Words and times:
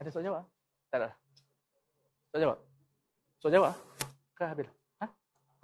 Ada 0.00 0.08
soal 0.12 0.24
jawab? 0.26 0.44
Tak 0.90 0.98
ada. 1.00 1.10
Soal 2.30 2.40
jawab? 2.44 2.58
Soal 3.40 3.52
jawab? 3.56 3.74
Ke 4.36 4.44
habis? 4.44 4.68
Ha? 5.00 5.06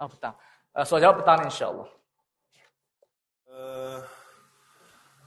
Ah, 0.01 0.07
petang. 0.09 0.35
Uh, 0.73 0.85
soal 0.85 1.01
jawab 1.01 1.21
petang 1.21 1.41
insya-Allah. 1.45 1.89
Uh, 3.47 3.99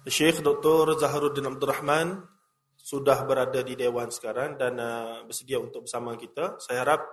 Syekh 0.07 0.41
Dr. 0.41 0.97
Zaharuddin 0.99 1.47
Abdul 1.47 1.71
Rahman 1.71 2.23
sudah 2.81 3.23
berada 3.29 3.61
di 3.61 3.77
Dewan 3.77 4.09
sekarang 4.09 4.57
dan 4.57 4.81
uh, 4.81 5.23
bersedia 5.29 5.61
untuk 5.61 5.85
bersama 5.85 6.17
kita. 6.17 6.57
Saya 6.59 6.83
harap 6.87 7.05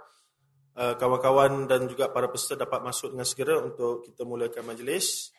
uh, 0.80 0.96
kawan-kawan 0.96 1.68
dan 1.68 1.90
juga 1.92 2.08
para 2.14 2.32
peserta 2.32 2.64
dapat 2.64 2.86
masuk 2.86 3.18
dengan 3.18 3.28
segera 3.28 3.60
untuk 3.60 4.08
kita 4.08 4.24
mulakan 4.24 4.64
majlis. 4.74 5.36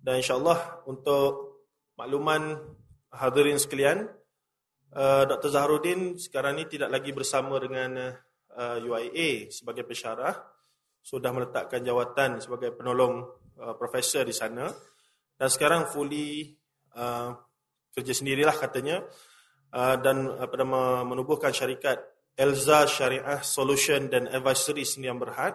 Dan 0.00 0.24
insyaAllah 0.24 0.88
untuk 0.88 1.60
makluman 2.00 2.56
hadirin 3.12 3.60
sekalian, 3.60 4.08
uh, 4.94 5.24
Dr. 5.26 5.50
Zaharuddin 5.50 6.18
sekarang 6.18 6.58
ini 6.58 6.66
tidak 6.66 6.90
lagi 6.90 7.10
bersama 7.14 7.58
dengan 7.58 8.14
uh, 8.56 8.76
UIA 8.78 9.50
sebagai 9.50 9.86
pensyarah. 9.86 10.34
Sudah 11.00 11.32
meletakkan 11.32 11.80
jawatan 11.80 12.44
sebagai 12.44 12.76
penolong 12.76 13.24
uh, 13.58 13.74
profesor 13.78 14.26
di 14.26 14.34
sana. 14.36 14.68
Dan 15.34 15.48
sekarang 15.48 15.88
fully 15.88 16.52
uh, 16.94 17.32
kerja 17.94 18.12
sendirilah 18.12 18.56
katanya. 18.56 19.02
Uh, 19.70 19.94
dan 20.02 20.34
nama 20.34 21.06
menubuhkan 21.06 21.54
syarikat 21.54 22.02
Elza 22.34 22.90
Syariah 22.90 23.38
Solution 23.46 24.10
dan 24.10 24.26
Advisory 24.26 24.82
Sendirian 24.82 25.18
Berhad. 25.18 25.54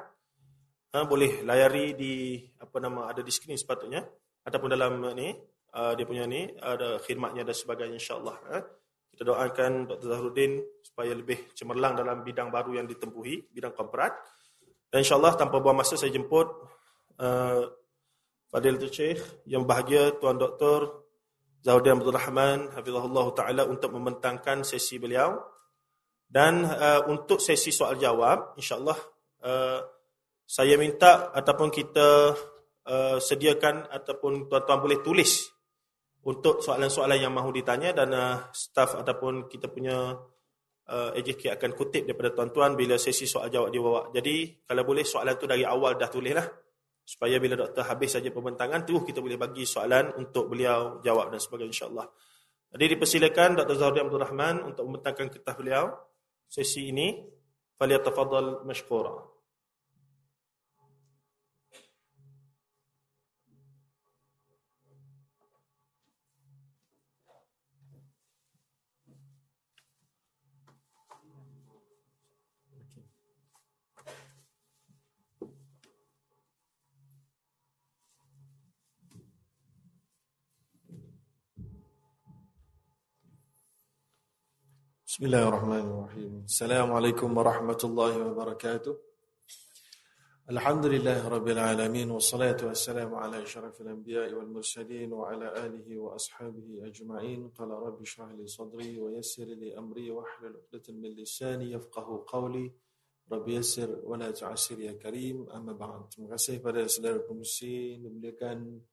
Uh, 0.96 1.04
boleh 1.04 1.44
layari 1.44 1.92
di 1.94 2.40
apa 2.58 2.80
nama 2.80 3.12
ada 3.12 3.20
di 3.20 3.28
skrin 3.28 3.60
sepatutnya 3.60 4.00
ataupun 4.48 4.70
dalam 4.72 5.02
ni 5.18 5.36
uh, 5.76 5.92
dia 5.98 6.06
punya 6.08 6.24
ni 6.24 6.48
ada 6.62 7.02
khidmatnya 7.04 7.44
dan 7.44 7.56
sebagainya 7.58 8.00
insyaallah 8.00 8.38
uh. 8.54 8.64
Kita 9.16 9.32
doakan 9.32 9.88
Dr. 9.88 10.12
Zahruddin 10.12 10.60
supaya 10.84 11.16
lebih 11.16 11.56
cemerlang 11.56 11.96
dalam 11.96 12.20
bidang 12.20 12.52
baru 12.52 12.76
yang 12.76 12.84
ditempuhi 12.84 13.48
bidang 13.56 13.72
korporat 13.72 14.12
dan 14.92 15.00
insyaallah 15.00 15.40
tanpa 15.40 15.64
buang 15.64 15.80
masa 15.80 15.96
saya 15.96 16.12
jemput 16.12 16.52
uh, 17.24 17.64
Fadilatul 18.52 18.92
Syekh 18.92 19.24
yang 19.48 19.64
bahagia 19.64 20.20
Tuan 20.20 20.36
Doktor 20.36 21.08
Zahuddin 21.64 21.96
Abdul 21.96 22.12
Rahman 22.12 22.60
hafizahullah 22.76 23.28
taala 23.32 23.64
untuk 23.64 23.96
membentangkan 23.96 24.68
sesi 24.68 25.00
beliau 25.00 25.40
dan 26.28 26.68
uh, 26.68 27.08
untuk 27.08 27.40
sesi 27.40 27.72
soal 27.72 27.96
jawab 27.96 28.60
insyaallah 28.60 29.00
uh, 29.48 29.80
saya 30.44 30.76
minta 30.76 31.32
ataupun 31.32 31.72
kita 31.72 32.36
uh, 32.84 33.18
sediakan 33.24 33.88
ataupun 33.96 34.52
tuan-tuan 34.52 34.80
boleh 34.84 35.00
tulis 35.00 35.55
untuk 36.26 36.66
soalan-soalan 36.66 37.22
yang 37.22 37.34
mahu 37.34 37.54
ditanya 37.54 37.94
dan 37.94 38.10
uh, 38.10 38.50
staff 38.50 38.98
ataupun 38.98 39.46
kita 39.46 39.70
punya 39.70 40.18
uh, 40.90 41.10
AJK 41.14 41.54
akan 41.54 41.72
kutip 41.78 42.10
daripada 42.10 42.34
tuan-tuan 42.34 42.74
bila 42.74 42.98
sesi 42.98 43.30
soal 43.30 43.54
jawab 43.54 43.70
dibawa. 43.70 44.10
Jadi 44.10 44.66
kalau 44.66 44.82
boleh 44.82 45.06
soalan 45.06 45.38
tu 45.38 45.46
dari 45.46 45.62
awal 45.62 45.94
dah 45.94 46.10
tulislah 46.10 46.46
supaya 47.06 47.38
bila 47.38 47.54
doktor 47.54 47.86
habis 47.86 48.18
saja 48.18 48.34
pembentangan 48.34 48.82
tu 48.82 49.06
kita 49.06 49.22
boleh 49.22 49.38
bagi 49.38 49.70
soalan 49.70 50.18
untuk 50.18 50.50
beliau 50.50 50.98
jawab 51.06 51.30
dan 51.30 51.38
sebagainya 51.38 51.72
insyaallah. 51.78 52.08
Jadi 52.76 52.86
dipersilakan 52.98 53.50
Dr. 53.62 53.76
Zahruddin 53.78 54.04
Abdul 54.10 54.24
Rahman 54.26 54.56
untuk 54.66 54.84
membentangkan 54.90 55.30
kitab 55.30 55.62
beliau 55.62 55.94
sesi 56.50 56.90
ini. 56.90 57.22
Falyatafaddal 57.76 58.64
mashkura. 58.64 59.35
بسم 85.16 85.32
الله 85.32 85.48
الرحمن 85.48 85.86
الرحيم 85.92 86.44
السلام 86.44 86.88
عليكم 86.92 87.30
ورحمة 87.38 87.82
الله 87.84 88.14
وبركاته 88.28 88.94
الحمد 90.52 90.86
لله 90.86 91.20
رب 91.28 91.48
العالمين 91.48 92.12
والصلاة 92.12 92.60
والسلام 92.60 93.16
على 93.16 93.44
أشرف 93.48 93.82
الأنبياء 93.82 94.34
والمرسلين 94.36 95.14
وعلى 95.16 95.48
آله 95.66 95.88
وأصحابه 95.88 96.68
أجمعين 96.92 97.48
قال 97.56 97.70
رب 97.72 98.02
اشرح 98.02 98.30
لي 98.36 98.44
صدري 98.44 99.00
ويسر 99.00 99.48
لي 99.56 99.78
أمري 99.78 100.12
واحلل 100.12 100.60
عقدة 100.60 100.92
من 100.92 101.10
لساني 101.16 101.72
يفقه 101.72 102.08
قولي 102.28 102.76
رب 103.32 103.48
يسر 103.48 104.04
ولا 104.04 104.36
تعسر 104.36 104.80
يا 104.84 105.00
كريم 105.00 105.48
أما 105.48 105.80
بعد 105.80 106.12
Terima 106.12 106.36
kasih 106.36 106.60
pada 106.60 106.84
saudara 106.92 107.24
pengurusi 107.24 108.04
dimuliakan 108.04 108.84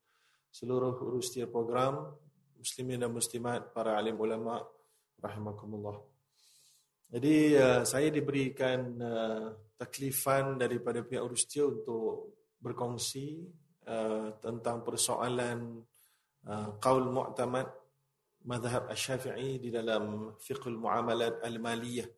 seluruh 0.47 1.03
urus 1.03 1.35
tiap 1.35 1.51
program 1.51 2.15
muslimin 2.55 3.03
dan 3.03 3.11
muslimat 3.11 3.75
para 3.75 3.99
alim 3.99 4.15
ulama 4.15 4.63
rahimakumullah. 5.19 6.12
Jadi 7.13 7.53
uh, 7.53 7.85
saya 7.85 8.09
diberikan 8.09 8.97
uh, 8.97 9.53
taklifan 9.77 10.57
daripada 10.57 11.05
pihak 11.05 11.21
Urustia 11.21 11.69
untuk 11.69 12.33
berkongsi 12.57 13.45
uh, 13.85 14.33
tentang 14.41 14.81
persoalan 14.81 15.77
uh, 16.49 16.73
qaul 16.81 17.13
mu'tamad 17.13 17.69
madhab 18.49 18.89
asy-Syafi'i 18.89 19.61
di 19.61 19.69
dalam 19.69 20.33
fiqh 20.41 20.65
muamalat 20.73 21.37
al-maliyah. 21.45 22.09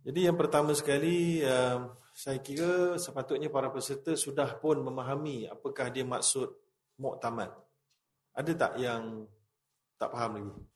Jadi 0.00 0.20
yang 0.24 0.34
pertama 0.40 0.72
sekali 0.72 1.44
uh, 1.44 1.92
saya 2.16 2.40
kira 2.40 2.96
sepatutnya 2.96 3.52
para 3.52 3.68
peserta 3.68 4.16
sudah 4.16 4.48
pun 4.64 4.80
memahami 4.80 5.44
apakah 5.52 5.92
dia 5.92 6.08
maksud 6.08 6.48
mu'tamad. 6.96 7.52
Ada 8.32 8.52
tak 8.56 8.72
yang 8.80 9.28
tak 10.00 10.08
faham 10.08 10.40
lagi? 10.40 10.71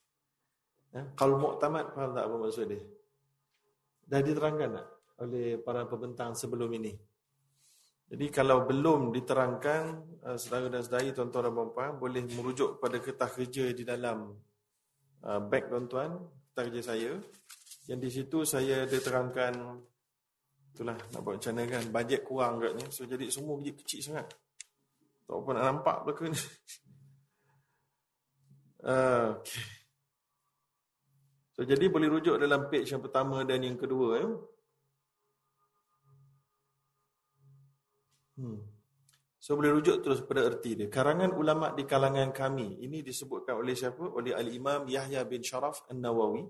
Ya, 0.97 1.05
kalau 1.13 1.37
muktamad 1.37 1.93
faham 1.93 2.17
tak 2.17 2.25
apa 2.25 2.37
maksud 2.41 2.73
dia? 2.73 2.81
Dah 4.09 4.25
diterangkan 4.25 4.81
tak 4.81 4.87
oleh 5.21 5.61
para 5.61 5.85
pembentang 5.85 6.33
sebelum 6.33 6.73
ini? 6.73 6.97
Jadi 8.09 8.33
kalau 8.33 8.65
belum 8.65 9.13
diterangkan 9.13 9.83
uh, 10.25 10.41
saudara 10.41 10.73
dan 10.73 10.81
saudari 10.81 11.13
tuan-tuan 11.13 11.53
dan 11.53 11.69
puan 11.69 11.91
boleh 12.01 12.25
merujuk 12.33 12.81
pada 12.81 12.97
kertas 12.97 13.29
kerja 13.37 13.77
di 13.77 13.85
dalam 13.85 14.41
uh, 15.21 15.41
bag 15.45 15.69
tuan-tuan, 15.69 16.17
kertas 16.49 16.65
kerja 16.73 16.83
saya. 16.97 17.13
Yang 17.93 18.01
di 18.01 18.11
situ 18.17 18.39
saya 18.49 18.89
ada 18.89 18.97
terangkan 18.97 19.53
itulah 20.73 20.97
nak 20.97 21.21
buat 21.21 21.37
macam 21.37 21.53
mana 21.61 21.65
kan 21.77 21.85
bajet 21.93 22.21
kurang 22.25 22.57
agaknya. 22.57 22.89
So 22.89 23.05
jadi 23.05 23.29
semua 23.29 23.61
kecil 23.61 24.01
sangat. 24.01 24.33
Tak 25.29 25.35
apa 25.37 25.51
nak 25.53 25.65
nampak 25.69 25.97
belakang 26.09 26.33
ni. 26.33 26.41
Uh, 28.87 29.43
okay. 29.43 29.86
So, 31.57 31.65
jadi 31.65 31.89
boleh 31.89 32.13
rujuk 32.13 32.37
dalam 32.37 32.69
page 32.69 32.93
yang 32.93 33.01
pertama 33.01 33.41
dan 33.49 33.65
yang 33.65 33.81
kedua. 33.81 34.09
Ya? 34.21 34.29
Hmm. 38.37 38.61
So 39.41 39.55
boleh 39.55 39.79
rujuk 39.79 40.03
terus 40.03 40.21
pada 40.27 40.43
erti 40.43 40.75
dia. 40.75 40.91
Karangan 40.91 41.31
ulama 41.33 41.71
di 41.71 41.87
kalangan 41.87 42.35
kami. 42.35 42.83
Ini 42.83 42.99
disebutkan 43.01 43.63
oleh 43.63 43.79
siapa? 43.79 44.03
Oleh 44.03 44.35
Al-Imam 44.35 44.91
Yahya 44.91 45.23
bin 45.23 45.39
Sharaf 45.39 45.87
An-Nawawi. 45.87 46.43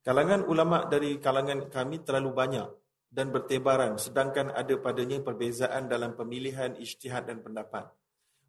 Kalangan 0.00 0.48
ulama 0.48 0.88
dari 0.88 1.20
kalangan 1.20 1.68
kami 1.68 2.00
terlalu 2.00 2.32
banyak 2.32 2.68
dan 3.12 3.30
bertebaran 3.30 4.00
sedangkan 4.00 4.48
ada 4.54 4.74
padanya 4.80 5.20
perbezaan 5.20 5.92
dalam 5.92 6.16
pemilihan 6.16 6.74
ijtihad 6.78 7.28
dan 7.28 7.44
pendapat 7.44 7.90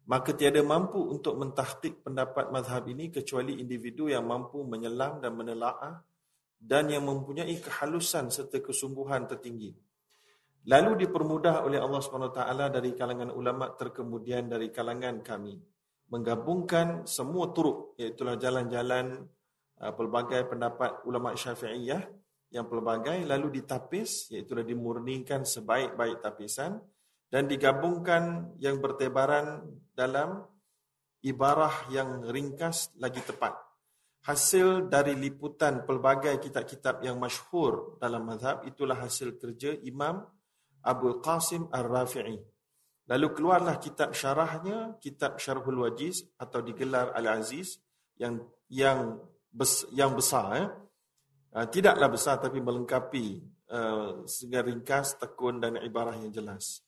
maka 0.08 0.32
tiada 0.32 0.64
mampu 0.64 0.96
untuk 0.98 1.36
mentahqiq 1.36 2.00
pendapat 2.00 2.48
mazhab 2.48 2.88
ini 2.88 3.12
kecuali 3.12 3.60
individu 3.60 4.08
yang 4.08 4.24
mampu 4.24 4.64
menyelam 4.64 5.20
dan 5.20 5.36
menelaah 5.36 6.00
dan 6.56 6.88
yang 6.88 7.04
mempunyai 7.04 7.54
kehalusan 7.60 8.32
serta 8.32 8.64
kesungguhan 8.64 9.28
tertinggi. 9.28 9.76
Lalu 10.68 11.06
dipermudah 11.06 11.64
oleh 11.64 11.78
Allah 11.78 12.00
SWT 12.02 12.40
dari 12.72 12.90
kalangan 12.96 13.30
ulama 13.30 13.72
terkemudian 13.76 14.50
dari 14.50 14.72
kalangan 14.72 15.20
kami 15.22 15.54
menggabungkan 16.08 17.04
semua 17.04 17.52
turuk 17.52 17.96
iaitu 18.00 18.24
jalan-jalan 18.24 19.28
uh, 19.80 19.92
pelbagai 19.92 20.48
pendapat 20.48 21.04
ulama 21.04 21.36
Syafi'iyah 21.36 22.00
yang 22.48 22.64
pelbagai 22.64 23.28
lalu 23.28 23.60
ditapis 23.60 24.32
iaitu 24.32 24.56
dimurnikan 24.64 25.44
sebaik-baik 25.44 26.24
tapisan 26.24 26.80
dan 27.28 27.44
digabungkan 27.44 28.56
yang 28.56 28.80
bertebaran 28.80 29.64
dalam 29.92 30.44
ibarah 31.24 31.88
yang 31.92 32.24
ringkas 32.24 32.92
lagi 32.96 33.20
tepat. 33.20 33.56
Hasil 34.24 34.92
dari 34.92 35.16
liputan 35.16 35.88
pelbagai 35.88 36.36
kitab-kitab 36.42 37.00
yang 37.00 37.16
masyhur 37.16 37.96
dalam 37.96 38.28
mazhab 38.28 38.66
itulah 38.68 38.98
hasil 38.98 39.40
kerja 39.40 39.72
Imam 39.86 40.20
Abu 40.84 41.22
Qasim 41.24 41.70
Ar-Rafi'i. 41.72 42.36
Lalu 43.08 43.26
keluarlah 43.32 43.80
kitab 43.80 44.12
syarahnya, 44.12 45.00
kitab 45.00 45.40
Syarhul 45.40 45.80
Wajiz 45.80 46.28
atau 46.36 46.60
digelar 46.60 47.16
Al-Aziz 47.16 47.80
yang 48.20 48.44
yang 48.68 49.16
yang 49.96 50.12
besar 50.12 50.46
eh? 50.60 50.68
uh, 51.56 51.66
tidaklah 51.72 52.12
besar 52.12 52.36
tapi 52.36 52.60
melengkapi 52.60 53.40
uh, 53.72 54.28
dengan 54.28 54.62
ringkas, 54.68 55.16
tekun 55.16 55.56
dan 55.56 55.80
ibarah 55.80 56.20
yang 56.20 56.28
jelas. 56.28 56.84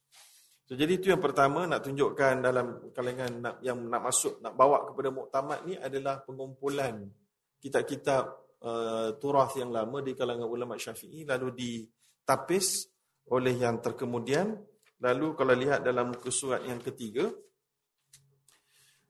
So, 0.71 0.79
jadi 0.79 1.03
itu 1.03 1.11
yang 1.11 1.19
pertama 1.19 1.67
nak 1.67 1.83
tunjukkan 1.83 2.47
dalam 2.47 2.95
kalangan 2.95 3.43
nak, 3.43 3.55
yang 3.59 3.91
nak 3.91 4.07
masuk, 4.07 4.39
nak 4.39 4.55
bawa 4.55 4.87
kepada 4.87 5.11
muktamad 5.11 5.67
ni 5.67 5.75
adalah 5.75 6.23
pengumpulan 6.23 7.11
kitab-kitab 7.59 8.23
uh, 8.63 9.19
turath 9.19 9.59
yang 9.59 9.75
lama 9.75 9.99
di 9.99 10.15
kalangan 10.15 10.47
ulama 10.47 10.79
syafi'i 10.79 11.27
lalu 11.27 11.51
ditapis 11.59 12.87
oleh 13.35 13.59
yang 13.59 13.83
terkemudian. 13.83 14.55
Lalu 15.03 15.35
kalau 15.35 15.59
lihat 15.59 15.83
dalam 15.83 16.15
surat 16.31 16.63
yang 16.63 16.79
ketiga, 16.79 17.27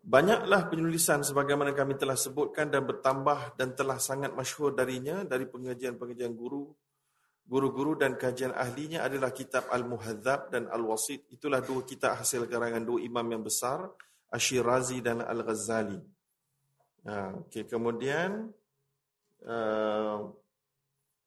Banyaklah 0.00 0.72
penulisan 0.72 1.20
sebagaimana 1.20 1.76
kami 1.76 1.92
telah 1.92 2.16
sebutkan 2.16 2.72
dan 2.72 2.88
bertambah 2.88 3.52
dan 3.60 3.76
telah 3.76 4.00
sangat 4.00 4.32
masyhur 4.32 4.72
darinya 4.72 5.28
dari 5.28 5.44
pengajian-pengajian 5.44 6.32
guru 6.32 6.72
guru-guru 7.50 7.98
dan 7.98 8.14
kajian 8.14 8.54
ahlinya 8.54 9.02
adalah 9.02 9.34
kitab 9.34 9.66
Al-Muhadzab 9.74 10.54
dan 10.54 10.70
Al-Wasit. 10.70 11.26
Itulah 11.34 11.58
dua 11.58 11.82
kitab 11.82 12.14
hasil 12.14 12.46
karangan 12.46 12.86
dua 12.86 13.02
imam 13.02 13.26
yang 13.26 13.42
besar, 13.42 13.90
Ashirazi 14.30 15.02
dan 15.02 15.18
Al-Ghazali. 15.18 15.98
Ha, 17.10 17.42
okay, 17.42 17.66
kemudian 17.66 18.54
uh, 19.42 20.30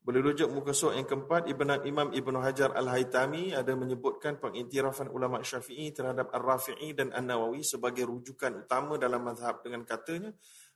boleh 0.04 0.22
rujuk 0.24 0.48
muka 0.48 0.72
surat 0.72 0.96
yang 1.00 1.08
keempat, 1.08 1.52
Ibn 1.52 1.84
Imam 1.84 2.16
Ibn 2.16 2.36
Hajar 2.40 2.72
Al-Haytami 2.72 3.52
ada 3.52 3.76
menyebutkan 3.76 4.40
pengiktirafan 4.40 5.12
ulama 5.12 5.44
syafi'i 5.44 5.92
terhadap 5.92 6.32
Ar-Rafi'i 6.32 6.96
dan 6.96 7.12
An-Nawawi 7.12 7.68
sebagai 7.68 8.08
rujukan 8.08 8.64
utama 8.64 8.96
dalam 8.96 9.28
mazhab 9.28 9.60
dengan 9.60 9.84
katanya, 9.84 10.32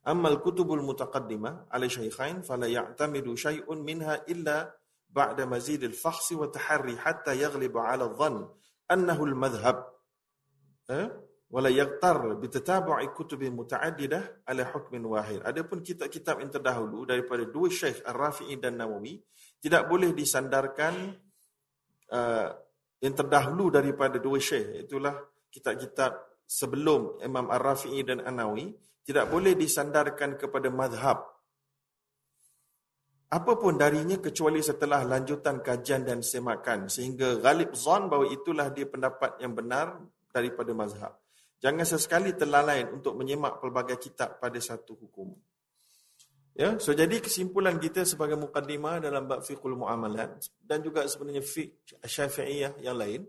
Amal 0.07 0.39
kutubul 0.39 0.79
mutaqaddimah 0.83 1.67
ala 1.67 1.87
syaikhain 1.87 2.39
fala 2.39 2.71
ya'tamidu 2.71 3.35
syai'un 3.35 3.83
minha 3.83 4.23
illa 4.31 4.71
ba'da 5.09 5.47
mazid 5.47 5.83
al-fakhsi 5.83 6.35
wa 6.35 6.51
taharri 6.51 6.95
hatta 6.95 7.33
yaghlibu 7.33 7.79
ala 7.79 8.11
dhann 8.11 8.47
annahu 8.89 9.23
al-madhhab. 9.27 9.77
Eh? 10.87 11.07
wala 11.47 11.71
yaghtar 11.71 12.35
bi 12.35 12.51
tatabu'i 12.51 13.07
mutaaddidah 13.47 14.43
ala 14.47 14.67
hukmin 14.67 15.03
wahid. 15.07 15.39
Adapun 15.47 15.79
kitab-kitab 15.79 16.43
yang 16.43 16.51
terdahulu 16.51 17.07
daripada 17.07 17.47
dua 17.47 17.71
syekh 17.71 18.03
Ar-Rafi'i 18.03 18.59
dan 18.59 18.75
Nawawi 18.75 19.15
tidak 19.63 19.87
boleh 19.87 20.11
disandarkan 20.11 21.15
uh, 22.11 22.49
yang 22.99 23.15
terdahulu 23.15 23.71
daripada 23.71 24.19
dua 24.19 24.43
syekh 24.43 24.87
itulah 24.87 25.15
kitab-kitab 25.47 26.43
sebelum 26.43 27.23
Imam 27.23 27.47
Ar-Rafi'i 27.47 28.03
dan 28.03 28.27
An-Nawawi 28.27 28.75
tidak 29.07 29.31
boleh 29.31 29.55
disandarkan 29.55 30.35
kepada 30.35 30.67
mazhab 30.67 31.23
apapun 33.27 33.75
darinya 33.75 34.15
kecuali 34.19 34.63
setelah 34.63 35.03
lanjutan 35.03 35.59
kajian 35.59 36.07
dan 36.07 36.23
semakan 36.23 36.87
sehingga 36.87 37.39
ghalib 37.43 37.75
zon 37.75 38.07
bahawa 38.07 38.31
itulah 38.31 38.71
dia 38.71 38.87
pendapat 38.87 39.39
yang 39.43 39.51
benar 39.51 39.99
daripada 40.31 40.71
mazhab. 40.71 41.13
Jangan 41.57 41.85
sesekali 41.89 42.37
terlalai 42.37 42.85
untuk 42.85 43.17
menyemak 43.17 43.57
pelbagai 43.57 43.97
kitab 43.97 44.37
pada 44.37 44.61
satu 44.61 44.93
hukum. 44.93 45.33
Ya, 46.57 46.73
so 46.81 46.89
jadi 46.89 47.21
kesimpulan 47.21 47.77
kita 47.77 48.01
sebagai 48.01 48.33
mukaddimah 48.33 48.97
dalam 48.97 49.29
bab 49.29 49.45
fiqhul 49.45 49.77
muamalat 49.77 50.41
dan 50.65 50.81
juga 50.81 51.05
sebenarnya 51.05 51.45
fiqh 51.45 52.01
Syafi'iyah 52.01 52.81
yang 52.81 52.97
lain 52.97 53.21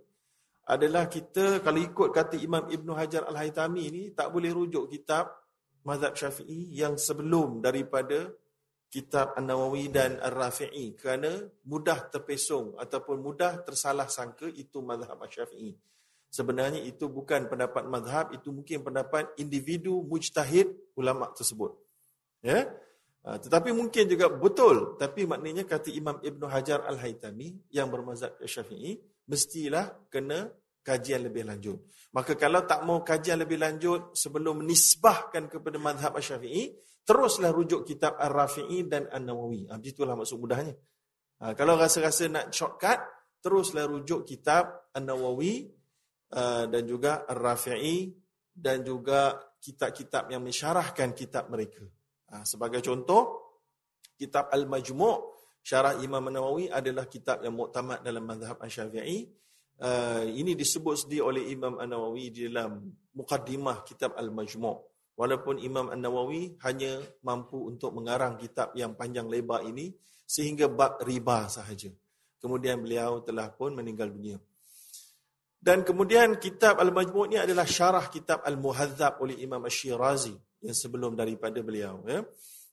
adalah 0.65 1.13
kita 1.13 1.61
kalau 1.61 1.77
ikut 1.77 2.09
kata 2.09 2.41
Imam 2.41 2.69
Ibn 2.69 2.89
Hajar 2.97 3.29
Al-Haytami 3.29 3.85
ni 3.93 4.03
tak 4.17 4.33
boleh 4.33 4.49
rujuk 4.49 4.89
kitab 4.89 5.29
mazhab 5.85 6.17
Syafi'i 6.17 6.73
yang 6.73 6.97
sebelum 6.97 7.61
daripada 7.61 8.33
kitab 8.89 9.37
An-Nawawi 9.37 9.93
dan 9.93 10.17
Ar-Rafi'i 10.17 10.97
kerana 10.97 11.45
mudah 11.69 12.09
terpesong 12.09 12.81
ataupun 12.81 13.21
mudah 13.21 13.61
tersalah 13.61 14.09
sangka 14.09 14.49
itu 14.49 14.81
mazhab 14.81 15.21
Syafi'i. 15.29 15.77
Sebenarnya 16.29 16.85
itu 16.85 17.09
bukan 17.09 17.49
pendapat 17.49 17.89
mazhab, 17.89 18.33
itu 18.37 18.53
mungkin 18.53 18.85
pendapat 18.85 19.33
individu 19.41 20.05
mujtahid 20.05 20.73
ulama 20.97 21.33
tersebut. 21.33 21.73
Ya. 22.45 22.69
Ha, 23.25 23.37
tetapi 23.41 23.73
mungkin 23.73 24.09
juga 24.09 24.29
betul, 24.33 24.97
tapi 24.97 25.25
maknanya 25.25 25.65
kata 25.65 25.93
Imam 25.93 26.21
Ibn 26.21 26.43
Hajar 26.49 26.85
Al-Haytami 26.85 27.73
yang 27.73 27.89
bermazhab 27.93 28.37
Syafi'i 28.45 29.01
mestilah 29.29 29.93
kena 30.09 30.49
kajian 30.81 31.29
lebih 31.29 31.45
lanjut. 31.45 31.77
Maka 32.17 32.37
kalau 32.41 32.65
tak 32.65 32.89
mau 32.89 33.05
kajian 33.05 33.45
lebih 33.45 33.61
lanjut 33.61 34.17
sebelum 34.17 34.65
menisbahkan 34.65 35.49
kepada 35.49 35.77
mazhab 35.77 36.17
Syafi'i, 36.17 36.73
teruslah 37.09 37.49
rujuk 37.49 37.89
kitab 37.89 38.21
Ar-Rafi'i 38.21 38.85
dan 38.85 39.09
An-Nawawi. 39.09 39.73
Ha, 39.73 39.81
itulah 39.81 40.13
maksud 40.13 40.37
mudahnya. 40.37 40.77
Ha, 41.41 41.57
kalau 41.57 41.81
rasa-rasa 41.81 42.29
nak 42.29 42.53
shortcut, 42.53 43.01
teruslah 43.41 43.89
rujuk 43.89 44.29
kitab 44.29 44.93
An-Nawawi 44.93 45.79
Uh, 46.29 46.69
dan 46.69 46.85
juga 46.85 47.25
Ar-Rafi'i 47.25 48.13
dan 48.53 48.85
juga 48.85 49.33
kitab-kitab 49.65 50.29
yang 50.29 50.45
mensyarahkan 50.45 51.17
kitab 51.17 51.49
mereka. 51.49 51.81
Uh, 52.29 52.45
sebagai 52.45 52.85
contoh, 52.85 53.49
kitab 54.13 54.53
Al-Majmu' 54.53 55.17
syarah 55.65 55.97
Imam 56.05 56.29
Nawawi 56.29 56.69
adalah 56.69 57.09
kitab 57.09 57.41
yang 57.41 57.57
muktamad 57.57 58.05
dalam 58.05 58.29
mazhab 58.29 58.61
Asy-Syafi'i. 58.61 59.25
Uh, 59.81 60.29
ini 60.37 60.53
disebut 60.53 61.09
sendiri 61.09 61.25
oleh 61.25 61.49
Imam 61.49 61.81
An-Nawawi 61.81 62.29
di 62.29 62.45
dalam 62.45 62.93
mukaddimah 63.17 63.81
kitab 63.89 64.13
Al-Majmu'. 64.13 64.77
Walaupun 65.19 65.59
Imam 65.59 65.91
An-Nawawi 65.91 66.63
hanya 66.63 67.03
mampu 67.27 67.67
untuk 67.67 67.91
mengarang 67.91 68.39
kitab 68.39 68.71
yang 68.79 68.95
panjang 68.95 69.27
lebar 69.27 69.67
ini 69.67 69.91
sehingga 70.23 70.71
bab 70.71 71.03
riba 71.03 71.51
sahaja. 71.51 71.91
Kemudian 72.39 72.79
beliau 72.79 73.19
telah 73.27 73.51
pun 73.51 73.75
meninggal 73.75 74.15
dunia. 74.15 74.39
Dan 75.59 75.83
kemudian 75.83 76.39
kitab 76.39 76.79
Al-Majmu' 76.79 77.35
ini 77.35 77.39
adalah 77.43 77.67
syarah 77.67 78.07
kitab 78.07 78.47
Al-Muhadzab 78.47 79.19
oleh 79.19 79.43
Imam 79.43 79.59
Ash-Shirazi 79.67 80.39
yang 80.63 80.77
sebelum 80.79 81.19
daripada 81.19 81.59
beliau. 81.67 81.99
Ya. 82.07 82.23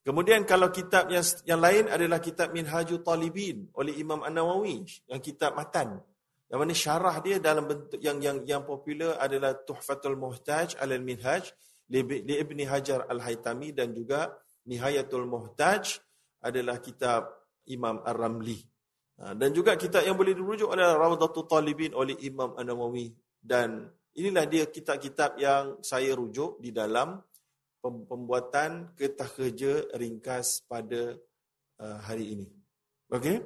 Kemudian 0.06 0.46
kalau 0.46 0.70
kitab 0.70 1.10
yang 1.10 1.26
yang 1.50 1.58
lain 1.58 1.90
adalah 1.90 2.22
kitab 2.22 2.54
Minhajul 2.54 3.02
Talibin 3.02 3.74
oleh 3.74 3.98
Imam 3.98 4.22
An-Nawawi 4.22 4.86
yang 5.10 5.18
kitab 5.18 5.58
matan. 5.58 5.98
Yang 6.46 6.60
mana 6.62 6.74
syarah 6.78 7.18
dia 7.26 7.42
dalam 7.42 7.66
bentuk 7.66 7.98
yang 7.98 8.22
yang 8.22 8.46
yang 8.46 8.62
popular 8.62 9.18
adalah 9.18 9.58
Tuhfatul 9.58 10.14
Muhtaj 10.14 10.78
Al-Minhaj 10.78 11.50
li 11.92 12.34
Ibni 12.42 12.66
Hajar 12.66 13.06
Al-Haytami 13.10 13.76
dan 13.76 13.94
juga 13.94 14.34
Nihayatul 14.66 15.30
Muhtaj 15.30 16.02
adalah 16.42 16.82
kitab 16.82 17.30
Imam 17.70 18.02
Ar-Ramli. 18.02 18.58
Ha, 19.16 19.32
dan 19.38 19.54
juga 19.56 19.78
kitab 19.78 20.04
yang 20.04 20.18
boleh 20.18 20.34
dirujuk 20.36 20.74
adalah 20.74 20.98
Rawdatul 20.98 21.48
Talibin 21.48 21.94
oleh 21.94 22.18
Imam 22.26 22.58
An-Nawawi. 22.58 23.14
Dan 23.40 23.86
inilah 24.18 24.46
dia 24.50 24.66
kitab-kitab 24.68 25.38
yang 25.38 25.80
saya 25.86 26.18
rujuk 26.18 26.58
di 26.60 26.74
dalam 26.74 27.22
pembuatan 27.86 28.98
ketah 28.98 29.30
kerja 29.30 29.86
ringkas 29.94 30.66
pada 30.66 31.14
uh, 31.80 31.98
hari 32.02 32.34
ini. 32.34 32.48
Okey? 33.14 33.38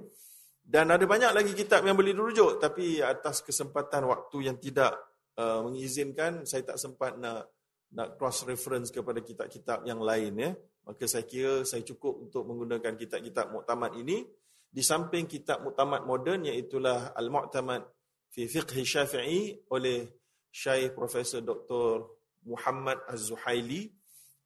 Dan 0.64 0.94
ada 0.94 1.04
banyak 1.04 1.36
lagi 1.36 1.52
kitab 1.52 1.84
yang 1.84 1.98
boleh 1.98 2.16
dirujuk 2.16 2.62
tapi 2.62 3.04
atas 3.04 3.44
kesempatan 3.44 4.06
waktu 4.08 4.48
yang 4.48 4.58
tidak 4.62 4.96
uh, 5.36 5.66
mengizinkan 5.66 6.46
saya 6.46 6.62
tak 6.62 6.78
sempat 6.78 7.18
nak 7.18 7.50
nak 7.94 8.18
cross 8.18 8.46
reference 8.46 8.94
kepada 8.94 9.22
kitab-kitab 9.22 9.86
yang 9.86 10.02
lain 10.02 10.34
ya. 10.38 10.52
Maka 10.86 11.06
saya 11.06 11.26
kira 11.26 11.66
saya 11.66 11.86
cukup 11.86 12.30
untuk 12.30 12.46
menggunakan 12.50 12.98
kitab-kitab 12.98 13.54
muktamad 13.54 13.94
ini 13.98 14.26
di 14.70 14.82
samping 14.86 15.26
kitab 15.26 15.66
muktamad 15.66 16.06
moden 16.06 16.46
iaitulah 16.46 17.18
Al-Mu'tamad 17.18 17.82
fi 18.30 18.46
Fiqh 18.46 18.86
Syafi'i 18.86 19.70
oleh 19.74 20.06
Syekh 20.50 20.94
Profesor 20.94 21.42
Dr. 21.42 22.06
Muhammad 22.46 23.02
Az-Zuhaili 23.10 23.90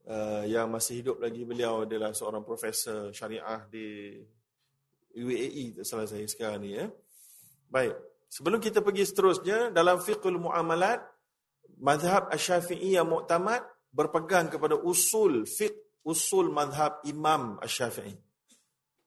uh, 0.08 0.44
yang 0.48 0.72
masih 0.72 1.04
hidup 1.04 1.20
lagi 1.20 1.44
beliau 1.44 1.84
adalah 1.84 2.16
seorang 2.16 2.44
profesor 2.44 3.12
syariah 3.12 3.64
di 3.68 4.20
UAE 5.14 5.84
salah 5.86 6.10
saya 6.10 6.26
sekarang 6.26 6.64
ni 6.64 6.76
ya. 6.76 6.90
Baik, 7.70 7.94
sebelum 8.30 8.58
kita 8.58 8.82
pergi 8.82 9.06
seterusnya 9.06 9.70
dalam 9.70 10.02
fiqhul 10.02 10.42
muamalat 10.42 11.02
mazhab 11.84 12.32
Asy-Syafi'i 12.32 12.96
yang 12.96 13.12
muktamad 13.12 13.62
berpegang 13.92 14.48
kepada 14.48 14.80
usul 14.80 15.44
fiqh 15.44 15.76
usul 16.08 16.50
mazhab 16.50 17.04
Imam 17.04 17.60
Asy-Syafi'i 17.60 18.16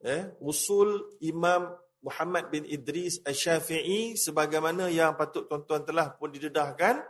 eh, 0.05 0.37
usul 0.45 1.17
Imam 1.25 1.73
Muhammad 2.05 2.53
bin 2.53 2.63
Idris 2.69 3.19
Al-Syafi'i 3.25 4.15
sebagaimana 4.15 4.87
yang 4.93 5.19
patut 5.19 5.49
tuan-tuan 5.51 5.83
telah 5.83 6.15
pun 6.15 6.31
didedahkan 6.31 7.03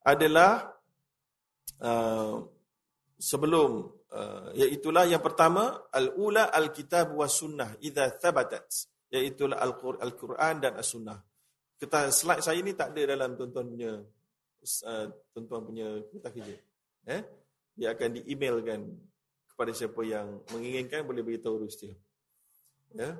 adalah 0.00 0.72
uh, 1.84 2.40
sebelum 3.20 3.84
uh, 4.14 4.48
iaitulah 4.56 5.04
yang 5.04 5.20
pertama 5.20 5.88
al-ula 5.92 6.48
al-kitab 6.48 7.12
wa 7.12 7.28
sunnah 7.28 7.76
idza 7.84 8.16
thabatat 8.16 8.64
iaitulah 9.14 9.60
al-Quran 10.00 10.54
dan 10.58 10.74
as-sunnah. 10.74 11.18
Kita 11.78 12.10
slide 12.10 12.42
saya 12.42 12.58
ni 12.64 12.74
tak 12.74 12.94
ada 12.94 13.14
dalam 13.14 13.38
tuan-tuan 13.38 13.66
punya 13.70 13.92
uh, 14.84 15.12
tuan-tuan 15.32 15.62
punya 15.62 15.86
kita 16.10 16.28
kerja. 16.32 16.54
Eh? 17.06 17.22
Dia 17.76 17.92
akan 17.92 18.08
di-emailkan 18.20 18.80
kepada 19.54 19.70
siapa 19.70 20.00
yang 20.02 20.42
menginginkan 20.50 21.06
boleh 21.06 21.22
beritahu 21.22 21.62
terus 21.62 21.76
dia. 21.78 21.94
Ya. 22.94 23.14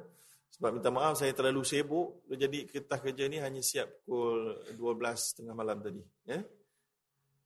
Sebab 0.55 0.79
minta 0.79 0.91
maaf 0.95 1.19
saya 1.19 1.35
terlalu 1.35 1.67
sibuk 1.67 2.23
jadi 2.31 2.71
kertas 2.71 3.03
kerja 3.03 3.27
ni 3.27 3.43
hanya 3.43 3.59
siap 3.59 4.07
pukul 4.07 4.55
12 4.79 5.43
tengah 5.43 5.55
malam 5.55 5.83
tadi, 5.83 5.99
ya. 6.31 6.39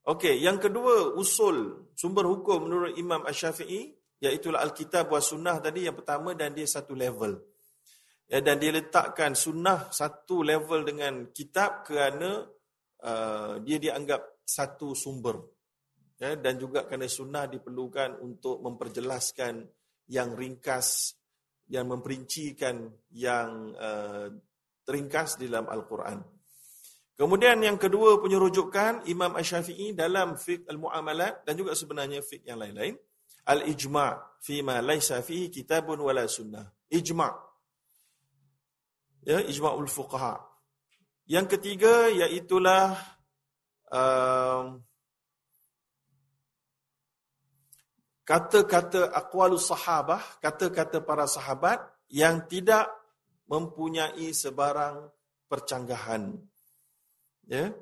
Okey, 0.08 0.40
yang 0.40 0.60
kedua 0.60 1.16
usul 1.16 1.88
sumber 1.96 2.28
hukum 2.28 2.68
menurut 2.68 2.96
Imam 3.00 3.24
Asy-Syafi'i 3.24 3.92
iaitu 4.24 4.52
Al-Kitab 4.52 5.08
wa 5.08 5.20
Sunnah 5.20 5.56
tadi 5.60 5.88
yang 5.88 5.96
pertama 5.96 6.36
dan 6.36 6.52
dia 6.52 6.68
satu 6.68 6.92
level. 6.92 7.40
Ya, 8.28 8.44
dan 8.44 8.60
dia 8.60 8.76
letakkan 8.76 9.32
sunnah 9.32 9.88
satu 9.88 10.44
level 10.44 10.84
dengan 10.84 11.32
kitab 11.32 11.80
kerana 11.88 12.44
uh, 13.04 13.60
dia 13.62 13.78
dianggap 13.78 14.42
satu 14.42 14.96
sumber. 14.96 15.38
Ya, 16.18 16.34
dan 16.34 16.58
juga 16.58 16.82
kerana 16.82 17.06
sunnah 17.06 17.46
diperlukan 17.46 18.18
untuk 18.18 18.58
memperjelaskan 18.58 19.62
yang 20.10 20.34
ringkas, 20.34 21.14
yang 21.70 21.86
memperincikan 21.86 22.90
yang 23.14 23.70
uh, 23.78 24.26
teringkas 24.82 25.38
dalam 25.38 25.70
Al-Quran. 25.70 26.18
Kemudian 27.18 27.58
yang 27.62 27.78
kedua 27.78 28.18
punya 28.22 28.38
rujukan 28.38 29.06
Imam 29.10 29.34
Ash-Syafi'i 29.34 29.94
dalam 29.94 30.38
fiqh 30.38 30.66
al-muamalat 30.70 31.42
dan 31.42 31.54
juga 31.58 31.74
sebenarnya 31.74 32.22
fiqh 32.22 32.46
yang 32.46 32.62
lain-lain. 32.62 32.94
Al-ijma' 33.46 34.42
fima 34.42 34.78
laysa 34.78 35.18
fihi 35.22 35.50
kitabun 35.50 35.98
wala 35.98 36.26
sunnah. 36.30 36.66
Ijma' 36.90 37.34
ya 39.28 39.44
ijma'ul 39.44 39.90
fuqaha. 39.90 40.47
Yang 41.28 41.60
ketiga 41.60 42.08
iaitulah 42.08 42.96
um, 43.92 44.80
kata-kata 48.24 49.12
aqwalus 49.12 49.68
sahabah, 49.68 50.24
kata-kata 50.40 51.04
para 51.04 51.28
sahabat 51.28 51.84
yang 52.08 52.48
tidak 52.48 52.88
mempunyai 53.44 54.32
sebarang 54.32 55.04
percanggahan. 55.52 56.32
Ya. 57.44 57.76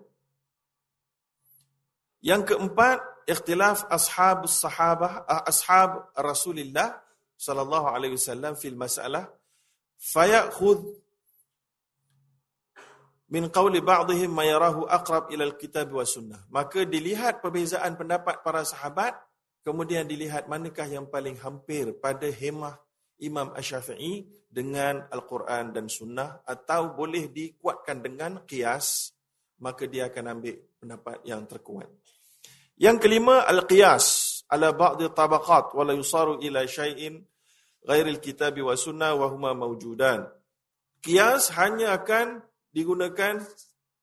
Yang 2.18 2.42
keempat, 2.50 2.98
ikhtilaf 3.30 3.86
ashab 3.86 4.50
sahabah 4.50 5.22
ashab 5.46 6.10
Rasulullah 6.18 6.98
sallallahu 7.38 7.94
alaihi 7.94 8.18
wasallam 8.18 8.58
fil 8.58 8.78
masalah 8.78 9.30
fayakhudh 9.98 11.05
min 13.30 13.50
qawli 13.50 13.82
ba'dihim 13.82 14.30
ma 14.30 14.46
yarahu 14.46 14.86
aqrab 14.86 15.30
ila 15.34 15.44
al-kitab 15.50 15.90
wa 15.90 16.06
sunnah. 16.06 16.40
Maka 16.50 16.86
dilihat 16.86 17.42
perbezaan 17.42 17.98
pendapat 17.98 18.40
para 18.46 18.62
sahabat, 18.62 19.18
kemudian 19.66 20.06
dilihat 20.06 20.46
manakah 20.46 20.86
yang 20.86 21.10
paling 21.10 21.34
hampir 21.42 21.90
pada 21.98 22.30
hemah 22.30 22.78
Imam 23.18 23.50
Asy-Syafi'i 23.56 24.28
dengan 24.46 25.08
Al-Quran 25.10 25.72
dan 25.72 25.88
Sunnah 25.88 26.44
atau 26.44 26.92
boleh 26.94 27.32
dikuatkan 27.32 28.04
dengan 28.04 28.44
qiyas, 28.44 29.16
maka 29.58 29.88
dia 29.88 30.12
akan 30.12 30.24
ambil 30.36 30.54
pendapat 30.78 31.16
yang 31.26 31.42
terkuat. 31.48 31.88
Yang 32.76 33.08
kelima, 33.08 33.42
al-qiyas 33.48 34.38
ala 34.52 34.70
ba'di 34.70 35.08
tabaqat 35.10 35.74
wa 35.74 35.82
la 35.82 35.96
yusaru 35.96 36.38
ila 36.44 36.62
syai'in 36.68 37.24
ghairil 37.82 38.20
kitabi 38.22 38.62
wa 38.62 38.76
sunnah 38.78 39.16
wa 39.18 39.26
huma 39.32 39.56
mawjudan. 39.56 40.28
Qiyas 41.02 41.56
hanya 41.56 41.96
akan 41.96 42.45
digunakan 42.76 43.40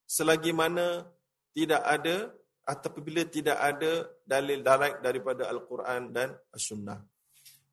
selagi 0.10 0.50
mana 0.50 1.06
tidak 1.54 1.86
ada 1.86 2.34
atau 2.66 2.90
apabila 2.90 3.22
tidak 3.30 3.62
ada 3.62 4.10
dalil 4.26 4.66
direct 4.66 4.98
daripada 5.06 5.46
Al-Quran 5.54 6.10
dan 6.10 6.34
As-Sunnah. 6.50 6.98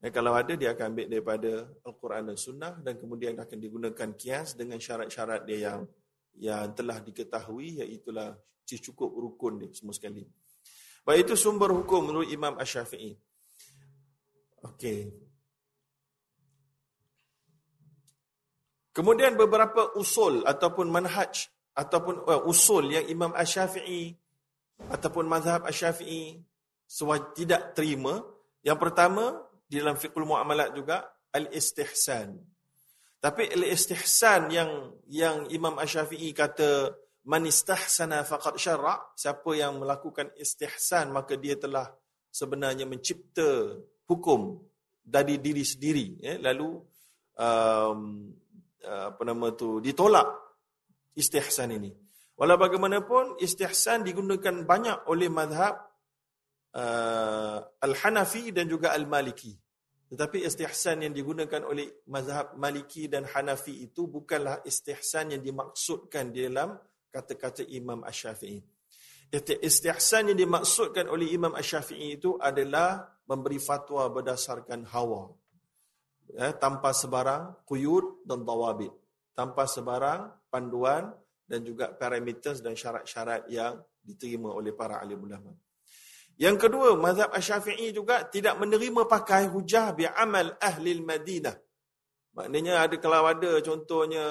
Ya, 0.01 0.09
kalau 0.13 0.33
ada, 0.37 0.53
dia 0.57 0.77
akan 0.77 0.97
ambil 0.97 1.07
daripada 1.09 1.53
Al-Quran 1.85 2.23
dan 2.33 2.37
Sunnah 2.37 2.73
dan 2.85 3.01
kemudian 3.01 3.37
akan 3.37 3.59
digunakan 3.61 4.09
kias 4.17 4.57
dengan 4.57 4.77
syarat-syarat 4.77 5.49
dia 5.49 5.73
yang 5.73 5.81
yang 6.41 6.73
telah 6.73 7.01
diketahui, 7.05 7.81
iaitulah 7.85 8.37
cukup 8.65 9.11
rukun 9.13 9.67
dia 9.67 9.71
semua 9.75 9.91
sekali. 9.91 10.23
Baik 11.03 11.27
itu 11.27 11.35
sumber 11.35 11.75
hukum 11.75 12.13
menurut 12.13 12.29
Imam 12.31 12.55
Ash-Syafi'i. 12.55 13.19
Okey. 14.63 15.30
Kemudian 18.91 19.39
beberapa 19.39 19.95
usul 19.95 20.43
ataupun 20.43 20.91
manhaj 20.91 21.47
ataupun 21.79 22.27
uh, 22.27 22.43
usul 22.51 22.91
yang 22.91 23.07
Imam 23.07 23.31
Ash-Syafi'i 23.31 24.19
ataupun 24.91 25.31
mazhab 25.31 25.63
Ash-Syafi'i 25.63 26.43
tidak 27.39 27.79
terima. 27.79 28.19
Yang 28.67 28.79
pertama 28.83 29.39
di 29.71 29.79
dalam 29.79 29.95
fiqhul 29.95 30.27
muamalat 30.27 30.75
juga 30.75 31.07
al-istihsan. 31.31 32.35
Tapi 33.23 33.47
al-istihsan 33.55 34.51
yang 34.51 34.71
yang 35.07 35.47
Imam 35.55 35.79
Ash-Syafi'i 35.79 36.35
kata 36.35 36.91
man 37.31 37.47
istahsana 37.47 38.25
faqad 38.25 38.57
syara' 38.57 39.13
siapa 39.15 39.51
yang 39.53 39.77
melakukan 39.79 40.33
istihsan 40.41 41.13
maka 41.13 41.37
dia 41.37 41.55
telah 41.61 41.93
sebenarnya 42.33 42.89
mencipta 42.89 43.77
hukum 44.09 44.57
dari 45.05 45.37
diri 45.37 45.61
sendiri 45.61 46.17
ya 46.17 46.41
lalu 46.41 46.81
um, 47.37 48.33
apa 48.85 49.23
nama 49.25 49.53
tu 49.53 49.81
ditolak 49.81 50.29
istihsan 51.17 51.77
ini. 51.77 51.93
Walau 52.41 52.57
bagaimanapun 52.57 53.37
istihsan 53.37 54.01
digunakan 54.01 54.65
banyak 54.65 55.05
oleh 55.13 55.29
mazhab 55.29 55.77
uh, 56.73 57.61
Al-Hanafi 57.85 58.49
dan 58.57 58.65
juga 58.65 58.97
Al-Maliki. 58.97 59.53
Tetapi 60.11 60.43
istihsan 60.43 61.07
yang 61.07 61.15
digunakan 61.15 61.63
oleh 61.63 62.03
mazhab 62.09 62.57
Maliki 62.57 63.07
dan 63.07 63.29
Hanafi 63.29 63.87
itu 63.87 64.11
bukanlah 64.11 64.65
istihsan 64.67 65.37
yang 65.37 65.43
dimaksudkan 65.45 66.35
di 66.35 66.49
dalam 66.51 66.75
kata-kata 67.13 67.63
Imam 67.69 68.03
Ash-Syafi'i. 68.03 68.59
Istihsan 69.63 70.35
yang 70.35 70.39
dimaksudkan 70.41 71.07
oleh 71.07 71.31
Imam 71.31 71.55
Ash-Syafi'i 71.55 72.19
itu 72.19 72.35
adalah 72.43 73.07
memberi 73.31 73.63
fatwa 73.63 74.11
berdasarkan 74.11 74.91
hawa 74.91 75.31
ya, 76.35 76.55
tanpa 76.57 76.95
sebarang 76.95 77.67
kuyud 77.67 78.27
dan 78.27 78.43
tawabit. 78.45 78.93
Tanpa 79.35 79.65
sebarang 79.65 80.51
panduan 80.53 81.11
dan 81.47 81.65
juga 81.65 81.91
parameters 81.95 82.61
dan 82.63 82.77
syarat-syarat 82.77 83.49
yang 83.49 83.81
diterima 84.01 84.53
oleh 84.53 84.75
para 84.75 85.01
alim 85.01 85.19
ulama. 85.21 85.51
Yang 86.41 86.57
kedua, 86.69 86.97
mazhab 86.97 87.29
Asy-Syafi'i 87.37 87.93
juga 87.93 88.25
tidak 88.25 88.57
menerima 88.57 89.05
pakai 89.05 89.53
hujah 89.53 89.93
bi 89.93 90.09
amal 90.09 90.57
ahli 90.57 90.97
Madinah. 90.97 91.53
Maknanya 92.33 92.89
ada 92.89 92.97
kalau 92.97 93.29
ada 93.29 93.61
contohnya 93.61 94.25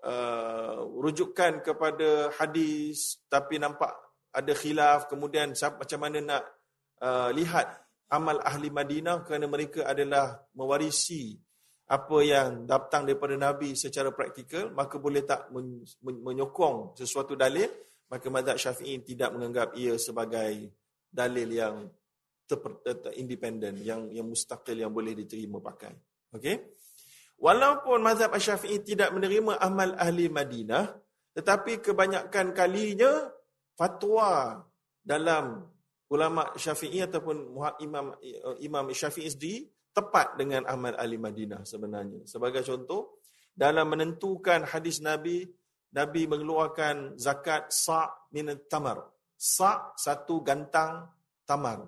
uh, 0.00 0.76
rujukan 0.80 1.60
kepada 1.60 2.32
hadis 2.40 3.20
tapi 3.28 3.58
nampak 3.60 3.92
ada 4.32 4.52
khilaf 4.56 5.10
kemudian 5.10 5.52
macam 5.52 6.00
mana 6.00 6.18
nak 6.24 6.42
uh, 7.04 7.28
lihat 7.34 7.83
amal 8.10 8.40
ahli 8.44 8.68
Madinah 8.68 9.24
kerana 9.24 9.46
mereka 9.48 9.88
adalah 9.88 10.40
mewarisi 10.52 11.38
apa 11.84 12.18
yang 12.24 12.64
datang 12.64 13.04
daripada 13.04 13.36
Nabi 13.36 13.76
secara 13.76 14.08
praktikal, 14.08 14.72
maka 14.72 14.96
boleh 14.96 15.20
tak 15.24 15.52
menyokong 16.00 16.96
sesuatu 16.96 17.36
dalil, 17.36 17.68
maka 18.08 18.26
mazhab 18.32 18.56
syafi'i 18.56 19.04
tidak 19.04 19.36
menganggap 19.36 19.76
ia 19.76 19.96
sebagai 20.00 20.72
dalil 21.12 21.48
yang 21.52 21.84
independen, 23.16 23.80
yang 23.84 24.08
yang 24.12 24.24
mustaqil, 24.28 24.80
yang 24.80 24.92
boleh 24.92 25.12
diterima 25.12 25.60
pakai. 25.60 25.92
Okay? 26.32 26.72
Walaupun 27.36 28.00
mazhab 28.00 28.32
syafi'i 28.32 28.80
tidak 28.80 29.12
menerima 29.12 29.60
amal 29.60 29.92
ahli 30.00 30.32
Madinah, 30.32 30.88
tetapi 31.36 31.84
kebanyakan 31.84 32.56
kalinya 32.56 33.28
fatwa 33.76 34.62
dalam 35.04 35.68
ulama 36.12 36.52
Syafi'i 36.56 37.04
ataupun 37.04 37.54
imam 37.80 38.06
imam 38.60 38.84
Syafi'i 38.92 39.30
sendiri 39.32 39.70
tepat 39.94 40.34
dengan 40.34 40.66
amal 40.66 40.98
ahli 40.98 41.16
Madinah 41.16 41.62
sebenarnya. 41.62 42.26
Sebagai 42.26 42.66
contoh, 42.66 43.22
dalam 43.54 43.86
menentukan 43.94 44.66
hadis 44.66 44.98
Nabi, 44.98 45.46
Nabi 45.94 46.26
mengeluarkan 46.26 47.14
zakat 47.14 47.70
sa' 47.70 48.10
min 48.34 48.50
tamar. 48.66 49.06
Sa' 49.38 49.94
satu 49.94 50.42
gantang 50.42 51.06
tamar. 51.46 51.86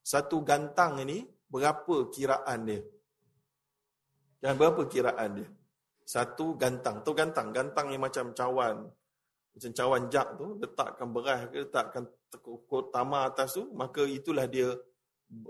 Satu 0.00 0.40
gantang 0.40 1.00
ini 1.04 1.24
berapa 1.44 2.08
kiraan 2.08 2.64
dia? 2.64 2.80
Dan 4.40 4.56
berapa 4.56 4.88
kiraan 4.88 5.44
dia? 5.44 5.48
Satu 6.04 6.56
gantang. 6.56 7.04
Tu 7.04 7.12
gantang. 7.12 7.52
Gantang 7.52 7.92
yang 7.92 8.04
macam 8.04 8.32
cawan. 8.36 8.88
Macam 9.54 9.70
cawan 9.70 10.02
jak 10.10 10.28
tu. 10.34 10.58
Letakkan 10.58 11.08
beras 11.14 11.46
ke, 11.48 11.62
letakkan 11.62 12.04
tamar 12.90 13.30
atas 13.30 13.54
tu, 13.54 13.70
maka 13.70 14.02
itulah 14.02 14.50
dia 14.50 14.74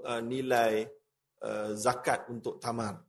uh, 0.04 0.20
nilai 0.20 0.84
uh, 1.40 1.72
zakat 1.72 2.28
untuk 2.28 2.60
tamar. 2.60 3.00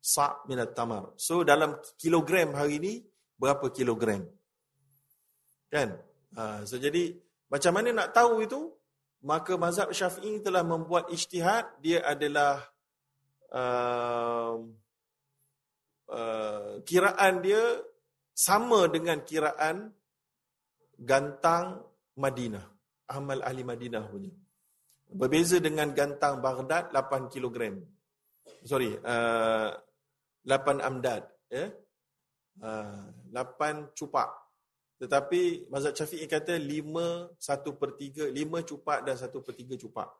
Sa' 0.00 0.40
minat 0.48 0.72
tamar. 0.72 1.12
So 1.20 1.44
dalam 1.44 1.76
kilogram 2.00 2.56
hari 2.56 2.80
ini, 2.80 2.94
berapa 3.36 3.68
kilogram? 3.68 4.24
Kan? 5.68 6.00
Uh, 6.32 6.64
so 6.64 6.80
jadi, 6.80 7.12
macam 7.52 7.72
mana 7.76 7.92
nak 7.92 8.16
tahu 8.16 8.40
itu? 8.40 8.72
Maka 9.18 9.58
mazhab 9.58 9.90
syafi'i 9.90 10.38
telah 10.40 10.62
membuat 10.62 11.10
ijtihad, 11.10 11.82
dia 11.82 12.00
adalah 12.06 12.62
uh, 13.50 14.62
kiraan 16.86 17.42
dia 17.42 17.82
sama 18.32 18.86
dengan 18.88 19.20
kiraan 19.26 19.92
gantang 20.98 21.82
Madinah. 22.18 22.66
Amal 23.08 23.40
ahli 23.40 23.62
Madinah 23.64 24.04
punya. 24.10 24.34
Berbeza 25.08 25.56
dengan 25.56 25.88
gantang 25.96 26.44
Baghdad 26.44 26.92
8 26.92 27.32
kilogram. 27.32 27.80
Sorry, 28.66 28.92
uh, 29.00 29.72
8 30.44 30.84
amdad. 30.84 31.24
Ya? 31.48 31.72
Uh, 32.60 33.08
8 33.32 33.96
cupak. 33.96 34.28
Tetapi 34.98 35.70
mazhab 35.70 35.94
syafi'i 35.94 36.26
kata 36.28 36.58
5 36.58 37.38
1 37.38 37.80
per 37.80 37.90
3, 37.96 38.28
5 38.34 38.68
cupak 38.68 38.98
dan 39.06 39.16
1 39.16 39.30
per 39.46 39.54
3 39.56 39.80
cupak. 39.80 40.10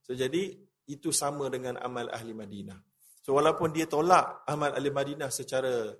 So, 0.00 0.16
jadi 0.16 0.56
itu 0.88 1.12
sama 1.12 1.52
dengan 1.52 1.76
amal 1.76 2.08
ahli 2.08 2.32
Madinah. 2.32 2.80
So 3.28 3.36
walaupun 3.36 3.76
dia 3.76 3.84
tolak 3.84 4.48
amal 4.48 4.72
ahli 4.72 4.88
Madinah 4.88 5.28
secara 5.28 5.92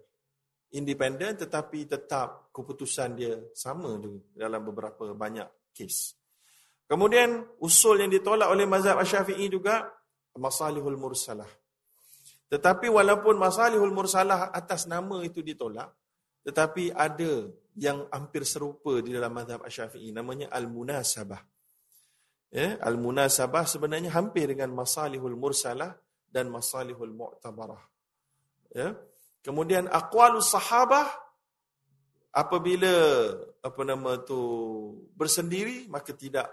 independen 0.75 1.37
tetapi 1.39 1.89
tetap 1.89 2.53
keputusan 2.53 3.17
dia 3.17 3.37
sama 3.57 3.97
juga 3.97 4.21
dalam 4.37 4.61
beberapa 4.65 5.13
banyak 5.17 5.49
kes. 5.73 6.19
Kemudian 6.89 7.45
usul 7.61 8.01
yang 8.01 8.13
ditolak 8.13 8.49
oleh 8.49 8.65
mazhab 8.65 8.97
Asy-Syafi'i 8.97 9.53
juga 9.53 9.93
masalihul 10.37 10.97
mursalah. 10.97 11.49
Tetapi 12.49 12.89
walaupun 12.89 13.37
masalihul 13.37 13.93
mursalah 13.93 14.49
atas 14.57 14.89
nama 14.89 15.21
itu 15.21 15.45
ditolak, 15.45 15.93
tetapi 16.49 16.97
ada 16.97 17.53
yang 17.77 18.09
hampir 18.09 18.49
serupa 18.49 19.05
di 19.05 19.13
dalam 19.13 19.37
mazhab 19.37 19.61
Asy-Syafi'i 19.69 20.17
namanya 20.17 20.49
al-munasabah. 20.49 21.45
Ya, 22.49 22.81
al-munasabah 22.81 23.69
sebenarnya 23.69 24.09
hampir 24.17 24.49
dengan 24.49 24.73
masalihul 24.73 25.37
mursalah 25.37 25.93
dan 26.33 26.49
masalihul 26.49 27.13
mu'tabarah. 27.13 27.85
Ya. 28.73 28.97
Kemudian 29.43 29.87
aqwalus 29.89 30.51
sahabah 30.51 31.09
apabila 32.35 32.95
apa 33.63 33.83
nama 33.83 34.21
tu 34.23 34.39
bersendiri 35.15 35.89
maka 35.91 36.15
tidak 36.15 36.47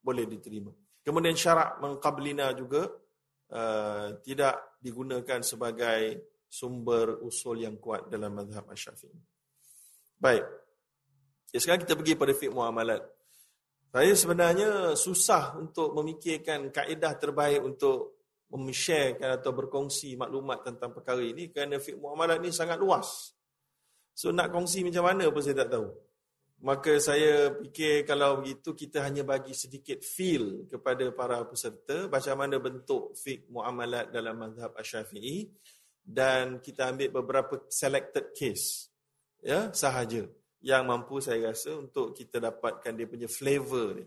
boleh 0.00 0.24
diterima. 0.24 0.72
Kemudian 1.00 1.36
syarak 1.36 1.80
mengqablina 1.80 2.52
juga 2.56 2.88
uh, 3.52 4.06
tidak 4.20 4.80
digunakan 4.80 5.40
sebagai 5.40 6.32
sumber 6.50 7.22
usul 7.22 7.62
yang 7.62 7.78
kuat 7.78 8.10
dalam 8.10 8.34
mazhab 8.34 8.66
Asy-Syafi'i. 8.68 9.16
Baik. 10.20 10.44
Ya, 11.54 11.58
sekarang 11.62 11.82
kita 11.86 11.94
pergi 11.96 12.14
pada 12.18 12.32
fiqh 12.34 12.52
muamalat. 12.52 13.02
Saya 13.90 14.12
sebenarnya 14.14 14.94
susah 14.94 15.58
untuk 15.58 15.90
memikirkan 15.98 16.70
kaedah 16.70 17.18
terbaik 17.18 17.58
untuk 17.64 18.19
mem-sharekan 18.50 19.38
atau 19.38 19.54
berkongsi 19.54 20.18
maklumat 20.18 20.66
tentang 20.66 20.90
perkara 20.90 21.22
ini 21.22 21.54
kerana 21.54 21.78
fiqh 21.78 21.98
muamalat 21.98 22.42
ini 22.42 22.50
sangat 22.50 22.82
luas. 22.82 23.30
So 24.10 24.34
nak 24.34 24.50
kongsi 24.50 24.82
macam 24.82 25.06
mana 25.06 25.30
pun 25.30 25.40
saya 25.40 25.62
tak 25.64 25.70
tahu. 25.78 25.88
Maka 26.60 27.00
saya 27.00 27.56
fikir 27.56 28.04
kalau 28.04 28.44
begitu 28.44 28.76
kita 28.76 29.00
hanya 29.00 29.24
bagi 29.24 29.56
sedikit 29.56 30.04
feel 30.04 30.68
kepada 30.68 31.08
para 31.14 31.40
peserta 31.48 32.04
macam 32.10 32.36
mana 32.36 32.60
bentuk 32.60 33.16
fiqh 33.16 33.48
muamalat 33.48 34.12
dalam 34.12 34.36
mazhab 34.36 34.76
Asy-Syafi'i 34.76 35.48
dan 36.04 36.60
kita 36.60 36.92
ambil 36.92 37.08
beberapa 37.22 37.64
selected 37.72 38.36
case 38.36 38.92
ya 39.40 39.72
sahaja 39.72 40.28
yang 40.60 40.84
mampu 40.84 41.24
saya 41.24 41.48
rasa 41.48 41.80
untuk 41.80 42.12
kita 42.12 42.36
dapatkan 42.36 42.92
dia 42.92 43.08
punya 43.08 43.28
flavor 43.30 43.96
ni. 43.96 44.04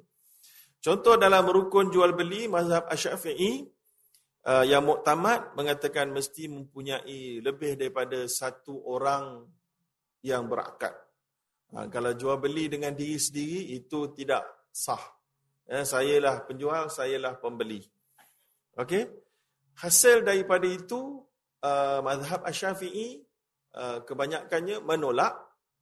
Contoh 0.78 1.18
dalam 1.18 1.50
rukun 1.50 1.90
jual 1.90 2.14
beli 2.14 2.46
mazhab 2.46 2.86
Asy-Syafi'i 2.86 3.66
uh, 4.48 4.66
yang 4.68 4.84
muktamad 4.84 5.56
mengatakan 5.56 6.12
mesti 6.12 6.52
mempunyai 6.52 7.40
lebih 7.40 7.80
daripada 7.80 8.28
satu 8.28 8.84
orang 8.88 9.48
yang 10.24 10.48
berakad. 10.48 10.96
Ha, 11.74 11.90
kalau 11.90 12.14
jual 12.14 12.38
beli 12.38 12.70
dengan 12.70 12.94
diri 12.94 13.18
sendiri 13.18 13.74
itu 13.76 14.14
tidak 14.14 14.46
sah. 14.70 15.02
Ya, 15.66 15.82
saya 15.88 16.20
lah 16.20 16.36
penjual, 16.44 16.92
saya 16.92 17.18
lah 17.18 17.34
pembeli. 17.40 17.82
Okey. 18.78 19.10
Hasil 19.74 20.22
daripada 20.22 20.70
itu 20.70 21.26
uh, 21.66 22.00
mazhab 22.06 22.46
Asy-Syafi'i 22.46 23.26
uh, 23.74 24.06
kebanyakannya 24.06 24.86
menolak 24.86 25.34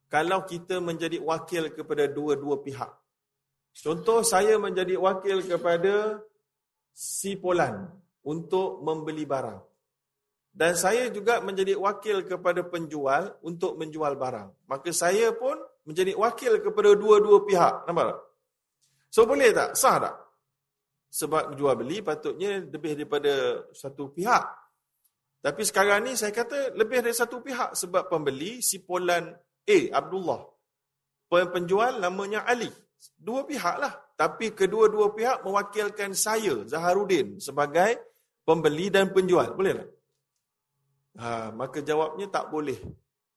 kalau 0.08 0.48
kita 0.48 0.80
menjadi 0.80 1.20
wakil 1.20 1.76
kepada 1.76 2.08
dua-dua 2.08 2.64
pihak. 2.64 2.92
Contoh 3.76 4.24
saya 4.24 4.56
menjadi 4.56 4.96
wakil 4.96 5.44
kepada 5.44 6.24
si 6.92 7.36
Polan 7.36 8.01
untuk 8.26 8.82
membeli 8.86 9.26
barang. 9.26 9.60
Dan 10.52 10.76
saya 10.76 11.08
juga 11.08 11.40
menjadi 11.40 11.80
wakil 11.80 12.28
kepada 12.28 12.68
penjual 12.68 13.40
untuk 13.40 13.80
menjual 13.80 14.20
barang. 14.20 14.68
Maka 14.68 14.92
saya 14.92 15.32
pun 15.32 15.56
menjadi 15.88 16.12
wakil 16.20 16.60
kepada 16.60 16.92
dua-dua 16.92 17.48
pihak. 17.48 17.88
Nampak 17.88 18.06
tak? 18.12 18.20
So 19.08 19.24
boleh 19.24 19.56
tak? 19.56 19.80
Sah 19.80 19.98
tak? 20.04 20.16
Sebab 21.12 21.56
jual 21.56 21.76
beli 21.80 22.04
patutnya 22.04 22.60
lebih 22.68 23.00
daripada 23.00 23.64
satu 23.72 24.12
pihak. 24.12 24.44
Tapi 25.42 25.62
sekarang 25.66 26.06
ni 26.06 26.20
saya 26.20 26.36
kata 26.36 26.76
lebih 26.76 27.00
dari 27.00 27.16
satu 27.16 27.40
pihak. 27.40 27.72
Sebab 27.72 28.12
pembeli 28.12 28.60
si 28.60 28.84
Polan 28.84 29.32
A, 29.64 29.78
Abdullah. 29.96 30.44
Penjual 31.32 32.04
namanya 32.04 32.44
Ali. 32.44 32.68
Dua 33.16 33.48
pihak 33.48 33.80
lah. 33.80 33.96
Tapi 34.20 34.52
kedua-dua 34.52 35.16
pihak 35.16 35.48
mewakilkan 35.48 36.12
saya, 36.12 36.62
Zaharuddin, 36.68 37.40
sebagai 37.40 38.11
pembeli 38.44 38.90
dan 38.90 39.14
penjual. 39.14 39.54
Boleh 39.54 39.74
tak? 39.78 39.90
Ha, 41.20 41.52
maka 41.52 41.84
jawabnya 41.84 42.32
tak 42.32 42.48
boleh. 42.50 42.80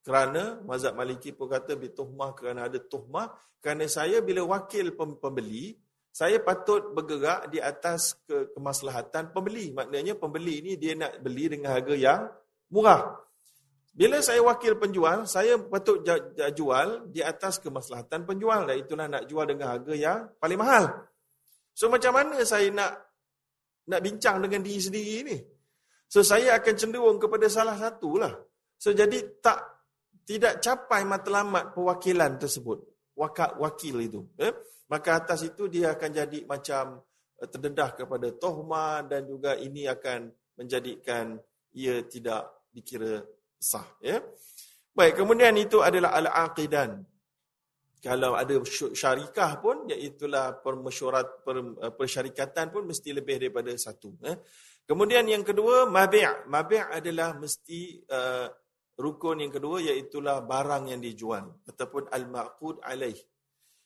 Kerana 0.05 0.61
mazhab 0.62 0.95
maliki 0.95 1.33
pun 1.33 1.49
kata 1.49 1.81
bituhmah 1.81 2.37
kerana 2.37 2.69
ada 2.69 2.77
tuhmah. 2.77 3.33
Kerana 3.59 3.88
saya 3.88 4.21
bila 4.21 4.45
wakil 4.45 4.93
pembeli, 4.95 5.75
saya 6.14 6.38
patut 6.38 6.93
bergerak 6.93 7.49
di 7.51 7.59
atas 7.59 8.21
ke 8.29 8.53
kemaslahatan 8.53 9.33
pembeli. 9.33 9.73
Maknanya 9.73 10.14
pembeli 10.14 10.61
ini 10.61 10.73
dia 10.77 10.95
nak 10.95 11.19
beli 11.25 11.51
dengan 11.51 11.75
harga 11.75 11.95
yang 11.97 12.29
murah. 12.71 13.19
Bila 13.95 14.19
saya 14.21 14.43
wakil 14.45 14.77
penjual, 14.79 15.25
saya 15.25 15.59
patut 15.59 16.05
jual 16.55 17.09
di 17.09 17.25
atas 17.25 17.59
kemaslahatan 17.59 18.29
penjual. 18.29 18.69
Dan 18.69 18.77
itulah 18.79 19.07
nak 19.09 19.25
jual 19.25 19.49
dengan 19.49 19.75
harga 19.75 19.95
yang 19.97 20.31
paling 20.38 20.59
mahal. 20.61 20.85
So 21.75 21.90
macam 21.90 22.14
mana 22.14 22.38
saya 22.47 22.71
nak 22.71 23.04
nak 23.88 24.01
bincang 24.01 24.40
dengan 24.44 24.61
diri 24.64 24.81
sendiri 24.81 25.16
ni? 25.27 25.37
So 26.09 26.23
saya 26.23 26.57
akan 26.61 26.75
cenderung 26.77 27.18
kepada 27.18 27.47
salah 27.51 27.77
satu 27.77 28.20
lah. 28.20 28.33
So 28.79 28.92
jadi 28.92 29.40
tak 29.40 29.75
tidak 30.25 30.64
capai 30.64 31.05
matlamat 31.05 31.77
perwakilan 31.77 32.40
tersebut 32.40 32.81
wakil 33.14 33.51
wakil 33.61 33.97
itu 34.01 34.20
eh? 34.40 34.53
maka 34.90 35.23
atas 35.23 35.47
itu 35.47 35.70
dia 35.70 35.94
akan 35.94 36.11
jadi 36.11 36.38
macam 36.49 36.99
eh, 37.38 37.49
terdedah 37.49 37.94
kepada 37.94 38.33
tohma 38.35 39.05
dan 39.07 39.29
juga 39.29 39.55
ini 39.61 39.87
akan 39.87 40.33
menjadikan 40.59 41.38
ia 41.77 42.03
tidak 42.09 42.66
dikira 42.73 43.23
sah 43.61 43.87
ya 44.03 44.18
baik 44.97 45.23
kemudian 45.23 45.55
itu 45.61 45.79
adalah 45.85 46.16
al-aqidan 46.18 47.05
kalau 48.05 48.37
ada 48.37 48.61
syarikah 48.93 49.64
pun 49.64 49.88
iaitu 49.88 50.29
permesyuarat 50.61 51.40
per, 51.40 51.57
eh, 51.57 51.93
persyarikatan 51.97 52.69
pun 52.69 52.85
mesti 52.85 53.17
lebih 53.17 53.40
daripada 53.40 53.73
satu 53.73 54.21
eh? 54.29 54.45
kemudian 54.85 55.25
yang 55.25 55.40
kedua 55.40 55.88
mabi' 55.88 56.45
mabi' 56.53 56.85
adalah 56.93 57.33
mesti 57.40 58.05
uh, 58.12 58.49
Rukun 58.95 59.43
yang 59.43 59.51
kedua 59.51 59.83
iaitulah 59.83 60.47
barang 60.47 60.95
yang 60.95 61.03
dijual 61.03 61.51
ataupun 61.67 62.14
al-maqud 62.14 62.79
alaih. 62.87 63.19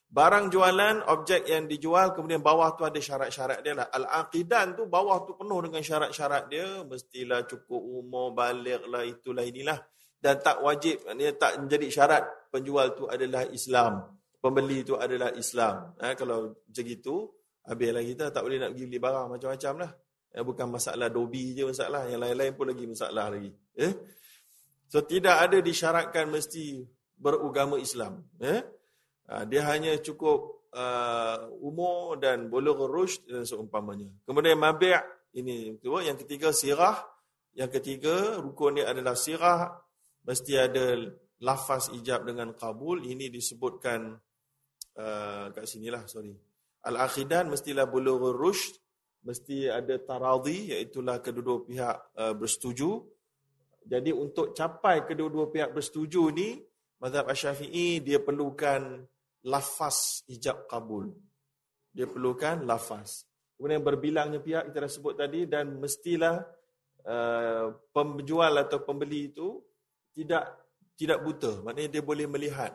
Barang 0.09 0.53
jualan, 0.53 1.05
objek 1.09 1.49
yang 1.49 1.65
dijual, 1.69 2.13
kemudian 2.13 2.45
bawah 2.45 2.77
tu 2.77 2.85
ada 2.85 2.97
syarat-syarat 2.97 3.61
dia 3.65 3.77
lah. 3.77 3.89
Al-aqidan 3.93 4.77
tu 4.77 4.85
bawah 4.85 5.25
tu 5.25 5.37
penuh 5.37 5.61
dengan 5.65 5.81
syarat-syarat 5.85 6.49
dia. 6.53 6.85
Mestilah 6.85 7.45
cukup 7.49 7.81
umur, 7.81 8.37
balik 8.37 8.85
lah, 8.89 9.05
itulah 9.05 9.45
inilah. 9.45 9.81
Dan 10.19 10.43
tak 10.43 10.61
wajib, 10.67 11.07
dia 11.15 11.31
tak 11.39 11.63
menjadi 11.63 11.87
syarat 11.89 12.23
penjual 12.51 12.93
tu 12.99 13.07
adalah 13.07 13.47
Islam. 13.55 14.19
Pembeli 14.39 14.83
tu 14.83 14.99
adalah 14.99 15.31
Islam. 15.35 15.95
Ha, 15.99 16.15
kalau 16.19 16.59
macam 16.59 16.87
itu, 16.87 17.27
habislah 17.69 18.03
kita 18.03 18.33
tak 18.33 18.43
boleh 18.43 18.59
nak 18.59 18.75
pergi 18.75 18.85
beli 18.89 18.99
barang 18.99 19.27
macam-macam 19.35 19.75
lah. 19.87 19.93
Ya, 20.29 20.41
bukan 20.45 20.67
masalah 20.69 21.09
dobi 21.09 21.53
je 21.57 21.65
masalah. 21.65 22.09
Yang 22.09 22.21
lain-lain 22.25 22.53
pun 22.57 22.67
lagi 22.69 22.85
masalah 22.85 23.27
lagi. 23.33 23.51
Eh? 23.77 23.93
So 24.89 25.05
tidak 25.05 25.37
ada 25.37 25.59
disyaratkan 25.61 26.29
mesti 26.33 26.85
beragama 27.17 27.77
Islam. 27.77 28.25
Eh? 28.41 28.61
Dia 29.49 29.63
hanya 29.69 29.97
cukup 30.01 30.69
uh, 30.73 31.49
umur 31.61 32.17
dan 32.17 32.49
boleh 32.49 32.73
rushd 32.73 33.29
dan 33.29 33.45
seumpamanya. 33.45 34.09
Kemudian 34.25 34.57
mabi' 34.57 34.97
ini 35.37 35.77
kedua. 35.81 36.05
Yang 36.05 36.25
ketiga 36.25 36.53
sirah. 36.53 36.97
Yang 37.53 37.81
ketiga 37.81 38.41
rukun 38.41 38.81
dia 38.81 38.89
adalah 38.89 39.13
sirah. 39.13 39.77
Mesti 40.29 40.53
ada 40.61 41.09
lafaz 41.41 41.89
ijab 41.97 42.29
dengan 42.29 42.53
kabul. 42.53 43.01
Ini 43.01 43.33
disebutkan 43.33 44.13
uh, 45.01 45.45
kat 45.49 45.65
sinilah 45.65 46.05
sorry. 46.05 46.37
Al-akhidan 46.85 47.49
mestilah 47.49 47.89
boleh 47.89 48.13
rushd. 48.37 48.77
Mesti 49.25 49.73
ada 49.73 49.97
taradhi 50.05 50.77
iaitulah 50.77 51.19
kedua-dua 51.25 51.59
pihak 51.67 51.97
uh, 52.15 52.35
bersetuju 52.39 53.03
Jadi 53.89 54.13
untuk 54.13 54.53
capai 54.53 55.09
kedua-dua 55.09 55.49
pihak 55.49 55.73
bersetuju 55.73 56.29
ni, 56.29 56.61
mazhab 57.01 57.25
Asy-Syafi'i 57.33 58.05
dia 58.05 58.21
perlukan 58.21 59.01
lafaz 59.49 60.29
ijab 60.29 60.69
kabul. 60.69 61.09
Dia 61.89 62.05
perlukan 62.05 62.69
lafaz. 62.69 63.25
Kemudian 63.57 63.81
berbilangnya 63.81 64.45
pihak 64.45 64.71
kita 64.71 64.85
dah 64.85 64.93
sebut 64.93 65.15
tadi 65.17 65.49
dan 65.49 65.81
mestilah 65.81 66.45
uh, 67.09 67.73
penjual 67.91 68.53
atau 68.61 68.85
pembeli 68.85 69.33
itu 69.33 69.57
tidak 70.19 70.45
tidak 70.99 71.19
buta. 71.23 71.63
Maknanya 71.63 71.91
dia 71.95 72.03
boleh 72.03 72.27
melihat. 72.27 72.75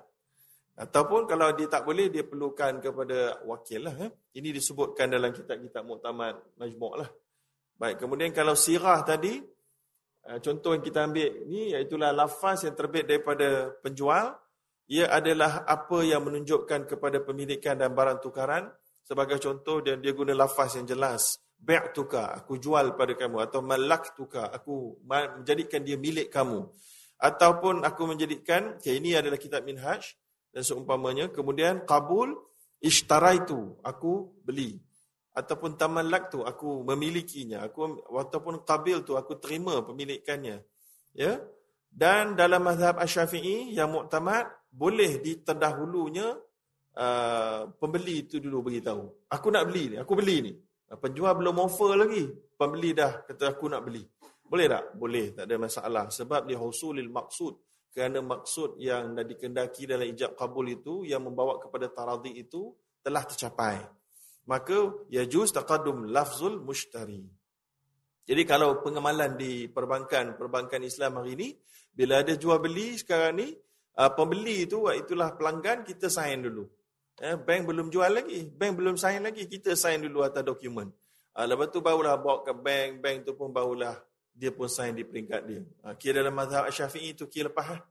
Ataupun 0.74 1.28
kalau 1.28 1.52
dia 1.54 1.68
tak 1.68 1.84
boleh, 1.84 2.08
dia 2.08 2.24
perlukan 2.24 2.80
kepada 2.80 3.44
wakil 3.46 3.84
lah. 3.84 3.96
Eh. 4.08 4.12
Ini 4.40 4.50
disebutkan 4.56 5.12
dalam 5.12 5.36
kitab-kitab 5.36 5.84
muktamad 5.86 6.40
majmuk 6.58 7.04
lah. 7.04 7.10
Baik, 7.78 8.00
kemudian 8.02 8.32
kalau 8.32 8.56
sirah 8.58 9.04
tadi, 9.06 9.38
uh, 10.26 10.40
contoh 10.40 10.74
yang 10.74 10.82
kita 10.82 11.06
ambil 11.06 11.30
ni, 11.46 11.76
iaitulah 11.76 12.16
lafaz 12.16 12.66
yang 12.66 12.74
terbit 12.74 13.06
daripada 13.06 13.76
penjual. 13.84 14.34
Ia 14.90 15.14
adalah 15.14 15.68
apa 15.68 16.02
yang 16.02 16.26
menunjukkan 16.26 16.90
kepada 16.90 17.22
pemilikan 17.22 17.78
dan 17.78 17.94
barang 17.94 18.20
tukaran 18.24 18.68
sebagai 19.04 19.38
contoh 19.40 19.84
dan 19.84 20.00
dia 20.00 20.16
guna 20.16 20.32
lafaz 20.32 20.80
yang 20.80 20.88
jelas 20.88 21.44
bi'tuka 21.64 22.36
aku 22.36 22.60
jual 22.60 22.92
pada 23.00 23.16
kamu 23.16 23.40
atau 23.48 23.64
malaktuka 23.64 24.52
aku 24.52 25.00
menjadikan 25.08 25.80
dia 25.80 25.96
milik 25.96 26.28
kamu 26.28 26.68
ataupun 27.19 27.86
aku 27.86 28.02
menjadikan 28.10 28.78
okay, 28.78 28.97
ini 28.97 29.17
adalah 29.17 29.38
kitab 29.38 29.63
minhaj 29.63 30.15
dan 30.54 30.62
seumpamanya 30.62 31.30
kemudian 31.34 31.84
qabul 31.86 32.34
ishtaraitu 32.84 33.78
aku 33.82 34.34
beli 34.43 34.82
ataupun 35.34 35.80
tamallak 35.80 36.30
tu 36.30 36.45
aku 36.45 36.86
memilikinya 36.86 37.65
aku 37.65 38.06
ataupun 38.06 38.62
qabil 38.62 39.02
tu 39.02 39.17
aku 39.17 39.41
terima 39.41 39.82
pemilikannya 39.82 40.62
ya 41.17 41.41
dan 41.93 42.34
dalam 42.34 42.62
mazhab 42.65 42.97
asy-Syafi'i 42.97 43.73
yang 43.73 43.93
muktamad 43.93 44.49
boleh 44.73 45.21
diterdahulunya 45.21 46.38
Uh, 46.93 47.73
pembeli 47.82 48.21
itu 48.21 48.38
dulu 48.38 48.69
beritahu. 48.69 49.10
Aku 49.34 49.49
nak 49.49 49.65
beli 49.65 49.89
ni, 49.89 49.95
aku 49.97 50.13
beli 50.13 50.45
ni. 50.45 50.54
Penjual 50.93 51.34
belum 51.34 51.65
offer 51.65 51.97
lagi. 51.97 52.30
Pembeli 52.54 52.93
dah 52.93 53.26
kata 53.26 53.49
aku 53.58 53.65
nak 53.65 53.82
beli. 53.82 54.06
Boleh 54.48 54.68
tak? 54.70 54.84
Boleh, 54.96 55.34
tak 55.34 55.46
ada 55.50 55.56
masalah. 55.58 56.06
Sebab 56.12 56.46
dia 56.46 56.60
husulil 56.60 57.10
maksud. 57.10 57.58
Kerana 57.94 58.26
maksud 58.26 58.82
yang 58.82 59.14
dah 59.14 59.22
dikendaki 59.22 59.86
dalam 59.86 60.10
ijab 60.10 60.34
kabul 60.34 60.66
itu, 60.66 61.06
yang 61.06 61.22
membawa 61.22 61.62
kepada 61.62 61.90
taradhi 61.94 62.42
itu, 62.42 62.74
telah 63.06 63.22
tercapai. 63.22 63.78
Maka, 64.50 65.08
ya 65.14 65.24
juz 65.30 65.54
taqadum 65.54 66.10
lafzul 66.10 66.60
mushtari. 66.60 67.22
Jadi 68.24 68.44
kalau 68.48 68.82
pengamalan 68.82 69.36
di 69.38 69.68
perbankan, 69.70 70.40
perbankan 70.40 70.82
Islam 70.82 71.22
hari 71.22 71.38
ini, 71.38 71.50
bila 71.94 72.26
ada 72.26 72.34
jual 72.34 72.58
beli 72.58 72.98
sekarang 72.98 73.38
ni, 73.38 73.54
uh, 74.00 74.12
pembeli 74.16 74.66
itu, 74.66 74.90
itulah 74.90 75.38
pelanggan, 75.38 75.86
kita 75.86 76.10
sign 76.10 76.50
dulu. 76.50 76.66
Eh, 77.22 77.38
bank 77.38 77.70
belum 77.70 77.94
jual 77.94 78.10
lagi. 78.10 78.50
Bank 78.50 78.74
belum 78.82 78.98
sign 78.98 79.22
lagi. 79.22 79.46
Kita 79.46 79.78
sign 79.78 80.02
dulu 80.02 80.26
atas 80.26 80.42
dokumen. 80.42 80.90
Uh, 81.38 81.46
lepas 81.46 81.70
tu 81.70 81.78
barulah 81.78 82.18
bawa 82.18 82.42
ke 82.42 82.54
bank. 82.58 82.90
Bank 83.06 83.18
tu 83.30 83.38
pun 83.38 83.54
barulah 83.54 83.94
dia 84.34 84.50
pun 84.50 84.65
sign 84.65 84.98
di 84.98 85.06
peringkat 85.06 85.41
dia. 85.46 85.62
Uh, 85.86 85.93
kira 85.96 86.26
dalam 86.26 86.34
mazhab 86.34 86.65
syafi'i 86.74 87.13
tu 87.13 87.30
kira 87.30 87.54
lepas 87.54 87.78
lah. 87.78 87.82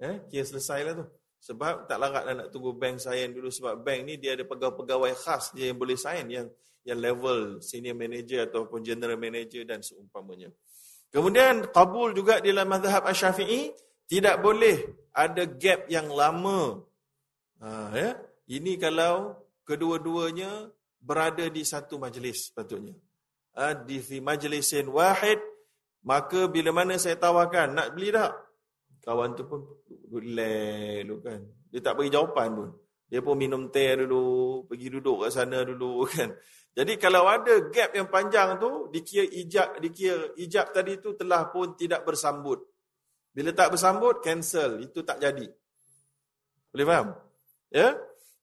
Eh, 0.00 0.16
kira 0.32 0.44
selesai 0.48 0.80
lah 0.84 0.94
tu. 0.96 1.06
Sebab 1.38 1.86
tak 1.86 1.98
larat 2.02 2.24
lah 2.26 2.34
nak 2.34 2.48
tunggu 2.50 2.74
bank 2.74 2.98
sign 2.98 3.30
dulu. 3.36 3.52
Sebab 3.52 3.84
bank 3.84 4.00
ni 4.08 4.18
dia 4.18 4.34
ada 4.34 4.42
pegawai-pegawai 4.42 5.12
khas 5.14 5.54
dia 5.54 5.70
yang 5.70 5.78
boleh 5.78 5.94
sign. 5.94 6.26
Yang 6.32 6.46
yang 6.88 6.98
level 6.98 7.60
senior 7.60 7.92
manager 7.92 8.48
ataupun 8.48 8.80
general 8.80 9.20
manager 9.20 9.62
dan 9.68 9.84
seumpamanya. 9.84 10.48
Kemudian 11.12 11.68
kabul 11.72 12.16
juga 12.16 12.40
dalam 12.40 12.68
mazhab 12.68 13.04
syafi'i 13.12 13.72
tidak 14.08 14.40
boleh 14.40 14.88
ada 15.12 15.44
gap 15.44 15.84
yang 15.92 16.08
lama. 16.08 16.80
Ha, 17.60 17.68
ya? 17.92 18.10
Ini 18.48 18.80
kalau 18.80 19.36
kedua-duanya 19.68 20.72
berada 20.96 21.44
di 21.52 21.60
satu 21.64 22.00
majlis 22.00 22.52
patutnya. 22.56 22.96
Ha, 23.56 23.76
di 23.76 24.00
majlisin 24.20 24.88
wahid, 24.88 25.36
maka 26.04 26.46
bila 26.46 26.70
mana 26.70 27.00
saya 27.00 27.18
tawarkan, 27.18 27.74
nak 27.74 27.96
beli 27.96 28.14
tak? 28.14 28.32
Kawan 29.02 29.34
tu 29.34 29.48
pun 29.48 29.64
relax 30.12 31.06
dulu 31.06 31.16
kan. 31.24 31.40
Dia 31.72 31.80
tak 31.80 31.94
bagi 31.96 32.12
jawapan 32.12 32.48
pun. 32.54 32.70
Dia 33.08 33.24
pun 33.24 33.34
minum 33.40 33.72
teh 33.72 33.96
dulu, 34.04 34.68
pergi 34.68 34.88
duduk 34.92 35.24
kat 35.24 35.30
sana 35.32 35.64
dulu 35.64 36.04
kan. 36.12 36.28
Jadi 36.76 36.92
kalau 37.00 37.26
ada 37.26 37.66
gap 37.72 37.90
yang 37.96 38.06
panjang 38.12 38.60
tu, 38.60 38.92
dikira 38.92 39.26
ijab, 39.26 39.80
dikira 39.80 40.36
ijab 40.38 40.70
tadi 40.70 41.00
tu 41.00 41.16
telah 41.16 41.48
pun 41.50 41.74
tidak 41.74 42.04
bersambut. 42.04 42.62
Bila 43.32 43.50
tak 43.56 43.74
bersambut, 43.74 44.20
cancel. 44.20 44.78
Itu 44.84 45.02
tak 45.02 45.18
jadi. 45.18 45.46
Boleh 46.70 46.86
faham? 46.86 47.08
Ya? 47.72 47.96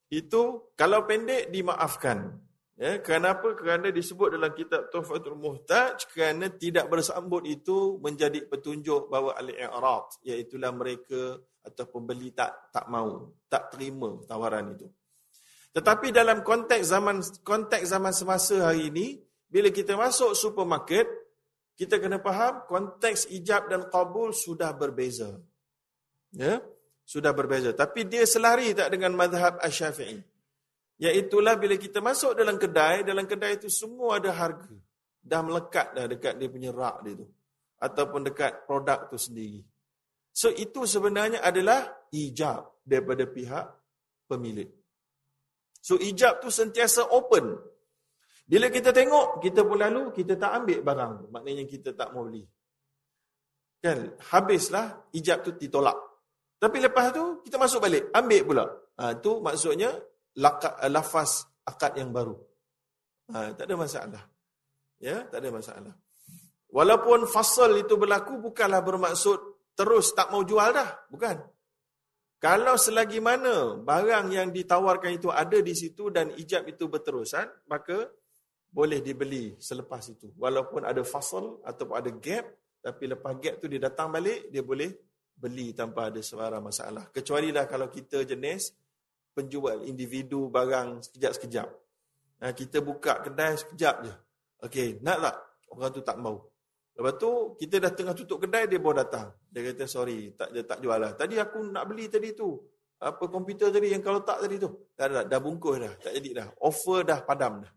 itu 0.10 0.72
kalau 0.78 1.04
pendek 1.10 1.50
dimaafkan. 1.50 2.38
Ya, 2.76 3.00
kenapa? 3.00 3.56
Kerana 3.56 3.88
disebut 3.88 4.36
dalam 4.36 4.52
kitab 4.52 4.92
Tuhfatul 4.92 5.40
Muhtaj 5.40 6.12
kerana 6.12 6.52
tidak 6.52 6.92
bersambut 6.92 7.48
itu 7.48 7.96
menjadi 8.04 8.44
petunjuk 8.52 9.08
bahawa 9.08 9.40
al-i'rad 9.40 10.12
iaitu 10.28 10.60
mereka 10.60 11.40
atau 11.64 11.88
pembeli 11.88 12.36
tak 12.36 12.76
tak 12.76 12.92
mau, 12.92 13.32
tak 13.48 13.72
terima 13.72 14.20
tawaran 14.28 14.76
itu. 14.76 14.92
Tetapi 15.72 16.12
dalam 16.12 16.44
konteks 16.44 16.84
zaman 16.84 17.24
konteks 17.48 17.88
zaman 17.88 18.12
semasa 18.12 18.68
hari 18.68 18.92
ini, 18.92 19.24
bila 19.48 19.72
kita 19.72 19.96
masuk 19.96 20.36
supermarket, 20.36 21.08
kita 21.80 21.96
kena 21.96 22.20
faham 22.20 22.68
konteks 22.68 23.32
ijab 23.32 23.72
dan 23.72 23.88
qabul 23.88 24.36
sudah 24.36 24.76
berbeza. 24.76 25.40
Ya? 26.36 26.60
sudah 27.06 27.32
berbeza. 27.38 27.72
Tapi 27.72 28.10
dia 28.10 28.26
selari 28.26 28.74
tak 28.74 28.98
dengan 28.98 29.14
madhab 29.14 29.62
Asy-Syafi'i. 29.62 30.20
Iaitulah 30.96 31.60
bila 31.60 31.76
kita 31.76 32.00
masuk 32.00 32.40
dalam 32.40 32.56
kedai, 32.56 33.04
dalam 33.04 33.28
kedai 33.28 33.60
itu 33.60 33.68
semua 33.68 34.18
ada 34.20 34.32
harga. 34.32 34.72
Dah 35.20 35.42
melekat 35.44 35.92
dah 35.92 36.06
dekat 36.08 36.40
dia 36.40 36.48
punya 36.48 36.72
rak 36.72 37.04
dia 37.04 37.14
tu. 37.20 37.28
Ataupun 37.82 38.24
dekat 38.24 38.64
produk 38.64 39.12
tu 39.12 39.20
sendiri. 39.20 39.60
So 40.32 40.48
itu 40.52 40.88
sebenarnya 40.88 41.44
adalah 41.44 42.08
ijab 42.12 42.84
daripada 42.88 43.28
pihak 43.28 43.66
pemilik. 44.28 44.72
So 45.84 46.00
ijab 46.00 46.40
tu 46.40 46.48
sentiasa 46.48 47.12
open. 47.12 47.56
Bila 48.46 48.70
kita 48.70 48.94
tengok, 48.94 49.42
kita 49.42 49.66
pun 49.66 49.82
lalu, 49.82 50.14
kita 50.14 50.38
tak 50.38 50.62
ambil 50.62 50.80
barang. 50.86 51.14
Maknanya 51.34 51.66
kita 51.66 51.98
tak 51.98 52.14
mau 52.14 52.30
beli. 52.30 52.46
Kan? 53.82 54.14
Habislah, 54.32 55.10
ijab 55.18 55.42
tu 55.42 55.58
ditolak. 55.58 55.98
Tapi 56.62 56.78
lepas 56.78 57.10
tu 57.10 57.42
kita 57.42 57.58
masuk 57.58 57.82
balik, 57.82 58.14
ambil 58.14 58.42
pula. 58.46 58.66
Ha, 59.02 59.18
tu 59.18 59.42
maksudnya 59.42 59.92
lafaz 60.36 61.48
akad 61.66 61.98
yang 61.98 62.12
baru. 62.12 62.36
Ha, 63.34 63.58
tak 63.58 63.66
ada 63.66 63.76
masalah. 63.76 64.24
Ya, 65.02 65.26
tak 65.28 65.42
ada 65.44 65.50
masalah. 65.50 65.94
Walaupun 66.70 67.26
fasal 67.32 67.80
itu 67.80 67.96
berlaku 67.96 68.38
bukanlah 68.40 68.84
bermaksud 68.84 69.40
terus 69.76 70.12
tak 70.12 70.32
mau 70.32 70.44
jual 70.44 70.72
dah, 70.76 71.08
bukan. 71.08 71.40
Kalau 72.40 72.76
selagi 72.76 73.24
mana 73.24 73.80
barang 73.80 74.28
yang 74.30 74.52
ditawarkan 74.52 75.18
itu 75.18 75.32
ada 75.32 75.58
di 75.64 75.74
situ 75.74 76.12
dan 76.12 76.36
ijab 76.36 76.68
itu 76.68 76.86
berterusan, 76.92 77.48
maka 77.72 78.12
boleh 78.70 79.00
dibeli 79.00 79.56
selepas 79.56 80.04
itu. 80.12 80.36
Walaupun 80.36 80.84
ada 80.84 81.00
fasal 81.08 81.64
ataupun 81.64 81.96
ada 81.96 82.12
gap, 82.12 82.46
tapi 82.84 83.08
lepas 83.08 83.34
gap 83.40 83.64
tu 83.64 83.72
dia 83.72 83.82
datang 83.88 84.12
balik, 84.12 84.52
dia 84.52 84.62
boleh 84.62 84.92
beli 85.36 85.72
tanpa 85.72 86.12
ada 86.12 86.20
sebarang 86.20 86.64
masalah. 86.64 87.08
Kecuali 87.10 87.56
lah 87.56 87.66
kalau 87.72 87.88
kita 87.88 88.28
jenis 88.28 88.76
penjual 89.36 89.84
individu 89.84 90.48
barang 90.48 91.04
sekejap-sekejap. 91.04 91.68
Nah, 92.40 92.52
kita 92.56 92.80
buka 92.80 93.20
kedai 93.20 93.60
sekejap 93.60 93.96
je. 94.08 94.14
Okey, 94.64 95.04
nak 95.04 95.18
tak? 95.20 95.36
Orang 95.76 95.92
tu 95.92 96.02
tak 96.02 96.18
mau. 96.18 96.48
Lepas 96.96 97.20
tu, 97.20 97.60
kita 97.60 97.84
dah 97.84 97.92
tengah 97.92 98.16
tutup 98.16 98.40
kedai, 98.40 98.72
dia 98.72 98.80
baru 98.80 99.04
datang. 99.04 99.36
Dia 99.52 99.68
kata, 99.68 99.84
sorry, 99.84 100.32
tak 100.40 100.56
dia 100.56 100.64
tak 100.64 100.80
jual 100.80 100.96
lah. 100.96 101.12
Tadi 101.12 101.36
aku 101.36 101.60
nak 101.68 101.84
beli 101.92 102.08
tadi 102.08 102.32
tu. 102.32 102.56
Apa 102.96 103.28
komputer 103.28 103.68
tadi 103.68 103.92
yang 103.92 104.00
kalau 104.00 104.24
tak 104.24 104.40
tadi 104.40 104.56
tu. 104.56 104.72
Dah, 104.96 105.12
dah, 105.12 105.24
dah 105.28 105.40
bungkus 105.44 105.76
dah. 105.84 105.94
Tak 106.00 106.12
jadi 106.16 106.30
dah. 106.32 106.48
Offer 106.64 107.04
dah 107.04 107.20
padam 107.28 107.68
dah. 107.68 107.72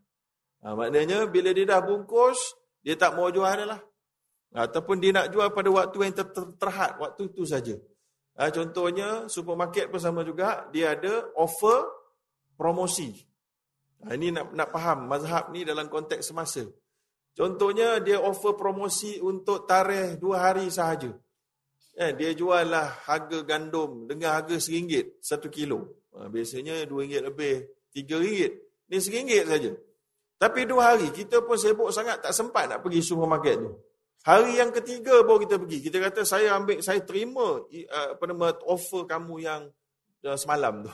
Ha, 0.63 0.71
maknanya, 0.71 1.27
bila 1.27 1.51
dia 1.51 1.67
dah 1.67 1.83
bungkus, 1.83 2.39
dia 2.79 2.95
tak 2.95 3.19
mau 3.19 3.27
jual 3.27 3.51
dah 3.51 3.67
lah. 3.67 3.81
Ataupun 4.55 4.97
dia 5.03 5.11
nak 5.13 5.29
jual 5.29 5.51
pada 5.51 5.69
waktu 5.69 5.97
yang 5.99 6.15
ter 6.15 6.27
ter 6.31 6.45
terhad, 6.55 6.97
waktu 6.97 7.27
itu 7.27 7.43
saja. 7.43 7.75
Ha, 8.39 8.55
contohnya, 8.55 9.27
supermarket 9.27 9.91
pun 9.91 9.99
sama 9.99 10.23
juga, 10.23 10.71
dia 10.71 10.95
ada 10.95 11.27
offer 11.35 11.91
promosi. 12.55 13.11
Ha, 14.07 14.15
ini 14.15 14.31
nak 14.31 14.55
nak 14.55 14.71
faham 14.71 15.11
mazhab 15.11 15.51
ni 15.51 15.67
dalam 15.67 15.91
konteks 15.91 16.31
semasa. 16.31 16.63
Contohnya, 17.35 17.99
dia 17.99 18.15
offer 18.15 18.55
promosi 18.55 19.19
untuk 19.19 19.67
tarikh 19.67 20.15
dua 20.23 20.49
hari 20.49 20.71
sahaja. 20.71 21.11
Eh, 21.99 22.15
dia 22.15 22.31
jual 22.31 22.63
lah 22.63 23.03
harga 23.11 23.43
gandum 23.43 24.07
dengan 24.07 24.39
harga 24.39 24.55
RM1 24.55 25.19
satu 25.19 25.51
kilo. 25.51 26.07
Ha, 26.15 26.31
biasanya 26.31 26.87
RM2 26.87 27.27
lebih, 27.27 27.55
RM3. 27.91 28.15
Ini 28.87 28.97
RM1 29.03 29.51
saja. 29.51 29.71
Tapi 30.39 30.63
dua 30.63 30.95
hari, 30.95 31.11
kita 31.11 31.43
pun 31.43 31.59
sibuk 31.59 31.91
sangat 31.91 32.23
tak 32.23 32.31
sempat 32.31 32.71
nak 32.71 32.79
pergi 32.79 33.03
supermarket 33.03 33.59
tu. 33.59 33.71
Hari 34.27 34.59
yang 34.59 34.75
ketiga 34.75 35.23
baru 35.23 35.47
kita 35.47 35.55
pergi. 35.55 35.79
Kita 35.79 35.97
kata 36.03 36.21
saya 36.27 36.59
ambil, 36.59 36.83
saya 36.83 36.99
terima 37.07 37.63
uh, 37.63 38.07
apa 38.19 38.23
nama 38.27 38.51
offer 38.67 39.07
kamu 39.07 39.35
yang 39.39 39.71
uh, 40.27 40.35
semalam 40.35 40.83
tu. 40.83 40.93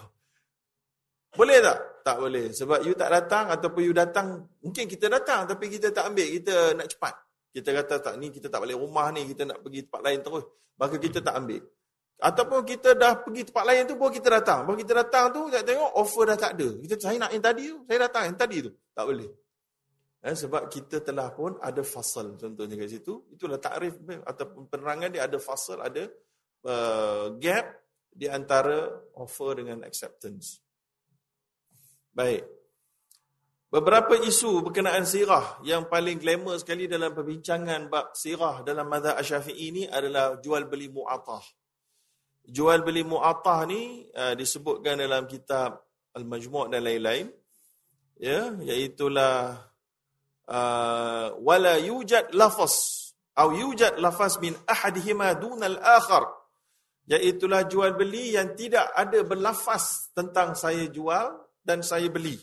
Boleh 1.34 1.58
tak? 1.60 1.80
Tak 2.06 2.18
boleh. 2.22 2.54
Sebab 2.54 2.86
you 2.86 2.94
tak 2.94 3.10
datang 3.10 3.50
ataupun 3.50 3.82
you 3.82 3.96
datang, 3.98 4.46
mungkin 4.62 4.86
kita 4.86 5.10
datang 5.10 5.50
tapi 5.50 5.74
kita 5.74 5.90
tak 5.90 6.14
ambil. 6.14 6.28
Kita 6.38 6.78
nak 6.78 6.88
cepat. 6.88 7.14
Kita 7.50 7.70
kata 7.72 7.94
tak 8.04 8.14
ni 8.22 8.30
kita 8.30 8.52
tak 8.52 8.62
balik 8.62 8.78
rumah 8.78 9.10
ni, 9.16 9.26
kita 9.32 9.48
nak 9.48 9.64
pergi 9.64 9.88
tempat 9.90 10.02
lain 10.06 10.20
terus. 10.22 10.46
Maka 10.78 10.96
kita 11.02 11.20
tak 11.24 11.34
ambil. 11.40 11.64
Ataupun 12.16 12.64
kita 12.64 12.96
dah 12.96 13.20
pergi 13.20 13.48
tempat 13.48 13.64
lain 13.68 13.82
tu 13.90 13.96
baru 14.00 14.12
kita 14.14 14.28
datang. 14.32 14.60
Baru 14.70 14.78
kita 14.80 14.94
datang 14.96 15.26
tu, 15.34 15.50
kita 15.50 15.66
tengok 15.66 15.92
offer 15.98 16.24
dah 16.30 16.38
tak 16.40 16.52
ada. 16.56 16.68
Kita 16.80 16.94
saya 17.02 17.18
nak 17.20 17.32
yang 17.34 17.44
tadi 17.44 17.64
tu, 17.74 17.78
saya 17.90 18.00
datang 18.08 18.24
yang 18.30 18.38
tadi 18.38 18.58
tu. 18.64 18.72
Tak 18.96 19.04
boleh. 19.04 19.30
Eh, 20.26 20.34
sebab 20.34 20.66
kita 20.74 21.06
telah 21.06 21.30
pun 21.38 21.54
ada 21.62 21.86
fasal 21.86 22.34
contohnya 22.34 22.74
kat 22.82 22.90
situ. 22.90 23.30
Itulah 23.30 23.62
takrif 23.62 24.02
ataupun 24.26 24.66
penerangan 24.74 25.14
dia 25.14 25.30
ada 25.30 25.38
fasal, 25.38 25.86
ada 25.86 26.10
uh, 26.66 27.38
gap 27.38 27.78
di 28.10 28.26
antara 28.26 28.90
offer 29.22 29.62
dengan 29.62 29.86
acceptance. 29.86 30.66
Baik. 32.10 32.42
Beberapa 33.70 34.18
isu 34.18 34.66
berkenaan 34.66 35.06
sirah 35.06 35.62
yang 35.62 35.86
paling 35.86 36.18
glamour 36.18 36.58
sekali 36.58 36.90
dalam 36.90 37.14
perbincangan 37.14 37.86
bab 37.86 38.18
sirah 38.18 38.66
dalam 38.66 38.90
mazhab 38.90 39.22
Asy-Syafi'i 39.22 39.78
ini 39.78 39.84
adalah 39.86 40.42
jual 40.42 40.66
beli 40.66 40.90
mu'attah. 40.90 41.46
Jual 42.50 42.82
beli 42.82 43.06
mu'attah 43.06 43.62
ni 43.70 44.10
uh, 44.10 44.34
disebutkan 44.34 44.98
dalam 44.98 45.30
kitab 45.30 45.86
Al-Majmu' 46.18 46.74
dan 46.74 46.82
lain-lain. 46.82 47.30
Ya, 48.18 48.58
iaitu 48.64 49.12
lah 49.12 49.75
Uh, 50.46 51.34
wala 51.42 51.82
yujad 51.82 52.30
lafaz 52.38 53.06
atau 53.36 53.52
yujad 53.52 54.00
lafaz 54.00 54.40
min 54.40 54.56
ahadihima 54.64 55.36
dunal 55.36 55.76
akhar 55.82 56.30
iaitulah 57.06 57.68
jual 57.68 57.94
beli 57.94 58.34
yang 58.34 58.56
tidak 58.56 58.90
ada 58.96 59.22
berlafaz 59.22 60.10
tentang 60.16 60.58
saya 60.58 60.90
jual 60.90 61.36
dan 61.62 61.86
saya 61.86 62.10
beli. 62.10 62.40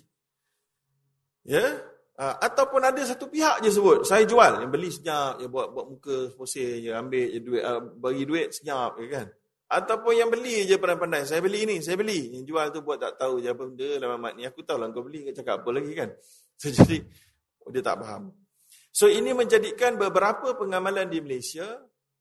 Ya? 1.42 1.80
Uh, 2.12 2.36
ataupun 2.44 2.84
ada 2.84 3.00
satu 3.02 3.26
pihak 3.26 3.64
je 3.64 3.72
sebut 3.72 4.06
saya 4.06 4.22
jual. 4.28 4.62
Yang 4.62 4.70
beli 4.70 4.88
senyap 4.92 5.40
ya 5.42 5.48
buat 5.48 5.74
buat 5.74 5.86
muka 5.90 6.16
pusing 6.36 6.84
je 6.84 6.90
ambil 6.92 7.26
je 7.32 7.40
duit 7.40 7.62
uh, 7.64 7.80
bagi 7.98 8.22
duit 8.28 8.48
senyap 8.54 9.00
ya 9.02 9.06
kan? 9.18 9.26
Ataupun 9.72 10.12
yang 10.12 10.28
beli 10.28 10.68
je 10.68 10.76
pandai-pandai 10.76 11.24
saya 11.24 11.40
beli 11.40 11.64
ni 11.66 11.80
saya 11.82 11.96
beli. 11.98 12.36
Yang 12.36 12.44
jual 12.52 12.66
tu 12.70 12.84
buat 12.84 13.00
tak 13.00 13.16
tahu 13.18 13.40
je 13.42 13.48
apa 13.50 13.62
benda 13.64 13.88
dalam 13.98 14.20
mat 14.20 14.36
ni. 14.38 14.46
Aku 14.46 14.62
tahu 14.62 14.78
lah 14.78 14.92
kau 14.92 15.02
beli 15.02 15.26
kau 15.26 15.34
cakap 15.34 15.64
apa 15.64 15.70
lagi 15.72 15.92
kan? 15.96 16.10
So, 16.62 16.70
jadi 16.70 17.02
dia 17.70 17.82
tak 17.84 18.02
faham. 18.02 18.32
So 18.92 19.08
ini 19.08 19.32
menjadikan 19.32 19.96
beberapa 19.96 20.52
pengamalan 20.56 21.08
di 21.08 21.18
Malaysia, 21.24 21.64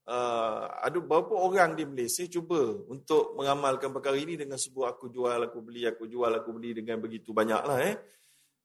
uh, 0.08 0.62
ada 0.80 0.98
beberapa 1.04 1.36
orang 1.36 1.76
di 1.76 1.84
Malaysia 1.84 2.24
cuba 2.32 2.60
untuk 2.88 3.36
mengamalkan 3.36 3.92
perkara 3.92 4.16
ini 4.16 4.40
dengan 4.40 4.56
sebuah 4.56 4.96
aku 4.96 5.12
jual, 5.12 5.40
aku 5.52 5.60
beli, 5.60 5.84
aku 5.88 6.08
jual, 6.08 6.32
aku 6.32 6.50
beli 6.56 6.80
dengan 6.80 7.00
begitu 7.04 7.36
banyaklah 7.36 7.78
eh. 7.84 7.96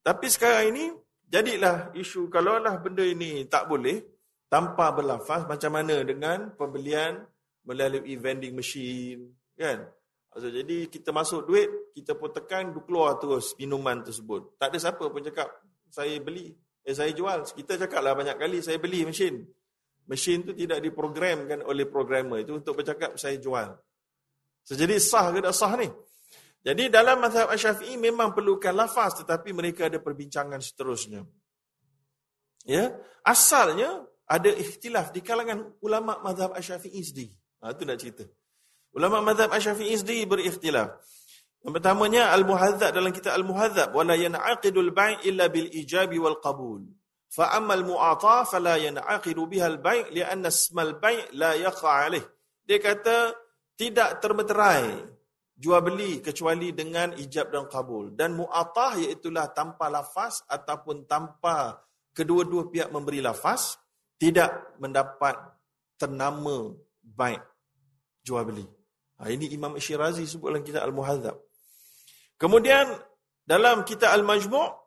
Tapi 0.07 0.27
sekarang 0.31 0.71
ini 0.71 0.85
jadilah 1.27 1.91
isu 1.99 2.31
kalaulah 2.31 2.79
benda 2.79 3.03
ini 3.03 3.43
tak 3.51 3.67
boleh 3.67 3.99
tanpa 4.47 4.95
berlafaz 4.95 5.43
macam 5.51 5.75
mana 5.75 6.07
dengan 6.07 6.55
pembelian 6.55 7.27
melalui 7.67 8.15
vending 8.15 8.55
machine 8.55 9.35
kan. 9.59 9.83
So, 10.37 10.53
jadi 10.53 10.93
kita 10.93 11.17
masuk 11.17 11.49
duit, 11.49 11.97
kita 11.97 12.13
pun 12.13 12.29
tekan, 12.29 12.69
keluar 12.85 13.17
terus 13.17 13.57
minuman 13.57 14.05
tersebut. 14.05 14.61
Tak 14.61 14.69
ada 14.69 14.79
siapa 14.79 15.09
pun 15.09 15.25
cakap, 15.25 15.49
saya 15.89 16.13
beli. 16.21 16.53
Eh 16.87 16.95
saya 16.95 17.11
jual. 17.11 17.43
Kita 17.43 17.75
cakap 17.75 17.99
lah 17.99 18.15
banyak 18.15 18.39
kali 18.39 18.63
saya 18.63 18.79
beli 18.79 19.03
mesin. 19.03 19.43
Mesin 20.07 20.47
tu 20.47 20.55
tidak 20.55 20.79
diprogramkan 20.79 21.67
oleh 21.67 21.91
programmer. 21.91 22.47
Itu 22.47 22.63
untuk 22.63 22.79
bercakap 22.79 23.19
saya 23.19 23.35
jual. 23.43 23.75
So, 24.63 24.79
jadi 24.79 24.95
sah 25.03 25.35
ke 25.35 25.43
tak 25.43 25.55
sah 25.55 25.75
ni? 25.75 25.91
Jadi 26.67 26.91
dalam 26.91 27.23
mazhab 27.23 27.47
Asy-Syafi'i 27.51 27.95
memang 27.95 28.35
perlukan 28.35 28.75
lafaz 28.75 29.23
tetapi 29.23 29.55
mereka 29.55 29.87
ada 29.87 30.03
perbincangan 30.03 30.59
seterusnya. 30.59 31.23
Ya, 32.67 32.91
asalnya 33.23 34.03
ada 34.27 34.51
ikhtilaf 34.51 35.15
di 35.15 35.23
kalangan 35.23 35.75
ulama 35.83 36.19
mazhab 36.23 36.55
Asy-Syafi'i 36.55 37.03
sendiri. 37.03 37.31
Ha 37.63 37.75
tu 37.75 37.87
nak 37.87 37.99
cerita. 38.03 38.27
Ulama 38.95 39.23
mazhab 39.23 39.55
Asy-Syafi'i 39.55 39.95
sendiri 39.95 40.27
berikhtilaf. 40.27 40.99
Yang 41.67 41.83
pertamanya 41.83 42.31
al-muhadzab 42.31 42.95
dalam 42.95 43.11
kitab 43.11 43.35
al-muhadzab 43.35 43.91
wala 43.91 44.15
yan'aqidul 44.15 44.95
bai' 44.95 45.19
illa 45.27 45.51
bil 45.51 45.67
ijabi 45.67 46.15
wal 46.15 46.39
qabul. 46.39 46.87
Fa 47.27 47.59
amma 47.59 47.75
al-mu'ata 47.75 48.47
fala 48.47 48.79
yan'aqidu 48.79 49.51
biha 49.51 49.67
al-bai' 49.75 50.15
li'anna 50.15 50.47
isma 50.47 50.87
al-bai' 50.87 51.35
la 51.35 51.59
yaqa' 51.59 52.07
alayh. 52.07 52.23
Dia 52.63 52.79
kata 52.79 53.35
tidak 53.75 54.23
termeterai 54.23 55.11
jual 55.59 55.83
beli 55.83 56.23
kecuali 56.23 56.71
dengan 56.71 57.17
ijab 57.19 57.51
dan 57.51 57.67
kabul 57.67 58.15
dan 58.15 58.39
mu'atah 58.39 59.03
iaitu 59.03 59.35
tanpa 59.51 59.91
lafaz 59.91 60.47
ataupun 60.47 61.11
tanpa 61.11 61.83
kedua-dua 62.15 62.71
pihak 62.71 62.95
memberi 62.95 63.19
lafaz 63.19 63.81
tidak 64.23 64.79
mendapat 64.79 65.35
ternama 65.99 66.79
baik 67.03 67.43
jual 68.23 68.47
beli. 68.47 68.65
Ha, 69.17 69.33
ini 69.33 69.49
Imam 69.51 69.75
Syirazi 69.81 70.29
sebut 70.29 70.53
dalam 70.53 70.63
kitab 70.63 70.85
Al-Muhadzab. 70.85 71.46
Kemudian 72.37 72.93
dalam 73.45 73.85
kitab 73.89 74.13
Al-Majmu' 74.13 74.87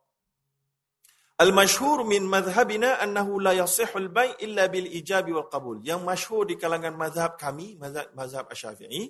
Al-Mashhur 1.40 2.04
min 2.04 2.28
madhhabina 2.28 3.00
annahu 3.00 3.40
la 3.40 3.56
yasihul 3.56 4.12
bai' 4.12 4.36
illa 4.44 4.68
bil 4.68 4.84
ijabi 4.92 5.32
wal 5.32 5.48
qabul. 5.48 5.80
Yang 5.80 6.04
masyhur 6.04 6.44
di 6.44 6.60
kalangan 6.60 7.00
mazhab 7.00 7.40
kami, 7.40 7.80
mazhab, 7.80 8.12
mazhab 8.12 8.44
Asy-Syafi'i, 8.52 9.08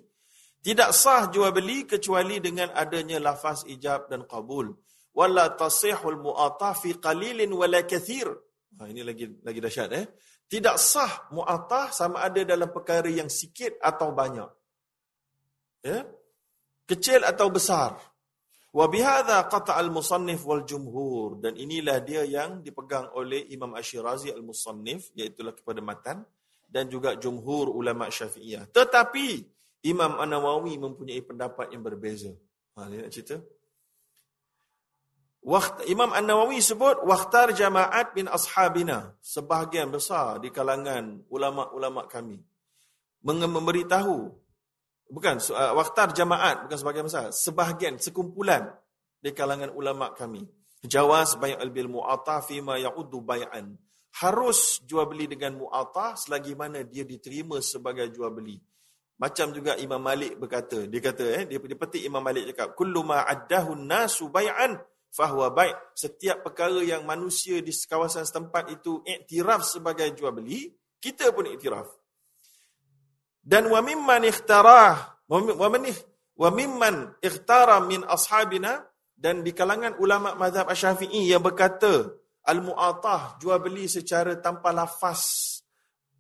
tidak 0.62 0.94
sah 0.94 1.26
jual 1.34 1.50
beli 1.50 1.90
kecuali 1.90 2.38
dengan 2.38 2.70
adanya 2.78 3.18
lafaz 3.18 3.66
ijab 3.66 4.14
dan 4.14 4.30
qabul. 4.30 4.78
Wala 5.10 5.58
tasihul 5.58 6.22
mu'atah 6.22 6.78
fi 6.78 7.02
qalilin 7.02 7.50
wala 7.50 7.82
kathir. 7.82 8.30
Ha, 8.78 8.86
ini 8.86 9.02
lagi 9.02 9.26
lagi 9.42 9.58
dahsyat 9.58 9.90
eh. 9.98 10.06
Tidak 10.46 10.78
sah 10.78 11.34
mu'atah 11.34 11.90
sama 11.90 12.22
ada 12.22 12.46
dalam 12.46 12.70
perkara 12.70 13.10
yang 13.10 13.26
sikit 13.26 13.82
atau 13.82 14.14
banyak. 14.14 14.50
Ya? 15.82 16.06
Kecil 16.86 17.26
atau 17.26 17.50
besar. 17.50 17.98
Wa 18.70 18.86
bihadza 18.86 19.50
qata 19.50 19.82
al-musannif 19.82 20.46
wal 20.46 20.62
jumhur 20.62 21.42
dan 21.42 21.58
inilah 21.58 22.06
dia 22.06 22.22
yang 22.22 22.62
dipegang 22.62 23.10
oleh 23.18 23.50
Imam 23.50 23.74
Asy-Syirazi 23.74 24.30
al-Musannif 24.30 25.10
iaitu 25.18 25.42
kepada 25.42 25.82
matan 25.82 26.22
dan 26.70 26.86
juga 26.86 27.18
jumhur 27.18 27.74
ulama 27.74 28.14
Syafi'iyah. 28.14 28.70
Tetapi 28.70 29.28
Imam 29.90 30.22
An-Nawawi 30.22 30.78
mempunyai 30.78 31.18
pendapat 31.26 31.74
yang 31.74 31.82
berbeza. 31.82 32.30
Ha 32.78 32.86
ni 32.86 33.02
nak 33.02 33.10
cerita. 33.10 33.42
Waktu 35.40 35.90
Imam 35.90 36.14
An-Nawawi 36.14 36.62
sebut 36.62 37.02
waqtar 37.10 37.56
jama'at 37.58 38.14
bin 38.14 38.30
ashabina 38.30 39.18
sebahagian 39.24 39.90
besar 39.90 40.38
di 40.38 40.54
kalangan 40.54 41.26
ulama-ulama 41.32 42.06
kami 42.06 42.38
memberitahu 43.26 44.30
bukan 45.10 45.42
uh, 45.52 45.74
waktar 45.76 46.14
jamaat 46.14 46.70
bukan 46.70 46.78
sebahagian 46.78 47.06
besar. 47.10 47.26
Sebahagian 47.34 47.94
sekumpulan 47.98 48.70
di 49.20 49.34
kalangan 49.34 49.74
ulama 49.74 50.14
kami. 50.16 50.46
Jawaz 50.80 51.36
bai' 51.36 51.60
al-bil 51.60 51.92
mu'ata 51.92 52.40
fi 52.40 52.64
ma 52.64 52.80
ya'uddu 52.80 53.20
bai'an 53.20 53.76
harus 54.24 54.80
jual 54.88 55.06
beli 55.06 55.28
dengan 55.28 55.60
mu'ata 55.60 56.16
selagi 56.16 56.56
mana 56.56 56.82
dia 56.88 57.04
diterima 57.04 57.60
sebagai 57.60 58.08
jual 58.10 58.32
beli. 58.32 58.58
Macam 59.20 59.52
juga 59.52 59.76
Imam 59.76 60.00
Malik 60.00 60.40
berkata 60.40 60.88
dia 60.88 61.02
kata 61.04 61.26
eh 61.28 61.44
dia, 61.44 61.60
dia 61.60 61.76
petik 61.76 62.08
Imam 62.08 62.24
Malik 62.24 62.56
cakap 62.56 62.80
kullu 62.80 63.04
ma 63.04 63.28
addahu 63.28 63.76
nasu 63.76 64.32
bai'an 64.32 64.80
fahuwa 65.12 65.52
bai' 65.52 65.76
setiap 65.92 66.48
perkara 66.48 66.80
yang 66.80 67.04
manusia 67.04 67.60
di 67.60 67.76
kawasan 67.76 68.24
setempat 68.24 68.72
itu 68.72 69.04
iktiraf 69.04 69.68
sebagai 69.68 70.08
jual 70.16 70.32
beli 70.32 70.72
kita 71.04 71.36
pun 71.36 71.52
iktiraf 71.52 71.99
dan 73.50 73.66
wa 73.66 73.82
mimman 73.82 74.30
ikhtarah 74.30 75.26
wa 75.26 75.38
man 75.42 75.90
wa 76.38 76.50
mimman 76.54 76.96
ikhtara 77.18 77.82
min 77.82 78.06
ashabina 78.06 78.86
dan 79.18 79.42
di 79.42 79.58
kalangan 79.58 79.98
ulama 79.98 80.38
mazhab 80.38 80.70
Asy-Syafi'i 80.70 81.34
yang 81.34 81.42
berkata 81.42 82.14
al-mu'atah 82.46 83.42
jual 83.42 83.58
beli 83.58 83.90
secara 83.90 84.38
tanpa 84.38 84.70
lafaz 84.70 85.58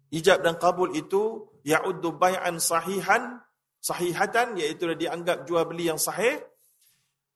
ijab 0.09 0.41
dan 0.41 0.57
kabul 0.57 0.89
itu 0.97 1.53
ya'uddu 1.61 2.17
bai'an 2.17 2.57
sahihan 2.57 3.37
sahihatan 3.77 4.57
iaitu 4.57 4.89
dianggap 4.97 5.45
jual 5.45 5.63
beli 5.69 5.87
yang 5.87 6.01
sahih 6.01 6.41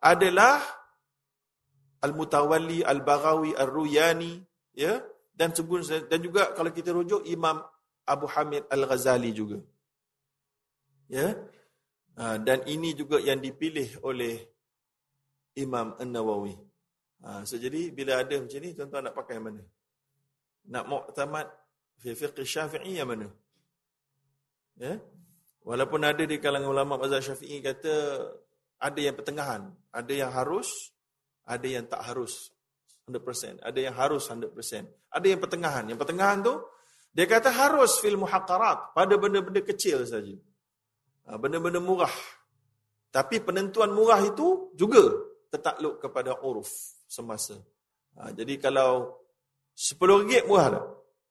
adalah 0.01 0.59
al-mutawalli 2.01 2.81
al-baghawi 2.81 3.53
ar-ruyani 3.53 4.41
ya. 4.73 4.99
Dan 5.33 5.49
dan 5.49 6.19
juga 6.21 6.53
kalau 6.53 6.69
kita 6.69 6.93
rujuk 6.93 7.25
Imam 7.25 7.57
Abu 8.05 8.29
Hamid 8.29 8.69
Al-Ghazali 8.69 9.33
juga 9.33 9.57
Ya. 11.13 11.37
Ha, 12.17 12.41
dan 12.41 12.65
ini 12.65 12.97
juga 12.97 13.21
yang 13.21 13.37
dipilih 13.37 14.01
oleh 14.01 14.41
Imam 15.53 15.93
An-Nawawi. 16.01 16.57
Ha, 17.21 17.45
so 17.45 17.61
jadi 17.61 17.93
bila 17.93 18.25
ada 18.25 18.33
macam 18.41 18.59
ni 18.61 18.73
tuan-tuan 18.73 19.05
nak 19.05 19.13
pakai 19.13 19.37
mana? 19.37 19.61
Nak 20.73 20.85
muktamad 20.89 21.47
Fi 22.01 22.11
fiqh 22.17 22.43
syafi'i 22.43 22.99
yang 22.99 23.07
mana? 23.07 23.29
Ya? 24.75 24.97
Walaupun 25.63 26.03
ada 26.03 26.23
di 26.27 26.35
kalangan 26.41 26.67
ulama 26.67 26.99
mazhab 26.99 27.23
syafi'i 27.23 27.63
kata 27.63 27.93
ada 28.83 28.99
yang 28.99 29.15
pertengahan. 29.15 29.71
Ada 29.95 30.11
yang 30.11 30.31
harus, 30.35 30.91
ada 31.47 31.63
yang 31.63 31.87
tak 31.87 32.03
harus. 32.03 32.51
100%. 33.07 33.63
Ada 33.63 33.79
yang 33.79 33.95
harus 33.95 34.27
100%. 34.27 35.11
Ada 35.11 35.25
yang 35.27 35.39
pertengahan. 35.39 35.83
Yang 35.87 35.99
pertengahan 36.03 36.39
tu, 36.43 36.59
dia 37.15 37.23
kata 37.27 37.51
harus 37.51 37.99
fil 37.99 38.19
muhaqqarat. 38.19 38.95
Pada 38.95 39.15
benda-benda 39.15 39.63
kecil 39.63 40.03
saja. 40.03 40.35
Ha, 41.27 41.39
benda-benda 41.39 41.79
murah. 41.79 42.11
Tapi 43.13 43.39
penentuan 43.39 43.93
murah 43.93 44.19
itu 44.25 44.73
juga 44.73 45.01
tertakluk 45.53 46.01
kepada 46.01 46.41
uruf 46.41 46.67
semasa. 47.07 47.55
Ha, 48.17 48.33
jadi 48.33 48.57
kalau 48.57 49.21
RM10 49.77 50.49
murah 50.49 50.67
tak? 50.73 50.85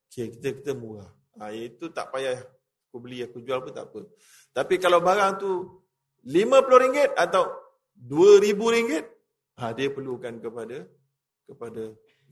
Okay, 0.09 0.27
kita 0.37 0.49
kita 0.63 0.73
murah. 0.79 1.11
Ha, 1.41 1.51
itu 1.53 1.91
tak 1.91 2.13
payah 2.13 2.39
aku 2.89 2.97
beli, 3.01 3.25
aku 3.25 3.41
jual 3.41 3.65
pun 3.65 3.73
tak 3.73 3.89
apa. 3.89 4.01
Tapi 4.53 4.75
kalau 4.77 5.01
barang 5.01 5.33
tu 5.41 5.51
RM50 6.29 7.17
atau 7.17 7.49
RM2,000, 7.97 8.93
ha, 9.59 9.73
dia 9.73 9.89
perlukan 9.89 10.35
kepada 10.39 10.85
kepada 11.49 11.83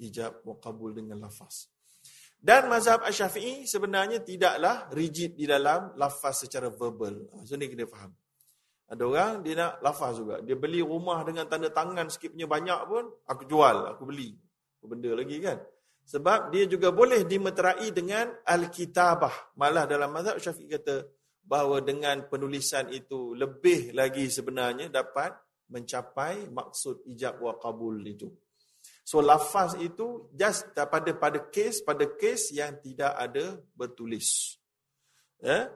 ijab 0.00 0.44
muqabul 0.46 0.96
dengan 0.96 1.20
lafaz. 1.24 1.68
Dan 2.40 2.72
mazhab 2.72 3.04
Asy-Syafi'i 3.04 3.68
sebenarnya 3.68 4.24
tidaklah 4.24 4.88
rigid 4.96 5.36
di 5.36 5.44
dalam 5.44 5.92
lafaz 6.00 6.48
secara 6.48 6.72
verbal. 6.72 7.28
So 7.44 7.60
ni 7.60 7.68
kena 7.68 7.84
faham. 7.84 8.16
Ada 8.88 9.02
orang 9.04 9.32
dia 9.44 9.54
nak 9.60 9.84
lafaz 9.84 10.16
juga. 10.16 10.40
Dia 10.40 10.56
beli 10.56 10.80
rumah 10.80 11.20
dengan 11.20 11.44
tanda 11.44 11.68
tangan 11.68 12.08
sikit 12.08 12.32
punya 12.32 12.48
banyak 12.48 12.80
pun, 12.88 13.04
aku 13.28 13.44
jual, 13.44 13.92
aku 13.92 14.08
beli. 14.08 14.32
Benda 14.80 15.12
lagi 15.12 15.36
kan. 15.44 15.60
Sebab 16.08 16.48
dia 16.48 16.64
juga 16.64 16.88
boleh 16.90 17.28
dimeterai 17.28 17.92
dengan 17.92 18.32
al-kitabah. 18.48 19.54
Malah 19.60 19.84
dalam 19.84 20.08
mazhab 20.08 20.40
Syafi'i 20.40 20.72
kata 20.72 21.04
bahawa 21.44 21.84
dengan 21.84 22.24
penulisan 22.24 22.88
itu 22.88 23.36
lebih 23.36 23.92
lagi 23.92 24.32
sebenarnya 24.32 24.88
dapat 24.88 25.36
mencapai 25.70 26.48
maksud 26.50 27.04
ijab 27.04 27.38
wa 27.44 27.54
qabul 27.60 28.00
itu. 28.08 28.26
So 29.10 29.18
lafaz 29.18 29.74
itu 29.82 30.30
just 30.38 30.70
pada 30.70 31.10
pada 31.18 31.50
case 31.50 31.82
pada 31.82 32.06
case 32.14 32.54
yang 32.54 32.78
tidak 32.78 33.10
ada 33.18 33.58
bertulis. 33.74 34.54
Ya. 35.42 35.66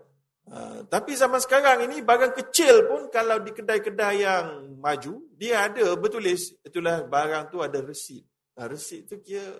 Uh, 0.47 0.87
tapi 0.87 1.19
zaman 1.19 1.43
sekarang 1.43 1.91
ini 1.91 1.99
barang 1.99 2.31
kecil 2.31 2.87
pun 2.87 3.11
kalau 3.11 3.43
di 3.43 3.51
kedai-kedai 3.51 4.23
yang 4.23 4.79
maju 4.79 5.19
dia 5.35 5.67
ada 5.67 5.99
bertulis 5.99 6.55
itulah 6.63 7.03
barang 7.11 7.51
tu 7.51 7.59
ada 7.59 7.83
resit. 7.83 8.23
Uh, 8.55 8.71
resit 8.71 9.11
tu 9.11 9.19
kira 9.19 9.59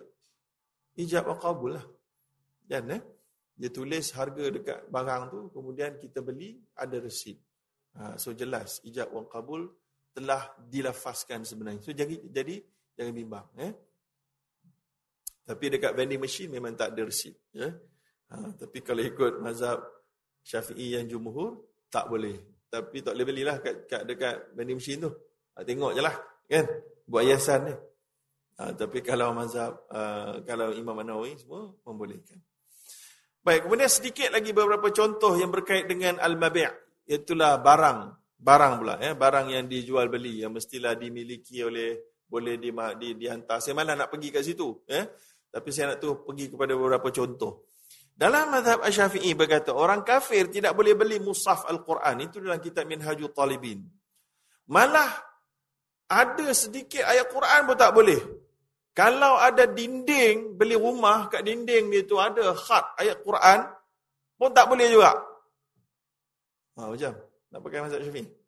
ijab 0.95 1.27
wa 1.27 1.35
qabul 1.35 1.75
lah. 1.75 1.87
Dan 2.63 2.95
eh 2.95 3.03
dia 3.59 3.75
tulis 3.75 4.07
harga 4.15 4.55
dekat 4.55 4.87
barang 4.87 5.35
tu 5.35 5.39
kemudian 5.51 5.99
kita 5.99 6.23
beli 6.23 6.63
ada 6.79 6.95
resit. 7.03 7.43
Uh, 7.99 8.15
so 8.23 8.31
jelas 8.39 8.79
ijab 8.87 9.11
wa 9.11 9.27
qabul 9.27 9.67
telah 10.15 10.47
dilafazkan 10.63 11.43
sebenarnya. 11.43 11.83
So 11.83 11.91
jadi 11.91 12.23
jadi 12.23 12.63
Jangan 12.95 13.13
bimbang. 13.15 13.47
Eh? 13.59 13.73
Tapi 15.45 15.65
dekat 15.77 15.93
vending 15.93 16.23
machine 16.23 16.49
memang 16.49 16.73
tak 16.73 16.97
ada 16.97 17.03
resit. 17.05 17.37
Ya? 17.53 17.69
Ha, 18.33 18.57
tapi 18.57 18.81
kalau 18.81 19.05
ikut 19.05 19.45
mazhab 19.45 19.83
syafi'i 20.41 20.97
yang 20.97 21.05
jumhur, 21.05 21.61
tak 21.93 22.09
boleh. 22.09 22.65
Tapi 22.73 23.05
tak 23.05 23.13
boleh 23.15 23.27
belilah 23.29 23.57
kat, 23.61 23.85
kat, 23.85 24.03
dekat 24.09 24.57
vending 24.57 24.81
machine 24.81 25.05
tu. 25.05 25.11
Ha, 25.55 25.63
tengok 25.63 25.93
je 25.93 26.01
lah. 26.01 26.17
Kan? 26.49 26.65
Buat 27.05 27.23
hiasan 27.29 27.61
ni. 27.69 27.75
Ha, 28.55 28.71
tapi 28.73 29.03
kalau 29.03 29.35
mazhab, 29.35 29.85
uh, 29.91 30.41
kalau 30.47 30.71
Imam 30.73 30.95
Nawawi 31.03 31.35
semua 31.35 31.75
membolehkan. 31.83 32.39
Baik, 33.45 33.69
kemudian 33.69 33.91
sedikit 33.91 34.31
lagi 34.33 34.57
beberapa 34.57 34.89
contoh 34.89 35.37
yang 35.37 35.53
berkait 35.53 35.85
dengan 35.85 36.17
al-mabi' 36.17 36.65
itulah 37.05 37.61
barang, 37.61 37.99
barang 38.41 38.73
pula 38.81 38.97
ya, 39.03 39.13
barang 39.13 39.53
yang 39.53 39.69
dijual 39.69 40.09
beli 40.09 40.41
yang 40.41 40.57
mestilah 40.57 40.97
dimiliki 40.97 41.61
oleh 41.61 42.14
boleh 42.25 42.57
di, 42.59 42.71
di, 42.73 43.09
dihantar. 43.15 43.61
Saya 43.61 43.77
malah 43.77 43.95
nak 43.95 44.09
pergi 44.11 44.29
kat 44.35 44.43
situ. 44.43 44.85
Eh? 44.89 45.05
Tapi 45.55 45.69
saya 45.71 45.95
nak 45.95 45.99
tu 46.03 46.27
pergi 46.27 46.51
kepada 46.51 46.75
beberapa 46.75 47.09
contoh. 47.15 47.71
Dalam 48.15 48.51
mazhab 48.51 48.79
Asy-Syafi'i 48.83 49.35
berkata, 49.35 49.75
orang 49.75 50.07
kafir 50.07 50.47
tidak 50.47 50.75
boleh 50.79 50.95
beli 50.95 51.19
mushaf 51.19 51.67
Al-Quran. 51.67 52.23
Itu 52.23 52.39
dalam 52.39 52.63
kitab 52.63 52.87
Minhajul 52.87 53.35
Talibin. 53.35 53.83
Malah 54.71 55.11
ada 56.07 56.47
sedikit 56.55 57.03
ayat 57.03 57.27
Quran 57.31 57.61
pun 57.67 57.77
tak 57.79 57.91
boleh. 57.91 58.21
Kalau 58.95 59.35
ada 59.35 59.67
dinding, 59.67 60.55
beli 60.55 60.79
rumah 60.79 61.27
kat 61.27 61.43
dinding 61.43 61.91
dia 61.91 62.07
tu 62.07 62.15
ada 62.23 62.55
khat 62.55 62.95
ayat 63.03 63.19
Quran, 63.27 63.67
pun 64.39 64.51
tak 64.55 64.71
boleh 64.71 64.87
juga. 64.87 65.11
Ha, 66.79 66.91
macam? 66.91 67.13
Nak 67.51 67.61
pakai 67.63 67.79
mazhab 67.83 67.99
Syafi'i? 67.99 68.44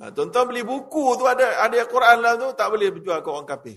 Ha, 0.00 0.08
tuan-tuan 0.08 0.48
beli 0.48 0.64
buku 0.64 1.20
tu 1.20 1.28
ada 1.28 1.68
ada 1.68 1.76
Al-Quran 1.76 2.16
lah 2.24 2.32
tu 2.40 2.48
tak 2.56 2.72
boleh 2.72 2.88
jual 2.96 3.20
ke 3.20 3.28
orang 3.28 3.44
kafir. 3.44 3.76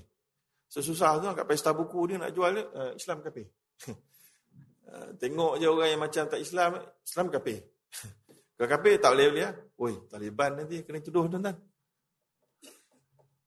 Sesusah 0.71 1.19
tu 1.19 1.27
kat 1.35 1.43
pesta 1.43 1.75
buku 1.75 2.07
dia 2.07 2.15
nak 2.15 2.31
jual 2.31 2.55
uh, 2.55 2.91
Islam 2.95 3.19
kafir. 3.19 3.51
uh, 3.91 5.11
tengok 5.21 5.59
je 5.59 5.67
orang 5.67 5.89
yang 5.91 6.01
macam 6.01 6.23
tak 6.31 6.39
Islam, 6.39 6.79
Islam 7.03 7.27
kafir. 7.27 7.59
Kalau 8.55 8.69
kafir 8.71 8.95
tak 8.95 9.11
boleh 9.11 9.27
beli 9.27 9.43
ah. 9.43 9.53
Oi, 9.75 9.93
Taliban 10.07 10.51
nanti 10.55 10.79
kena 10.87 11.03
tuduh 11.03 11.27
tuan-tuan. 11.27 11.59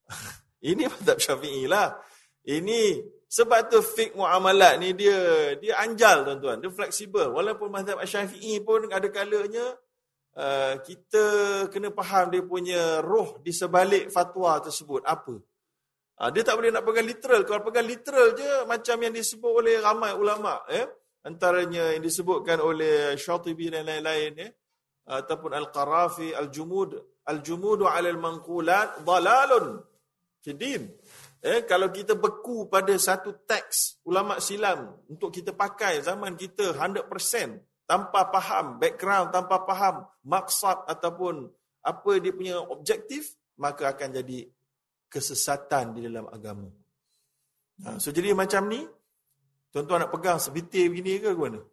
Ini 0.69 0.85
mazhab 0.85 1.17
Syafi'i 1.17 1.65
lah. 1.65 1.97
Ini 2.45 3.01
sebab 3.29 3.69
tu 3.69 3.81
fik 3.81 4.13
muamalat 4.13 4.77
ni 4.81 4.93
dia 4.93 5.17
dia 5.57 5.77
anjal 5.81 6.21
tuan-tuan, 6.21 6.61
dia 6.61 6.69
fleksibel. 6.69 7.33
Walaupun 7.33 7.73
mazhab 7.73 7.97
Syafi'i 8.05 8.61
pun 8.61 8.85
ada 8.93 9.09
kalanya 9.09 9.73
Uh, 10.39 10.79
kita 10.87 11.23
kena 11.67 11.91
faham 11.91 12.31
dia 12.31 12.39
punya 12.39 13.03
roh 13.03 13.43
di 13.43 13.51
sebalik 13.51 14.07
fatwa 14.07 14.55
tersebut 14.63 15.03
apa. 15.03 15.35
Uh, 16.15 16.29
dia 16.31 16.47
tak 16.47 16.55
boleh 16.55 16.71
nak 16.71 16.87
pegang 16.87 17.03
literal. 17.03 17.43
Kalau 17.43 17.59
pegang 17.67 17.83
literal 17.83 18.31
je 18.39 18.63
macam 18.63 18.95
yang 19.03 19.11
disebut 19.11 19.51
oleh 19.51 19.83
ramai 19.83 20.15
ulama, 20.15 20.63
eh? 20.71 20.87
antaranya 21.27 21.91
yang 21.91 21.99
disebutkan 21.99 22.63
oleh 22.63 23.19
Syatibi 23.19 23.67
dan 23.67 23.83
lain-lain, 23.83 24.31
eh? 24.39 24.51
ataupun 25.11 25.51
Al-Qarafi, 25.51 26.31
Al-Jumud, 26.31 26.95
Al-Jumudu 27.27 27.89
alal 27.89 28.15
manqulat 28.15 29.03
dalalun 29.03 29.81
fidin. 30.39 30.87
Eh, 31.39 31.63
kalau 31.63 31.87
kita 31.87 32.19
beku 32.19 32.67
pada 32.67 32.91
satu 32.99 33.43
teks 33.47 34.03
ulama 34.03 34.43
silam 34.43 34.91
untuk 35.07 35.31
kita 35.31 35.55
pakai 35.55 36.03
zaman 36.03 36.35
kita 36.35 36.75
100%, 36.75 37.07
tanpa 37.89 38.29
faham 38.29 38.77
background, 38.77 39.33
tanpa 39.33 39.65
faham 39.65 40.05
maksud 40.21 40.85
ataupun 40.85 41.49
apa 41.81 42.11
dia 42.21 42.29
punya 42.29 42.61
objektif, 42.61 43.33
maka 43.57 43.89
akan 43.89 44.21
jadi 44.21 44.45
kesesatan 45.09 45.97
di 45.97 46.05
dalam 46.05 46.29
agama. 46.29 46.69
Ha, 47.81 47.97
so 47.97 48.13
jadi 48.13 48.37
macam 48.37 48.69
ni, 48.69 48.85
tuan-tuan 49.73 50.05
nak 50.05 50.13
pegang 50.13 50.37
sebitir 50.37 50.85
begini 50.93 51.17
ke 51.17 51.33
ke 51.33 51.39
mana? 51.41 51.65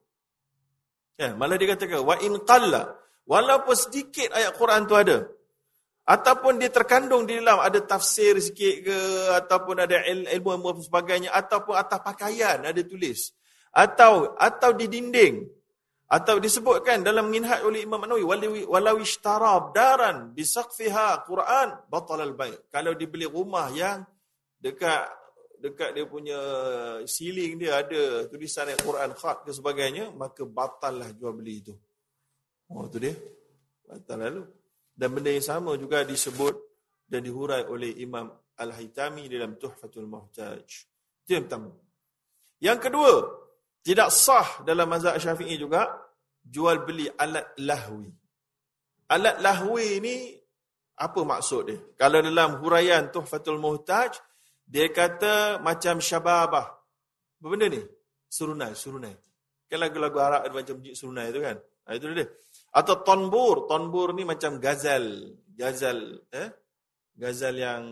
Ya, 1.20 1.36
malah 1.36 1.60
dia 1.60 1.76
katakan, 1.76 2.00
wa 2.00 2.16
in 2.24 2.40
qalla, 2.48 2.96
walaupun 3.28 3.76
sedikit 3.76 4.32
ayat 4.32 4.56
Quran 4.56 4.88
tu 4.88 4.96
ada, 4.96 5.28
ataupun 6.08 6.56
dia 6.56 6.72
terkandung 6.72 7.28
di 7.28 7.36
dalam 7.36 7.60
ada 7.60 7.76
tafsir 7.84 8.40
sikit 8.40 8.88
ke, 8.88 8.98
ataupun 9.44 9.84
ada 9.84 10.00
ilmu-ilmu 10.32 10.80
sebagainya, 10.80 11.28
ataupun 11.28 11.76
atas 11.76 12.00
pakaian 12.00 12.64
ada 12.64 12.80
tulis, 12.84 13.36
atau 13.74 14.32
atau 14.40 14.70
di 14.72 14.88
dinding, 14.88 15.44
atau 16.06 16.38
disebutkan 16.38 17.02
dalam 17.02 17.26
minhaj 17.26 17.66
oleh 17.66 17.82
Imam 17.82 17.98
Nawawi 17.98 18.62
walau 18.62 18.96
ishtara 19.02 19.58
daran 19.74 20.30
bi 20.30 20.46
saqfiha 20.46 21.26
Quran 21.26 21.90
batal 21.90 22.22
al 22.22 22.34
bai. 22.38 22.54
Kalau 22.70 22.94
dibeli 22.94 23.26
rumah 23.26 23.66
yang 23.74 24.06
dekat 24.62 25.10
dekat 25.58 25.98
dia 25.98 26.06
punya 26.06 26.38
ceiling 27.08 27.58
dia 27.58 27.82
ada 27.82 28.30
tulisan 28.30 28.70
Al-Quran 28.70 29.10
khat 29.18 29.42
ke 29.42 29.50
sebagainya, 29.50 30.14
maka 30.14 30.46
batallah 30.46 31.10
jual 31.10 31.34
beli 31.34 31.64
itu. 31.64 31.74
Oh 32.70 32.86
tu 32.86 33.02
dia. 33.02 33.14
Batal 33.86 34.18
lalu. 34.22 34.42
Dan 34.96 35.12
benda 35.12 35.30
yang 35.34 35.44
sama 35.44 35.74
juga 35.74 36.06
disebut 36.06 36.54
dan 37.06 37.20
dihurai 37.26 37.66
oleh 37.66 37.98
Imam 37.98 38.30
Al-Haytami 38.56 39.28
dalam 39.28 39.58
Tuhfatul 39.58 40.08
Muhtaj. 40.08 40.64
Itu 41.26 41.30
yang 41.36 41.44
pertama. 41.44 41.70
Yang 42.56 42.78
kedua, 42.88 43.12
tidak 43.84 44.08
sah 44.10 44.64
dalam 44.64 44.88
mazhab 44.88 45.20
syafi'i 45.20 45.60
juga 45.60 46.05
jual 46.46 46.86
beli 46.86 47.10
alat 47.10 47.58
lahwi. 47.58 48.10
Alat 49.10 49.42
lahwi 49.42 49.98
ni 50.02 50.16
apa 50.96 51.20
maksud 51.22 51.62
dia? 51.68 51.78
Kalau 51.98 52.22
dalam 52.22 52.62
huraian 52.62 53.10
Tuhfatul 53.12 53.60
Muhtaj, 53.60 54.16
dia 54.64 54.88
kata 54.90 55.60
macam 55.60 56.00
syababah. 56.00 56.66
Apa 57.36 57.46
benda 57.46 57.68
ni? 57.68 57.82
Surunai, 58.26 58.72
surunai. 58.74 59.14
Kan 59.66 59.78
lagu-lagu 59.82 60.18
Arab 60.22 60.40
ada 60.46 60.54
macam 60.54 60.74
bunyi 60.78 60.94
surunai 60.94 61.30
tu 61.34 61.42
kan? 61.42 61.56
Ha, 61.86 61.94
itu 61.94 62.06
dia. 62.10 62.26
Atau 62.74 63.02
tonbur. 63.06 63.70
Tonbur 63.70 64.14
ni 64.14 64.26
macam 64.26 64.58
gazal. 64.58 65.34
Gazal. 65.54 66.22
Eh? 66.30 66.48
Gazal 67.14 67.54
yang... 67.58 67.82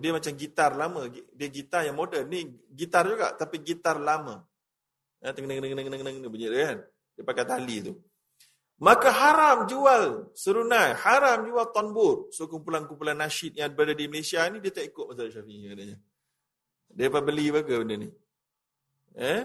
Dia 0.00 0.12
macam 0.16 0.32
gitar 0.32 0.72
lama. 0.76 1.08
Dia 1.08 1.48
gitar 1.52 1.84
yang 1.84 1.96
moden. 1.96 2.24
Ni 2.28 2.48
gitar 2.72 3.04
juga 3.04 3.36
tapi 3.36 3.60
gitar 3.60 4.00
lama. 4.00 4.44
Ya, 5.20 5.32
teng 5.32 5.48
teng 5.48 5.60
teng 5.60 5.76
teng 5.76 5.88
teng 5.88 6.28
bunyi 6.28 6.48
dia 6.52 6.72
kan. 6.72 6.78
Dia 7.14 7.22
pakai 7.22 7.46
tali 7.46 7.78
tu. 7.80 7.94
Maka 8.82 9.08
haram 9.08 9.70
jual 9.70 10.34
serunai, 10.34 10.98
haram 10.98 11.46
jual 11.46 11.70
tonbur. 11.70 12.28
So 12.34 12.50
kumpulan-kumpulan 12.50 13.14
nasyid 13.14 13.54
yang 13.54 13.70
berada 13.70 13.94
di 13.94 14.10
Malaysia 14.10 14.42
ni 14.50 14.58
dia 14.58 14.74
tak 14.74 14.90
ikut 14.90 15.14
mazhab 15.14 15.30
Syafi'i 15.30 15.70
katanya. 15.70 15.96
Dia 16.90 17.06
apa 17.10 17.18
beli 17.22 17.54
apa 17.54 17.62
benda 17.62 17.94
ni? 17.94 18.08
Eh? 19.14 19.42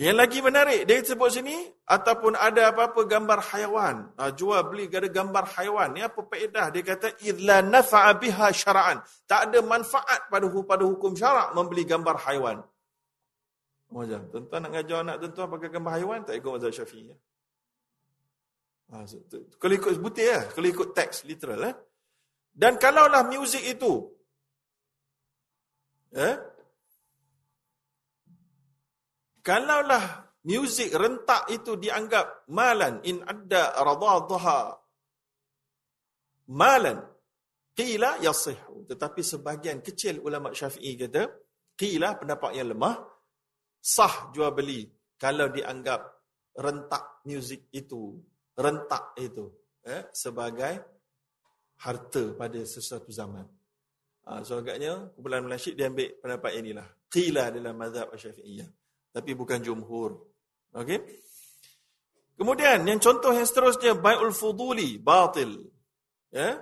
Yang 0.00 0.16
lagi 0.16 0.38
menarik, 0.40 0.80
dia 0.88 1.02
sebut 1.02 1.28
sini, 1.28 1.52
ataupun 1.84 2.32
ada 2.32 2.72
apa-apa 2.72 3.04
gambar 3.04 3.52
haiwan. 3.52 3.96
Ha, 4.16 4.32
jual 4.32 4.62
beli 4.70 4.88
ada 4.88 5.10
gambar 5.10 5.44
haiwan. 5.58 5.92
Ni 5.92 6.00
apa 6.00 6.24
faedah? 6.24 6.72
Dia 6.72 6.82
kata, 6.86 7.20
idla 7.26 7.60
nafa'a 7.60 8.14
biha 8.16 8.48
syara'an. 8.48 9.02
Tak 9.28 9.50
ada 9.50 9.58
manfaat 9.60 10.30
pada 10.32 10.46
pada 10.46 10.84
hukum 10.88 11.12
syarak 11.12 11.52
membeli 11.52 11.84
gambar 11.84 12.16
haiwan. 12.22 12.64
Macam, 13.90 14.20
tuan-tuan 14.30 14.60
nak 14.62 14.70
ngajar 14.70 14.98
anak 15.02 15.16
tuan-tuan 15.18 15.48
pakai 15.50 15.68
gambar 15.74 15.92
haiwan, 15.98 16.20
tak 16.22 16.34
ikut 16.38 16.50
mazhab 16.54 16.72
syafi'i. 16.72 17.10
Ya? 17.10 17.16
Ha, 18.90 19.06
kalau 19.58 19.74
ikut 19.74 19.92
butir 20.02 20.34
lah. 20.34 20.44
Kalau 20.50 20.66
ikut 20.66 20.88
teks 20.94 21.22
literal. 21.26 21.62
Eh? 21.62 21.74
Dan 22.50 22.74
kalaulah 22.78 23.22
muzik 23.30 23.62
itu. 23.62 24.10
Eh? 26.10 26.34
Kalaulah 29.46 30.04
muzik 30.44 30.90
rentak 30.90 31.50
itu 31.54 31.76
dianggap 31.76 32.50
malan 32.50 33.04
in 33.04 33.20
adda 33.22 33.76
radadha 33.78 34.72
malan 36.50 36.98
qila 37.76 38.16
yasih 38.24 38.56
tetapi 38.88 39.20
sebahagian 39.20 39.84
kecil 39.84 40.24
ulama 40.24 40.50
Syafi'i 40.56 40.96
kata 40.96 41.28
qila 41.76 42.16
pendapat 42.16 42.56
yang 42.56 42.72
lemah 42.72 42.96
sah 43.80 44.30
jual 44.30 44.52
beli 44.52 44.84
kalau 45.16 45.48
dianggap 45.48 46.00
rentak 46.56 47.24
muzik 47.24 47.72
itu 47.72 48.20
rentak 48.56 49.16
itu 49.16 49.48
eh, 49.88 50.12
sebagai 50.12 51.00
harta 51.80 52.36
pada 52.36 52.60
sesuatu 52.60 53.08
zaman. 53.08 53.48
Ha, 54.28 54.44
so 54.44 54.60
agaknya 54.60 55.10
kumpulan 55.16 55.42
melasyid 55.48 55.74
dia 55.74 55.88
ambil 55.88 56.12
pendapat 56.20 56.52
inilah. 56.60 56.86
Qila 57.10 57.48
dalam 57.50 57.74
mazhab 57.74 58.12
syafi'iyah. 58.14 58.68
Tapi 59.10 59.30
bukan 59.34 59.58
jumhur. 59.64 60.20
Okey. 60.76 61.00
Kemudian 62.36 62.86
yang 62.86 63.00
contoh 63.02 63.34
yang 63.34 63.48
seterusnya 63.48 63.96
bai'ul 63.96 64.30
fuduli 64.30 65.00
batil. 65.00 65.66
Ya. 66.30 66.60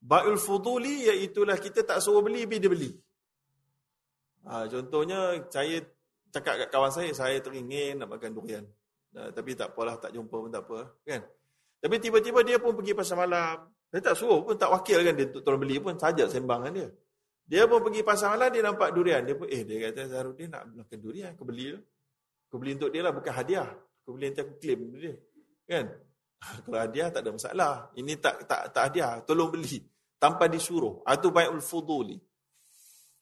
Bai'ul 0.00 0.40
fuduli 0.40 1.06
iaitulah 1.06 1.60
kita 1.60 1.84
tak 1.84 2.00
suruh 2.02 2.24
beli 2.24 2.48
tapi 2.48 2.56
dia 2.58 2.72
beli. 2.72 2.90
Ha, 4.44 4.68
contohnya 4.68 5.38
saya 5.48 5.80
cakap 6.34 6.66
kat 6.66 6.68
kawan 6.74 6.90
saya 6.90 7.14
saya 7.14 7.38
teringin 7.38 8.02
nak 8.02 8.18
makan 8.18 8.34
durian. 8.34 8.66
Uh, 9.14 9.30
tapi 9.30 9.54
tak 9.54 9.70
apalah, 9.70 9.94
tak 9.94 10.10
jumpa 10.10 10.34
pun 10.34 10.50
tak 10.50 10.66
apa. 10.66 10.90
Kan? 11.06 11.22
Tapi 11.78 11.96
tiba-tiba 12.02 12.42
dia 12.42 12.58
pun 12.58 12.74
pergi 12.74 12.98
pasar 12.98 13.14
malam. 13.22 13.70
Saya 13.94 14.10
tak 14.10 14.18
suruh 14.18 14.42
pun, 14.42 14.58
tak 14.58 14.74
wakil 14.74 15.06
kan 15.06 15.14
dia 15.14 15.30
tolong 15.30 15.62
beli 15.62 15.78
pun, 15.78 15.94
saja 15.94 16.26
sembang 16.26 16.66
dia. 16.74 16.90
Dia 17.46 17.70
pun 17.70 17.78
pergi 17.78 18.02
pasar 18.02 18.34
malam, 18.34 18.50
dia 18.50 18.66
nampak 18.66 18.90
durian. 18.90 19.22
Dia 19.22 19.38
pun, 19.38 19.46
eh 19.46 19.62
dia 19.62 19.86
kata 19.86 20.10
Zahrudin 20.10 20.50
nak 20.50 20.66
makan 20.74 20.98
durian, 20.98 21.30
aku 21.30 21.46
beli. 21.46 21.78
Aku 22.50 22.56
beli 22.58 22.74
untuk 22.74 22.90
dia 22.90 23.06
lah, 23.06 23.14
bukan 23.14 23.30
hadiah. 23.30 23.70
Aku 24.02 24.18
beli 24.18 24.34
nanti 24.34 24.42
aku 24.42 24.54
claim 24.58 24.80
dia. 24.98 25.14
Kan? 25.70 25.84
Kalau 26.66 26.78
hadiah 26.82 27.08
tak 27.14 27.20
ada 27.22 27.30
masalah. 27.30 27.72
Ini 27.94 28.12
tak 28.18 28.34
tak 28.50 28.62
tak 28.74 28.82
hadiah, 28.90 29.22
tolong 29.22 29.54
beli. 29.54 29.78
Tanpa 30.18 30.50
disuruh. 30.50 31.06
Itu 31.06 31.30
bai'ul 31.30 31.62
fuduli. 31.62 32.18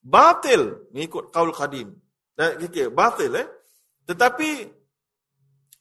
Batil, 0.01 0.89
mengikut 0.95 1.29
kaul 1.29 1.53
qadim. 1.53 1.93
Okay, 2.33 2.89
batil 2.89 3.37
eh. 3.37 3.47
Tetapi 4.09 4.51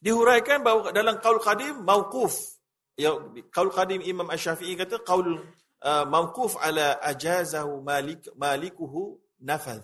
dihuraikan 0.02 0.60
bahawa 0.60 0.92
dalam 0.92 1.16
qaul 1.22 1.40
qadim 1.40 1.80
mauquf. 1.86 2.34
Ya 2.98 3.16
qaul 3.48 3.72
qadim 3.72 4.04
Imam 4.04 4.28
Asy-Syafi'i 4.28 4.76
kata 4.76 5.00
qaul 5.00 5.40
uh, 5.80 6.04
mauquf 6.04 6.60
ala 6.60 7.00
ajazahu 7.00 7.80
malik 7.80 8.28
malikuhu 8.36 9.16
nafaz 9.40 9.82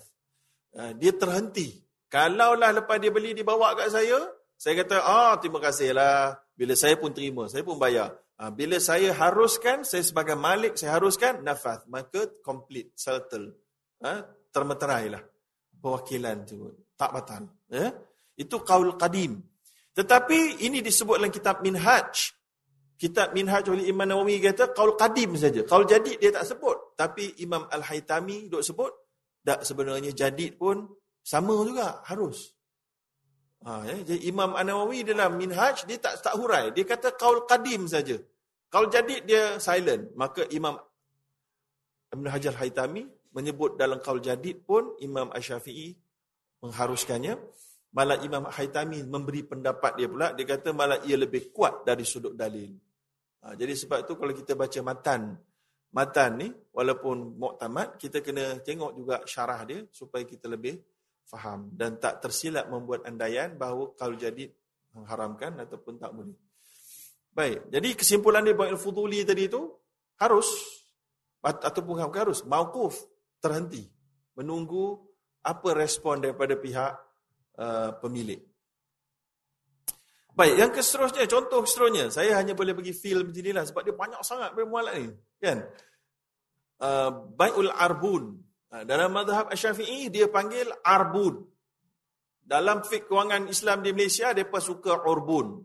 uh, 0.77 0.93
dia 0.93 1.17
terhenti. 1.17 1.81
Kalaulah 2.09 2.73
lepas 2.73 3.01
dia 3.01 3.13
beli 3.13 3.33
dibawa 3.33 3.77
kat 3.77 3.93
saya 3.93 4.21
saya 4.59 4.85
kata 4.85 4.97
ah 5.01 5.35
terima 5.41 5.61
kasihlah 5.61 6.37
bila 6.53 6.75
saya 6.77 6.97
pun 7.01 7.15
terima 7.17 7.49
saya 7.49 7.65
pun 7.65 7.81
bayar. 7.81 8.13
Uh, 8.39 8.53
bila 8.53 8.77
saya 8.79 9.17
haruskan 9.17 9.89
saya 9.89 10.05
sebagai 10.05 10.37
malik 10.37 10.77
saya 10.77 11.01
haruskan 11.01 11.41
nafaz 11.41 11.89
maka 11.89 12.29
complete 12.45 12.93
settle. 12.93 13.57
Uh, 13.99 14.23
termeterailah 14.53 15.38
perwakilan 15.79 16.47
tu 16.47 16.69
tak 16.99 17.11
batal 17.15 17.47
ya 17.71 17.95
itu 18.39 18.57
qaul 18.63 18.95
qadim 18.99 19.43
tetapi 19.99 20.63
ini 20.63 20.79
disebut 20.79 21.19
dalam 21.19 21.35
kitab 21.35 21.59
Minhaj. 21.59 22.31
Kitab 22.95 23.35
Minhaj 23.35 23.67
oleh 23.67 23.91
Imam 23.91 24.07
Nawawi 24.07 24.39
kata 24.39 24.71
kaul 24.71 24.95
qadim 24.95 25.35
saja. 25.35 25.67
Kaul 25.67 25.91
jadid 25.91 26.23
dia 26.23 26.31
tak 26.31 26.47
sebut. 26.47 26.95
Tapi 26.95 27.43
Imam 27.43 27.67
Al-Haytami 27.67 28.47
duk 28.47 28.63
sebut. 28.63 28.95
Tak 29.43 29.67
sebenarnya 29.67 30.15
jadid 30.15 30.55
pun 30.55 30.87
sama 31.27 31.67
juga. 31.67 31.99
Harus. 32.07 32.55
Ha, 33.67 33.91
ya. 33.91 34.07
Jadi 34.07 34.31
Imam 34.31 34.55
An-Nawawi 34.55 35.03
dalam 35.03 35.35
Minhaj 35.35 35.83
dia 35.83 35.99
tak 35.99 36.23
tak 36.23 36.39
hurai. 36.39 36.71
Dia 36.71 36.87
kata 36.87 37.19
kaul 37.19 37.43
qadim 37.43 37.91
saja. 37.91 38.15
Kaul 38.71 38.87
jadid 38.95 39.27
dia 39.27 39.59
silent. 39.59 40.15
Maka 40.15 40.47
Imam 40.55 40.79
Ibn 42.15 42.27
Hajar 42.31 42.55
Haytami 42.55 43.03
menyebut 43.39 43.79
dalam 43.79 44.03
kaul 44.03 44.19
jadid 44.19 44.67
pun 44.67 44.99
Imam 44.99 45.31
Asy-Syafi'i 45.31 45.95
mengharuskannya. 46.67 47.39
Malah 47.95 48.21
Imam 48.21 48.51
Haytami 48.51 49.01
memberi 49.07 49.47
pendapat 49.47 49.97
dia 49.97 50.11
pula, 50.11 50.35
dia 50.37 50.45
kata 50.45 50.77
malah 50.77 51.01
ia 51.09 51.17
lebih 51.17 51.55
kuat 51.55 51.89
dari 51.89 52.05
sudut 52.05 52.37
dalil. 52.37 52.69
Ha, 53.41 53.57
jadi 53.57 53.73
sebab 53.73 54.05
itu 54.05 54.13
kalau 54.13 54.35
kita 54.37 54.53
baca 54.53 54.81
matan, 54.85 55.41
matan 55.95 56.31
ni 56.37 56.49
walaupun 56.53 57.39
muktamad, 57.41 57.97
kita 57.97 58.21
kena 58.21 58.61
tengok 58.61 58.93
juga 58.93 59.17
syarah 59.25 59.65
dia 59.65 59.81
supaya 59.89 60.21
kita 60.27 60.53
lebih 60.53 60.77
faham 61.25 61.73
dan 61.73 61.97
tak 61.97 62.21
tersilap 62.21 62.69
membuat 62.69 63.09
andaian 63.09 63.57
bahawa 63.57 63.97
kalau 63.97 64.21
jadi 64.21 64.53
mengharamkan 64.93 65.57
ataupun 65.57 65.97
tak 65.97 66.13
boleh. 66.13 66.37
Baik, 67.33 67.73
jadi 67.73 67.89
kesimpulan 67.97 68.45
dia 68.45 68.53
Ba'il 68.53 68.77
Fuduli 68.77 69.25
tadi 69.25 69.49
itu 69.49 69.65
harus 70.21 70.49
ataupun 71.41 72.05
harus 72.11 72.43
mauquf 72.45 72.99
terhenti 73.39 73.87
menunggu 74.39 74.99
apa 75.43 75.75
respon 75.75 76.23
daripada 76.23 76.55
pihak 76.59 77.09
Uh, 77.59 77.91
pemilik. 77.99 78.39
Baik, 80.31 80.63
yang 80.63 80.71
keseterusnya, 80.71 81.27
contoh 81.27 81.67
keseterusnya, 81.67 82.07
saya 82.07 82.39
hanya 82.39 82.55
boleh 82.55 82.71
bagi 82.71 82.95
feel 82.95 83.27
macam 83.27 83.35
inilah 83.35 83.67
sebab 83.67 83.83
dia 83.83 83.99
banyak 83.99 84.23
sangat 84.23 84.55
bermualat 84.55 84.95
ni. 84.95 85.11
Kan? 85.43 85.67
Uh, 86.79 87.11
Bai'ul 87.35 87.75
Arbun. 87.75 88.39
Uh, 88.71 88.87
dalam 88.87 89.11
madhab 89.11 89.51
Asyafi'i, 89.51 90.07
dia 90.07 90.31
panggil 90.31 90.71
Arbun. 90.87 91.43
Dalam 92.39 92.87
fik 92.87 93.11
kewangan 93.11 93.51
Islam 93.51 93.83
di 93.83 93.91
Malaysia, 93.91 94.31
mereka 94.31 94.63
suka 94.63 94.95
Urbun. 95.03 95.59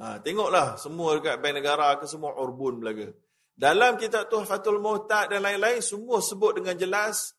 Uh, 0.00 0.16
tengoklah, 0.24 0.80
semua 0.80 1.20
dekat 1.20 1.36
Bank 1.44 1.54
Negara 1.60 2.00
ke 2.00 2.08
semua 2.08 2.32
Urbun 2.32 2.80
belaga. 2.80 3.12
Dalam 3.54 3.94
kitab 3.94 4.26
Tuhfatul 4.26 4.82
Muhtad 4.82 5.30
dan 5.30 5.46
lain-lain, 5.46 5.78
semua 5.78 6.18
sebut 6.18 6.58
dengan 6.58 6.74
jelas, 6.74 7.38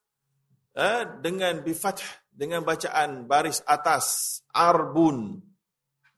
uh, 0.80 1.04
dengan 1.20 1.60
bifath 1.60 2.04
dengan 2.36 2.64
bacaan 2.64 3.28
baris 3.28 3.64
atas 3.64 4.40
arbun. 4.52 5.40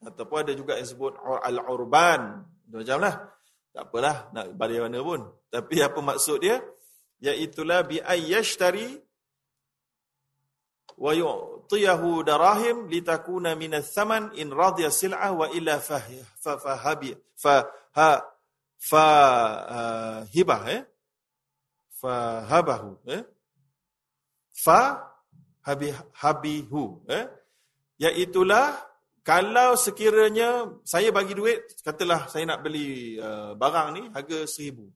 Ataupun 0.01 0.37
ada 0.45 0.53
juga 0.53 0.77
yang 0.77 0.89
sebut 0.89 1.13
al-urban. 1.45 2.45
Macamlah 2.69 3.37
tak 3.73 3.93
apalah 3.93 4.33
nak 4.33 4.53
balik 4.57 4.85
mana 4.85 5.01
pun. 5.01 5.21
Tapi 5.53 5.81
apa 5.81 6.01
maksud 6.01 6.41
dia? 6.41 6.57
Iaitulah 7.21 7.85
bi 7.85 8.01
ayyashtari 8.01 8.97
wa 10.97 11.13
yu'tiyahu 11.13 12.25
darahim 12.25 12.89
litakuna 12.89 13.53
min 13.53 13.77
ath-thaman 13.77 14.33
in 14.37 14.49
radiya 14.49 14.89
sil'ah 14.89 15.29
wa 15.33 15.45
illa 15.53 15.77
fa 15.77 16.01
fahabi 16.41 17.13
fa 17.37 17.69
fa 18.77 19.05
uh, 19.67 20.19
hibah 20.29 20.61
eh? 20.69 20.81
Fa 21.97 22.45
habahu 22.45 23.01
eh? 23.09 23.25
Fa 24.53 25.01
habi 25.65 25.89
habihu 26.21 27.01
eh? 27.09 27.25
Iaitulah 27.97 28.77
kalau 29.25 29.75
sekiranya 29.75 30.79
saya 30.87 31.09
bagi 31.11 31.33
duit 31.33 31.81
katalah 31.83 32.29
saya 32.29 32.47
nak 32.47 32.63
beli 32.63 33.17
uh, 33.19 33.57
barang 33.57 33.87
ni 33.97 34.03
harga 34.13 34.45
seribu 34.45 34.87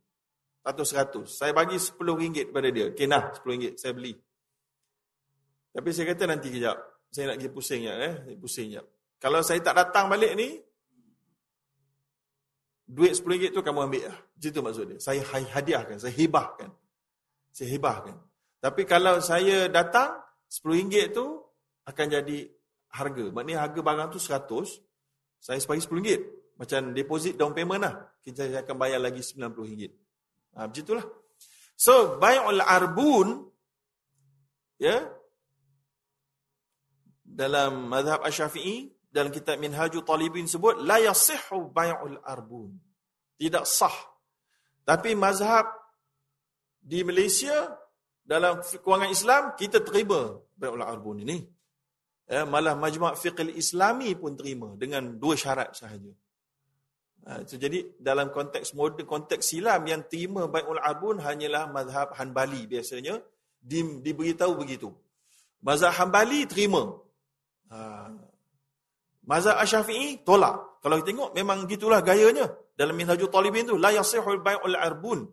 atau 0.62 0.86
seratus. 0.86 1.42
Saya 1.42 1.52
bagi 1.52 1.82
sepuluh 1.82 2.16
ringgit 2.16 2.54
pada 2.54 2.70
dia. 2.70 2.94
Okey 2.94 3.10
nah 3.10 3.34
sepuluh 3.34 3.58
ringgit 3.58 3.82
saya 3.82 3.98
beli. 3.98 4.14
Tapi 5.72 5.90
saya 5.92 6.06
kata 6.14 6.24
nanti 6.30 6.48
kejap 6.54 6.78
saya 7.12 7.34
nak 7.34 7.44
pergi 7.44 7.52
pusing 7.52 7.82
ya 7.90 7.94
eh? 8.00 8.14
Pusing 8.40 8.68
jap. 8.72 8.86
Kalau 9.20 9.44
saya 9.44 9.60
tak 9.60 9.76
datang 9.76 10.08
balik 10.08 10.32
ni 10.40 10.58
duit 12.92 13.16
sepuluh 13.16 13.40
ringgit 13.40 13.56
tu 13.56 13.64
kamu 13.64 13.88
ambil 13.88 14.04
lah 14.12 14.20
itu 14.36 14.60
maksud 14.60 14.86
dia 14.92 15.00
saya 15.00 15.24
hadiahkan 15.24 15.96
saya 15.96 16.12
hibahkan 16.12 16.70
saya 17.56 17.68
hibahkan 17.72 18.16
tapi 18.62 18.86
kalau 18.86 19.18
saya 19.24 19.72
datang 19.72 20.22
RM10 20.52 21.16
tu 21.16 21.26
akan 21.90 22.06
jadi 22.06 22.46
harga. 22.94 23.26
Maknanya 23.34 23.66
harga 23.66 23.80
barang 23.82 24.08
tu 24.14 24.20
100, 24.22 24.78
saya 25.42 25.58
bagi 25.66 25.82
RM10. 25.82 26.20
Macam 26.62 26.80
deposit 26.94 27.34
down 27.40 27.58
payment 27.58 27.82
lah. 27.82 27.96
Kita 28.22 28.46
akan 28.62 28.76
bayar 28.78 29.02
lagi 29.02 29.26
RM90. 29.26 29.90
Ha, 30.54 30.70
begitulah. 30.70 31.08
So, 31.74 32.22
bay'ul 32.22 32.62
arbun, 32.62 33.50
ya, 34.78 35.10
dalam 37.26 37.90
madhab 37.90 38.22
asyafi'i, 38.22 38.91
dalam 39.12 39.30
kitab 39.30 39.60
Minhaju 39.60 40.00
Talibin 40.08 40.48
sebut, 40.48 40.80
la 40.82 40.98
yasihu 40.98 41.70
bay'ul 41.70 42.18
arbun. 42.24 42.74
Tidak 43.36 43.68
sah. 43.68 43.94
Tapi 44.88 45.14
mazhab 45.14 45.68
di 46.82 47.04
Malaysia, 47.04 47.76
dalam 48.24 48.64
kewangan 48.64 49.12
Islam, 49.12 49.44
kita 49.60 49.84
terima 49.84 50.40
bay'ul 50.56 50.82
arbun 50.82 51.22
ini. 51.28 51.44
Ya, 52.32 52.48
malah 52.48 52.80
majmuk 52.80 53.20
fiqh 53.20 53.44
islami 53.60 54.16
pun 54.16 54.40
terima 54.40 54.72
dengan 54.80 55.20
dua 55.20 55.36
syarat 55.36 55.76
sahaja. 55.76 56.16
Ha, 57.22 57.46
so, 57.46 57.54
jadi 57.54 57.86
dalam 58.02 58.34
konteks 58.34 58.74
moden, 58.74 59.06
konteks 59.06 59.54
silam 59.54 59.86
yang 59.86 60.02
terima 60.10 60.50
bai'ul 60.50 60.82
arbun 60.82 61.22
hanyalah 61.22 61.70
mazhab 61.70 62.18
Hanbali 62.18 62.66
biasanya 62.66 63.22
di, 63.62 64.02
diberitahu 64.02 64.58
begitu. 64.58 64.90
Mazhab 65.62 65.94
Hanbali 66.02 66.50
terima. 66.50 66.98
Ha. 67.70 68.10
Mazhab 69.32 69.56
Asyafi'i 69.64 70.28
tolak. 70.28 70.84
Kalau 70.84 71.00
kita 71.00 71.16
tengok 71.16 71.30
memang 71.32 71.64
gitulah 71.64 72.04
gayanya 72.04 72.52
dalam 72.76 73.00
Minhajul 73.00 73.32
Talibin 73.32 73.64
tu 73.64 73.80
la 73.80 73.96
yasihul 73.96 74.44
bai'ul 74.44 74.76
arbun 74.76 75.24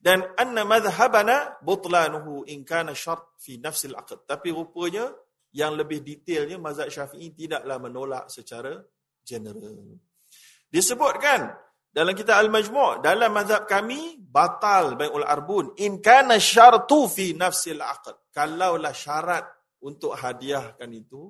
dan 0.00 0.24
anna 0.40 0.64
madhhabana 0.64 1.60
butlanuhu 1.60 2.48
in 2.48 2.64
kana 2.64 2.96
syart 2.96 3.36
fi 3.36 3.60
nafsil 3.60 3.92
aqd. 3.92 4.24
Tapi 4.24 4.48
rupanya 4.56 5.12
yang 5.52 5.76
lebih 5.76 6.00
detailnya 6.00 6.56
mazhab 6.56 6.88
Syafi'i 6.88 7.36
tidaklah 7.36 7.76
menolak 7.76 8.32
secara 8.32 8.72
general. 9.20 10.00
Disebutkan 10.72 11.52
dalam 11.92 12.16
kitab 12.16 12.40
Al-Majmu' 12.40 13.04
dalam 13.04 13.36
mazhab 13.36 13.68
kami 13.68 14.16
batal 14.16 14.96
bai'ul 14.96 15.28
arbun 15.28 15.76
in 15.76 16.00
kana 16.00 16.40
syartu 16.40 17.04
fi 17.04 17.36
nafsil 17.36 17.84
aqd. 17.84 18.32
Kalaulah 18.32 18.96
syarat 18.96 19.44
untuk 19.84 20.16
hadiahkan 20.16 20.88
itu 20.88 21.28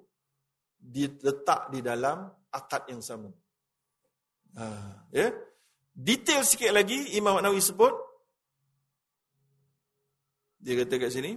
diletak 0.82 1.70
di 1.70 1.78
dalam 1.78 2.26
akad 2.50 2.90
yang 2.90 2.98
sama. 2.98 3.30
Ha, 4.58 4.66
ya. 5.14 5.30
Detail 5.94 6.42
sikit 6.42 6.74
lagi 6.74 7.14
Imam 7.14 7.38
Nawawi 7.38 7.60
sebut 7.60 7.92
dia 10.62 10.78
kata 10.78 10.94
kat 10.94 11.10
sini 11.10 11.34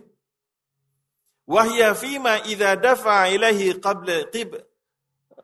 wahya 1.50 1.91
fima 1.98 2.39
idza 2.46 2.78
dafa 2.78 3.26
ilaihi 3.28 3.82
qabla 3.82 4.30
qib 4.32 4.54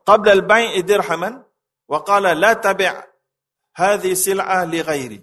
qabla 0.06 0.32
al-bai' 0.38 0.80
dirhaman 0.86 1.44
Wa 1.92 2.00
qala 2.08 2.32
la 2.32 2.56
tabi' 2.56 2.88
hadhi 3.76 4.16
sil'ah 4.16 4.64
li 4.64 4.80
ghairi. 4.80 5.20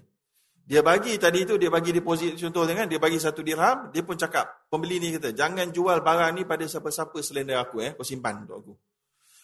Dia 0.69 0.85
bagi 0.85 1.17
tadi 1.17 1.49
itu 1.49 1.57
dia 1.57 1.73
bagi 1.73 1.89
deposit 1.89 2.37
contoh 2.37 2.61
kan 2.69 2.85
dia 2.85 3.01
bagi 3.01 3.17
satu 3.17 3.41
dirham 3.41 3.89
dia 3.89 4.05
pun 4.05 4.13
cakap 4.13 4.69
pembeli 4.69 5.01
ni 5.01 5.17
kata 5.17 5.33
jangan 5.33 5.73
jual 5.73 6.05
barang 6.05 6.37
ni 6.37 6.45
pada 6.45 6.61
siapa-siapa 6.61 7.17
selain 7.25 7.49
dari 7.49 7.57
aku 7.57 7.81
eh 7.81 7.97
kau 7.97 8.05
simpan 8.05 8.45
untuk 8.45 8.55
aku. 8.61 8.73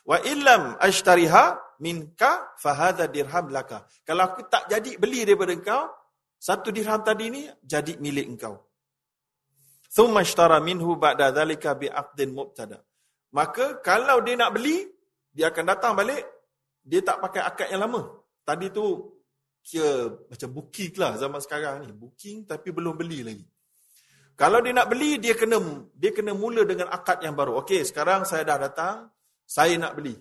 Wa 0.06 0.22
illam 0.22 0.78
ashtariha 0.78 1.58
minka 1.82 2.54
fa 2.62 2.78
hadha 2.78 3.10
dirham 3.10 3.50
laka. 3.50 3.90
Kalau 4.06 4.22
aku 4.22 4.46
tak 4.46 4.70
jadi 4.70 5.02
beli 5.02 5.26
daripada 5.26 5.58
engkau 5.58 5.90
satu 6.38 6.70
dirham 6.70 7.02
tadi 7.02 7.34
ni 7.34 7.50
jadi 7.66 7.98
milik 7.98 8.38
engkau. 8.38 8.62
Thumma 9.90 10.22
ashtara 10.22 10.62
minhu 10.62 10.94
ba'da 10.94 11.34
dhalika 11.34 11.74
bi 11.74 11.90
aqdin 11.90 12.38
mubtada. 12.38 12.86
Maka 13.34 13.82
kalau 13.82 14.22
dia 14.22 14.38
nak 14.38 14.54
beli 14.54 14.86
dia 15.34 15.50
akan 15.50 15.74
datang 15.74 15.98
balik 15.98 16.22
dia 16.86 17.02
tak 17.02 17.18
pakai 17.18 17.42
akad 17.42 17.74
yang 17.74 17.90
lama. 17.90 18.14
Tadi 18.46 18.70
tu 18.70 19.15
kira 19.66 20.14
macam 20.30 20.50
booking 20.54 20.94
lah 21.02 21.18
zaman 21.18 21.42
sekarang 21.42 21.90
ni. 21.90 21.90
Booking 21.90 22.46
tapi 22.46 22.70
belum 22.70 22.94
beli 22.94 23.26
lagi. 23.26 23.46
Kalau 24.38 24.62
dia 24.62 24.76
nak 24.76 24.92
beli, 24.92 25.18
dia 25.18 25.34
kena 25.34 25.58
dia 25.96 26.12
kena 26.14 26.38
mula 26.38 26.62
dengan 26.68 26.92
akad 26.94 27.24
yang 27.26 27.34
baru. 27.34 27.58
Okey, 27.66 27.82
sekarang 27.88 28.28
saya 28.28 28.46
dah 28.46 28.60
datang, 28.62 29.10
saya 29.48 29.74
nak 29.80 29.98
beli. 29.98 30.14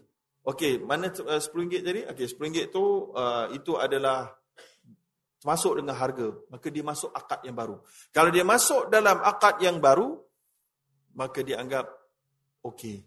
Okey, 0.46 0.80
mana 0.80 1.10
uh, 1.10 1.42
RM10 1.42 1.82
tadi? 1.82 2.00
Okey, 2.08 2.26
RM10 2.38 2.70
tu 2.70 3.10
uh, 3.12 3.50
itu 3.52 3.74
adalah 3.74 4.32
masuk 5.44 5.82
dengan 5.82 5.98
harga. 5.98 6.30
Maka 6.48 6.66
dia 6.70 6.86
masuk 6.86 7.10
akad 7.12 7.42
yang 7.44 7.58
baru. 7.58 7.82
Kalau 8.14 8.30
dia 8.30 8.46
masuk 8.46 8.88
dalam 8.88 9.18
akad 9.20 9.60
yang 9.60 9.82
baru, 9.82 10.14
maka 11.18 11.42
dia 11.42 11.58
anggap 11.58 11.90
okey. 12.64 13.02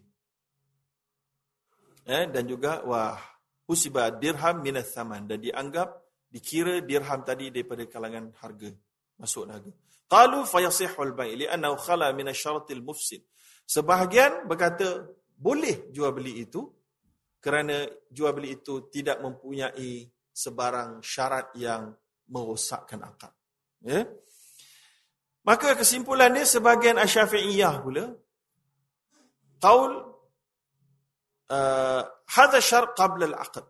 Eh, 2.08 2.24
dan 2.28 2.44
juga, 2.44 2.84
wah, 2.84 3.16
husiba 3.64 4.12
dirham 4.12 4.60
minas 4.60 4.92
saman 4.92 5.24
dan 5.28 5.40
dianggap 5.40 6.07
dikira 6.28 6.84
dirham 6.84 7.20
tadi 7.24 7.50
daripada 7.50 7.84
kalangan 7.88 8.32
harga 8.40 8.70
masuk 9.18 9.48
harga. 9.48 9.72
Qalu 10.08 10.44
fayasihul 10.44 11.12
bai' 11.12 11.36
li'annahu 11.44 11.76
khala 11.76 12.12
min 12.16 12.28
asyaratil 12.32 12.80
mufsid. 12.80 13.24
Sebahagian 13.68 14.48
berkata 14.48 15.04
boleh 15.36 15.92
jual 15.92 16.12
beli 16.16 16.44
itu 16.44 16.64
kerana 17.38 17.84
jual 18.08 18.32
beli 18.32 18.56
itu 18.56 18.88
tidak 18.88 19.20
mempunyai 19.20 20.08
sebarang 20.32 21.04
syarat 21.04 21.52
yang 21.60 21.92
merosakkan 22.28 23.04
akad 23.04 23.32
ya? 23.84 24.04
Maka 25.44 25.76
kesimpulannya 25.80 26.44
sebahagian 26.44 27.00
asy-syafi'iyah 27.00 27.74
pula 27.80 28.04
qaul 29.62 29.92
uh, 31.48 32.02
hadha 32.28 32.58
syar 32.60 32.92
qabla 32.92 33.32
al-aqd. 33.32 33.64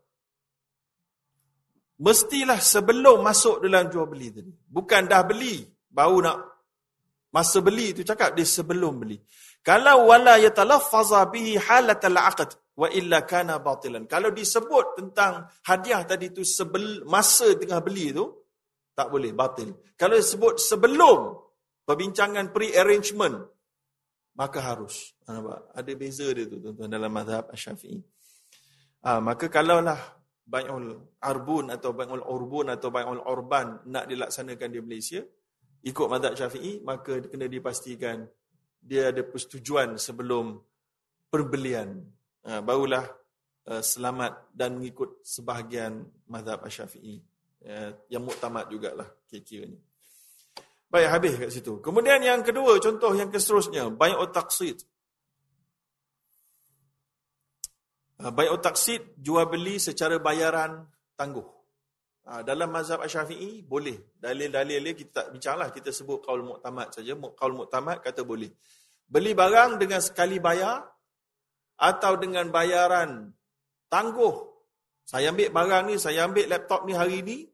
Mestilah 1.98 2.62
sebelum 2.62 3.26
masuk 3.26 3.58
dalam 3.58 3.90
jual 3.90 4.06
beli 4.06 4.30
tadi. 4.30 4.52
Bukan 4.54 5.10
dah 5.10 5.26
beli, 5.26 5.66
baru 5.90 6.22
nak 6.22 6.38
masa 7.34 7.58
beli 7.58 7.90
tu 7.90 8.06
cakap 8.06 8.38
dia 8.38 8.46
sebelum 8.46 9.02
beli. 9.02 9.18
Kalau 9.66 10.06
wala 10.06 10.38
yatalaffaza 10.38 11.26
bihi 11.26 11.58
halat 11.58 11.98
al-aqd 11.98 12.54
wa 12.78 12.86
illa 12.94 13.26
kana 13.26 13.58
batilan. 13.58 14.06
Kalau 14.06 14.30
disebut 14.30 14.94
tentang 14.94 15.50
hadiah 15.66 16.06
tadi 16.06 16.30
tu 16.30 16.46
sebel, 16.46 17.02
masa 17.02 17.50
tengah 17.58 17.82
beli 17.82 18.14
tu 18.14 18.30
tak 18.94 19.10
boleh 19.10 19.34
batil. 19.34 19.74
Kalau 19.98 20.14
disebut 20.14 20.62
sebelum 20.62 21.34
perbincangan 21.82 22.54
pre-arrangement 22.54 23.42
maka 24.38 24.62
harus. 24.62 25.18
Nampak? 25.26 25.74
Ada 25.74 25.92
beza 25.98 26.26
dia 26.30 26.46
tu 26.46 26.62
tuan-tuan 26.62 26.86
dalam 26.86 27.10
mazhab 27.10 27.50
Asy-Syafi'i. 27.50 27.98
Ha, 29.02 29.18
maka 29.18 29.50
kalaulah 29.50 30.17
Bai'ul 30.48 30.96
Arbun 31.20 31.68
atau 31.68 31.92
Bai'ul 31.92 32.24
Urbun 32.24 32.72
atau 32.72 32.88
Bai'ul 32.88 33.20
Urban 33.20 33.84
nak 33.92 34.08
dilaksanakan 34.08 34.68
di 34.72 34.80
Malaysia, 34.80 35.20
ikut 35.84 36.06
mazhab 36.08 36.32
Syafi'i, 36.32 36.80
maka 36.80 37.20
kena 37.28 37.44
dipastikan 37.44 38.24
dia 38.80 39.12
ada 39.12 39.20
persetujuan 39.20 40.00
sebelum 40.00 40.56
perbelian. 41.28 42.00
Ha, 42.48 42.64
barulah 42.64 43.04
uh, 43.68 43.82
selamat 43.84 44.56
dan 44.56 44.80
mengikut 44.80 45.20
sebahagian 45.20 46.08
mazhab 46.32 46.64
Syafi'i. 46.64 47.20
Uh, 47.58 47.90
yang 48.08 48.22
muktamad 48.22 48.70
jugalah 48.70 49.10
kira-kiranya. 49.26 49.82
Baik, 50.88 51.08
habis 51.12 51.32
kat 51.36 51.50
situ. 51.52 51.84
Kemudian 51.84 52.22
yang 52.24 52.40
kedua, 52.40 52.80
contoh 52.80 53.12
yang 53.12 53.28
keseterusnya, 53.28 53.92
Bai'ul 53.92 54.32
Taqsid. 54.32 54.80
Ah, 58.18 58.34
Bai'ul 58.34 58.58
taksid 58.58 59.14
jual 59.22 59.46
beli 59.46 59.78
secara 59.78 60.18
bayaran 60.18 60.82
tangguh. 61.14 61.46
Ah, 62.26 62.42
dalam 62.42 62.66
mazhab 62.74 62.98
Asy-Syafi'i 62.98 63.62
boleh. 63.62 64.18
Dalil-dalil 64.18 64.90
dia 64.90 64.94
kita 64.98 65.10
tak 65.22 65.26
bincanglah, 65.38 65.70
kita 65.70 65.94
sebut 65.94 66.18
qaul 66.26 66.42
muktamad 66.42 66.90
saja. 66.90 67.14
Qaul 67.14 67.54
muktamad 67.54 68.02
kata 68.02 68.26
boleh. 68.26 68.50
Beli 69.06 69.32
barang 69.38 69.78
dengan 69.78 70.02
sekali 70.02 70.42
bayar 70.42 70.82
atau 71.78 72.12
dengan 72.18 72.50
bayaran 72.50 73.30
tangguh. 73.86 74.34
Saya 75.06 75.32
ambil 75.32 75.48
barang 75.54 75.82
ni, 75.88 75.94
saya 75.96 76.28
ambil 76.28 76.44
laptop 76.50 76.84
ni 76.84 76.92
hari 76.92 77.24
ni, 77.24 77.48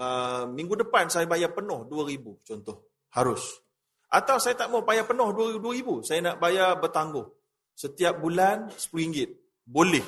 uh, 0.00 0.48
minggu 0.48 0.78
depan 0.78 1.12
saya 1.12 1.28
bayar 1.28 1.52
penuh 1.52 1.84
2000 1.90 2.40
contoh. 2.48 2.88
Harus. 3.12 3.60
Atau 4.08 4.40
saya 4.40 4.56
tak 4.56 4.72
mau 4.72 4.86
bayar 4.86 5.04
penuh 5.04 5.28
2000, 5.36 6.06
saya 6.06 6.32
nak 6.32 6.36
bayar 6.40 6.80
bertangguh. 6.80 7.28
Setiap 7.76 8.16
bulan 8.22 8.72
RM10 8.72 9.41
boleh 9.62 10.04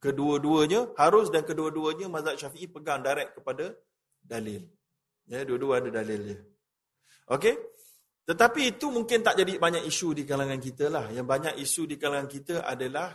kedua-duanya 0.00 0.92
harus 0.96 1.28
dan 1.32 1.42
kedua-duanya 1.42 2.06
mazhab 2.08 2.36
Syafi'i 2.36 2.68
pegang 2.70 3.00
direct 3.00 3.36
kepada 3.36 3.72
dalil. 4.20 4.62
Ya, 5.26 5.42
dua-dua 5.42 5.82
ada 5.82 5.90
dalil 5.90 6.20
dia. 6.22 6.38
Okey? 7.26 7.54
Tetapi 8.26 8.74
itu 8.74 8.90
mungkin 8.90 9.22
tak 9.22 9.38
jadi 9.38 9.58
banyak 9.58 9.86
isu 9.86 10.14
di 10.14 10.22
kalangan 10.26 10.58
kita 10.58 10.90
lah. 10.90 11.06
Yang 11.10 11.26
banyak 11.26 11.54
isu 11.62 11.82
di 11.86 11.96
kalangan 11.98 12.26
kita 12.30 12.62
adalah 12.66 13.14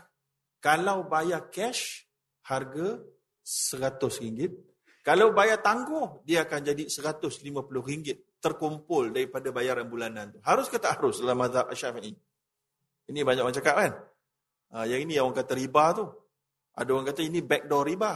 kalau 0.59 1.07
bayar 1.07 1.51
cash 1.51 2.07
harga 2.47 2.99
RM100. 3.43 4.39
Kalau 5.01 5.33
bayar 5.33 5.59
tangguh 5.59 6.23
dia 6.23 6.45
akan 6.45 6.61
jadi 6.61 6.83
RM150 6.87 8.39
terkumpul 8.39 9.11
daripada 9.11 9.51
bayaran 9.51 9.87
bulanan 9.87 10.31
tu. 10.35 10.39
Harus 10.43 10.67
ke 10.71 10.79
tak 10.79 10.99
harus 10.99 11.19
dalam 11.19 11.39
mazhab 11.39 11.67
Syafi'i? 11.71 12.15
Ini 13.11 13.19
banyak 13.27 13.43
orang 13.43 13.57
cakap 13.57 13.75
kan? 13.79 13.91
Ha, 14.71 14.87
yang 14.87 15.03
ini 15.03 15.19
orang 15.19 15.35
kata 15.35 15.53
riba 15.55 15.85
tu. 15.95 16.05
Ada 16.75 16.89
orang 16.95 17.07
kata 17.11 17.21
ini 17.21 17.43
backdoor 17.43 17.83
riba. 17.83 18.13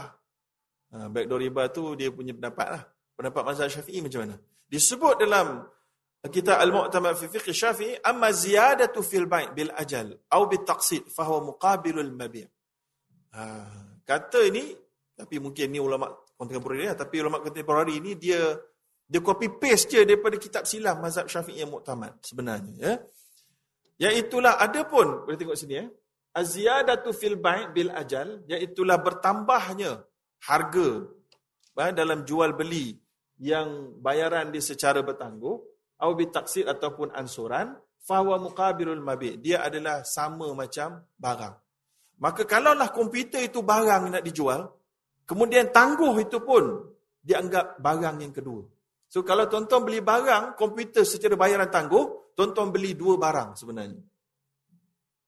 Ha, 0.92 0.96
backdoor 1.12 1.40
riba 1.40 1.62
tu 1.68 1.92
dia 1.94 2.08
punya 2.08 2.32
pendapat 2.32 2.68
lah. 2.72 2.82
Pendapat 3.16 3.42
mazhab 3.44 3.68
syafi'i 3.72 4.00
macam 4.04 4.28
mana? 4.28 4.36
Disebut 4.66 5.14
dalam 5.20 5.64
kita 6.26 6.58
al-mu'tamad 6.58 7.14
fi 7.16 7.30
fiqh 7.30 7.54
syafi'i 7.54 8.00
amma 8.02 8.32
ziyadatu 8.34 9.00
fil 9.04 9.30
bai' 9.30 9.52
bil 9.54 9.70
ajal 9.76 10.10
atau 10.26 10.44
bil 10.50 10.64
taqsid 10.66 11.06
fa 11.12 11.22
huwa 11.28 11.54
muqabilul 11.54 12.12
mabi'. 12.12 12.48
Ha, 13.36 13.42
kata 14.04 14.40
ini 14.48 14.72
tapi 15.16 15.40
mungkin 15.40 15.72
ni 15.72 15.80
ulama 15.80 16.12
kontemporari 16.36 16.84
lah, 16.84 16.96
tapi 16.96 17.24
ulama 17.24 17.40
kontemporari 17.40 17.96
ini 17.96 18.20
dia 18.20 18.52
dia 19.06 19.20
copy 19.22 19.56
paste 19.56 19.96
je 19.96 20.00
daripada 20.04 20.36
kitab 20.36 20.68
silam 20.68 20.98
mazhab 21.00 21.30
Syafi'i 21.30 21.62
yang 21.62 21.72
muktamad 21.72 22.20
sebenarnya 22.20 22.74
ya. 22.76 22.92
Iaitulah 23.96 24.60
ada 24.60 24.84
pun 24.84 25.24
boleh 25.24 25.38
tengok 25.40 25.56
sini 25.56 25.80
ya. 25.80 25.86
Aziyadatu 26.36 27.16
fil 27.16 27.40
bai' 27.40 27.72
bil 27.72 27.88
ajal 27.88 28.44
iaitulah 28.44 29.00
bertambahnya 29.00 30.04
harga 30.44 31.08
ya, 31.72 31.96
dalam 31.96 32.28
jual 32.28 32.52
beli 32.52 32.92
yang 33.40 33.96
bayaran 34.04 34.52
dia 34.52 34.60
secara 34.60 35.00
bertangguh 35.00 35.56
atau 35.96 36.12
bi 36.12 36.28
taksid 36.28 36.68
ataupun 36.68 37.16
ansuran 37.16 37.72
fawa 38.04 38.36
muqabilul 38.36 39.00
mabi. 39.00 39.40
Dia 39.40 39.64
adalah 39.64 40.04
sama 40.04 40.52
macam 40.52 41.00
barang. 41.16 41.56
Maka 42.20 42.44
kalaulah 42.44 42.92
komputer 42.92 43.48
itu 43.48 43.64
barang 43.64 44.12
nak 44.12 44.24
dijual 44.24 44.60
kemudian 45.24 45.72
tangguh 45.72 46.14
itu 46.20 46.38
pun 46.44 46.84
dianggap 47.20 47.82
barang 47.82 48.16
yang 48.22 48.32
kedua. 48.32 48.62
So 49.10 49.26
kalau 49.26 49.50
tuan-tuan 49.50 49.82
beli 49.86 50.00
barang, 50.02 50.54
komputer 50.54 51.02
secara 51.02 51.34
bayaran 51.34 51.70
tangguh, 51.70 52.34
tuan-tuan 52.34 52.70
beli 52.70 52.94
dua 52.94 53.18
barang 53.18 53.58
sebenarnya. 53.58 54.02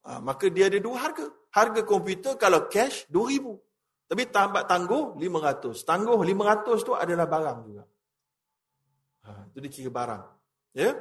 Ha, 0.05 0.19
maka 0.23 0.47
dia 0.47 0.71
ada 0.71 0.79
dua 0.79 0.97
harga. 0.99 1.25
Harga 1.49 1.81
komputer 1.83 2.37
kalau 2.37 2.69
cash, 2.69 3.09
RM2,000. 3.09 3.45
Tapi 4.09 4.23
tambah 4.29 4.63
tangguh, 4.65 5.17
RM500. 5.17 5.85
Tangguh 5.85 6.17
RM500 6.17 6.67
tu 6.85 6.93
adalah 6.93 7.25
barang 7.29 7.57
juga. 7.65 7.83
Ha, 9.25 9.29
itu 9.49 9.57
dia 9.61 9.71
kira 9.71 9.91
barang. 9.93 10.23
Ya? 10.73 10.91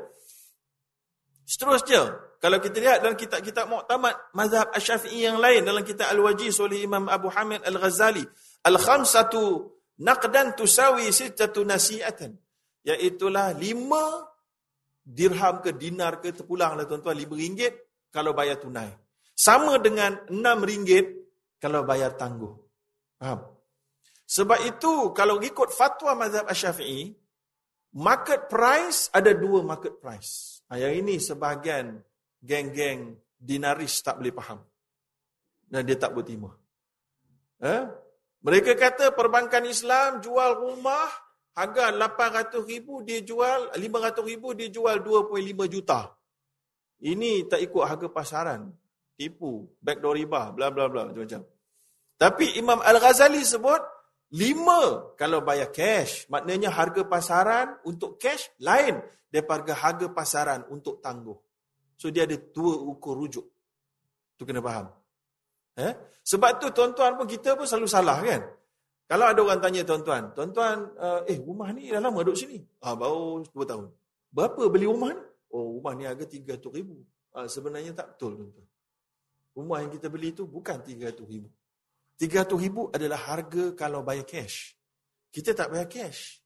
Seterusnya, 1.48 2.02
kalau 2.38 2.60
kita 2.60 2.76
lihat 2.76 2.98
dalam 3.00 3.16
kitab-kitab 3.16 3.64
Mu'tamad, 3.72 4.14
mazhab 4.36 4.68
Asyafi'i 4.76 5.24
yang 5.24 5.40
lain, 5.40 5.64
dalam 5.64 5.80
kitab 5.80 6.12
Al-Wajiz 6.12 6.60
oleh 6.60 6.84
Imam 6.84 7.08
Abu 7.08 7.32
Hamid 7.32 7.64
Al-Ghazali, 7.64 8.24
Al-Khamsatu 8.68 9.78
naqdan 10.02 10.54
tusawi 10.54 11.10
sittatu 11.10 11.66
nasi'atan 11.66 12.34
iaitulah 12.86 13.52
lima 13.58 14.22
dirham 15.02 15.58
ke 15.64 15.74
dinar 15.74 16.22
ke 16.22 16.30
terpulang 16.30 16.78
lah 16.78 16.86
tuan-tuan 16.86 17.18
lima 17.18 17.34
ringgit 17.34 17.74
kalau 18.18 18.34
bayar 18.34 18.58
tunai. 18.58 18.90
Sama 19.38 19.78
dengan 19.78 20.18
enam 20.26 20.66
ringgit 20.66 21.06
kalau 21.62 21.86
bayar 21.86 22.18
tangguh. 22.18 22.50
Faham? 23.22 23.46
Sebab 24.26 24.58
itu 24.66 25.14
kalau 25.14 25.38
ikut 25.38 25.70
fatwa 25.70 26.18
mazhab 26.18 26.50
Asyafi'i, 26.50 27.14
market 27.94 28.50
price 28.50 29.06
ada 29.14 29.30
dua 29.30 29.62
market 29.62 30.02
price. 30.02 30.60
Ha, 30.66 30.82
yang 30.82 30.98
ini 30.98 31.22
sebahagian 31.22 32.02
geng-geng 32.42 33.14
dinaris 33.38 34.02
tak 34.02 34.18
boleh 34.18 34.34
faham. 34.34 34.60
Dan 35.62 35.86
dia 35.86 35.94
tak 35.94 36.18
bertimah. 36.18 36.58
Eh? 37.62 37.82
Mereka 38.42 38.74
kata 38.74 39.14
perbankan 39.14 39.62
Islam 39.70 40.18
jual 40.18 40.58
rumah 40.58 41.06
harga 41.54 41.94
800 41.94 42.66
ribu 42.66 43.06
dia 43.06 43.22
jual, 43.22 43.70
500 43.78 43.78
ribu 44.26 44.58
dia 44.58 44.66
jual 44.70 44.98
2.5 45.06 45.70
juta. 45.70 46.17
Ini 46.98 47.46
tak 47.46 47.62
ikut 47.62 47.82
harga 47.86 48.08
pasaran. 48.10 48.74
Tipu, 49.18 49.66
backdoor 49.82 50.14
riba, 50.14 50.54
bla 50.54 50.70
bla 50.70 50.86
bla 50.86 51.10
macam-macam. 51.10 51.42
Tapi 52.18 52.58
Imam 52.58 52.82
Al-Ghazali 52.82 53.42
sebut, 53.46 53.82
5 54.34 55.14
kalau 55.14 55.42
bayar 55.42 55.70
cash. 55.70 56.26
Maknanya 56.30 56.74
harga 56.74 57.02
pasaran 57.06 57.78
untuk 57.86 58.18
cash 58.18 58.50
lain 58.62 58.98
daripada 59.30 59.74
harga 59.74 60.06
pasaran 60.10 60.66
untuk 60.70 60.98
tangguh. 60.98 61.38
So 61.98 62.10
dia 62.10 62.26
ada 62.26 62.34
dua 62.38 62.78
ukur 62.78 63.18
rujuk. 63.18 63.46
Tu 64.38 64.42
kena 64.46 64.62
faham. 64.62 64.86
Eh? 65.78 65.94
Sebab 66.22 66.62
tu 66.62 66.70
tuan-tuan 66.74 67.18
pun 67.18 67.26
kita 67.26 67.54
pun 67.54 67.66
selalu 67.66 67.88
salah 67.90 68.18
kan? 68.22 68.42
Kalau 69.08 69.24
ada 69.24 69.40
orang 69.40 69.62
tanya 69.64 69.82
tuan-tuan, 69.88 70.36
tuan-tuan, 70.36 70.92
eh 71.24 71.38
rumah 71.40 71.72
ni 71.72 71.88
dah 71.88 71.96
lama 71.96 72.20
duduk 72.20 72.36
sini? 72.36 72.60
Ah, 72.84 72.92
baru 72.92 73.40
2 73.40 73.64
tahun. 73.64 73.86
Berapa 74.28 74.62
beli 74.68 74.84
rumah 74.84 75.16
ni? 75.16 75.24
Oh, 75.48 75.80
rumah 75.80 75.96
ni 75.96 76.04
harga 76.04 76.24
300 76.28 76.60
ribu. 76.76 77.00
Ah, 77.32 77.48
sebenarnya 77.48 77.92
tak 77.96 78.16
betul 78.16 78.36
tuan-tuan. 78.36 78.68
Rumah 79.56 79.78
yang 79.82 79.92
kita 79.92 80.06
beli 80.12 80.30
tu 80.36 80.44
bukan 80.46 80.78
300 80.80 81.24
ribu. 81.24 81.48
300 82.18 82.64
ribu 82.64 82.90
adalah 82.90 83.20
harga 83.30 83.72
kalau 83.78 84.02
bayar 84.02 84.26
cash. 84.26 84.74
Kita 85.30 85.54
tak 85.54 85.70
bayar 85.70 85.86
cash. 85.86 86.42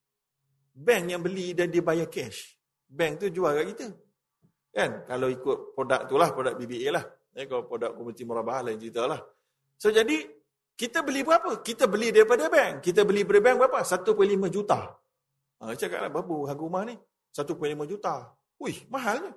Bank 0.72 1.12
yang 1.12 1.22
beli 1.24 1.52
dan 1.56 1.68
dia 1.72 1.80
bayar 1.80 2.08
cash. 2.08 2.56
Bank 2.88 3.20
tu 3.20 3.26
jual 3.32 3.52
kat 3.52 3.66
kita. 3.72 3.86
Kan? 4.72 4.90
Kalau 5.08 5.28
ikut 5.28 5.76
produk 5.76 6.00
tu 6.08 6.16
lah, 6.20 6.28
produk 6.32 6.54
BBA 6.56 6.88
lah. 6.92 7.04
Eh, 7.32 7.48
kalau 7.48 7.64
produk 7.64 7.96
komuniti 7.96 8.24
murabah 8.28 8.64
lain 8.64 8.76
cerita 8.76 9.08
lah. 9.08 9.20
So, 9.80 9.88
jadi 9.88 10.28
kita 10.76 11.04
beli 11.04 11.24
berapa? 11.24 11.60
Kita 11.60 11.88
beli 11.88 12.12
daripada 12.12 12.48
bank. 12.48 12.84
Kita 12.84 13.04
beli 13.08 13.24
daripada 13.24 13.40
bank 13.44 13.56
berapa? 13.64 13.80
1.5 13.84 14.48
juta. 14.52 14.80
Ha, 15.60 15.72
cakaplah 15.76 16.10
berapa 16.12 16.36
harga 16.48 16.62
rumah 16.64 16.82
ni? 16.88 16.96
1.5 17.32 17.88
juta. 17.88 18.14
Wih, 18.62 18.78
mahalnya. 18.86 19.34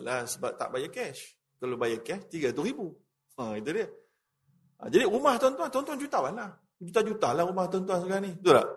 Alah, 0.00 0.24
sebab 0.24 0.56
tak 0.56 0.72
bayar 0.72 0.88
cash. 0.88 1.36
Kalau 1.60 1.76
bayar 1.76 2.00
cash, 2.00 2.32
300 2.32 2.56
ribu. 2.64 2.96
Ha, 3.36 3.60
itu 3.60 3.70
dia. 3.76 3.86
Ha, 4.80 4.88
jadi 4.88 5.04
rumah 5.04 5.36
tuan-tuan, 5.36 5.68
tuan-tuan 5.68 6.00
jutawan 6.00 6.32
lah. 6.32 6.50
Juta-juta 6.80 7.36
lah 7.36 7.44
rumah 7.44 7.68
tuan-tuan 7.68 8.00
sekarang 8.00 8.24
ni. 8.24 8.32
Betul 8.40 8.54
tak? 8.56 8.68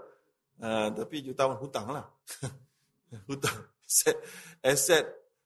Ha, 0.57 0.69
tapi 0.91 1.15
jutawan 1.23 1.57
hutang 1.57 1.87
lah. 1.87 2.05
hutang. 3.31 3.57
Aset, 3.87 4.17
aset 4.59 5.05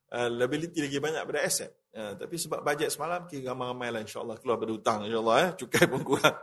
uh, 0.09 0.25
liability 0.25 0.81
lagi 0.81 0.97
banyak 0.97 1.21
pada 1.21 1.45
aset. 1.45 1.69
Ya, 1.91 2.15
tapi 2.17 2.39
sebab 2.39 2.63
bajet 2.63 2.89
semalam, 2.89 3.27
kira 3.27 3.51
ramai-ramai 3.51 3.91
lah 3.93 4.01
insyaAllah 4.01 4.39
keluar 4.41 4.57
pada 4.57 4.71
hutang 4.73 4.99
insyaAllah. 5.05 5.37
Eh. 5.45 5.49
Cukai 5.61 5.85
pun 5.85 6.01
kurang. 6.01 6.37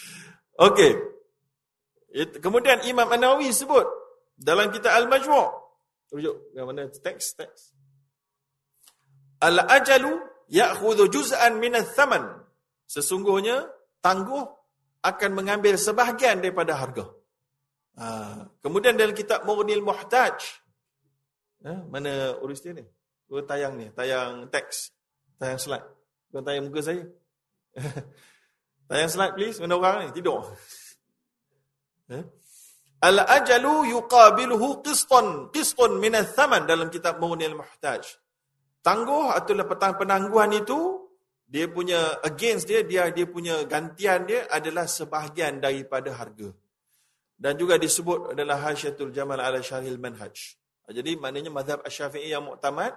Okey. 0.66 0.92
Kemudian 2.40 2.80
Imam 2.88 3.04
An-Nawawi 3.04 3.52
sebut 3.52 3.84
dalam 4.40 4.72
kitab 4.72 4.96
Al-Majmu' 4.96 5.65
rujuk 6.12 6.54
yang 6.54 6.70
mana 6.70 6.86
teks 6.86 7.34
teks 7.34 7.76
Al-ajalu 9.36 10.16
ya'khudhu 10.48 11.12
juz'an 11.12 11.60
min 11.60 11.76
ats-thaman. 11.76 12.24
Sesungguhnya 12.88 13.68
tangguh 14.00 14.42
akan 15.04 15.30
mengambil 15.36 15.76
sebahagian 15.76 16.40
daripada 16.40 16.78
harga. 16.78 17.04
Ha. 18.00 18.06
Kemudian 18.64 18.96
dalam 18.96 19.12
kitab 19.12 19.44
Mughnil 19.44 19.84
Muhtaj. 19.84 20.36
Ha, 21.64 21.72
mana 21.88 22.36
urus 22.40 22.64
dia 22.64 22.72
ni? 22.76 22.84
Kau 23.26 23.42
tayang 23.42 23.74
ni, 23.74 23.90
tayang 23.90 24.46
teks, 24.48 24.94
tayang 25.36 25.58
slide. 25.58 25.86
Kau 26.30 26.40
tayang 26.40 26.70
muka 26.70 26.78
saya. 26.78 27.02
tayang 28.88 29.10
slide 29.10 29.34
please, 29.34 29.58
mana 29.58 29.74
orang 29.74 30.06
ni? 30.06 30.14
Tidur. 30.14 30.46
Eh? 32.08 32.22
Al-ajalu 32.96 33.92
yuqabiluhu 33.92 34.80
qistan, 34.80 35.52
qistan 35.52 36.00
min 36.00 36.16
thaman 36.16 36.64
dalam 36.64 36.88
kitab 36.88 37.20
Mu'nil 37.20 37.52
Muhtaj. 37.52 38.16
Tangguh 38.80 39.36
petang 39.68 40.00
penangguhan 40.00 40.54
itu, 40.56 41.04
dia 41.46 41.68
punya 41.68 42.18
against 42.24 42.66
dia, 42.66 42.82
dia 42.82 43.12
dia 43.12 43.26
punya 43.28 43.62
gantian 43.68 44.26
dia 44.26 44.48
adalah 44.50 44.88
sebahagian 44.88 45.60
daripada 45.62 46.10
harga. 46.16 46.50
Dan 47.36 47.54
juga 47.60 47.76
disebut 47.76 48.32
adalah 48.32 48.64
Hasyatul 48.64 49.12
Jamal 49.12 49.38
ala 49.38 49.60
Syarhil 49.60 50.00
Manhaj. 50.00 50.56
Jadi 50.88 51.18
maknanya 51.18 51.52
mazhab 51.52 51.84
Asy-Syafi'i 51.84 52.32
yang 52.32 52.46
muktamad 52.46 52.96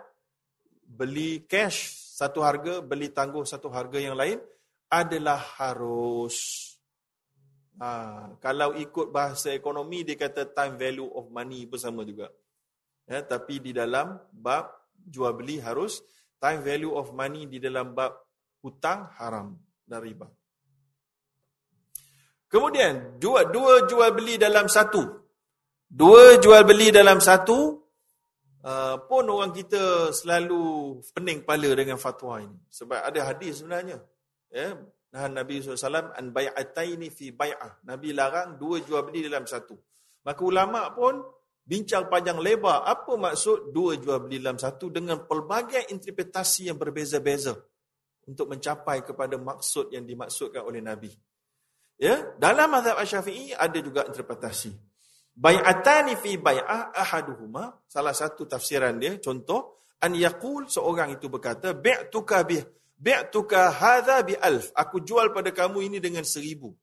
beli 0.85 1.43
cash 1.45 1.91
satu 2.15 2.39
harga, 2.41 2.81
beli 2.81 3.11
tangguh 3.11 3.43
satu 3.43 3.67
harga 3.69 3.99
yang 3.99 4.15
lain 4.15 4.39
adalah 4.89 5.37
harus. 5.59 6.68
Ha, 7.79 7.89
kalau 8.43 8.75
ikut 8.75 9.07
bahasa 9.09 9.55
ekonomi, 9.55 10.03
dia 10.03 10.19
kata 10.19 10.51
time 10.51 10.75
value 10.75 11.07
of 11.15 11.31
money 11.31 11.63
bersama 11.63 12.03
juga. 12.03 12.27
Ya, 13.07 13.23
tapi 13.23 13.63
di 13.63 13.71
dalam 13.71 14.19
bab 14.35 14.67
jual 14.93 15.31
beli 15.33 15.63
harus 15.63 16.03
time 16.37 16.59
value 16.59 16.91
of 16.91 17.15
money 17.15 17.47
di 17.47 17.57
dalam 17.57 17.95
bab 17.95 18.19
hutang 18.59 19.07
haram 19.15 19.55
dan 19.87 19.99
riba. 20.03 20.27
Kemudian, 22.51 23.15
dua, 23.15 23.47
dua 23.47 23.87
jual 23.87 24.11
beli 24.11 24.35
dalam 24.35 24.67
satu. 24.67 25.25
Dua 25.89 26.37
jual 26.37 26.61
beli 26.67 26.91
dalam 26.93 27.17
satu 27.23 27.79
Uh, 28.59 28.99
pun 29.07 29.23
orang 29.23 29.55
kita 29.55 30.11
selalu 30.11 30.99
pening 31.15 31.47
kepala 31.47 31.79
dengan 31.79 31.95
fatwa 31.95 32.43
ini. 32.43 32.59
Sebab 32.67 33.07
ada 33.07 33.19
hadis 33.23 33.63
sebenarnya. 33.63 34.03
Ya, 34.51 34.75
nah 35.09 35.25
Nabi 35.25 35.61
SAW 35.61 36.13
an 36.13 36.25
bai'ataini 36.29 37.09
fi 37.09 37.33
bai'ah. 37.33 37.85
Nabi 37.85 38.13
larang 38.13 38.61
dua 38.61 38.81
jual 38.85 39.05
beli 39.09 39.25
dalam 39.25 39.45
satu. 39.49 39.73
Maka 40.25 40.41
ulama 40.45 40.93
pun 40.93 41.17
bincang 41.65 42.09
panjang 42.09 42.41
lebar 42.41 42.85
apa 42.85 43.13
maksud 43.13 43.73
dua 43.73 43.97
jual 43.97 44.25
beli 44.25 44.41
dalam 44.41 44.57
satu 44.57 44.89
dengan 44.89 45.25
pelbagai 45.25 45.89
interpretasi 45.93 46.69
yang 46.69 46.77
berbeza-beza 46.77 47.57
untuk 48.29 48.45
mencapai 48.49 49.01
kepada 49.01 49.37
maksud 49.41 49.89
yang 49.89 50.05
dimaksudkan 50.05 50.61
oleh 50.61 50.81
Nabi. 50.85 51.09
Ya, 51.99 52.31
dalam 52.39 52.71
mazhab 52.71 52.95
Asy-Syafi'i 52.95 53.51
ada 53.57 53.75
juga 53.83 54.07
interpretasi. 54.07 54.71
Bai'atani 55.35 56.15
fi 56.15 56.39
bai'ah 56.39 56.95
ahaduhuma, 56.95 57.83
salah 57.89 58.15
satu 58.15 58.47
tafsiran 58.47 58.95
dia, 58.95 59.19
contoh, 59.19 59.83
an 59.99 60.15
yaqul 60.15 60.69
seorang 60.69 61.15
itu 61.19 61.27
berkata, 61.27 61.75
bi'tuka 61.75 62.39
bih, 62.47 62.63
bi'tuka 62.99 63.71
hadha 63.71 64.21
bi 64.27 64.35
alf. 64.35 64.75
Aku 64.75 64.99
jual 65.01 65.31
pada 65.31 65.55
kamu 65.55 65.87
ini 65.87 65.97
dengan 66.03 66.27
seribu. 66.27 66.75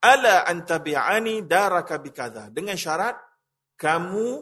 Ala 0.00 0.48
antabi'ani 0.48 1.44
daraka 1.44 2.00
bi 2.00 2.08
kadha. 2.08 2.48
Dengan 2.48 2.74
syarat, 2.74 3.20
kamu 3.76 4.40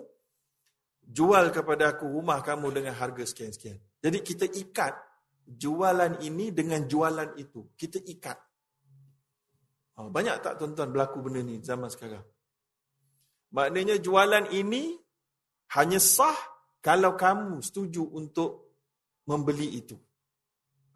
jual 1.02 1.50
kepada 1.50 1.98
aku 1.98 2.06
rumah 2.06 2.38
kamu 2.46 2.70
dengan 2.70 2.94
harga 2.94 3.26
sekian-sekian. 3.26 3.82
Jadi 3.98 4.18
kita 4.22 4.46
ikat 4.46 4.94
jualan 5.42 6.22
ini 6.22 6.54
dengan 6.54 6.86
jualan 6.86 7.34
itu. 7.34 7.74
Kita 7.74 7.98
ikat. 7.98 8.38
Ha, 9.98 10.06
banyak 10.06 10.38
tak 10.38 10.62
tuan-tuan 10.62 10.94
berlaku 10.94 11.18
benda 11.18 11.42
ni 11.42 11.58
zaman 11.58 11.90
sekarang? 11.90 12.22
Maknanya 13.50 13.98
jualan 13.98 14.54
ini 14.54 14.94
hanya 15.74 15.98
sah 15.98 16.38
kalau 16.78 17.18
kamu 17.18 17.58
setuju 17.58 18.06
untuk 18.14 18.78
membeli 19.26 19.82
itu. 19.82 19.98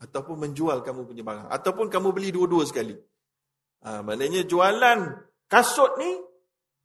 Ataupun 0.02 0.34
menjual 0.34 0.82
kamu 0.82 1.06
punya 1.06 1.22
barang. 1.22 1.46
Ataupun 1.46 1.86
kamu 1.86 2.10
beli 2.10 2.34
dua-dua 2.34 2.66
sekali. 2.66 2.98
Ha, 3.86 4.02
maknanya 4.02 4.42
jualan 4.42 4.98
kasut 5.46 5.94
ni, 6.02 6.10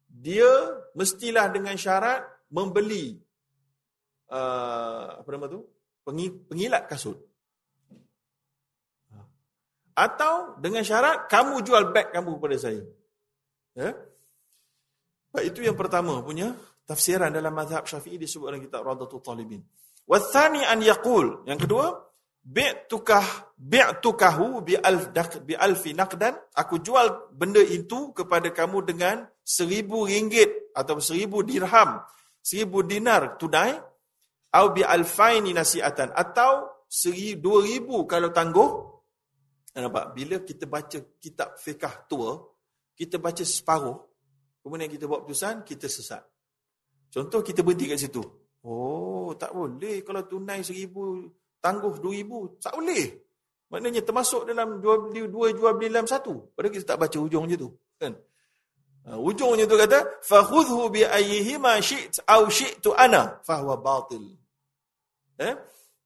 dia 0.05 0.49
mestilah 0.93 1.49
dengan 1.49 1.74
syarat 1.74 2.22
membeli 2.53 3.18
uh, 4.32 5.22
apa 5.22 5.30
nama 5.34 5.49
tu? 5.49 5.65
pengilat 6.47 6.88
kasut. 6.88 7.20
Atau 9.97 10.61
dengan 10.61 10.86
syarat 10.86 11.26
kamu 11.26 11.65
jual 11.65 11.89
beg 11.89 12.13
kamu 12.13 12.38
kepada 12.38 12.57
saya. 12.61 12.86
Ya? 13.74 13.97
Itu 15.41 15.65
yang 15.65 15.76
pertama 15.76 16.22
punya 16.22 16.53
tafsiran 16.88 17.34
dalam 17.34 17.51
mazhab 17.51 17.84
Syafi'i 17.84 18.15
disebut 18.15 18.47
dalam 18.47 18.61
kitab 18.63 18.86
Radatul 18.88 19.20
Talibin. 19.20 19.61
Wathani 20.07 20.63
an 20.63 20.80
yaqul. 20.80 21.43
Yang 21.43 21.68
kedua, 21.68 22.07
bi'tukah 22.47 23.51
bi'tukahu 23.59 24.63
bi 24.63 24.79
alf 24.79 25.11
bi 25.43 25.53
alfi 25.59 25.91
naqdan. 25.91 26.39
Aku 26.55 26.79
jual 26.79 27.27
benda 27.35 27.59
itu 27.59 28.15
kepada 28.15 28.47
kamu 28.55 28.87
dengan 28.87 29.27
seribu 29.43 30.07
ringgit 30.07 30.71
atau 30.71 31.03
seribu 31.03 31.43
dirham, 31.43 31.99
seribu 32.39 32.87
dinar 32.87 33.35
tunai 33.35 33.75
atau 34.47 34.71
bi 34.71 34.87
alfaini 34.87 35.51
nasi'atan 35.51 36.15
atau 36.15 36.71
seribu 36.87 37.59
dua 37.59 37.67
ribu 37.67 38.07
kalau 38.07 38.31
tangguh 38.31 38.97
Nampak? 39.77 40.17
Bila 40.17 40.41
kita 40.41 40.65
baca 40.65 40.97
kitab 41.21 41.53
fiqah 41.61 42.09
tua, 42.09 42.33
kita 42.97 43.21
baca 43.21 43.45
separuh, 43.45 43.97
kemudian 44.65 44.89
kita 44.89 45.05
buat 45.05 45.21
putusan, 45.21 45.61
kita 45.61 45.85
sesat. 45.85 46.25
Contoh 47.13 47.45
kita 47.45 47.61
berhenti 47.61 47.85
kat 47.85 48.01
situ. 48.01 48.25
Oh, 48.65 49.37
tak 49.37 49.53
boleh 49.53 50.01
kalau 50.01 50.25
tunai 50.25 50.65
seribu, 50.65 51.29
tangguh 51.66 51.98
dua 52.03 52.12
ribu. 52.12 52.59
Tak 52.59 52.74
boleh. 52.74 53.22
Maknanya 53.72 54.05
termasuk 54.05 54.44
dalam 54.44 54.84
dua, 54.84 55.09
dua 55.09 55.46
jual 55.57 55.72
beli 55.78 55.88
dalam 55.88 56.05
satu. 56.05 56.53
Padahal 56.53 56.72
kita 56.76 56.84
tak 56.92 56.98
baca 57.00 57.16
ujung 57.16 57.48
je 57.48 57.57
tu. 57.57 57.72
Kan? 57.96 58.12
Uh, 59.03 59.18
ujungnya 59.18 59.66
tu 59.66 59.74
kata, 59.74 60.22
فَخُذْهُ 60.22 60.78
بِأَيِّهِمَا 60.94 61.72
شِئْتْ 61.82 62.22
أَوْ 62.22 62.46
شِئْتُ 62.46 62.86
أَنَا 62.94 63.42
فَهُوَ 63.42 63.68
بَاطِلِ 63.82 64.22
Eh? 65.42 65.55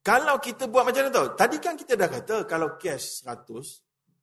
Kalau 0.00 0.38
kita 0.38 0.70
buat 0.70 0.86
macam 0.86 1.02
mana 1.04 1.12
tahu? 1.12 1.28
Tadi 1.34 1.56
kan 1.58 1.74
kita 1.74 1.98
dah 1.98 2.06
kata 2.06 2.46
kalau 2.46 2.78
cash 2.78 3.26
100 3.26 3.50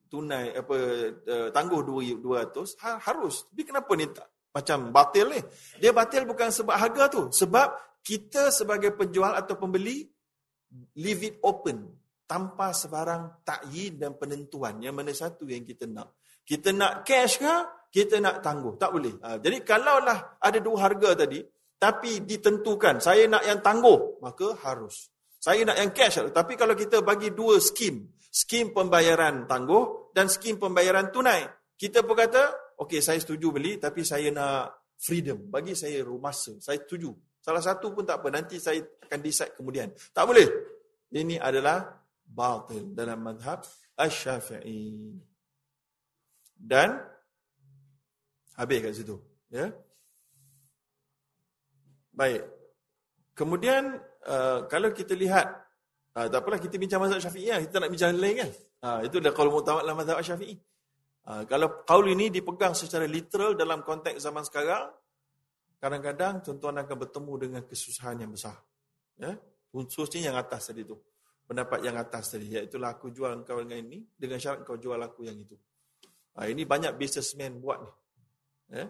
tunai 0.08 0.56
apa 0.56 0.78
uh, 1.20 1.50
tangguh 1.52 1.84
200 1.84 2.24
ha, 2.82 2.98
harus. 3.04 3.46
Tapi 3.52 3.62
kenapa 3.68 3.92
ni 4.00 4.08
tak 4.08 4.32
macam 4.56 4.96
batil 4.96 5.26
ni? 5.34 5.42
Dia 5.84 5.92
batil 5.92 6.24
bukan 6.24 6.50
sebab 6.56 6.80
harga 6.80 7.04
tu, 7.12 7.22
sebab 7.36 8.00
kita 8.00 8.48
sebagai 8.50 8.96
penjual 8.96 9.36
atau 9.36 9.60
pembeli 9.60 10.08
leave 10.99 11.23
it 11.25 11.37
open 11.45 11.99
tanpa 12.29 12.77
sebarang 12.77 13.41
takyin 13.41 13.97
dan 13.97 14.21
penentuan 14.21 14.77
yang 14.85 14.93
mana 14.93 15.17
satu 15.17 15.49
yang 15.49 15.65
kita 15.65 15.89
nak. 15.89 16.21
Kita 16.45 16.73
nak 16.77 17.05
cash 17.05 17.41
ke? 17.41 17.55
Kita 17.89 18.21
nak 18.21 18.45
tangguh. 18.45 18.77
Tak 18.77 18.91
boleh. 18.93 19.17
Ha, 19.25 19.41
jadi 19.41 19.65
kalaulah 19.65 20.37
ada 20.41 20.59
dua 20.61 20.77
harga 20.85 21.25
tadi, 21.25 21.41
tapi 21.81 22.25
ditentukan 22.25 23.01
saya 23.01 23.25
nak 23.29 23.45
yang 23.49 23.65
tangguh, 23.65 24.21
maka 24.21 24.57
harus. 24.65 25.09
Saya 25.39 25.63
nak 25.63 25.79
yang 25.79 25.95
cash. 25.95 26.19
Tapi 26.35 26.59
kalau 26.59 26.75
kita 26.75 27.01
bagi 27.01 27.31
dua 27.33 27.63
skim. 27.63 28.11
Skim 28.29 28.77
pembayaran 28.77 29.49
tangguh 29.49 30.13
dan 30.13 30.29
skim 30.29 30.61
pembayaran 30.61 31.09
tunai. 31.09 31.49
Kita 31.79 32.05
pun 32.05 32.13
kata, 32.19 32.77
okey 32.77 33.01
saya 33.01 33.17
setuju 33.23 33.55
beli 33.55 33.81
tapi 33.81 34.05
saya 34.05 34.29
nak 34.35 34.93
freedom. 34.99 35.49
Bagi 35.49 35.73
saya 35.73 36.05
masa. 36.19 36.59
Saya 36.61 36.83
setuju. 36.85 37.09
Salah 37.49 37.65
satu 37.65 37.97
pun 37.97 38.05
tak 38.05 38.21
apa. 38.21 38.29
Nanti 38.29 38.61
saya 38.61 38.85
akan 39.09 39.25
decide 39.25 39.57
kemudian. 39.57 39.89
Tak 40.13 40.29
boleh. 40.29 40.45
Ini 41.09 41.41
adalah 41.41 41.97
batil 42.29 42.93
dalam 42.93 43.25
madhab 43.25 43.65
Ash-Syafi'i. 43.97 45.17
Dan 46.53 47.01
habis 48.53 48.79
kat 48.85 48.93
situ. 48.93 49.17
Ya. 49.49 49.73
Baik. 52.13 52.45
Kemudian 53.33 53.97
uh, 54.29 54.69
kalau 54.69 54.93
kita 54.93 55.17
lihat 55.17 55.49
uh, 56.21 56.29
tak 56.29 56.45
apalah 56.45 56.61
kita 56.61 56.77
bincang 56.77 57.01
mazhab 57.01 57.25
Syafi'i 57.25 57.49
lah. 57.49 57.65
kita 57.65 57.81
nak 57.81 57.89
bincang 57.89 58.13
lain 58.13 58.45
kan. 58.45 58.51
Uh, 58.85 59.01
itu 59.09 59.25
dah 59.25 59.33
qaul 59.33 59.49
mutawat 59.49 59.89
dalam 59.89 59.97
mazhab 59.97 60.21
Syafi'i. 60.21 60.61
Uh, 61.25 61.49
kalau 61.49 61.81
qaul 61.89 62.13
ini 62.13 62.29
dipegang 62.29 62.77
secara 62.77 63.09
literal 63.09 63.57
dalam 63.57 63.81
konteks 63.81 64.21
zaman 64.21 64.45
sekarang, 64.45 64.93
kadang-kadang 65.79 66.43
tuan-tuan 66.43 66.83
akan 66.83 66.97
bertemu 66.99 67.33
dengan 67.39 67.63
kesusahan 67.67 68.19
yang 68.23 68.31
besar. 68.35 68.59
Ya? 69.19 69.35
Khususnya 69.71 70.31
yang 70.31 70.37
atas 70.39 70.71
tadi 70.71 70.83
tu. 70.85 70.99
Pendapat 71.49 71.81
yang 71.81 71.97
atas 71.97 72.35
tadi. 72.35 72.53
Iaitu 72.53 72.77
aku 72.83 73.11
jual 73.15 73.47
kau 73.47 73.63
dengan 73.65 73.81
ini, 73.81 74.05
dengan 74.13 74.37
syarat 74.37 74.67
kau 74.67 74.77
jual 74.77 74.99
aku 75.01 75.25
yang 75.25 75.39
itu. 75.39 75.57
Uh, 76.39 76.47
ini 76.47 76.63
banyak 76.69 76.95
businessman 76.95 77.59
buat 77.59 77.79
ni. 77.83 77.91
Ya? 78.79 78.87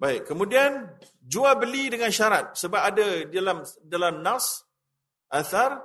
Baik, 0.00 0.32
kemudian 0.32 0.96
jual 1.20 1.52
beli 1.60 1.92
dengan 1.92 2.08
syarat 2.08 2.56
sebab 2.56 2.80
ada 2.80 3.28
dalam 3.28 3.60
dalam 3.84 4.24
nas 4.24 4.64
athar 5.28 5.76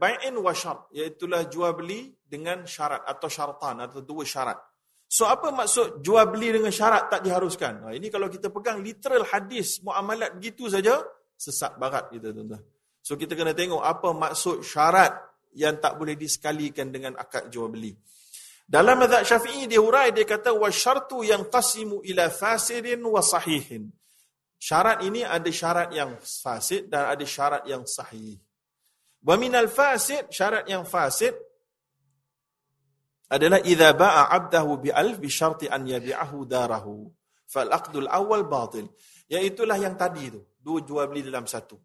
bai'in 0.00 0.34
wa 0.40 0.52
syart 0.56 0.88
iaitu 0.96 1.28
jual 1.28 1.76
beli 1.76 2.08
dengan 2.24 2.64
syarat 2.64 3.04
atau 3.04 3.28
syaratan 3.28 3.84
atau 3.84 4.00
dua 4.00 4.24
syarat. 4.24 4.56
So 5.12 5.28
apa 5.28 5.52
maksud 5.52 6.00
jual 6.00 6.24
beli 6.32 6.56
dengan 6.56 6.72
syarat 6.72 7.12
tak 7.12 7.20
diharuskan? 7.20 7.84
Nah, 7.84 7.92
ini 7.92 8.08
kalau 8.08 8.32
kita 8.32 8.48
pegang 8.48 8.80
literal 8.80 9.28
hadis 9.28 9.84
muamalat 9.84 10.40
begitu 10.40 10.72
saja 10.72 11.04
sesat 11.36 11.76
barat 11.76 12.08
kita 12.08 12.32
tuan-tuan. 12.32 12.64
So 13.04 13.20
kita 13.20 13.36
kena 13.36 13.52
tengok 13.52 13.84
apa 13.84 14.08
maksud 14.16 14.64
syarat 14.64 15.12
yang 15.52 15.76
tak 15.84 16.00
boleh 16.00 16.16
disekalikan 16.16 16.88
dengan 16.88 17.12
akad 17.20 17.52
jual 17.52 17.68
beli. 17.68 17.92
Dalam 18.64 19.04
mazhab 19.04 19.28
Syafi'i 19.28 19.68
dia 19.68 19.84
hurai 19.84 20.16
dia 20.16 20.24
kata 20.24 20.56
wasyartu 20.56 21.20
yang 21.28 21.44
qasimu 21.44 22.00
ila 22.08 22.32
fasidin 22.32 23.04
wa 23.04 23.20
sahihin. 23.20 23.92
Syarat 24.56 25.04
ini 25.04 25.28
ada 25.28 25.50
syarat 25.52 25.92
yang 25.92 26.16
fasid 26.24 26.88
dan 26.88 27.12
ada 27.12 27.24
syarat 27.28 27.68
yang 27.68 27.84
sahih. 27.84 28.40
Wa 29.20 29.36
minal 29.36 29.68
fasid 29.68 30.32
syarat 30.32 30.64
yang 30.72 30.88
fasid 30.88 31.36
adalah 33.32 33.64
idza 33.64 33.96
ba'a 33.96 34.28
'abdahu 34.28 34.84
bi 34.84 34.88
alf 34.92 35.16
bi 35.16 35.32
syarti 35.32 35.64
an 35.64 35.88
yabi'ahu 35.88 36.44
darahu 36.44 37.08
fal 37.48 37.72
aqdul 37.72 38.08
awal 38.08 38.44
batil. 38.44 38.92
Iaitulah 39.32 39.80
yang 39.80 39.96
tadi 39.96 40.28
tu, 40.28 40.40
dua 40.60 40.84
jual 40.84 41.08
beli 41.08 41.24
dalam 41.24 41.48
satu. 41.48 41.80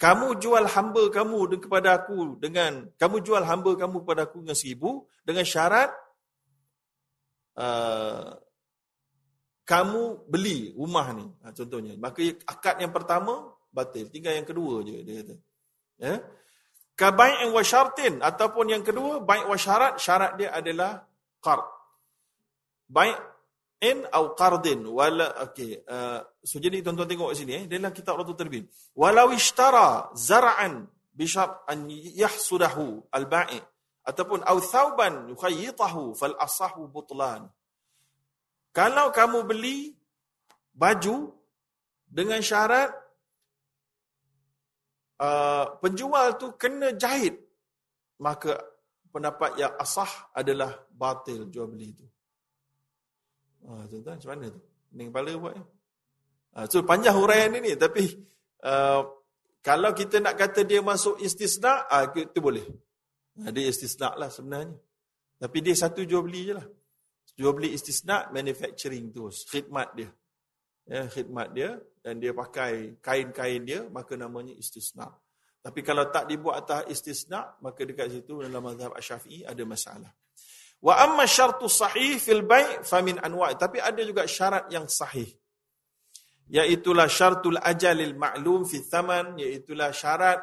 Kamu 0.00 0.40
jual 0.40 0.64
hamba 0.64 1.12
kamu 1.12 1.60
kepada 1.60 2.00
aku 2.00 2.40
dengan 2.40 2.88
kamu 2.96 3.20
jual 3.20 3.44
hamba 3.44 3.76
kamu 3.76 4.00
kepada 4.00 4.24
aku 4.24 4.40
dengan 4.40 4.56
seribu 4.56 4.90
dengan 5.20 5.44
syarat 5.44 5.92
uh, 7.60 8.32
kamu 9.68 10.24
beli 10.24 10.72
rumah 10.72 11.12
ni. 11.12 11.28
Ha, 11.44 11.52
contohnya. 11.52 12.00
Maka 12.00 12.24
akad 12.48 12.80
yang 12.80 12.92
pertama 12.96 13.52
batil. 13.68 14.08
Tinggal 14.08 14.40
yang 14.40 14.48
kedua 14.48 14.80
je 14.84 15.04
dia 15.04 15.20
kata. 15.20 15.36
Ya 16.00 16.12
ka 17.00 17.16
bai'in 17.16 17.48
wa 17.48 17.64
syartin 17.64 18.20
ataupun 18.20 18.76
yang 18.76 18.84
kedua 18.84 19.24
bai' 19.24 19.48
wa 19.48 19.56
syarat 19.56 19.96
syarat 19.96 20.36
dia 20.36 20.52
adalah 20.52 21.00
qard. 21.40 21.64
Bai'in 22.84 24.04
au 24.12 24.36
qardin 24.36 24.84
wala 24.84 25.48
okey 25.48 25.80
uh, 25.88 26.20
so 26.44 26.60
jadi 26.60 26.84
tuan-tuan 26.84 27.08
tengok 27.08 27.32
sini 27.32 27.52
eh 27.56 27.64
dalam 27.64 27.88
kitab 27.96 28.20
Radul 28.20 28.36
Terbin. 28.36 28.68
Walau 28.92 29.32
ishtara 29.32 30.12
zar'an 30.12 30.84
bi 31.16 31.24
syart 31.24 31.64
an 31.72 31.88
yahsudahu 31.88 33.08
al 33.16 33.24
bai' 33.24 33.64
ataupun 34.04 34.44
au 34.44 34.60
thauban 34.60 35.32
yukhayyitahu 35.32 36.12
fal 36.20 36.36
asahu 36.36 36.84
butlan. 36.84 37.48
Kalau 38.76 39.08
kamu 39.08 39.48
beli 39.48 39.96
baju 40.76 41.32
dengan 42.04 42.44
syarat 42.44 42.92
uh, 45.20 45.76
penjual 45.78 46.40
tu 46.40 46.56
kena 46.56 46.96
jahit, 46.96 47.36
maka 48.18 48.56
pendapat 49.12 49.60
yang 49.60 49.72
asah 49.76 50.32
adalah 50.32 50.74
batil 50.90 51.46
jual 51.52 51.68
beli 51.68 51.92
itu. 51.92 52.06
Ah, 53.68 53.84
tuan-tuan 53.84 54.16
macam 54.16 54.30
mana 54.32 54.46
tu? 54.48 54.60
Pening 54.90 55.08
kepala 55.12 55.30
buat 55.36 55.54
ni. 55.54 55.64
Ah, 56.56 56.64
so 56.66 56.82
panjang 56.82 57.14
huraian 57.14 57.52
ni 57.52 57.58
ni 57.62 57.72
tapi 57.78 58.02
uh, 58.66 59.02
kalau 59.60 59.92
kita 59.92 60.24
nak 60.24 60.40
kata 60.40 60.64
dia 60.64 60.80
masuk 60.80 61.20
istisna, 61.20 61.84
ah, 61.84 62.08
itu 62.08 62.40
boleh. 62.40 62.64
Ah, 63.44 63.52
dia 63.52 63.68
istisna 63.68 64.16
lah 64.16 64.32
sebenarnya. 64.32 64.72
Tapi 65.36 65.58
dia 65.60 65.76
satu 65.76 66.00
jual 66.04 66.24
beli 66.24 66.48
je 66.48 66.54
lah. 66.56 66.66
Jual 67.36 67.52
beli 67.56 67.76
istisna 67.76 68.28
manufacturing 68.32 69.12
tu, 69.12 69.28
khidmat 69.28 69.88
dia. 69.96 70.08
Ya, 70.90 71.06
khidmat 71.06 71.54
dia 71.54 71.78
dan 72.02 72.18
dia 72.18 72.34
pakai 72.34 72.98
kain-kain 72.98 73.62
dia, 73.62 73.86
maka 73.94 74.18
namanya 74.18 74.50
istisna. 74.58 75.06
Tapi 75.62 75.86
kalau 75.86 76.10
tak 76.10 76.26
dibuat 76.26 76.66
atas 76.66 76.90
istisna, 76.90 77.54
maka 77.62 77.86
dekat 77.86 78.10
situ 78.10 78.42
dalam 78.42 78.58
mazhab 78.58 78.90
Asy-Syafi'i 78.98 79.46
ada 79.46 79.62
masalah. 79.62 80.10
Wa 80.82 81.04
amma 81.04 81.28
syartu 81.28 81.68
sahih 81.68 82.16
fil 82.16 82.42
bai' 82.42 82.80
fa 82.80 83.04
min 83.04 83.20
anwa' 83.20 83.52
tapi 83.54 83.78
ada 83.78 84.00
juga 84.00 84.24
syarat 84.24 84.66
yang 84.72 84.88
sahih. 84.88 85.28
Iaitulah 86.50 87.06
syartul 87.06 87.60
ajalil 87.60 88.16
ma'lum 88.16 88.66
fi 88.66 88.80
thaman, 88.82 89.38
iaitulah 89.38 89.92
syarat 89.94 90.40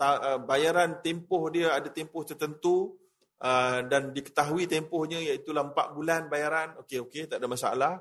uh, 0.00 0.40
bayaran 0.42 0.98
tempoh 1.04 1.46
dia 1.52 1.76
ada 1.76 1.92
tempoh 1.92 2.24
tertentu 2.24 2.96
uh, 3.44 3.84
dan 3.86 4.10
diketahui 4.10 4.64
tempohnya 4.66 5.20
iaitulah 5.20 5.68
4 5.70 5.94
bulan 5.94 6.20
bayaran. 6.32 6.80
Okey 6.82 7.04
okey 7.06 7.28
tak 7.30 7.38
ada 7.38 7.46
masalah 7.46 8.00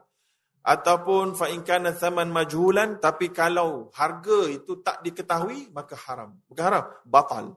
ataupun 0.65 1.37
fa 1.37 1.45
in 1.53 1.61
kana 1.61 1.93
thaman 1.93 2.33
majhulan 2.33 2.97
tapi 2.97 3.29
kalau 3.29 3.93
harga 3.93 4.49
itu 4.49 4.81
tak 4.81 5.05
diketahui 5.05 5.69
maka 5.69 5.93
haram. 5.93 6.33
Bukan 6.49 6.63
haram 6.65 6.83
batal. 7.05 7.53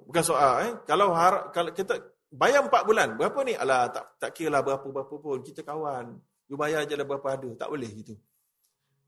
Bukan 0.00 0.24
soal 0.24 0.52
eh. 0.64 0.72
Kalau 0.88 1.12
har, 1.12 1.52
kalau 1.52 1.76
kita 1.76 2.00
bayar 2.32 2.64
4 2.64 2.88
bulan 2.88 3.08
berapa 3.20 3.36
ni? 3.44 3.52
Alah 3.52 3.92
tak 3.92 4.16
tak 4.16 4.30
kiralah 4.32 4.64
berapa-berapa 4.64 5.14
pun. 5.20 5.38
Kita 5.44 5.60
kawan. 5.60 6.16
You 6.48 6.56
bayar 6.56 6.88
je 6.88 6.96
lah 6.96 7.04
berapa 7.04 7.36
ada. 7.36 7.52
Tak 7.52 7.68
boleh 7.68 7.90
gitu. 7.92 8.16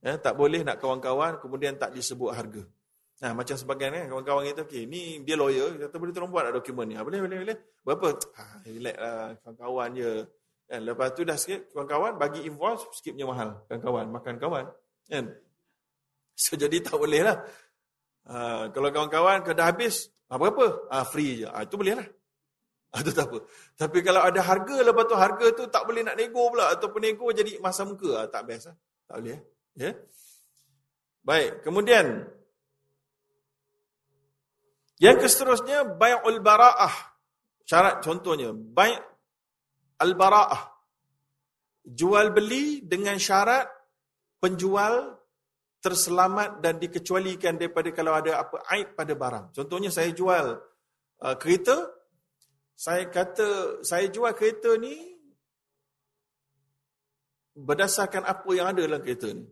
Eh 0.05 0.21
tak 0.21 0.37
boleh 0.37 0.61
nak 0.61 0.77
kawan-kawan 0.77 1.41
kemudian 1.41 1.81
tak 1.81 1.97
disebut 1.97 2.31
harga. 2.37 2.63
Nah 3.25 3.33
macam 3.33 3.57
sebagian 3.57 3.95
eh 3.97 4.05
kawan-kawan 4.11 4.45
kita 4.51 4.67
okey 4.69 4.85
ni 4.85 5.23
dia 5.25 5.39
lawyer 5.39 5.79
kata 5.79 5.97
boleh 5.97 6.13
tolong 6.13 6.29
buat 6.29 6.51
dokumen 6.53 6.93
ni? 6.93 6.95
Ha, 6.99 7.07
boleh 7.07 7.25
boleh 7.25 7.39
boleh. 7.41 7.57
Berapa? 7.87 8.09
Ha 8.37 8.45
relax 8.69 8.97
lah 9.01 9.33
kawan-kawan 9.41 9.89
je 9.97 10.11
Kan? 10.73 10.89
Lepas 10.89 11.13
tu 11.13 11.21
dah 11.29 11.37
sikit, 11.37 11.69
kawan-kawan 11.77 12.17
bagi 12.17 12.49
invoice, 12.49 12.89
sikit 12.97 13.13
punya 13.13 13.29
mahal. 13.29 13.49
Kawan-kawan, 13.69 14.07
makan 14.09 14.35
kawan. 14.41 14.65
Kan? 15.13 15.27
So, 16.33 16.57
jadi 16.57 16.81
tak 16.81 16.97
boleh 16.97 17.29
lah. 17.29 17.45
Uh, 18.25 18.73
kalau 18.73 18.89
kawan-kawan 18.89 19.45
dah 19.53 19.69
habis, 19.69 20.09
ah, 20.33 20.41
berapa? 20.41 20.89
Uh, 20.89 21.05
free 21.05 21.45
je. 21.45 21.47
Uh, 21.47 21.61
itu 21.61 21.77
boleh 21.77 22.01
lah. 22.01 22.09
Itu 23.05 23.13
tak 23.13 23.29
apa. 23.29 23.45
Tapi 23.77 23.99
kalau 24.01 24.25
ada 24.25 24.41
harga, 24.41 24.81
lepas 24.81 25.05
tu 25.05 25.13
harga 25.13 25.47
tu 25.53 25.69
tak 25.69 25.85
boleh 25.85 26.01
nak 26.01 26.17
nego 26.17 26.49
pula. 26.49 26.73
Ataupun 26.73 27.05
nego 27.05 27.29
jadi 27.37 27.61
masa 27.61 27.85
muka. 27.85 28.25
Uh, 28.25 28.27
tak 28.33 28.49
best 28.49 28.73
lah. 28.73 28.77
Tak 29.13 29.17
boleh. 29.21 29.39
Ya? 29.77 29.93
Yeah? 29.93 29.95
Baik, 31.21 31.51
kemudian. 31.69 32.33
Yang 34.97 35.37
seterusnya, 35.37 35.85
bay'ul 36.01 36.41
bara'ah. 36.41 37.13
Syarat 37.69 38.01
contohnya, 38.01 38.57
bay' 38.57 39.12
al-bara'ah. 40.03 40.63
Jual 41.83 42.35
beli 42.35 42.83
dengan 42.83 43.19
syarat 43.19 43.67
penjual 44.43 45.19
terselamat 45.83 46.63
dan 46.63 46.79
dikecualikan 46.79 47.59
daripada 47.59 47.91
kalau 47.91 48.15
ada 48.15 48.39
apa 48.43 48.63
aib 48.79 48.95
pada 48.95 49.15
barang. 49.19 49.47
Contohnya 49.51 49.91
saya 49.91 50.15
jual 50.15 50.59
uh, 51.23 51.37
kereta, 51.39 51.91
saya 52.79 53.11
kata 53.11 53.83
saya 53.83 54.07
jual 54.07 54.31
kereta 54.35 54.79
ni 54.79 54.95
berdasarkan 57.59 58.23
apa 58.23 58.51
yang 58.55 58.71
ada 58.71 58.81
dalam 58.87 59.03
kereta 59.03 59.35
ni. 59.35 59.47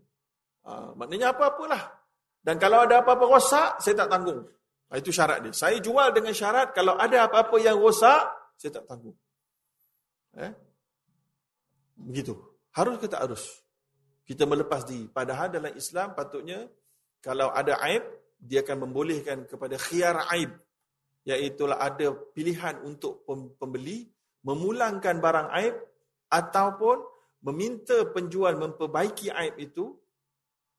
Uh, 0.62 0.94
maknanya 0.94 1.34
apa-apalah. 1.34 1.98
Dan 2.40 2.56
kalau 2.56 2.86
ada 2.88 3.04
apa-apa 3.04 3.24
rosak, 3.26 3.68
saya 3.84 3.94
tak 4.06 4.08
tanggung. 4.08 4.48
Itu 4.90 5.12
syarat 5.12 5.44
dia. 5.44 5.52
Saya 5.54 5.76
jual 5.78 6.10
dengan 6.10 6.34
syarat 6.34 6.72
kalau 6.72 6.96
ada 6.96 7.26
apa-apa 7.26 7.58
yang 7.58 7.76
rosak, 7.78 8.26
saya 8.56 8.80
tak 8.80 8.86
tanggung. 8.86 9.14
Eh? 10.38 10.52
Begitu. 11.98 12.38
Harus 12.70 13.02
kita 13.02 13.18
harus? 13.18 13.42
Kita 14.22 14.46
melepas 14.46 14.86
diri. 14.86 15.10
Padahal 15.10 15.50
dalam 15.50 15.74
Islam 15.74 16.14
patutnya 16.14 16.70
kalau 17.20 17.50
ada 17.50 17.76
aib, 17.90 18.06
dia 18.40 18.62
akan 18.62 18.88
membolehkan 18.88 19.44
kepada 19.44 19.76
khiyar 19.76 20.24
aib. 20.38 20.54
Iaitulah 21.26 21.76
ada 21.76 22.16
pilihan 22.32 22.80
untuk 22.86 23.26
pembeli 23.60 24.08
memulangkan 24.40 25.20
barang 25.20 25.48
aib 25.60 25.76
ataupun 26.32 26.96
meminta 27.44 28.08
penjual 28.08 28.56
memperbaiki 28.56 29.28
aib 29.28 29.54
itu 29.60 29.92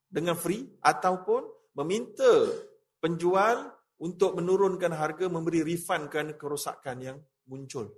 dengan 0.10 0.34
free 0.34 0.66
ataupun 0.82 1.46
meminta 1.78 2.50
penjual 2.98 3.70
untuk 4.02 4.34
menurunkan 4.34 4.98
harga 4.98 5.30
memberi 5.30 5.62
refund 5.62 6.10
kerana 6.10 6.34
kerosakan 6.34 6.98
yang 7.06 7.18
muncul 7.46 7.94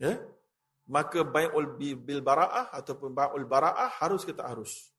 ya? 0.00 0.16
Maka 0.86 1.26
bai'ul 1.26 1.74
bil 1.78 2.22
bara'ah 2.22 2.70
ataupun 2.70 3.10
bai'ul 3.10 3.46
bara'ah 3.46 3.98
harus 3.98 4.22
kita 4.22 4.46
harus? 4.46 4.94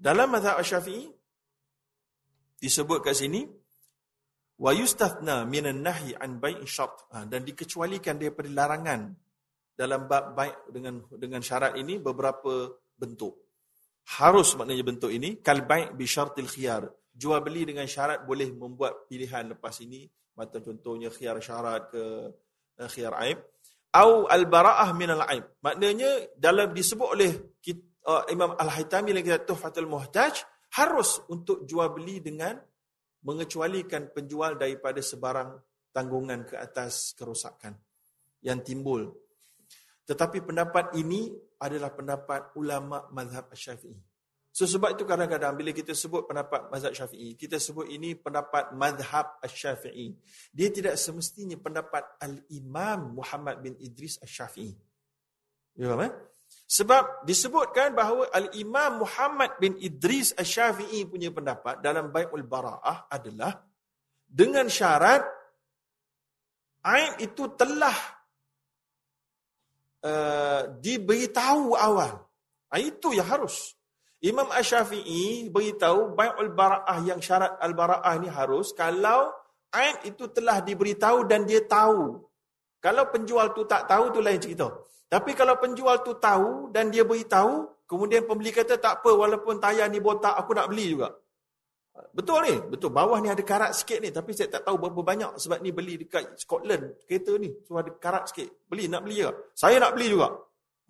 Dalam 0.00 0.32
mazhab 0.32 0.56
Syafi'i 0.64 1.12
disebut 2.56 3.04
kat 3.04 3.16
sini 3.16 3.44
wa 4.60 4.72
yustathna 4.72 5.44
minan 5.44 5.84
nahyi 5.84 6.16
an 6.16 6.40
bai'i 6.40 6.64
syart. 6.64 7.12
Ha, 7.12 7.28
dan 7.28 7.44
dikecualikan 7.44 8.16
daripada 8.16 8.48
larangan 8.48 9.12
dalam 9.76 10.04
bab 10.04 10.36
bai' 10.36 10.68
dengan 10.68 11.00
dengan 11.16 11.40
syarat 11.40 11.76
ini 11.80 11.96
beberapa 11.96 12.68
bentuk. 12.96 13.36
Harus 14.20 14.56
maknanya 14.56 14.84
bentuk 14.84 15.12
ini 15.12 15.40
kal 15.44 15.64
bai' 15.64 15.92
bi 15.96 16.04
syartil 16.04 16.48
khiyar. 16.48 16.84
Jual 17.12 17.40
beli 17.44 17.68
dengan 17.68 17.84
syarat 17.84 18.24
boleh 18.24 18.48
membuat 18.52 19.08
pilihan 19.08 19.52
lepas 19.56 19.76
ini 19.84 20.08
macam 20.36 20.60
contohnya 20.64 21.12
khiyar 21.12 21.36
syarat 21.40 21.92
ke 21.92 22.04
eh, 22.80 22.88
khiyar 22.88 23.12
aib 23.28 23.40
au 23.94 24.26
al-bara'ah 24.30 24.90
min 24.94 25.10
al-aib. 25.10 25.44
Maknanya 25.62 26.36
dalam 26.38 26.70
disebut 26.70 27.08
oleh 27.18 27.32
uh, 28.06 28.24
Imam 28.30 28.54
Al-Haytami 28.54 29.10
dalam 29.10 29.24
kitab 29.26 29.44
Tuhfatul 29.50 29.90
Muhtaj 29.90 30.46
harus 30.78 31.18
untuk 31.26 31.66
jual 31.66 31.90
beli 31.90 32.22
dengan 32.22 32.54
mengecualikan 33.26 34.14
penjual 34.14 34.56
daripada 34.56 35.02
sebarang 35.02 35.58
tanggungan 35.90 36.46
ke 36.46 36.54
atas 36.56 37.12
kerosakan 37.18 37.74
yang 38.40 38.62
timbul. 38.62 39.10
Tetapi 40.06 40.42
pendapat 40.42 40.96
ini 40.98 41.30
adalah 41.60 41.92
pendapat 41.92 42.56
ulama 42.56 43.10
mazhab 43.12 43.52
Syafi'i. 43.52 44.09
So 44.50 44.66
sebab 44.66 44.98
itu 44.98 45.06
kadang-kadang 45.06 45.54
bila 45.54 45.70
kita 45.70 45.94
sebut 45.94 46.26
pendapat 46.26 46.74
mazhab 46.74 46.90
syafi'i, 46.90 47.38
kita 47.38 47.62
sebut 47.62 47.86
ini 47.86 48.18
pendapat 48.18 48.74
mazhab 48.74 49.38
syafi'i. 49.46 50.10
Dia 50.50 50.74
tidak 50.74 50.98
semestinya 50.98 51.54
pendapat 51.54 52.18
al-imam 52.18 53.14
Muhammad 53.22 53.62
bin 53.62 53.78
Idris 53.78 54.18
al-syafi'i. 54.18 54.74
Ya, 55.78 55.94
eh? 56.02 56.12
Sebab 56.66 57.22
disebutkan 57.26 57.94
bahawa 57.94 58.26
al-imam 58.34 59.06
Muhammad 59.06 59.54
bin 59.62 59.78
Idris 59.78 60.34
al-syafi'i 60.34 61.06
punya 61.06 61.30
pendapat 61.30 61.78
dalam 61.78 62.10
Bai'ul 62.10 62.46
Bara'ah 62.46 63.06
adalah 63.06 63.54
dengan 64.26 64.66
syarat 64.66 65.22
aib 66.86 67.22
itu 67.22 67.54
telah 67.54 67.96
uh, 70.06 70.62
diberitahu 70.78 71.74
awal. 71.74 72.22
Itu 72.78 73.10
yang 73.10 73.26
harus. 73.26 73.74
Imam 74.20 74.52
Ash-Syafi'i 74.52 75.48
beritahu 75.48 76.12
bai'ul 76.12 76.52
bara'ah 76.52 77.00
yang 77.08 77.24
syarat 77.24 77.56
al-bara'ah 77.56 78.14
ni 78.20 78.28
harus 78.28 78.76
kalau 78.76 79.32
aib 79.72 79.96
itu 80.04 80.28
telah 80.28 80.60
diberitahu 80.60 81.24
dan 81.24 81.48
dia 81.48 81.64
tahu. 81.64 82.20
Kalau 82.84 83.08
penjual 83.08 83.52
tu 83.56 83.64
tak 83.64 83.88
tahu 83.88 84.12
tu 84.12 84.20
lain 84.20 84.36
cerita. 84.36 84.68
Tapi 85.08 85.32
kalau 85.32 85.56
penjual 85.56 86.04
tu 86.04 86.20
tahu 86.20 86.68
dan 86.68 86.92
dia 86.92 87.04
beritahu, 87.04 87.64
kemudian 87.88 88.28
pembeli 88.28 88.52
kata 88.52 88.76
tak 88.76 89.00
apa 89.00 89.10
walaupun 89.10 89.56
tayar 89.56 89.88
ni 89.88 90.04
botak 90.04 90.36
aku 90.36 90.52
nak 90.52 90.68
beli 90.68 90.96
juga. 90.96 91.16
Betul 92.12 92.38
ni, 92.48 92.54
betul. 92.68 92.92
Bawah 92.92 93.18
ni 93.20 93.28
ada 93.28 93.40
karat 93.44 93.72
sikit 93.76 94.00
ni 94.04 94.12
tapi 94.12 94.36
saya 94.36 94.48
tak 94.48 94.68
tahu 94.68 94.80
berapa 94.80 95.00
banyak 95.00 95.32
sebab 95.36 95.58
ni 95.64 95.72
beli 95.72 96.00
dekat 96.00 96.36
Scotland 96.36 97.04
kereta 97.08 97.36
ni. 97.40 97.52
So 97.64 97.76
ada 97.76 97.92
karat 97.96 98.28
sikit. 98.28 98.68
Beli 98.68 98.88
nak 98.88 99.04
beli 99.04 99.24
juga. 99.24 99.32
Saya 99.56 99.76
nak 99.80 99.96
beli 99.96 100.12
juga. 100.12 100.28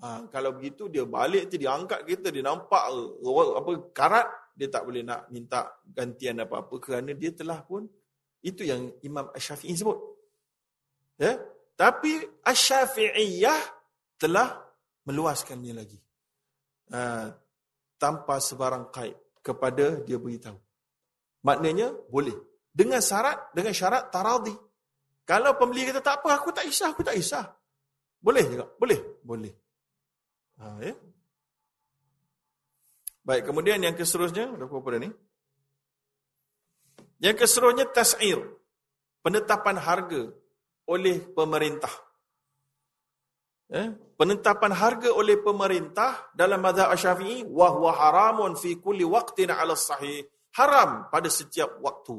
Ha, 0.01 0.25
kalau 0.33 0.57
begitu 0.57 0.89
dia 0.89 1.05
balik 1.05 1.53
tu 1.53 1.61
dia 1.61 1.77
angkat 1.77 2.09
kereta 2.09 2.33
dia 2.33 2.41
nampak 2.41 2.89
apa 2.89 3.71
karat 3.93 4.27
dia 4.57 4.73
tak 4.73 4.89
boleh 4.89 5.05
nak 5.05 5.29
minta 5.29 5.77
gantian 5.85 6.41
apa-apa 6.41 6.73
kerana 6.81 7.13
dia 7.13 7.37
telah 7.37 7.61
pun 7.61 7.85
itu 8.41 8.65
yang 8.65 8.89
Imam 9.05 9.29
Asy-Syafi'i 9.37 9.77
sebut. 9.77 9.99
Ya? 11.21 11.37
Tapi 11.77 12.17
Asy-Syafi'iyah 12.41 13.61
telah 14.17 14.57
meluaskannya 15.05 15.73
lagi. 15.77 16.01
Ha, 16.97 17.29
tanpa 18.01 18.41
sebarang 18.41 18.89
kait 18.89 19.17
kepada 19.45 20.01
dia 20.01 20.17
beritahu. 20.17 20.57
Maknanya 21.45 21.93
boleh. 22.09 22.37
Dengan 22.73 23.05
syarat, 23.05 23.53
dengan 23.53 23.77
syarat 23.77 24.09
taradhi. 24.09 24.57
Kalau 25.29 25.57
pembeli 25.61 25.89
kata 25.89 26.01
tak 26.01 26.25
apa, 26.25 26.41
aku 26.41 26.51
tak 26.57 26.65
isah, 26.65 26.93
aku 26.93 27.05
tak 27.05 27.17
isah. 27.17 27.45
Boleh 28.21 28.45
juga? 28.49 28.65
Boleh? 28.77 29.21
Boleh. 29.21 29.53
Ha, 30.61 30.67
ya? 30.85 30.95
Baik, 33.25 33.49
kemudian 33.49 33.81
yang 33.81 33.97
keseterusnya, 33.97 34.53
apa 34.53 34.89
dah 34.93 35.01
ni? 35.01 35.11
Yang 37.21 37.37
keseterusnya 37.45 37.89
tas'ir. 37.89 38.41
Penetapan 39.21 39.77
harga 39.77 40.33
oleh 40.89 41.21
pemerintah. 41.37 41.93
Eh? 43.71 43.93
Penetapan 44.19 44.73
harga 44.75 45.13
oleh 45.13 45.39
pemerintah 45.39 46.33
dalam 46.35 46.59
mazhab 46.59 46.91
Syafi'i 46.97 47.47
wahwa 47.47 47.95
haramun 47.95 48.59
fi 48.59 48.81
kulli 48.81 49.07
waqtin 49.07 49.53
'ala 49.53 49.79
sahih. 49.79 50.27
Haram 50.59 51.07
pada 51.13 51.31
setiap 51.31 51.79
waktu. 51.79 52.19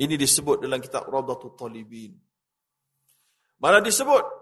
Ini 0.00 0.16
disebut 0.16 0.64
dalam 0.64 0.80
kitab 0.80 1.04
Rawdatul 1.04 1.52
Talibin. 1.52 2.16
Mana 3.60 3.84
disebut 3.84 4.39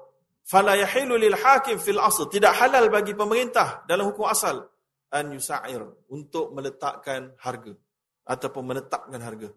fala 0.49 0.73
yahilu 0.81 1.21
lil 1.21 1.37
hakim 1.37 1.77
fil 1.77 2.01
asl 2.01 2.25
tidak 2.33 2.57
halal 2.57 2.89
bagi 2.89 3.13
pemerintah 3.13 3.85
dalam 3.85 4.09
hukum 4.09 4.25
asal 4.25 4.65
an 5.13 5.37
yusa'ir 5.37 5.85
untuk 6.09 6.57
meletakkan 6.57 7.37
harga 7.45 7.77
ataupun 8.25 8.63
menetapkan 8.65 9.21
harga. 9.21 9.49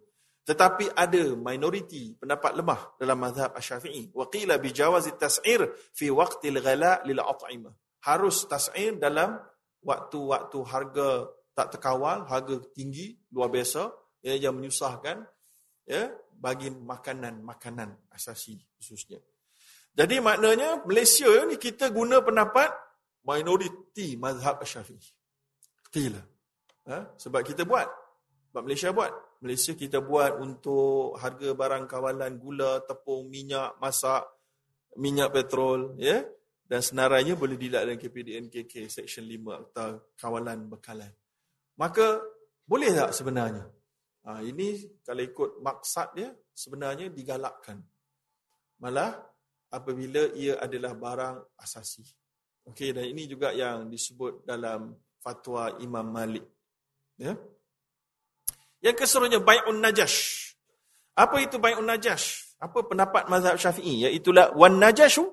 Tetapi 0.42 0.98
ada 0.98 1.38
minoriti 1.38 2.18
pendapat 2.18 2.58
lemah 2.58 2.98
dalam 2.98 3.20
mazhab 3.22 3.54
Asy-Syafi'i. 3.54 4.10
Wa 4.10 4.26
qila 4.26 4.58
bi 4.58 4.74
jawazi 4.74 5.14
tas'ir 5.14 5.70
fi 5.94 6.10
waqtil 6.10 6.58
ghala 6.58 7.06
lil 7.06 7.22
at'imah. 7.22 7.72
Harus 8.10 8.50
tas'ir 8.50 8.98
dalam 8.98 9.38
waktu-waktu 9.86 10.60
harga 10.66 11.30
tak 11.54 11.78
terkawal, 11.78 12.26
harga 12.26 12.58
tinggi 12.74 13.14
luar 13.30 13.54
biasa 13.54 13.94
ya, 14.26 14.34
yang 14.50 14.58
menyusahkan 14.58 15.22
ya 15.86 16.10
bagi 16.34 16.74
makanan-makanan 16.74 18.10
asasi 18.10 18.58
khususnya. 18.82 19.22
Jadi 19.92 20.24
maknanya 20.24 20.84
Malaysia 20.88 21.30
ni 21.44 21.60
kita 21.60 21.92
guna 21.92 22.24
pendapat 22.24 22.72
minoriti 23.28 24.16
mazhab 24.16 24.64
Asy-Syafi'i. 24.64 25.12
Qila. 25.92 26.22
Ha? 26.90 27.14
sebab 27.20 27.46
kita 27.46 27.68
buat. 27.68 27.86
Sebab 28.52 28.62
Malaysia 28.66 28.90
buat. 28.92 29.12
Malaysia 29.44 29.74
kita 29.78 30.02
buat 30.02 30.40
untuk 30.40 31.16
harga 31.20 31.50
barang 31.54 31.86
kawalan 31.88 32.36
gula, 32.42 32.82
tepung, 32.84 33.30
minyak, 33.30 33.78
masak, 33.78 34.26
minyak 34.98 35.32
petrol, 35.32 35.96
ya. 36.02 36.24
Dan 36.72 36.80
senarainya 36.80 37.36
boleh 37.36 37.60
dilihat 37.60 37.84
dalam 37.84 38.00
KPDNKK 38.00 38.88
Section 38.88 39.28
5 39.28 39.72
atau 39.72 39.90
kawalan 40.16 40.72
bekalan. 40.72 41.12
Maka 41.76 42.24
boleh 42.64 42.96
tak 42.96 43.12
sebenarnya? 43.12 43.68
Ha, 44.24 44.40
ini 44.46 44.80
kalau 45.04 45.20
ikut 45.26 45.50
maksad 45.60 46.16
dia 46.16 46.30
sebenarnya 46.56 47.12
digalakkan. 47.12 47.82
Malah 48.80 49.31
apabila 49.72 50.36
ia 50.36 50.60
adalah 50.60 50.94
barang 50.94 51.58
asasi. 51.64 52.04
Okey 52.68 52.94
dan 52.94 53.10
ini 53.10 53.26
juga 53.26 53.56
yang 53.56 53.90
disebut 53.90 54.46
dalam 54.46 54.94
fatwa 55.24 55.80
Imam 55.82 56.06
Malik. 56.06 56.46
Ya. 57.18 57.34
Yang 58.82 59.06
keseluruhnya 59.06 59.40
bai'un 59.42 59.78
najash. 59.78 60.52
Apa 61.18 61.42
itu 61.42 61.58
bai'un 61.58 61.86
najash? 61.86 62.58
Apa 62.62 62.86
pendapat 62.86 63.26
mazhab 63.30 63.58
Syafi'i? 63.58 64.06
Iaitulah 64.06 64.54
wan 64.54 64.78
najashu 64.78 65.26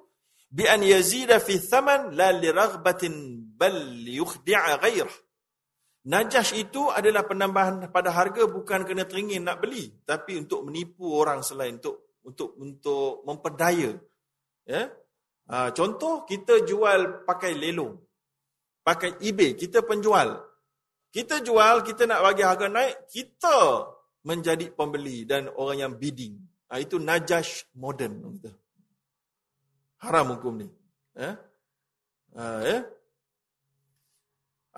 bi 0.49 0.65
an 0.65 0.81
yazida 0.81 1.37
fi 1.41 1.61
thaman 1.61 2.17
la 2.17 2.33
li 2.33 2.49
raghbatin 2.49 3.45
bal 3.57 3.77
yukhdi'a 4.05 4.81
ghairah. 4.81 5.13
Najash 6.09 6.57
itu 6.57 6.89
adalah 6.89 7.29
penambahan 7.29 7.85
pada 7.93 8.09
harga 8.17 8.49
bukan 8.49 8.89
kerana 8.89 9.05
teringin 9.05 9.45
nak 9.45 9.61
beli, 9.61 9.93
tapi 10.09 10.41
untuk 10.41 10.65
menipu 10.65 11.05
orang 11.13 11.45
selain 11.45 11.77
untuk 11.77 12.17
untuk 12.25 12.57
untuk 12.57 13.29
memperdaya. 13.29 13.93
Ya. 14.69 14.93
Ha, 15.49 15.73
contoh 15.73 16.29
kita 16.29 16.69
jual 16.69 17.25
pakai 17.25 17.57
lelong. 17.57 17.97
Pakai 18.85 19.17
eBay, 19.25 19.57
kita 19.57 19.81
penjual. 19.81 20.45
Kita 21.09 21.41
jual, 21.41 21.81
kita 21.81 22.05
nak 22.05 22.21
bagi 22.21 22.45
harga 22.45 22.69
naik, 22.69 23.09
kita 23.09 23.89
menjadi 24.29 24.69
pembeli 24.77 25.25
dan 25.25 25.49
orang 25.57 25.89
yang 25.89 25.93
bidding. 25.97 26.37
Ha, 26.69 26.85
itu 26.85 27.01
najash 27.01 27.65
modern. 27.81 28.37
Haram 30.05 30.37
hukum 30.37 30.61
ni. 30.61 30.69
Eh? 31.17 31.35
Ha, 32.37 32.45
eh? 32.69 32.81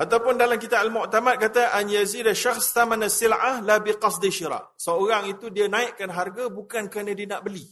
Ataupun 0.01 0.38
dalam 0.38 0.57
kitab 0.57 0.86
Al-Mu'tamad 0.86 1.36
kata 1.36 1.76
an 1.76 1.91
yazida 1.91 2.32
syakhs 2.32 2.72
thamana 2.72 3.11
sil'ah 3.11 3.61
la 3.61 3.82
biqasdi 3.82 4.30
syira. 4.32 4.62
Seorang 4.78 5.28
itu 5.28 5.53
dia 5.53 5.68
naikkan 5.68 6.09
harga 6.09 6.49
bukan 6.49 6.88
kerana 6.88 7.12
dia 7.12 7.28
nak 7.28 7.45
beli. 7.45 7.66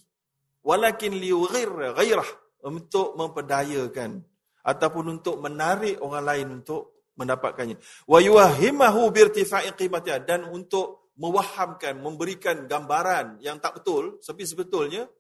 Walakin 0.63 1.17
liughir 1.17 1.71
ghairah 1.95 2.29
untuk 2.67 3.15
memperdayakan 3.15 4.23
ataupun 4.67 5.19
untuk 5.19 5.41
menarik 5.41 5.97
orang 6.03 6.25
lain 6.25 6.47
untuk 6.61 7.09
mendapatkannya. 7.19 7.79
Wa 8.07 8.19
yuwahimahu 8.23 9.11
birtifa'i 9.11 9.73
qimatiha 9.75 10.23
dan 10.23 10.47
untuk 10.47 11.15
mewahamkan, 11.19 11.99
memberikan 11.99 12.71
gambaran 12.71 13.43
yang 13.43 13.59
tak 13.59 13.83
betul, 13.83 14.23
tapi 14.23 14.47
sebetulnya 14.47 15.11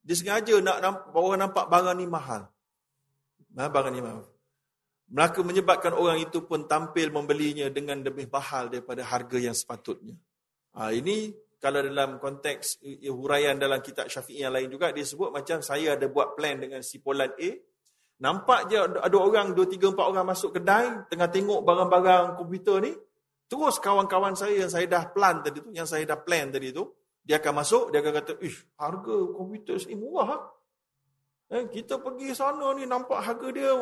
dia 0.00 0.16
sengaja 0.16 0.56
nak 0.60 0.78
nampak, 0.80 1.12
orang 1.16 1.40
nampak 1.48 1.64
barang 1.68 1.96
ni 2.00 2.08
mahal. 2.08 2.48
Nah, 3.52 3.68
barang 3.68 3.92
ni 3.92 4.00
mahal. 4.00 4.24
Maka 5.12 5.40
menyebabkan 5.44 5.92
orang 5.92 6.16
itu 6.20 6.48
pun 6.48 6.64
tampil 6.64 7.12
membelinya 7.12 7.68
dengan 7.68 8.00
lebih 8.00 8.32
mahal 8.32 8.72
daripada 8.72 9.04
harga 9.04 9.36
yang 9.36 9.52
sepatutnya. 9.52 10.16
Ha, 10.74 10.96
ini 10.96 11.30
kalau 11.64 11.80
dalam 11.80 12.20
konteks 12.20 12.84
huraian 13.08 13.56
dalam 13.56 13.80
kitab 13.80 14.12
syafi'i 14.12 14.44
yang 14.44 14.52
lain 14.52 14.68
juga, 14.68 14.92
dia 14.92 15.00
sebut 15.00 15.32
macam 15.32 15.64
saya 15.64 15.96
ada 15.96 16.04
buat 16.12 16.36
plan 16.36 16.60
dengan 16.60 16.84
si 16.84 17.00
Polan 17.00 17.32
A, 17.32 17.50
Nampak 18.14 18.70
je 18.70 18.78
ada 18.78 19.16
orang, 19.18 19.58
dua, 19.58 19.66
tiga, 19.66 19.90
empat 19.90 20.06
orang 20.06 20.22
masuk 20.22 20.54
kedai, 20.54 21.02
tengah 21.10 21.26
tengok 21.26 21.66
barang-barang 21.66 22.38
komputer 22.38 22.86
ni. 22.86 22.94
Terus 23.50 23.82
kawan-kawan 23.82 24.38
saya 24.38 24.64
yang 24.64 24.70
saya 24.70 24.86
dah 24.86 25.10
plan 25.10 25.42
tadi 25.42 25.58
tu, 25.58 25.74
yang 25.74 25.84
saya 25.84 26.06
dah 26.06 26.18
plan 26.22 26.46
tadi 26.48 26.70
tu, 26.70 26.94
dia 27.20 27.42
akan 27.42 27.52
masuk, 27.58 27.90
dia 27.90 27.98
akan 28.00 28.14
kata, 28.22 28.38
ish, 28.38 28.70
harga 28.78 29.16
komputer 29.34 29.76
ni 29.90 29.98
murah. 29.98 30.30
Ha? 30.30 30.36
Eh, 31.58 31.66
kita 31.68 31.98
pergi 31.98 32.38
sana 32.38 32.70
ni, 32.78 32.86
nampak 32.86 33.18
harga 33.18 33.50
dia 33.50 33.74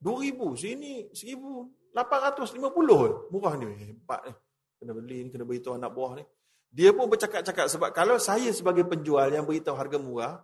RM2,000, 0.00 0.40
sini 0.54 1.10
RM1,850. 1.10 3.34
Murah 3.34 3.54
ni, 3.58 3.66
hebat 3.74 4.22
ni. 4.22 4.32
Kena 4.80 4.96
beli 4.96 5.26
ni, 5.26 5.28
kena 5.34 5.44
beritahu 5.44 5.76
anak 5.76 5.92
buah 5.92 6.16
ni. 6.16 6.24
Dia 6.70 6.94
pun 6.94 7.10
bercakap-cakap 7.10 7.66
sebab 7.66 7.90
kalau 7.90 8.16
saya 8.22 8.54
sebagai 8.54 8.86
penjual 8.86 9.26
yang 9.26 9.42
beritahu 9.42 9.74
harga 9.74 9.98
murah, 9.98 10.38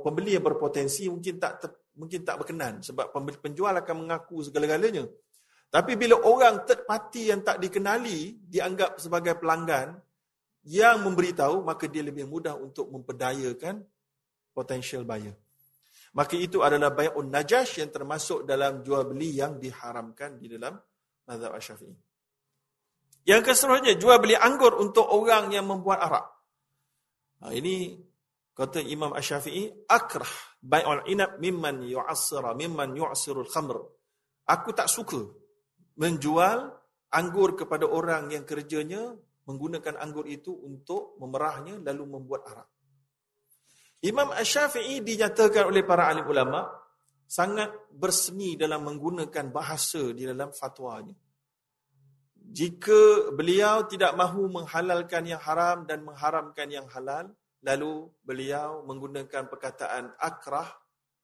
pembeli 0.00 0.36
yang 0.36 0.44
berpotensi 0.44 1.12
mungkin 1.12 1.36
tak 1.36 1.60
mungkin 1.96 2.24
tak 2.24 2.40
berkenan 2.40 2.80
sebab 2.80 3.12
penjual 3.44 3.72
akan 3.76 4.08
mengaku 4.08 4.40
segala-galanya. 4.40 5.04
Tapi 5.70 5.94
bila 5.94 6.18
orang 6.24 6.64
third 6.66 6.82
party 6.88 7.30
yang 7.30 7.44
tak 7.44 7.60
dikenali 7.62 8.42
dianggap 8.42 8.98
sebagai 8.98 9.38
pelanggan 9.38 10.00
yang 10.66 11.04
memberitahu, 11.04 11.62
maka 11.62 11.86
dia 11.86 12.02
lebih 12.02 12.26
mudah 12.26 12.58
untuk 12.58 12.90
memperdayakan 12.90 13.84
potential 14.50 15.06
buyer. 15.06 15.36
Maka 16.10 16.34
itu 16.34 16.64
adalah 16.66 16.90
bay'un 16.90 17.30
najash 17.30 17.78
yang 17.78 17.92
termasuk 17.94 18.42
dalam 18.42 18.82
jual 18.82 19.06
beli 19.06 19.38
yang 19.38 19.62
diharamkan 19.62 20.42
di 20.42 20.50
dalam 20.50 20.74
mazhab 21.22 21.54
Asy-Syafi'i. 21.54 22.09
Yang 23.28 23.52
keseluruhnya 23.52 24.00
jual 24.00 24.16
beli 24.20 24.36
anggur 24.36 24.80
untuk 24.80 25.04
orang 25.04 25.52
yang 25.52 25.68
membuat 25.68 26.00
arak. 26.00 26.26
Ha, 27.40 27.52
ini 27.52 28.00
kata 28.56 28.84
Imam 28.84 29.12
Asy-Syafi'i 29.12 29.88
akrah 29.88 30.28
bai'ul 30.60 31.08
inab 31.08 31.40
mimman 31.40 31.84
yu'assira 31.84 32.52
mimman 32.56 32.96
yu'assirul 32.96 33.48
khamr. 33.48 33.76
Aku 34.48 34.72
tak 34.72 34.88
suka 34.88 35.20
menjual 36.00 36.68
anggur 37.12 37.56
kepada 37.56 37.84
orang 37.88 38.32
yang 38.32 38.44
kerjanya 38.48 39.14
menggunakan 39.48 40.00
anggur 40.00 40.28
itu 40.28 40.52
untuk 40.52 41.16
memerahnya 41.20 41.80
lalu 41.80 42.04
membuat 42.06 42.42
arak. 42.48 42.68
Imam 44.00 44.32
Asy-Syafi'i 44.32 45.04
dinyatakan 45.04 45.68
oleh 45.68 45.84
para 45.84 46.08
alim 46.08 46.24
ulama 46.24 46.64
sangat 47.28 47.68
berseni 47.92 48.56
dalam 48.56 48.80
menggunakan 48.82 49.52
bahasa 49.52 50.00
di 50.16 50.24
dalam 50.24 50.50
fatwanya. 50.56 51.12
Jika 52.50 53.30
beliau 53.30 53.86
tidak 53.86 54.18
mahu 54.18 54.50
menghalalkan 54.50 55.22
yang 55.22 55.38
haram 55.38 55.86
dan 55.86 56.02
mengharamkan 56.02 56.66
yang 56.66 56.90
halal, 56.90 57.30
Lalu 57.60 58.08
beliau 58.24 58.80
menggunakan 58.88 59.52
perkataan 59.52 60.16
akrah 60.16 60.68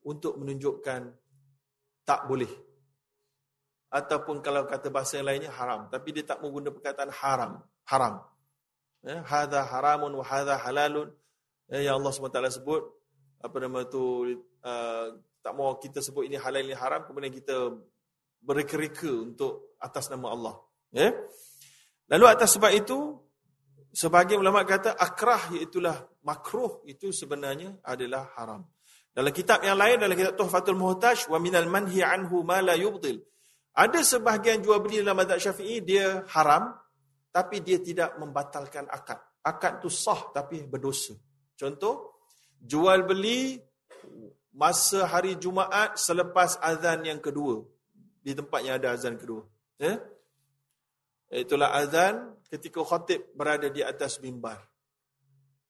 untuk 0.05 0.37
menunjukkan 0.37 1.09
tak 2.05 2.21
boleh. 2.29 2.53
Ataupun 3.89 4.45
kalau 4.45 4.69
kata 4.69 4.93
bahasa 4.93 5.17
yang 5.17 5.33
lainnya 5.33 5.49
haram. 5.49 5.89
Tapi 5.89 6.09
dia 6.13 6.25
tak 6.29 6.45
menggunakan 6.45 6.77
perkataan 6.77 7.09
haram. 7.09 7.53
Haram. 7.89 8.15
Ya, 9.01 9.25
hadha 9.25 9.65
haramun 9.65 10.13
wa 10.13 10.25
hadha 10.27 10.61
halalun. 10.61 11.09
Ya, 11.73 11.89
yang 11.89 12.05
Allah 12.05 12.13
SWT 12.13 12.61
sebut. 12.61 12.85
Apa 13.41 13.57
nama 13.57 13.89
tu 13.89 14.37
uh, 14.61 15.07
tak 15.41 15.53
mau 15.57 15.73
kita 15.81 16.05
sebut 16.05 16.29
ini 16.29 16.37
halal 16.37 16.69
ini 16.69 16.77
haram. 16.77 17.09
Kemudian 17.09 17.33
kita 17.33 17.73
berreka-reka 18.45 19.09
untuk 19.09 19.73
atas 19.81 20.13
nama 20.13 20.37
Allah. 20.37 20.55
Ya. 20.97 21.13
Lalu 22.09 22.25
atas 22.25 22.57
sebab 22.57 22.73
itu 22.73 23.21
sebagian 23.93 24.41
ulama 24.41 24.65
kata 24.65 24.97
akrah 24.97 25.53
iaitulah 25.53 26.09
makruh 26.25 26.81
itu 26.89 27.13
sebenarnya 27.13 27.77
adalah 27.85 28.33
haram. 28.41 28.65
Dalam 29.13 29.33
kitab 29.33 29.61
yang 29.61 29.77
lain 29.77 30.01
dalam 30.01 30.17
kitab 30.17 30.41
Tuhfatul 30.41 30.81
Muhtaj 30.81 31.29
wa 31.29 31.37
minal 31.37 31.69
manhi 31.69 32.01
anhu 32.01 32.41
ma 32.41 32.65
la 32.65 32.81
yubdil. 32.81 33.21
Ada 33.77 34.01
sebahagian 34.01 34.65
jual 34.65 34.81
beli 34.81 35.05
dalam 35.05 35.21
mazhab 35.21 35.37
Syafi'i 35.37 35.85
dia 35.85 36.25
haram 36.33 36.73
tapi 37.29 37.61
dia 37.61 37.77
tidak 37.77 38.17
membatalkan 38.17 38.89
akad. 38.89 39.21
Akad 39.45 39.85
tu 39.85 39.93
sah 39.93 40.33
tapi 40.33 40.65
berdosa. 40.65 41.13
Contoh, 41.57 42.25
jual 42.57 43.05
beli 43.05 43.61
masa 44.57 45.05
hari 45.05 45.37
Jumaat 45.37 46.01
selepas 46.01 46.57
azan 46.65 47.05
yang 47.05 47.21
kedua 47.21 47.61
di 48.25 48.33
tempat 48.33 48.61
yang 48.65 48.81
ada 48.81 48.97
azan 48.97 49.21
kedua. 49.21 49.45
Ya? 49.77 50.01
Itulah 51.31 51.75
azan 51.75 52.39
ketika 52.47 52.83
khatib 52.87 53.35
berada 53.35 53.67
di 53.67 53.83
atas 53.83 54.23
mimbar. 54.23 54.63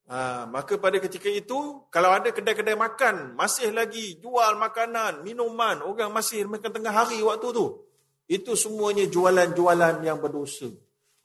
Ha, 0.07 0.47
maka 0.47 0.79
pada 0.79 1.03
ketika 1.03 1.27
itu, 1.27 1.83
kalau 1.91 2.15
ada 2.15 2.31
kedai-kedai 2.31 2.79
makan, 2.79 3.35
masih 3.35 3.75
lagi 3.75 4.23
jual 4.23 4.55
makanan, 4.55 5.27
minuman, 5.27 5.83
orang 5.83 6.15
masih 6.15 6.47
makan 6.47 6.71
tengah 6.71 6.95
hari 6.95 7.19
waktu 7.25 7.51
tu. 7.51 7.67
Itu 8.31 8.55
semuanya 8.55 9.09
jualan-jualan 9.11 10.07
yang 10.07 10.23
berdosa. 10.23 10.71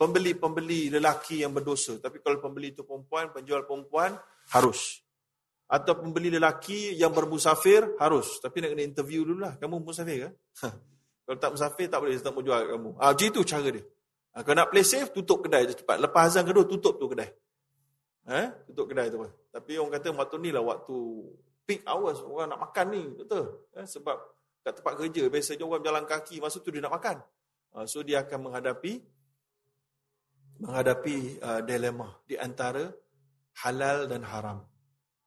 Pembeli-pembeli 0.02 0.90
lelaki 0.90 1.46
yang 1.46 1.54
berdosa. 1.54 2.02
Tapi 2.02 2.26
kalau 2.26 2.42
pembeli 2.42 2.74
itu 2.74 2.82
perempuan, 2.82 3.30
penjual 3.30 3.70
perempuan, 3.70 4.18
harus 4.50 5.06
atau 5.72 5.96
pembeli 5.96 6.28
lelaki 6.28 7.00
yang 7.00 7.16
bermusafir 7.16 7.96
harus 7.96 8.44
tapi 8.44 8.60
nak 8.60 8.76
kena 8.76 8.84
interview 8.84 9.24
dulu 9.24 9.48
lah 9.48 9.56
kamu 9.56 9.80
musafir 9.80 10.28
ke 10.28 10.30
kalau 11.24 11.38
tak 11.40 11.52
musafir 11.56 11.88
tak 11.88 12.04
boleh 12.04 12.20
tak 12.20 12.36
mau 12.36 12.44
jual 12.44 12.60
kamu 12.76 12.90
ha, 13.00 13.16
itu 13.16 13.40
cara 13.48 13.72
dia 13.72 13.84
ha, 14.34 14.44
kalau 14.44 14.56
nak 14.62 14.70
play 14.72 14.86
safe 14.86 15.12
tutup 15.12 15.46
kedai 15.46 15.68
cepat. 15.72 15.98
Lepas 16.00 16.34
azan 16.34 16.44
kedua 16.48 16.66
tutup 16.68 16.98
tu 17.00 17.08
kedai. 17.12 17.30
Eh 18.30 18.48
tutup 18.70 18.92
kedai 18.92 19.12
tu. 19.12 19.22
Tapi 19.52 19.78
orang 19.78 19.94
kata 19.98 20.14
waktu 20.16 20.38
ni 20.40 20.50
lah 20.50 20.64
waktu 20.64 20.98
peak 21.68 21.82
hours 21.88 22.20
orang 22.24 22.52
nak 22.52 22.60
makan 22.72 22.86
ni 22.92 23.04
betul? 23.12 23.70
Eh, 23.76 23.88
sebab 23.88 24.18
kat 24.62 24.74
tempat 24.78 24.94
kerja 25.00 25.24
biasanya 25.28 25.64
orang 25.66 25.84
jalan 25.84 26.04
kaki 26.06 26.36
masa 26.40 26.58
tu 26.62 26.70
dia 26.70 26.82
nak 26.84 26.96
makan. 26.96 27.18
Ha, 27.72 27.88
so 27.88 28.04
dia 28.04 28.24
akan 28.24 28.52
menghadapi 28.52 28.94
menghadapi 30.62 31.42
uh, 31.42 31.62
dilema 31.66 32.22
di 32.30 32.38
antara 32.38 32.86
halal 33.66 34.06
dan 34.06 34.22
haram. 34.28 34.60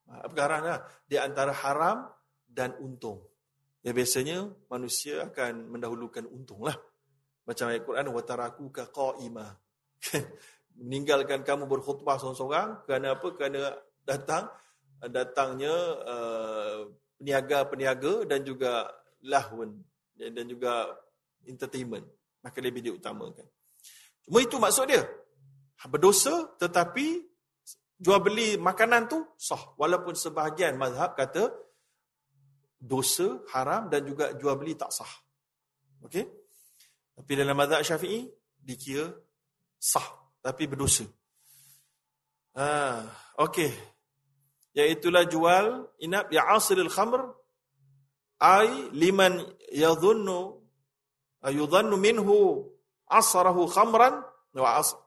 Perkara 0.05 0.61
lah. 0.61 0.79
Di 1.09 1.17
antara 1.19 1.51
haram 1.51 2.07
dan 2.45 2.77
untung. 2.79 3.25
Ya 3.85 3.93
biasanya 3.93 4.49
manusia 4.71 5.27
akan 5.29 5.75
mendahulukan 5.75 6.25
untung 6.29 6.65
lah. 6.65 6.77
Macam 7.45 7.69
ayat 7.69 7.83
Quran 7.85 8.09
wataraku 8.13 8.65
qaima. 8.73 9.57
Kan? 10.01 10.25
Meninggalkan 10.75 11.47
kamu 11.47 11.71
berkhutbah 11.71 12.19
seorang-seorang 12.19 12.89
kerana 12.89 13.15
apa? 13.15 13.29
Kerana 13.37 13.73
datang 14.03 14.51
datangnya 15.05 15.75
uh, 16.03 16.79
peniaga-peniaga 17.21 18.25
dan 18.25 18.41
juga 18.43 18.89
lahun 19.25 19.77
dan 20.17 20.45
juga 20.49 20.89
entertainment. 21.45 22.05
Maka 22.41 22.61
lebih 22.61 22.85
diutamakan. 22.85 23.49
Cuma 24.25 24.41
itu 24.41 24.57
maksud 24.57 24.89
dia. 24.89 25.05
Berdosa 25.85 26.57
tetapi 26.57 27.21
jual 28.01 28.21
beli 28.25 28.57
makanan 28.57 29.09
tu 29.09 29.21
sah. 29.37 29.77
Walaupun 29.77 30.17
sebahagian 30.17 30.81
mazhab 30.81 31.13
kata 31.17 31.53
dosa 32.81 33.41
haram 33.53 33.89
dan 33.89 34.05
juga 34.05 34.33
jual 34.37 34.57
beli 34.61 34.77
tak 34.77 34.93
sah. 34.93 35.09
Okey? 36.05 36.44
Tapi 37.15 37.33
dalam 37.39 37.55
mazhab 37.55 37.83
Syafi'i 37.87 38.27
dikira 38.59 39.11
sah 39.79 40.05
tapi 40.43 40.67
berdosa. 40.67 41.07
Ah 42.55 43.07
okey. 43.39 43.71
Iaitulah 44.75 45.25
jual 45.31 45.87
inap 46.03 46.35
ya 46.35 46.51
asril 46.51 46.91
khamr 46.91 47.31
ai 48.43 48.91
liman 48.91 49.39
yadhunnu 49.71 50.59
ayudhannu 51.47 51.95
minhu 51.95 52.67
asrahu 53.07 53.71
khamran 53.71 54.27
wa 54.55 54.71
as 54.83 54.99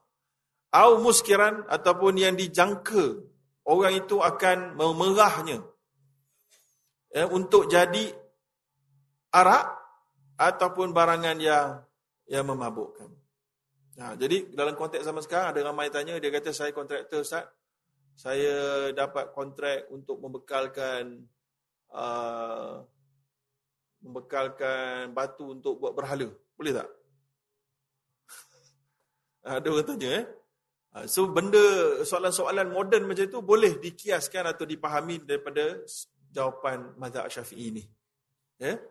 au 0.71 0.99
muskiran 1.03 1.67
ataupun 1.67 2.15
yang 2.19 2.35
dijangka 2.39 3.19
orang 3.67 3.99
itu 3.99 4.23
akan 4.23 4.79
memerahnya. 4.79 5.63
Ya, 7.11 7.27
untuk 7.27 7.71
jadi 7.71 8.11
arak 9.31 9.65
ataupun 10.39 10.91
barangan 10.91 11.37
yang 11.39 11.86
yang 12.27 12.45
memabukkan. 12.47 13.09
Nah, 13.97 14.13
jadi 14.13 14.45
dalam 14.53 14.77
konteks 14.77 15.01
zaman 15.01 15.25
sekarang 15.25 15.57
ada 15.57 15.73
ramai 15.73 15.89
tanya 15.89 16.21
dia 16.21 16.29
kata 16.29 16.53
saya 16.53 16.69
kontraktor 16.69 17.25
Ustaz. 17.25 17.49
Saya 18.17 18.89
dapat 18.93 19.33
kontrak 19.33 19.89
untuk 19.93 20.21
membekalkan 20.21 21.25
uh, 21.93 22.81
membekalkan 24.01 25.13
batu 25.17 25.57
untuk 25.57 25.81
buat 25.81 25.97
berhala. 25.97 26.29
Boleh 26.53 26.73
tak? 26.77 26.89
ada 29.57 29.67
orang 29.69 29.87
tanya 29.87 30.09
eh. 30.21 30.25
Ha, 30.93 31.05
so 31.05 31.29
benda 31.29 31.61
soalan-soalan 32.05 32.73
moden 32.73 33.05
macam 33.05 33.25
itu 33.27 33.39
boleh 33.43 33.77
dikiaskan 33.77 34.49
atau 34.49 34.65
dipahami 34.65 35.21
daripada 35.21 35.83
jawapan 36.33 36.93
mazhab 36.97 37.29
Syafi'i 37.29 37.69
ini. 37.73 37.83
Ya. 38.57 38.81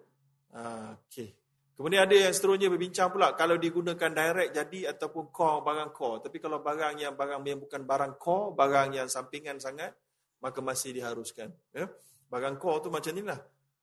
Ha, 0.55 0.95
okey. 1.07 1.46
Kemudian 1.77 2.09
ada 2.09 2.17
yang 2.17 2.33
seterusnya 2.33 2.73
berbincang 2.73 3.13
pula 3.13 3.37
kalau 3.37 3.61
digunakan 3.61 4.09
direct 4.09 4.57
jadi 4.57 4.97
ataupun 4.97 5.29
core 5.29 5.61
barang 5.61 5.93
core. 5.93 6.25
Tapi 6.25 6.41
kalau 6.41 6.65
barang 6.65 6.97
yang 6.97 7.13
barang 7.13 7.45
yang 7.45 7.61
bukan 7.61 7.85
barang 7.85 8.17
core, 8.17 8.57
barang 8.57 8.97
yang 8.97 9.09
sampingan 9.13 9.61
sangat, 9.61 9.93
maka 10.41 10.65
masih 10.65 10.97
diharuskan. 10.97 11.53
Ya. 11.77 11.93
Barang 12.33 12.57
core 12.57 12.81
tu 12.81 12.89
macam 12.89 13.13
inilah. 13.13 13.37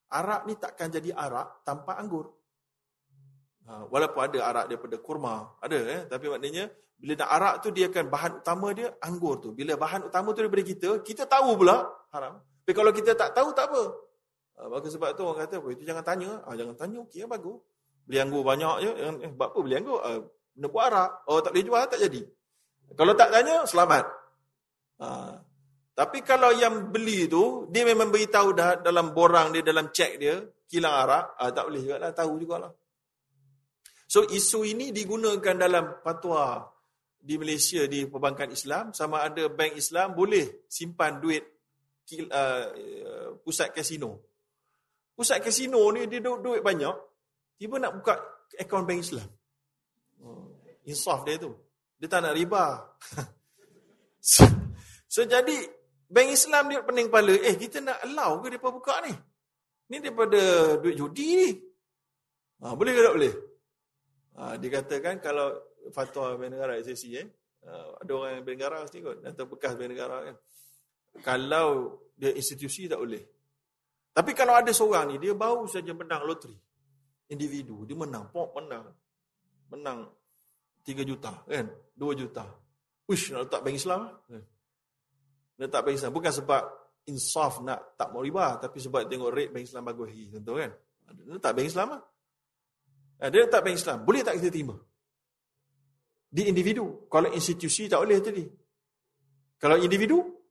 Arak 0.09 0.41
ni 0.49 0.57
takkan 0.57 0.89
jadi 0.89 1.13
arak 1.13 1.61
tanpa 1.61 2.01
anggur. 2.01 2.33
Ha, 3.69 3.85
walaupun 3.85 4.21
ada 4.25 4.39
arak 4.41 4.65
daripada 4.73 4.97
kurma, 4.99 5.55
ada 5.63 5.79
eh, 5.79 6.01
tapi 6.09 6.27
maknanya 6.27 6.67
bila 6.99 7.13
nak 7.15 7.29
arak 7.29 7.55
tu 7.63 7.71
dia 7.71 7.87
akan 7.87 8.05
bahan 8.11 8.31
utama 8.41 8.67
dia 8.73 8.89
anggur 9.05 9.37
tu. 9.37 9.53
Bila 9.53 9.77
bahan 9.77 10.09
utama 10.09 10.33
tu 10.33 10.41
daripada 10.41 10.65
kita, 10.65 10.89
kita 11.05 11.23
tahu 11.29 11.61
pula 11.61 11.87
haram. 12.09 12.41
Tapi 12.41 12.73
kalau 12.73 12.89
kita 12.89 13.13
tak 13.13 13.37
tahu 13.37 13.53
tak 13.53 13.69
apa. 13.69 13.83
Ha, 14.57 14.59
maka 14.65 14.87
sebab 14.89 15.13
tu 15.13 15.21
orang 15.29 15.45
kata, 15.45 15.61
itu 15.77 15.85
jangan 15.85 16.01
tanya. 16.01 16.41
Ha, 16.41 16.57
jangan 16.57 16.73
tanya, 16.73 16.97
okey, 17.05 17.29
bagus. 17.29 17.61
Beli 18.03 18.17
anggur 18.19 18.43
banyak 18.43 18.75
je. 18.83 18.91
Eh, 18.91 19.31
buat 19.31 19.55
apa 19.55 19.59
beli 19.63 19.75
anggur? 19.79 19.99
Ha, 20.03 20.19
nak 20.59 20.71
arak. 20.75 21.09
Oh, 21.31 21.39
tak 21.39 21.51
boleh 21.55 21.65
jual, 21.65 21.83
tak 21.87 21.99
jadi. 22.03 22.21
Kalau 22.93 23.13
tak 23.17 23.29
tanya, 23.33 23.65
selamat. 23.65 24.05
Ha, 25.01 25.07
tapi 25.93 26.21
kalau 26.21 26.53
yang 26.53 26.93
beli 26.93 27.25
tu, 27.29 27.69
dia 27.69 27.85
memang 27.85 28.09
beritahu 28.09 28.53
dah 28.53 28.81
dalam 28.81 29.13
borang 29.13 29.53
dia, 29.53 29.65
dalam 29.65 29.89
cek 29.89 30.11
dia, 30.21 30.41
kilang 30.69 30.93
arak, 30.93 31.37
ha, 31.37 31.49
tak 31.53 31.69
boleh 31.69 31.81
juga 31.81 31.97
lah, 32.01 32.11
tahu 32.13 32.33
juga 32.41 32.55
lah. 32.67 32.71
So, 34.09 34.25
isu 34.29 34.61
ini 34.65 34.93
digunakan 34.93 35.55
dalam 35.57 36.01
patwa 36.05 36.69
di 37.23 37.39
Malaysia 37.39 37.87
di 37.87 38.03
perbankan 38.03 38.51
Islam 38.51 38.91
sama 38.91 39.23
ada 39.23 39.47
bank 39.47 39.79
Islam 39.79 40.11
boleh 40.11 40.67
simpan 40.67 41.23
duit 41.23 41.39
uh, 42.27 42.67
pusat 43.39 43.71
kasino. 43.71 44.19
Pusat 45.15 45.39
kasino 45.39 45.81
ni 45.95 46.03
dia 46.11 46.19
duit 46.19 46.59
banyak, 46.59 46.95
tiba 47.63 47.79
nak 47.79 47.95
buka 47.95 48.19
akaun 48.59 48.83
bank 48.83 48.99
Islam. 49.07 49.23
Oh, 50.19 50.51
insaf 50.83 51.23
dia 51.23 51.39
tu. 51.39 51.55
Dia 51.95 52.11
tak 52.11 52.27
nak 52.27 52.35
riba. 52.35 52.91
so, 54.19 54.43
so, 55.07 55.23
jadi 55.23 55.63
bank 56.11 56.35
Islam 56.35 56.67
dia 56.67 56.83
pening 56.83 57.07
kepala, 57.07 57.31
eh 57.39 57.55
kita 57.55 57.79
nak 57.79 58.03
allow 58.03 58.43
ke 58.43 58.51
depa 58.51 58.67
buka 58.67 58.99
ni? 59.07 59.15
Ni 59.95 60.03
daripada 60.03 60.75
duit 60.83 60.99
judi 60.99 61.27
ni. 61.39 61.51
Ha, 62.67 62.75
boleh 62.75 62.91
ke 62.91 62.99
tak 62.99 63.15
boleh? 63.15 63.33
Ha, 64.35 64.41
dikatakan 64.59 65.23
kalau 65.23 65.47
fatwa 65.95 66.35
Bank 66.35 66.51
Negara 66.59 66.75
SSC 66.83 67.15
eh. 67.15 67.27
Uh, 67.63 67.95
ada 67.95 68.11
orang 68.11 68.43
Bank 68.43 68.59
Negara 68.59 68.83
mesti 68.83 68.99
kot 68.99 69.23
atau 69.23 69.47
bekas 69.47 69.79
Bank 69.79 69.95
Negara 69.95 70.19
kan. 70.27 70.35
Kalau 71.23 71.67
dia 72.11 72.35
institusi 72.35 72.91
tak 72.91 72.99
boleh. 72.99 73.23
Tapi 74.11 74.31
kalau 74.35 74.59
ada 74.59 74.75
seorang 74.75 75.15
ni 75.15 75.15
dia 75.15 75.31
baru 75.31 75.63
saja 75.63 75.95
menang 75.95 76.27
loteri. 76.27 76.59
Individu 77.33 77.81
dia 77.89 77.97
menang, 77.97 78.29
pop 78.29 78.53
menang. 78.53 78.93
Menang 79.73 80.05
3 80.85 81.01
juta 81.01 81.33
kan, 81.49 81.65
2 81.97 82.21
juta. 82.21 82.45
Uish 83.09 83.33
nak 83.33 83.49
letak 83.49 83.61
bank 83.65 83.75
Islam 83.75 83.99
kan. 84.29 84.43
Letak 85.57 85.81
bank 85.81 85.95
Islam 85.97 86.11
bukan 86.13 86.33
sebab 86.33 86.61
insaf 87.09 87.59
nak 87.65 87.97
tak 87.97 88.13
mau 88.13 88.21
riba 88.21 88.61
tapi 88.61 88.77
sebab 88.77 89.09
tengok 89.09 89.33
rate 89.33 89.51
bank 89.51 89.65
Islam 89.65 89.83
bagus 89.89 90.13
tentu 90.29 90.53
kan. 90.61 90.71
Dia 91.09 91.33
letak 91.35 91.51
bank 91.57 91.67
Islam 91.67 91.87
lah. 91.97 92.01
Dia 93.27 93.39
letak 93.49 93.61
bank 93.65 93.75
Islam. 93.75 93.97
Boleh 94.05 94.21
tak 94.21 94.37
kita 94.37 94.53
terima? 94.53 94.77
di 96.33 96.49
individu. 96.49 97.05
Kalau 97.05 97.29
institusi 97.29 97.85
tak 97.85 98.01
boleh 98.01 98.17
tadi. 98.17 98.41
Kalau 99.61 99.77
individu, 99.77 100.42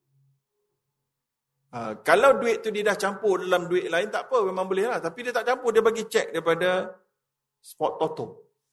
ha, 1.72 1.96
kalau 2.04 2.36
duit 2.36 2.60
tu 2.60 2.68
dia 2.68 2.84
dah 2.84 2.96
campur 2.96 3.40
dalam 3.42 3.66
duit 3.66 3.88
lain 3.88 4.08
tak 4.12 4.28
apa, 4.28 4.38
memang 4.44 4.68
boleh 4.68 4.86
lah. 4.92 5.00
Tapi 5.00 5.18
dia 5.24 5.32
tak 5.32 5.48
campur, 5.48 5.72
dia 5.72 5.80
bagi 5.80 6.04
cek 6.04 6.36
daripada 6.36 6.92
spot 7.58 7.92
toto. 7.98 8.26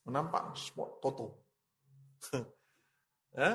Nampak 0.09 0.57
spot 0.57 0.99
toto. 0.99 1.27
ha? 3.39 3.51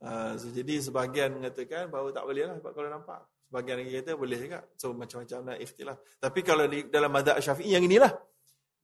Uh, 0.00 0.32
so, 0.40 0.48
jadi 0.48 0.80
sebahagian 0.80 1.36
mengatakan 1.36 1.92
bahawa 1.92 2.08
tak 2.08 2.24
boleh 2.24 2.48
lah 2.48 2.56
sebab 2.56 2.72
kalau 2.72 2.88
nampak. 2.88 3.20
Sebahagian 3.50 3.76
lagi 3.82 3.92
kata 4.00 4.12
boleh 4.16 4.38
juga. 4.40 4.60
So 4.78 4.94
macam-macam 4.94 5.38
lah 5.50 5.56
ikhtilaf. 5.58 5.98
Tapi 6.22 6.40
kalau 6.40 6.64
di, 6.70 6.86
dalam 6.86 7.10
mazhab 7.10 7.36
syafi'i 7.42 7.74
yang 7.74 7.84
inilah. 7.84 8.14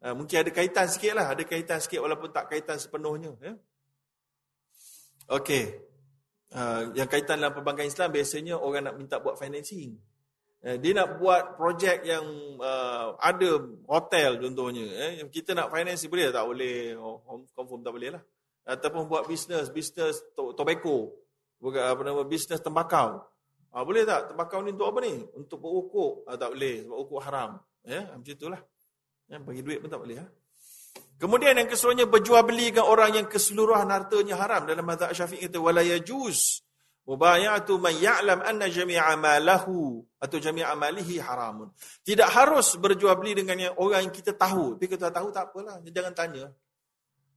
Uh, 0.03 0.13
mungkin 0.13 0.45
ada 0.45 0.51
kaitan 0.53 0.91
sikit 0.91 1.17
lah. 1.17 1.33
Ada 1.33 1.47
kaitan 1.49 1.79
sikit 1.81 2.05
walaupun 2.05 2.29
tak 2.35 2.53
kaitan 2.53 2.77
sepenuhnya. 2.77 3.33
Ya? 3.41 3.55
Okey. 5.33 5.81
Uh, 6.47 6.95
yang 6.95 7.11
kaitan 7.11 7.43
dalam 7.43 7.53
perbankan 7.53 7.91
Islam 7.91 8.15
biasanya 8.15 8.55
orang 8.55 8.87
nak 8.87 8.95
minta 8.97 9.17
buat 9.19 9.35
financing. 9.35 9.99
Uh, 10.63 10.79
dia 10.79 10.95
nak 10.95 11.19
buat 11.19 11.59
projek 11.59 12.07
yang 12.07 12.25
uh, 12.63 13.19
ada 13.19 13.61
hotel 13.91 14.39
contohnya. 14.39 14.87
Eh? 15.11 15.27
Kita 15.31 15.55
nak 15.59 15.75
finance 15.75 16.07
boleh 16.07 16.31
tak? 16.31 16.45
Boleh. 16.47 16.95
Oh, 16.95 17.23
confirm 17.55 17.83
tak 17.83 17.95
boleh 17.95 18.11
lah 18.15 18.23
ataupun 18.67 19.07
buat 19.07 19.31
bisnes, 19.31 19.71
bisnes 19.71 20.19
tobacco, 20.35 21.15
bukan 21.63 21.83
apa 21.87 22.03
nama 22.03 22.27
bisnes 22.27 22.59
tembakau. 22.59 23.23
Ha, 23.71 23.87
boleh 23.87 24.03
tak? 24.03 24.35
Tembakau 24.35 24.67
ni 24.67 24.75
untuk 24.75 24.91
apa 24.91 24.99
ni? 25.07 25.15
Untuk 25.39 25.63
berukuk. 25.63 26.27
Ha, 26.27 26.35
tak 26.35 26.51
boleh 26.59 26.83
sebab 26.83 26.97
ukuk 26.99 27.21
haram. 27.23 27.51
Ya, 27.87 28.11
macam 28.11 28.35
itulah. 28.35 28.61
Ya, 29.31 29.39
bagi 29.39 29.63
duit 29.63 29.79
pun 29.79 29.91
tak 29.91 30.03
boleh 30.03 30.19
ha? 30.19 30.27
Kemudian 31.17 31.57
yang 31.57 31.69
keseluruhnya 31.69 32.05
berjual 32.05 32.45
beli 32.45 32.69
dengan 32.69 32.93
orang 32.93 33.17
yang 33.17 33.27
keseluruhan 33.27 33.89
hartanya 33.89 34.37
haram 34.37 34.69
dalam 34.69 34.85
mazhab 34.85 35.17
Syafi'i 35.17 35.49
itu 35.49 35.59
wala 35.65 35.81
yajuz 35.81 36.61
mubayatu 37.07 37.79
man 37.79 37.95
ya'lam 37.95 38.43
anna 38.43 38.67
jami'a 38.69 39.15
malahu 39.17 40.03
atau 40.19 40.37
jami'a 40.37 40.75
malihi 40.77 41.23
haramun. 41.23 41.71
Tidak 42.03 42.29
harus 42.29 42.77
berjual 42.77 43.17
beli 43.17 43.39
dengan 43.39 43.57
yang 43.57 43.75
orang 43.79 44.11
yang 44.11 44.15
kita 44.15 44.35
tahu. 44.35 44.77
Tapi 44.77 44.87
kita 44.91 45.09
tahu 45.15 45.31
tak 45.31 45.55
apalah, 45.55 45.81
jangan 45.87 46.13
tanya. 46.13 46.45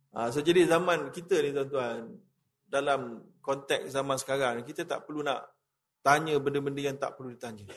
Ha, 0.09 0.33
so 0.33 0.41
jadi 0.41 0.65
zaman 0.65 1.13
kita 1.13 1.37
ni 1.45 1.53
tuan-tuan, 1.53 2.17
dalam 2.65 3.21
konteks 3.45 3.93
zaman 3.93 4.17
sekarang, 4.17 4.65
kita 4.65 4.89
tak 4.89 5.05
perlu 5.05 5.21
nak 5.21 5.45
tanya 6.01 6.35
benda-benda 6.41 6.81
yang 6.81 6.97
tak 6.97 7.13
perlu 7.13 7.31
ditanya. 7.37 7.69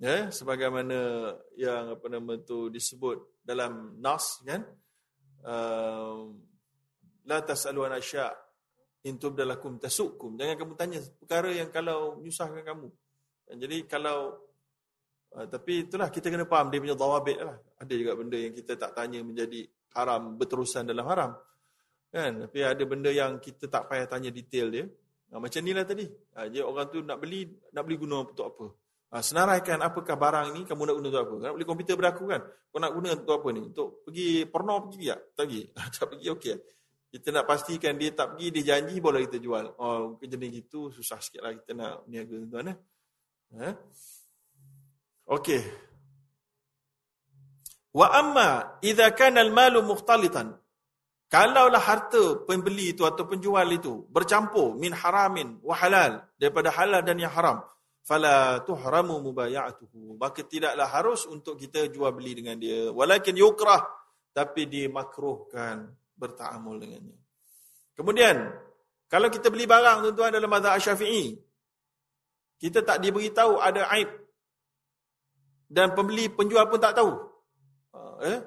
Ya, 0.00 0.28
sebagaimana 0.32 1.32
yang 1.56 1.96
apa 1.96 2.06
nama 2.08 2.40
tu 2.40 2.72
disebut 2.72 3.40
dalam 3.44 3.96
nas 4.00 4.40
kan? 4.44 4.64
Uh, 5.40 6.36
la 7.24 7.40
tasalu 7.40 7.88
an 7.88 7.96
asya 7.96 8.28
in 9.08 9.16
tubdalakum 9.16 9.80
tasukum. 9.80 10.36
Jangan 10.36 10.56
kamu 10.60 10.72
tanya 10.76 10.98
perkara 11.16 11.50
yang 11.52 11.72
kalau 11.72 12.20
menyusahkan 12.20 12.60
kamu. 12.60 12.88
Jadi 13.50 13.88
kalau 13.88 14.36
uh, 15.34 15.46
tapi 15.48 15.88
itulah 15.88 16.12
kita 16.12 16.28
kena 16.28 16.44
faham 16.44 16.68
dia 16.68 16.78
punya 16.78 16.96
dawabit 16.96 17.38
lah. 17.40 17.56
Ada 17.80 17.92
juga 17.96 18.12
benda 18.14 18.36
yang 18.36 18.52
kita 18.52 18.76
tak 18.76 18.92
tanya 18.92 19.24
menjadi 19.24 19.64
haram 19.96 20.36
berterusan 20.36 20.84
dalam 20.84 21.06
haram. 21.08 21.32
Kan? 22.10 22.46
Tapi 22.46 22.58
ada 22.66 22.82
benda 22.84 23.10
yang 23.10 23.38
kita 23.38 23.70
tak 23.70 23.86
payah 23.86 24.06
tanya 24.10 24.28
detail 24.34 24.68
dia. 24.68 24.84
Ha, 25.30 25.38
macam 25.38 25.60
ni 25.62 25.70
lah 25.70 25.86
tadi. 25.86 26.06
Ha, 26.34 26.50
dia 26.50 26.66
orang 26.66 26.86
tu 26.90 26.98
nak 27.06 27.22
beli 27.22 27.46
nak 27.70 27.82
beli 27.86 27.96
guna 27.96 28.26
untuk 28.26 28.50
apa? 28.50 28.66
Ha, 29.10 29.18
senaraikan 29.26 29.82
apakah 29.82 30.14
barang 30.14 30.54
ini 30.54 30.62
kamu 30.62 30.86
nak 30.86 30.94
guna 31.02 31.08
untuk 31.10 31.22
apa? 31.26 31.34
Nak 31.42 31.52
beli 31.58 31.66
komputer 31.66 31.94
beraku 31.98 32.30
kan? 32.30 32.46
Kau 32.70 32.78
nak 32.78 32.92
guna 32.94 33.08
untuk 33.18 33.34
apa 33.42 33.48
ni? 33.50 33.60
Untuk 33.66 34.06
pergi 34.06 34.46
porno 34.46 34.86
pergi 34.86 35.10
tak? 35.10 35.20
Tak 35.34 35.44
pergi. 35.50 35.62
tak 35.98 36.06
pergi 36.14 36.26
okey. 36.30 36.56
Kita 37.10 37.28
nak 37.34 37.44
pastikan 37.50 37.98
dia 37.98 38.14
tak 38.14 38.38
pergi, 38.38 38.46
dia 38.54 38.62
janji 38.70 39.02
boleh 39.02 39.26
kita 39.26 39.42
jual. 39.42 39.66
Oh, 39.82 40.14
jenis 40.22 40.50
gitu 40.62 40.94
susah 40.94 41.18
sikit 41.18 41.42
lah 41.42 41.58
kita 41.58 41.74
nak 41.74 42.06
niaga 42.06 42.38
tuan-tuan. 42.38 42.70
Eh? 42.70 42.76
Ha? 43.58 43.68
Okey. 45.34 45.62
Wa 47.90 48.14
amma 48.14 48.78
idza 48.78 49.10
kana 49.10 49.42
al-malu 49.42 49.82
mukhtalitan. 49.82 50.54
Kalaulah 51.30 51.82
harta 51.82 52.42
pembeli 52.46 52.94
itu 52.94 53.06
atau 53.06 53.22
penjual 53.26 53.66
itu 53.70 54.06
bercampur 54.10 54.74
min 54.74 54.90
haramin 54.90 55.62
wa 55.62 55.78
halal 55.78 56.26
daripada 56.34 56.74
halal 56.74 57.06
dan 57.06 57.22
yang 57.22 57.30
haram, 57.30 57.62
fala 58.04 58.62
tuhramu 58.64 59.20
mubayatuhu. 59.20 60.16
Maka 60.16 60.44
tidaklah 60.44 60.88
harus 60.88 61.26
untuk 61.28 61.60
kita 61.60 61.88
jual 61.88 62.10
beli 62.12 62.40
dengan 62.40 62.56
dia. 62.56 62.90
Walakin 62.90 63.36
yukrah 63.36 63.84
tapi 64.30 64.66
dimakruhkan 64.70 65.90
bertaamul 66.14 66.78
dengannya. 66.78 67.18
Kemudian 67.96 68.36
kalau 69.10 69.26
kita 69.26 69.50
beli 69.50 69.66
barang 69.66 70.06
tuan-tuan 70.06 70.30
dalam 70.30 70.46
mazhab 70.46 70.78
Syafi'i, 70.78 71.34
kita 72.60 72.84
tak 72.86 73.02
diberitahu 73.02 73.58
ada 73.58 73.88
aib 73.98 74.10
dan 75.66 75.96
pembeli 75.96 76.30
penjual 76.30 76.66
pun 76.70 76.78
tak 76.78 76.94
tahu. 76.94 77.30
Eh? 78.20 78.38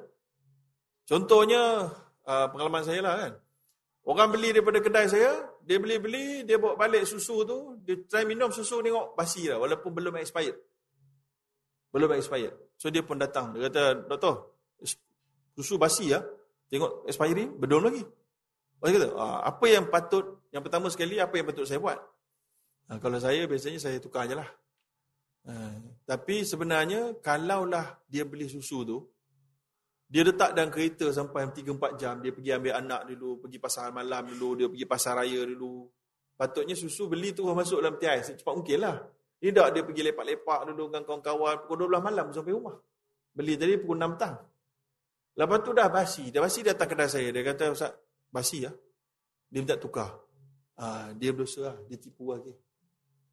Contohnya 1.03 1.89
uh, 2.23 2.47
pengalaman 2.53 2.85
saya 2.85 3.01
lah 3.01 3.15
kan. 3.19 3.33
Orang 4.03 4.35
beli 4.35 4.51
daripada 4.51 4.83
kedai 4.83 5.07
saya, 5.07 5.31
dia 5.63 5.77
beli-beli, 5.79 6.43
dia 6.43 6.59
bawa 6.59 6.75
balik 6.75 7.07
susu 7.07 7.47
tu, 7.47 7.79
dia 7.87 7.95
try 8.07 8.27
minum 8.27 8.51
susu 8.51 8.83
tengok 8.83 9.15
basi 9.15 9.47
lah 9.47 9.63
walaupun 9.63 9.95
belum 9.95 10.19
expired. 10.19 10.59
Belum 11.95 12.11
expired. 12.19 12.51
So 12.75 12.91
dia 12.91 12.99
pun 12.99 13.15
datang, 13.15 13.55
dia 13.55 13.71
kata, 13.71 14.03
"Doktor, 14.11 14.59
susu 15.55 15.79
basi 15.79 16.11
ya. 16.11 16.19
Tengok 16.67 17.07
expiry, 17.07 17.47
belum 17.47 17.87
lagi." 17.87 18.03
Dia 18.83 18.91
kata, 18.91 19.07
ah, 19.15 19.39
"Apa 19.47 19.65
yang 19.71 19.87
patut 19.87 20.43
yang 20.51 20.59
pertama 20.59 20.91
sekali 20.91 21.15
apa 21.15 21.31
yang 21.39 21.47
patut 21.47 21.63
saya 21.63 21.79
buat?" 21.79 21.99
Ha, 22.91 22.99
kalau 22.99 23.15
saya 23.15 23.47
biasanya 23.47 23.79
saya 23.79 23.97
tukar 24.03 24.27
ajalah. 24.27 24.49
Ha, 25.47 25.53
tapi 26.03 26.43
sebenarnya 26.43 27.15
kalaulah 27.23 28.03
dia 28.11 28.27
beli 28.27 28.51
susu 28.51 28.83
tu, 28.83 28.97
dia 30.13 30.21
letak 30.21 30.53
dalam 30.53 30.69
kereta 30.69 31.09
sampai 31.09 31.49
3-4 31.49 31.97
jam. 31.97 32.21
Dia 32.21 32.29
pergi 32.29 32.53
ambil 32.53 32.73
anak 32.77 33.01
dulu, 33.09 33.41
pergi 33.41 33.57
pasar 33.57 33.89
malam 33.89 34.29
dulu, 34.29 34.49
dia 34.53 34.67
pergi 34.69 34.85
pasar 34.85 35.17
raya 35.17 35.41
dulu. 35.41 35.89
Patutnya 36.37 36.77
susu 36.77 37.09
beli 37.09 37.33
tu 37.33 37.49
masuk 37.49 37.81
dalam 37.81 37.97
tiai 37.97 38.21
secepat 38.21 38.53
mungkin 38.53 38.77
lah. 38.77 39.01
Dia 39.41 39.49
tak 39.49 39.73
dia 39.73 39.81
pergi 39.81 40.05
lepak-lepak 40.05 40.69
dulu 40.69 40.93
dengan 40.93 41.01
kawan-kawan 41.01 41.65
pukul 41.65 41.89
12 41.89 42.05
malam 42.05 42.29
sampai 42.29 42.53
rumah. 42.53 42.77
Beli 43.33 43.57
tadi 43.57 43.73
pukul 43.81 43.97
6 43.97 44.13
petang. 44.13 44.35
Lepas 45.33 45.59
tu 45.65 45.71
dah 45.73 45.89
basi. 45.89 46.29
Dah 46.29 46.45
basi 46.45 46.61
datang 46.61 46.93
kedai 46.93 47.09
saya. 47.09 47.33
Dia 47.33 47.41
kata, 47.41 47.73
Ustaz, 47.73 47.97
basi 48.29 48.69
ya. 48.69 48.71
Dia 49.49 49.65
minta 49.65 49.81
tukar. 49.81 50.13
Ha, 50.77 51.09
dia 51.17 51.33
berdosa 51.33 51.73
lah. 51.73 51.75
Dia 51.89 51.97
tipu 51.97 52.29
lagi. 52.29 52.53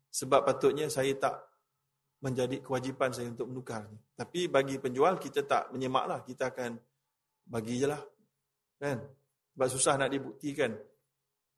Sebab 0.08 0.48
patutnya 0.48 0.88
saya 0.88 1.12
tak 1.20 1.49
menjadi 2.20 2.60
kewajipan 2.60 3.10
saya 3.16 3.32
untuk 3.32 3.48
menukarnya. 3.48 3.96
Tapi 4.12 4.46
bagi 4.46 4.76
penjual 4.76 5.16
kita 5.16 5.44
tak 5.48 5.72
menyemaklah, 5.72 6.20
kita 6.24 6.52
akan 6.52 6.76
bagi 7.48 7.80
je 7.80 7.86
lah. 7.88 8.00
Kan? 8.76 9.00
Sebab 9.56 9.68
susah 9.72 9.96
nak 9.96 10.12
dibuktikan. 10.12 10.76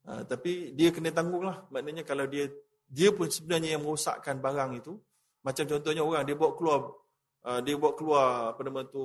Ha, 0.06 0.26
tapi 0.26 0.74
dia 0.74 0.94
kena 0.94 1.10
tanggung 1.10 1.42
lah. 1.46 1.66
Maknanya 1.70 2.06
kalau 2.06 2.26
dia 2.26 2.46
dia 2.86 3.10
pun 3.10 3.26
sebenarnya 3.26 3.78
yang 3.78 3.82
merosakkan 3.82 4.38
barang 4.38 4.78
itu. 4.78 4.94
Macam 5.42 5.64
contohnya 5.66 6.02
orang 6.06 6.22
dia 6.22 6.38
buat 6.38 6.54
keluar 6.54 7.02
uh, 7.46 7.60
dia 7.62 7.74
buat 7.74 7.98
keluar 7.98 8.54
apa 8.54 8.60
nama 8.62 8.86
tu 8.86 9.04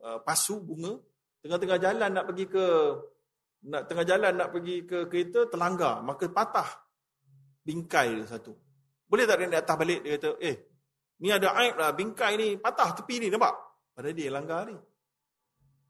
uh, 0.00 0.18
pasu 0.24 0.60
bunga 0.64 0.96
tengah-tengah 1.44 1.78
jalan 1.78 2.10
nak 2.10 2.24
pergi 2.24 2.44
ke 2.48 2.64
nak 3.68 3.82
tengah 3.90 4.04
jalan 4.06 4.32
nak 4.32 4.48
pergi 4.54 4.76
ke 4.86 4.98
kereta 5.12 5.40
terlanggar 5.50 6.00
maka 6.00 6.24
patah 6.32 6.68
bingkai 7.64 8.24
satu. 8.24 8.56
Boleh 9.08 9.24
tak 9.28 9.44
dia 9.44 9.60
atas 9.60 9.76
balik 9.76 10.00
dia 10.04 10.16
kata 10.16 10.30
eh 10.40 10.56
Ni 11.18 11.28
ada 11.34 11.50
aib 11.62 11.74
lah, 11.74 11.90
bingkai 11.94 12.38
ni 12.38 12.48
patah 12.58 12.94
tepi 12.94 13.18
ni, 13.22 13.28
nampak? 13.28 13.54
Pada 13.94 14.14
dia 14.14 14.30
langgar 14.30 14.70
ni. 14.70 14.76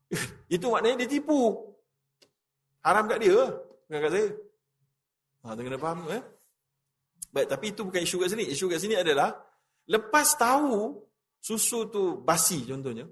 Itu 0.55 0.73
maknanya 0.73 1.05
dia 1.05 1.09
tipu. 1.19 1.53
Haram 2.81 3.05
kat 3.05 3.19
dia, 3.21 3.37
bukan 3.85 3.99
kat 4.01 4.11
saya. 4.11 4.27
Ha, 5.43 5.55
tu 5.55 5.61
kena 5.61 5.79
faham 5.79 6.07
eh? 6.09 6.23
Baik, 7.29 7.47
tapi 7.47 7.65
itu 7.71 7.81
bukan 7.85 8.01
isu 8.01 8.17
kat 8.19 8.29
sini. 8.33 8.45
Isu 8.49 8.65
kat 8.67 8.79
sini 8.81 8.95
adalah, 8.97 9.35
lepas 9.85 10.33
tahu 10.35 10.97
susu 11.39 11.87
tu 11.91 12.19
basi 12.25 12.65
contohnya, 12.65 13.05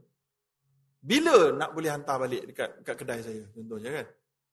bila 0.98 1.53
nak 1.53 1.72
boleh 1.72 1.91
hantar 1.94 2.18
balik 2.19 2.52
dekat, 2.52 2.81
dekat 2.81 2.95
kedai 2.98 3.22
saya 3.22 3.44
contohnya 3.53 3.89
kan? 4.02 4.07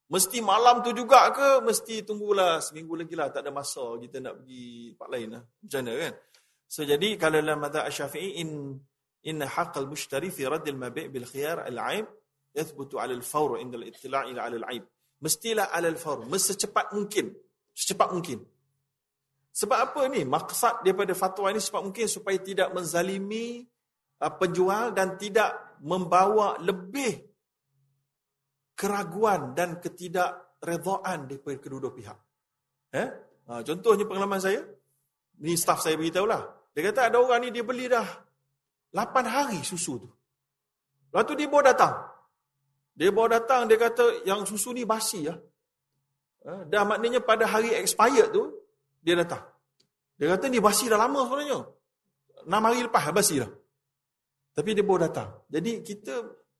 Mesti 0.04 0.38
malam 0.44 0.84
tu 0.84 0.92
juga 0.92 1.32
ke? 1.32 1.64
Mesti 1.64 2.04
tunggulah 2.04 2.60
seminggu 2.60 2.92
lagi 2.94 3.16
lah. 3.16 3.32
Tak 3.32 3.40
ada 3.40 3.50
masa 3.50 3.96
kita 3.96 4.20
nak 4.20 4.44
pergi 4.44 4.92
tempat 4.92 5.08
lain 5.08 5.28
lah. 5.32 5.42
Macam 5.42 5.80
mana 5.80 5.92
kan? 5.96 6.12
So 6.74 6.82
jadi 6.82 7.14
kalau 7.14 7.38
dalam 7.38 7.62
madzhab 7.62 7.86
Syafi'i 7.86 8.42
in 8.42 8.74
in 9.30 9.38
haqq 9.38 9.78
al-mushtari 9.78 10.34
fi 10.34 10.42
radd 10.50 10.66
al-mabi' 10.66 11.06
bil 11.06 11.22
khiyar 11.22 11.62
al-'aib 11.70 12.06
yathbutu 12.50 12.98
'ala 12.98 13.14
al-fawr 13.14 13.62
'inda 13.62 13.78
al-ittila' 13.78 14.26
ila 14.34 14.40
'ala 14.42 14.56
al-'aib. 14.58 14.82
Mestilah 15.22 15.70
'ala 15.70 15.86
al-fawr, 15.94 16.26
secepat 16.34 16.90
mungkin. 16.90 17.30
Secepat 17.70 18.10
mungkin. 18.10 18.42
Sebab 19.54 19.78
apa 19.86 20.02
ni? 20.10 20.26
Maksud 20.26 20.82
daripada 20.82 21.14
fatwa 21.14 21.46
ini 21.54 21.62
sebab 21.62 21.82
mungkin 21.86 22.10
supaya 22.10 22.42
tidak 22.42 22.74
menzalimi 22.74 23.62
uh, 24.18 24.32
penjual 24.34 24.90
dan 24.90 25.14
tidak 25.14 25.78
membawa 25.78 26.58
lebih 26.58 27.22
keraguan 28.74 29.54
dan 29.54 29.78
ketidakredaan 29.78 31.30
daripada 31.30 31.56
kedua-dua 31.62 31.92
pihak. 31.94 32.18
Eh? 32.98 33.08
Ha, 33.46 33.62
contohnya 33.62 34.10
pengalaman 34.10 34.42
saya, 34.42 34.58
ni 35.38 35.54
staff 35.54 35.86
saya 35.86 35.94
beritahu 35.94 36.26
lah. 36.26 36.42
Dia 36.74 36.90
kata 36.90 37.06
ada 37.06 37.22
orang 37.22 37.46
ni 37.46 37.48
dia 37.54 37.62
beli 37.62 37.86
dah 37.86 38.02
8 38.90 39.26
hari 39.30 39.62
susu 39.62 40.02
tu. 40.02 40.10
Lepas 41.10 41.22
tu 41.26 41.38
dia 41.38 41.46
bawa 41.46 41.70
datang. 41.70 41.94
Dia 42.94 43.14
bawa 43.14 43.38
datang 43.38 43.70
dia 43.70 43.78
kata 43.78 44.26
yang 44.26 44.42
susu 44.42 44.74
ni 44.74 44.82
basi 44.82 45.30
ya. 45.30 45.34
Ha, 46.44 46.66
dah 46.66 46.82
maknanya 46.82 47.22
pada 47.22 47.46
hari 47.46 47.72
expired 47.78 48.34
tu, 48.34 48.50
dia 49.00 49.14
datang. 49.14 49.42
Dia 50.18 50.34
kata 50.34 50.50
ni 50.50 50.58
basi 50.58 50.90
dah 50.90 50.98
lama 50.98 51.26
sebenarnya. 51.26 51.58
6 52.42 52.50
hari 52.50 52.78
lepas 52.86 53.06
basi 53.14 53.38
dah. 53.38 53.50
Tapi 54.54 54.70
dia 54.74 54.86
baru 54.86 55.10
datang. 55.10 55.42
Jadi 55.50 55.82
kita 55.82 56.14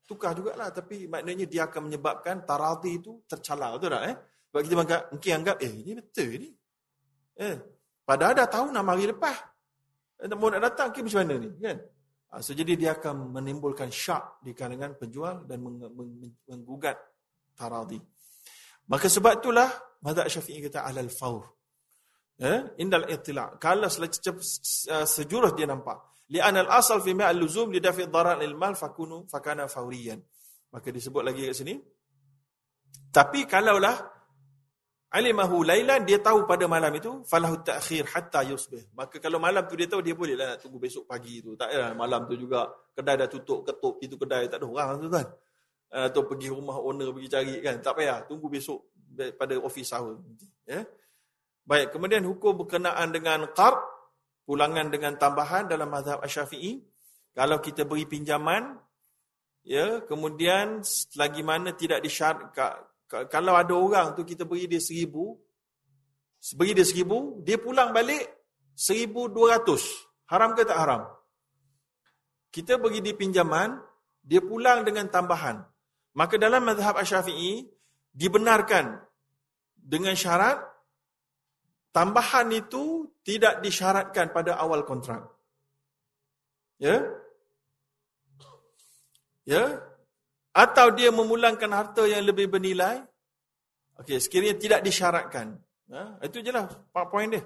tukar 0.06 0.34
jugalah. 0.34 0.74
Tapi 0.74 1.06
maknanya 1.06 1.46
dia 1.46 1.70
akan 1.70 1.90
menyebabkan 1.90 2.42
tarati 2.42 2.98
itu 2.98 3.22
tercalar. 3.30 3.78
Betul 3.78 3.94
tak? 3.94 4.02
Eh? 4.10 4.16
Sebab 4.50 4.60
kita 4.62 4.74
mungkin 5.10 5.30
anggap, 5.42 5.56
eh 5.62 5.72
ini 5.74 5.92
betul 5.98 6.30
ni. 6.38 6.50
Eh, 7.38 7.56
padahal 8.06 8.34
dah 8.38 8.46
tahu 8.50 8.70
6 8.70 8.82
hari 8.82 9.04
lepas. 9.10 9.53
Mau 10.32 10.48
nak 10.48 10.62
datang, 10.72 10.88
okay, 10.88 11.04
macam 11.04 11.20
mana 11.20 11.34
ni? 11.36 11.50
Kan? 11.60 11.78
Ha, 12.32 12.40
so, 12.40 12.56
jadi 12.56 12.72
dia 12.74 12.90
akan 12.96 13.36
menimbulkan 13.36 13.92
syak 13.92 14.40
di 14.40 14.56
kalangan 14.56 14.96
penjual 14.96 15.44
dan 15.44 15.60
meng, 15.60 15.84
meng, 15.92 16.32
menggugat 16.48 16.96
taradi. 17.52 18.00
Maka 18.88 19.06
sebab 19.08 19.40
itulah 19.40 19.68
mazhab 20.00 20.28
Syafi'i 20.28 20.64
kata 20.64 20.84
alal 20.84 21.12
faur. 21.12 21.44
Eh, 22.34 22.82
indal 22.82 23.06
itila. 23.06 23.54
Kalau 23.62 23.86
uh, 23.86 25.06
sejurus 25.06 25.52
dia 25.54 25.70
nampak. 25.70 26.26
Li'an 26.34 26.56
al-asal 26.56 26.98
fi 27.04 27.14
ma'al 27.14 27.38
luzum 27.38 27.70
li 27.70 27.78
dafi 27.78 28.10
dharar 28.10 28.40
lil 28.40 28.58
mal 28.58 28.74
fakunu 28.74 29.28
fakana 29.30 29.70
fauriyan. 29.70 30.18
Maka 30.74 30.90
disebut 30.90 31.22
lagi 31.22 31.46
kat 31.46 31.54
sini. 31.54 31.74
Tapi 33.14 33.46
kalaulah 33.46 33.94
alimahu 35.14 35.62
lailan 35.62 36.02
dia 36.02 36.18
tahu 36.18 36.42
pada 36.42 36.66
malam 36.66 36.90
itu 36.98 37.22
falahu 37.22 37.62
ta'khir 37.62 38.10
hatta 38.10 38.42
yusbih. 38.42 38.90
Maka 38.98 39.22
kalau 39.22 39.38
malam 39.38 39.62
tu 39.70 39.78
dia 39.78 39.86
tahu 39.86 40.02
dia 40.02 40.18
boleh 40.18 40.34
lah 40.34 40.54
nak 40.54 40.58
tunggu 40.58 40.82
besok 40.82 41.06
pagi 41.06 41.38
tu. 41.38 41.54
Tak 41.54 41.70
payah 41.70 41.94
malam 41.94 42.26
tu 42.26 42.34
juga 42.34 42.66
kedai 42.90 43.14
dah 43.14 43.30
tutup, 43.30 43.62
ketuk 43.62 44.02
pintu 44.02 44.18
kedai 44.18 44.50
tak 44.50 44.58
ada 44.58 44.66
orang 44.66 44.98
tu 44.98 45.06
kan. 45.06 45.26
Atau 45.94 46.26
pergi 46.26 46.50
rumah 46.50 46.82
owner 46.82 47.14
pergi 47.14 47.28
cari 47.30 47.54
kan. 47.62 47.78
Tak 47.78 47.94
payah 47.94 48.26
tunggu 48.26 48.50
besok 48.50 48.90
pada 49.38 49.54
office 49.62 49.94
hour. 49.94 50.18
Ya. 50.66 50.82
Baik, 51.64 51.96
kemudian 51.96 52.26
hukum 52.26 52.66
berkenaan 52.66 53.08
dengan 53.14 53.48
qard, 53.54 53.78
pulangan 54.44 54.90
dengan 54.90 55.16
tambahan 55.16 55.64
dalam 55.64 55.88
mazhab 55.88 56.20
Asy-Syafi'i. 56.20 56.82
Kalau 57.32 57.56
kita 57.62 57.88
beri 57.88 58.04
pinjaman, 58.04 58.76
ya, 59.64 60.04
kemudian 60.04 60.84
lagi 61.16 61.40
mana 61.40 61.72
tidak 61.72 62.04
disyarat 62.04 62.52
kalau 63.30 63.54
ada 63.54 63.74
orang 63.74 64.06
tu 64.18 64.26
kita 64.26 64.42
beri 64.42 64.66
dia 64.66 64.82
seribu, 64.82 65.38
beri 66.58 66.74
dia 66.74 66.86
seribu, 66.86 67.38
dia 67.46 67.56
pulang 67.56 67.94
balik 67.94 68.26
seribu 68.74 69.30
dua 69.30 69.58
ratus. 69.58 69.86
Haram 70.26 70.56
ke 70.58 70.66
tak 70.66 70.78
haram? 70.78 71.02
Kita 72.50 72.78
beri 72.82 72.98
dia 72.98 73.14
pinjaman, 73.14 73.78
dia 74.18 74.42
pulang 74.42 74.82
dengan 74.82 75.06
tambahan. 75.06 75.62
Maka 76.14 76.38
dalam 76.38 76.62
mazhab 76.62 76.94
Asy-Syafi'i 76.98 77.66
dibenarkan 78.14 79.02
dengan 79.74 80.14
syarat 80.14 80.62
tambahan 81.90 82.50
itu 82.54 83.10
tidak 83.26 83.60
disyaratkan 83.60 84.30
pada 84.30 84.58
awal 84.58 84.86
kontrak. 84.86 85.26
Ya? 86.78 87.02
Ya? 89.44 89.82
Atau 90.54 90.94
dia 90.94 91.10
memulangkan 91.10 91.68
harta 91.74 92.06
yang 92.06 92.22
lebih 92.22 92.46
bernilai. 92.46 93.02
Okey, 93.98 94.22
sekiranya 94.22 94.54
tidak 94.54 94.80
disyaratkan. 94.86 95.58
Ha? 95.90 96.22
Itu 96.22 96.40
je 96.40 96.54
lah 96.54 96.70
poin 97.10 97.26
dia. 97.26 97.42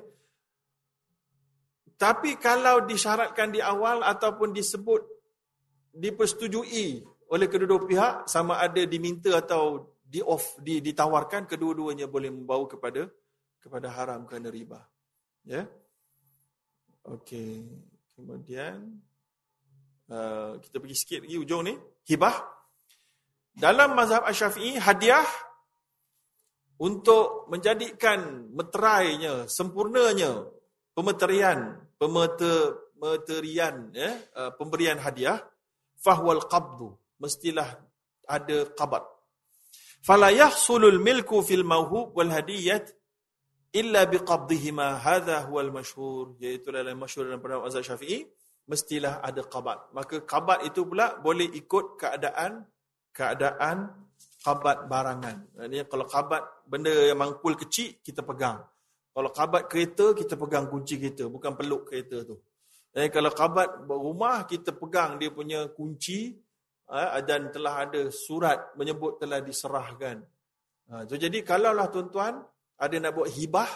Tapi 1.99 2.39
kalau 2.39 2.87
disyaratkan 2.87 3.51
di 3.51 3.59
awal 3.59 4.07
ataupun 4.07 4.55
disebut 4.55 5.03
dipersetujui 5.91 7.03
oleh 7.29 7.47
kedua-dua 7.51 7.83
pihak 7.85 8.15
sama 8.31 8.63
ada 8.63 8.85
diminta 8.87 9.35
atau 9.35 9.97
di 9.99 10.23
off 10.23 10.57
ditawarkan 10.63 11.45
kedua-duanya 11.45 12.07
boleh 12.09 12.33
membawa 12.33 12.65
kepada 12.71 13.11
kepada 13.59 13.91
haram 13.93 14.25
kerana 14.25 14.49
riba. 14.49 14.81
Ya. 15.45 15.67
Okey. 17.05 17.67
Kemudian 18.15 18.99
uh, 20.09 20.57
kita 20.63 20.77
pergi 20.79 20.97
sikit 20.97 21.21
lagi 21.27 21.37
ujung 21.37 21.67
ni, 21.67 21.75
hibah. 22.09 22.58
Dalam 23.59 23.99
mazhab 23.99 24.23
Asy-Syafi'i 24.23 24.79
hadiah 24.79 25.27
untuk 26.79 27.51
menjadikan 27.51 28.47
meterainya, 28.55 29.51
sempurnanya 29.51 30.47
pemeterian, 30.95 31.75
pemeterian 31.99 33.91
ya, 33.91 34.15
uh, 34.39 34.55
pemberian 34.55 35.03
hadiah 35.03 35.43
fahwal 35.99 36.47
qabdu, 36.47 36.95
mestilah 37.19 37.83
ada 38.31 38.71
qabad. 38.79 39.03
Fala 40.07 40.31
yahsulul 40.31 41.03
milku 41.03 41.43
fil 41.43 41.67
mawhub 41.67 42.15
wal 42.15 42.31
hadiyat 42.31 42.95
illa 43.75 44.07
biqabdihima 44.07 45.03
hadha 45.03 45.51
huwal 45.51 45.75
masyhur 45.75 46.39
iaitu 46.39 46.71
dalam 46.71 46.95
masyhur 46.95 47.27
dalam 47.27 47.43
pendapat 47.43 47.75
mazhab 47.75 47.83
Syafi'i 47.83 48.23
mestilah 48.71 49.19
ada 49.19 49.43
qabat 49.45 49.93
maka 49.93 50.23
qabat 50.25 50.65
itu 50.65 50.85
pula 50.89 51.21
boleh 51.21 51.49
ikut 51.53 52.01
keadaan 52.01 52.65
keadaan 53.19 53.91
qabat 54.47 54.87
barangan 54.87 55.43
maknanya 55.59 55.91
kalau 55.91 56.07
qabat 56.07 56.43
benda 56.71 56.95
yang 56.95 57.19
mangkul 57.19 57.59
kecil 57.59 57.99
kita 57.99 58.23
pegang 58.23 58.63
kalau 59.11 59.35
qabat 59.35 59.67
kereta 59.67 60.15
kita 60.15 60.39
pegang 60.39 60.71
kunci 60.71 60.95
kereta 61.03 61.27
bukan 61.27 61.59
peluk 61.59 61.91
kereta 61.91 62.23
tu 62.23 62.39
dan 62.95 63.11
kalau 63.11 63.35
qabat 63.35 63.83
rumah 63.91 64.47
kita 64.47 64.71
pegang 64.79 65.19
dia 65.19 65.35
punya 65.35 65.67
kunci 65.75 66.39
eh, 66.87 67.11
dan 67.27 67.51
telah 67.51 67.91
ada 67.91 68.07
surat 68.15 68.79
menyebut 68.79 69.19
telah 69.19 69.43
diserahkan 69.43 70.23
ha, 70.87 71.03
so, 71.11 71.19
jadi 71.19 71.43
kalaulah 71.43 71.91
tuan-tuan 71.91 72.39
ada 72.79 72.97
nak 73.03 73.13
buat 73.19 73.29
hibah, 73.35 73.71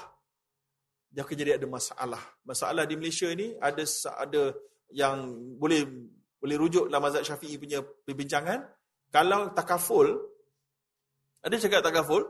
dia 1.10 1.27
akan 1.27 1.35
jadi 1.35 1.59
ada 1.59 1.66
masalah. 1.66 2.23
Masalah 2.47 2.86
di 2.86 2.94
Malaysia 2.94 3.27
ni 3.35 3.51
ada 3.59 3.82
ada 4.14 4.43
yang 4.94 5.27
boleh 5.59 5.82
boleh 6.39 6.56
rujuk 6.56 6.86
dalam 6.86 7.02
mazhab 7.02 7.27
Syafi'i 7.27 7.59
punya 7.59 7.82
perbincangan. 7.82 8.62
Kalau 9.13 9.53
takaful, 9.53 10.09
ada 11.45 11.55
cakap 11.61 11.85
takaful, 11.85 12.25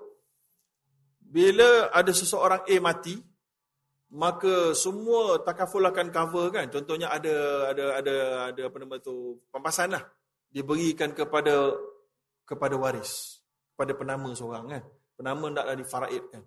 bila 1.22 1.88
ada 1.94 2.10
seseorang 2.10 2.66
A 2.66 2.76
mati, 2.82 3.14
maka 4.12 4.76
semua 4.76 5.40
takaful 5.40 5.80
akan 5.80 6.12
cover 6.12 6.52
kan. 6.52 6.66
Contohnya 6.68 7.08
ada 7.08 7.70
ada 7.72 7.84
ada 8.02 8.14
ada 8.52 8.62
apa 8.68 8.76
nama 8.76 9.00
tu 9.00 9.40
pampasan 9.48 9.96
lah. 9.96 10.04
Diberikan 10.52 11.16
kepada 11.16 11.72
kepada 12.44 12.76
waris, 12.76 13.40
kepada 13.72 13.96
penama 13.96 14.34
seorang 14.36 14.64
kan. 14.68 14.82
Penama 15.16 15.48
taklah 15.54 15.76
difaraidkan. 15.78 16.42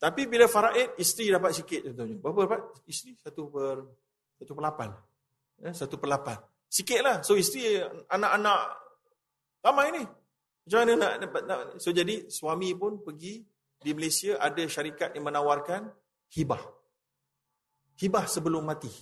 Tapi 0.00 0.24
bila 0.28 0.48
faraid, 0.48 0.96
isteri 0.96 1.32
dapat 1.32 1.52
sikit 1.56 1.92
contohnya. 1.92 2.16
Berapa 2.20 2.38
dapat? 2.44 2.60
Isteri 2.88 3.16
satu 3.20 3.42
per 3.48 3.76
satu 4.36 4.52
per 4.52 4.64
lapan. 4.64 4.90
Ya, 5.60 5.70
satu 5.72 5.96
per 5.96 6.08
lapan. 6.08 6.36
Sikit 6.68 7.00
lah. 7.00 7.16
So 7.24 7.36
isteri, 7.36 7.80
anak-anak 8.08 8.60
ramai 9.64 9.94
ni. 9.94 10.02
Macam 10.66 10.78
mana 10.84 10.92
nak 10.96 11.12
dapat? 11.24 11.42
Nak, 11.48 11.58
so 11.80 11.88
jadi 11.90 12.28
suami 12.28 12.72
pun 12.76 13.00
pergi 13.00 13.40
di 13.80 13.90
Malaysia 13.96 14.36
ada 14.36 14.60
syarikat 14.64 15.16
yang 15.16 15.28
menawarkan 15.28 15.88
hibah. 16.36 16.60
Hibah 17.96 18.24
sebelum 18.28 18.64
mati. 18.64 18.92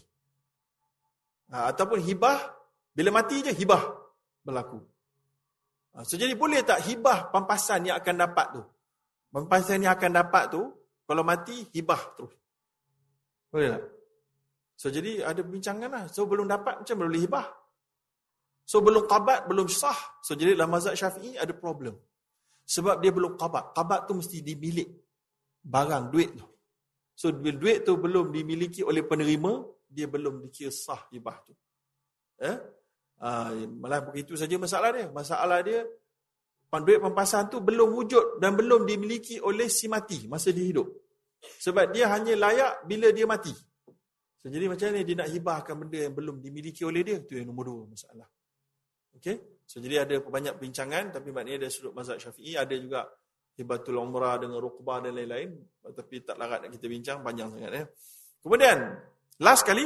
Ha, 1.51 1.73
ataupun 1.73 2.03
hibah, 2.03 2.39
bila 2.95 3.11
mati 3.23 3.43
je 3.43 3.53
hibah 3.55 3.83
berlaku. 4.45 4.79
Ha, 5.95 6.07
so 6.07 6.15
jadi 6.15 6.35
boleh 6.39 6.63
tak 6.63 6.87
hibah 6.87 7.31
pampasan 7.35 7.91
yang 7.91 7.97
akan 7.99 8.15
dapat 8.17 8.47
tu? 8.55 8.63
Pampasan 9.29 9.85
yang 9.85 9.93
akan 9.93 10.13
dapat 10.15 10.45
tu, 10.49 10.63
kalau 11.09 11.25
mati, 11.25 11.69
hibah 11.73 12.17
terus. 12.17 12.33
Boleh 13.49 13.77
tak? 13.77 13.85
So, 14.79 14.93
jadi 14.95 15.25
ada 15.25 15.41
bincangan 15.43 15.91
lah. 15.91 16.05
So, 16.13 16.29
belum 16.29 16.47
dapat 16.47 16.85
macam 16.85 16.97
boleh 17.01 17.25
hibah. 17.25 17.49
So, 18.69 18.85
belum 18.85 19.09
qabat, 19.09 19.49
belum 19.49 19.65
sah. 19.73 19.97
So, 20.21 20.37
jadi 20.37 20.53
dalam 20.53 20.69
mazhab 20.77 20.93
syafi'i 20.93 21.41
ada 21.41 21.57
problem. 21.57 21.97
Sebab 22.69 23.01
dia 23.01 23.09
belum 23.17 23.41
qabat. 23.41 23.73
Qabat 23.73 24.05
tu 24.05 24.13
mesti 24.21 24.45
dimilik. 24.45 24.93
Barang, 25.65 26.13
duit 26.13 26.37
tu. 26.37 26.45
So, 27.17 27.33
duit 27.33 27.89
tu 27.89 27.97
belum 27.97 28.29
dimiliki 28.29 28.85
oleh 28.85 29.09
penerima, 29.09 29.65
dia 29.89 30.05
belum 30.05 30.45
dikira 30.45 30.69
sah 30.69 31.01
hibah 31.09 31.41
tu. 31.49 31.57
Eh? 32.45 32.57
Uh, 33.19 33.67
malah 33.81 34.05
begitu 34.05 34.37
saja 34.37 34.61
masalah 34.61 34.93
dia. 34.93 35.07
Masalah 35.09 35.65
dia, 35.65 35.89
duit 36.85 37.01
pampasan 37.01 37.49
tu 37.49 37.65
belum 37.65 37.89
wujud 37.97 38.37
dan 38.37 38.53
belum 38.53 38.85
dimiliki 38.85 39.41
oleh 39.41 39.73
si 39.73 39.89
mati 39.89 40.29
masa 40.29 40.53
dia 40.53 40.69
hidup. 40.69 40.93
Sebab 41.41 41.97
dia 41.97 42.13
hanya 42.13 42.37
layak 42.37 42.85
bila 42.85 43.09
dia 43.17 43.25
mati. 43.25 43.57
So, 44.39 44.53
jadi 44.53 44.69
macam 44.69 44.93
ni 44.93 45.09
dia 45.09 45.17
nak 45.25 45.33
hibahkan 45.33 45.75
benda 45.75 45.99
yang 46.05 46.15
belum 46.15 46.37
dimiliki 46.45 46.85
oleh 46.85 47.01
dia. 47.01 47.17
Itu 47.17 47.41
yang 47.41 47.49
nombor 47.49 47.65
dua 47.73 47.89
masalah. 47.89 48.29
Okay? 49.19 49.37
So, 49.69 49.83
jadi 49.85 50.09
ada 50.09 50.23
banyak 50.25 50.57
bincangan 50.57 51.13
tapi 51.13 51.29
maknanya 51.35 51.69
dari 51.69 51.73
sudut 51.75 51.93
mazhab 51.93 52.17
syafi'i 52.17 52.57
ada 52.57 52.73
juga 52.73 53.05
hibatul 53.59 54.01
umrah 54.01 54.41
dengan 54.41 54.63
rukbah 54.63 55.03
dan 55.05 55.13
lain-lain. 55.19 55.53
Tapi 55.83 56.25
tak 56.25 56.39
larat 56.41 56.65
nak 56.65 56.71
kita 56.73 56.87
bincang 56.89 57.21
panjang 57.21 57.53
sangat. 57.53 57.71
Ya. 57.75 57.85
Kemudian, 58.41 58.79
last 59.43 59.67
kali 59.67 59.85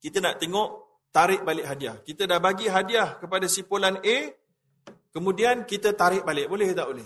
kita 0.00 0.22
nak 0.22 0.40
tengok 0.40 0.68
tarik 1.12 1.44
balik 1.44 1.66
hadiah. 1.68 2.00
Kita 2.00 2.24
dah 2.24 2.38
bagi 2.40 2.70
hadiah 2.70 3.20
kepada 3.20 3.44
si 3.50 3.66
Polan 3.66 4.00
A 4.00 4.16
Kemudian 5.12 5.68
kita 5.68 5.92
tarik 5.92 6.24
balik. 6.24 6.48
Boleh 6.48 6.72
tak 6.72 6.88
boleh? 6.88 7.04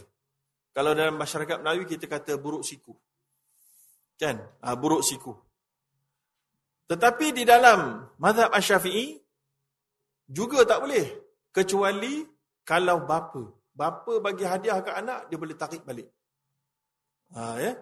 Kalau 0.70 0.94
dalam 0.94 1.18
masyarakat 1.18 1.58
Melayu 1.58 1.82
kita 1.82 2.06
kata 2.06 2.38
buruk 2.38 2.62
siku. 2.62 2.94
Kan? 4.14 4.38
Ha, 4.62 4.78
buruk 4.78 5.02
siku. 5.02 5.34
Tetapi 6.86 7.34
di 7.34 7.42
dalam 7.42 8.06
mazhab 8.22 8.54
Asy-Syafi'i 8.54 9.18
juga 10.26 10.66
tak 10.66 10.82
boleh 10.82 11.06
kecuali 11.54 12.26
kalau 12.66 13.06
bapa 13.06 13.42
bapa 13.76 14.18
bagi 14.18 14.44
hadiah 14.48 14.80
ke 14.80 14.90
anak 14.90 15.30
dia 15.30 15.38
boleh 15.38 15.56
tarik 15.56 15.82
balik. 15.84 16.08
Ha 17.36 17.60
ya. 17.60 17.72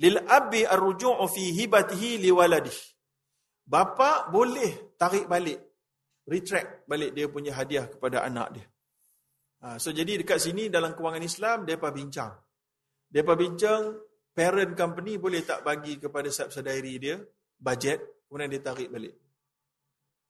Lil 0.00 0.16
abi 0.24 0.64
arruju'u 0.64 1.26
fi 1.28 1.44
hibatihi 1.52 2.24
liwaladihi. 2.24 2.82
Bapa 3.70 4.32
boleh 4.32 4.96
tarik 4.96 5.28
balik 5.28 5.58
retract 6.30 6.86
balik 6.86 7.10
dia 7.12 7.26
punya 7.26 7.52
hadiah 7.58 7.90
kepada 7.90 8.22
anak 8.22 8.48
dia. 8.54 8.66
Ha, 9.60 9.76
so 9.76 9.92
jadi 9.92 10.24
dekat 10.24 10.40
sini 10.40 10.72
dalam 10.72 10.96
kewangan 10.96 11.20
Islam 11.20 11.68
depa 11.68 11.92
bincang. 11.92 12.32
Depa 13.10 13.36
bincang 13.36 13.92
parent 14.32 14.72
company 14.72 15.20
boleh 15.20 15.44
tak 15.44 15.60
bagi 15.66 16.00
kepada 16.00 16.32
subsidiary 16.32 16.96
dia 16.96 17.16
budget 17.60 18.24
kemudian 18.24 18.48
dia 18.48 18.62
tarik 18.64 18.88
balik. 18.88 19.14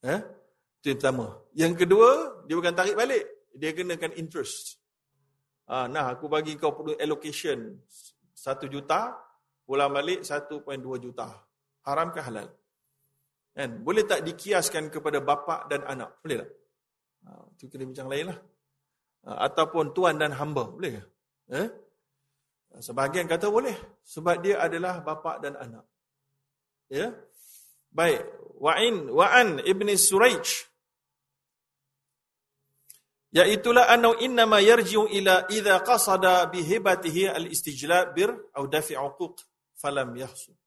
Eh? 0.02 0.20
Itu 0.80 0.96
yang 0.96 0.98
pertama. 0.98 1.26
Yang 1.52 1.74
kedua, 1.84 2.08
dia 2.48 2.56
bukan 2.56 2.72
tarik 2.72 2.96
balik, 2.96 3.24
dia 3.52 3.76
kenakan 3.76 4.16
interest. 4.16 4.80
Ha, 5.68 5.86
nah, 5.92 6.08
aku 6.08 6.26
bagi 6.26 6.56
kau 6.56 6.72
perlu 6.72 6.96
allocation 6.96 7.76
1 8.32 8.64
juta, 8.72 9.12
pulang 9.68 9.92
balik 9.92 10.24
1.2 10.24 10.64
juta. 10.96 11.28
Haram 11.84 12.08
ke 12.10 12.24
halal? 12.24 12.48
Kan? 13.52 13.84
Boleh 13.84 14.08
tak 14.08 14.24
dikiaskan 14.24 14.88
kepada 14.88 15.20
bapa 15.20 15.68
dan 15.68 15.84
anak? 15.84 16.16
Boleh 16.24 16.48
tak? 16.48 16.50
Ha, 17.28 17.30
itu 17.52 17.68
kena 17.68 17.84
bincang 17.84 18.08
lain 18.08 18.32
lah. 18.32 18.38
Ha, 19.28 19.52
ataupun 19.52 19.92
tuan 19.92 20.16
dan 20.16 20.32
hamba, 20.32 20.64
boleh 20.64 20.96
ke? 20.96 21.02
Eh? 21.60 21.68
Sebahagian 22.80 23.28
kata 23.28 23.52
boleh. 23.52 24.00
Sebab 24.00 24.40
dia 24.40 24.64
adalah 24.64 25.04
bapa 25.04 25.42
dan 25.44 25.60
anak. 25.60 25.84
Ya? 26.88 27.12
Baik. 27.92 28.24
Wa'in, 28.56 29.12
wa'an 29.12 29.60
ibni 29.66 29.98
Suraij. 29.98 30.69
Iaitulah 33.30 33.86
anau 33.86 34.18
innama 34.18 34.58
yarji'u 34.58 35.06
ila 35.06 35.46
idha 35.54 35.78
qasada 35.86 36.50
bihibatihi 36.50 37.30
al-istijlab 37.30 38.10
bir 38.10 38.34
au 38.58 38.66
dafi' 38.66 38.98
uquq 38.98 39.46
falam 39.78 40.10
yahsul. 40.18 40.58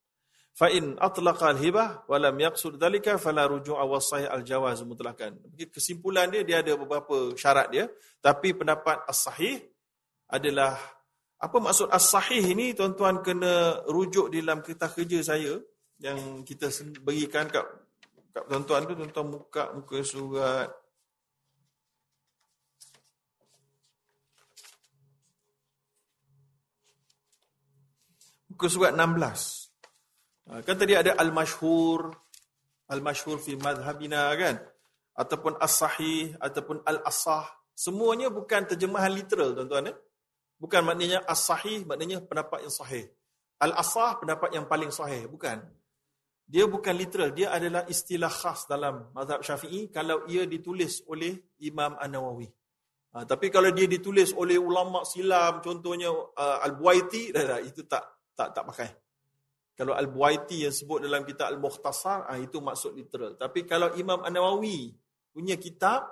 Fa 0.56 0.72
in 0.72 0.96
atlaqa 0.96 1.52
al-hibah 1.52 2.08
wa 2.08 2.18
lam 2.22 2.40
yaqsud 2.40 2.80
dhalika 2.80 3.20
fala 3.20 3.52
ruju'a 3.52 3.84
wa 3.84 4.00
sahih 4.00 4.32
al-jawaz 4.32 4.80
mutlaqan. 4.88 5.36
Kesimpulan 5.76 6.32
dia 6.32 6.48
dia 6.48 6.64
ada 6.64 6.80
beberapa 6.80 7.36
syarat 7.36 7.68
dia, 7.68 7.92
tapi 8.24 8.56
pendapat 8.56 9.02
as-sahih 9.12 9.60
adalah 10.32 10.80
apa 11.44 11.58
maksud 11.60 11.92
as-sahih 11.92 12.56
ini 12.56 12.72
tuan-tuan 12.72 13.20
kena 13.20 13.84
rujuk 13.92 14.32
dalam 14.32 14.64
kertas 14.64 14.96
kerja 14.96 15.20
saya 15.36 15.60
yang 16.00 16.48
kita 16.48 16.72
berikan 17.04 17.52
kat 17.52 17.68
kat 18.32 18.48
tuan-tuan 18.48 18.88
tu 18.88 18.94
tuan-tuan 18.96 19.28
buka 19.36 19.64
muka 19.76 19.98
surat 20.02 20.72
muka 28.54 28.70
surat 28.70 28.94
16. 28.94 29.02
Ha, 30.46 30.62
kan 30.62 30.78
tadi 30.78 30.94
ada 30.94 31.18
al-masyhur, 31.18 32.14
al-masyhur 32.94 33.42
fi 33.42 33.58
madhhabina 33.58 34.30
kan? 34.38 34.62
Ataupun 35.18 35.58
as-sahih 35.58 36.38
ataupun 36.38 36.86
al-asah. 36.86 37.50
Semuanya 37.74 38.30
bukan 38.30 38.70
terjemahan 38.70 39.10
literal 39.10 39.58
tuan-tuan 39.58 39.90
eh? 39.90 39.98
Bukan 40.62 40.86
maknanya 40.86 41.26
as-sahih 41.26 41.82
maknanya 41.90 42.22
pendapat 42.22 42.62
yang 42.62 42.74
sahih. 42.74 43.10
Al-asah 43.58 44.22
pendapat 44.22 44.54
yang 44.54 44.70
paling 44.70 44.94
sahih, 44.94 45.26
bukan. 45.26 45.66
Dia 46.46 46.70
bukan 46.70 46.94
literal, 46.94 47.34
dia 47.34 47.50
adalah 47.50 47.90
istilah 47.90 48.30
khas 48.30 48.70
dalam 48.70 49.10
mazhab 49.18 49.42
Syafi'i 49.42 49.90
kalau 49.90 50.30
ia 50.30 50.46
ditulis 50.46 51.02
oleh 51.10 51.58
Imam 51.66 51.98
An-Nawawi. 51.98 52.46
Ha, 53.14 53.26
tapi 53.26 53.50
kalau 53.50 53.74
dia 53.74 53.90
ditulis 53.90 54.34
oleh 54.34 54.58
ulama 54.58 55.06
silam 55.06 55.62
contohnya 55.62 56.10
uh, 56.14 56.66
Al-Buaiti 56.66 57.30
dah, 57.36 57.58
dah, 57.58 57.60
itu 57.62 57.86
tak 57.90 58.13
tak 58.36 58.54
tak 58.54 58.66
pakai. 58.70 58.90
Kalau 59.74 59.98
Al-Buaiti 59.98 60.70
yang 60.70 60.74
sebut 60.74 61.02
dalam 61.02 61.26
kitab 61.26 61.50
Al-Mukhtasar, 61.50 62.30
ah, 62.30 62.38
itu 62.38 62.62
maksud 62.62 62.94
literal. 62.94 63.34
Tapi 63.34 63.66
kalau 63.66 63.98
Imam 63.98 64.22
An-Nawawi 64.22 64.94
punya 65.34 65.58
kitab, 65.58 66.06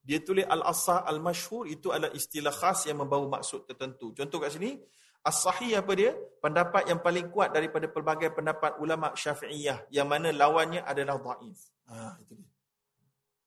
dia 0.00 0.24
tulis 0.24 0.48
Al-Asah 0.48 1.04
Al-Mashhur, 1.04 1.68
itu 1.68 1.92
adalah 1.92 2.08
istilah 2.16 2.50
khas 2.50 2.88
yang 2.88 3.04
membawa 3.04 3.38
maksud 3.38 3.68
tertentu. 3.68 4.16
Contoh 4.16 4.40
kat 4.40 4.56
sini, 4.56 4.80
As-Sahih 5.22 5.78
apa 5.78 5.92
dia? 5.94 6.16
Pendapat 6.42 6.88
yang 6.90 6.98
paling 6.98 7.30
kuat 7.30 7.54
daripada 7.54 7.86
pelbagai 7.86 8.34
pendapat 8.34 8.80
ulama 8.80 9.14
syafi'iyah, 9.14 9.92
yang 9.94 10.08
mana 10.08 10.34
lawannya 10.34 10.82
adalah 10.82 11.20
da'if. 11.20 11.60
Ha, 11.92 12.16
itu 12.18 12.32
dia. 12.34 12.51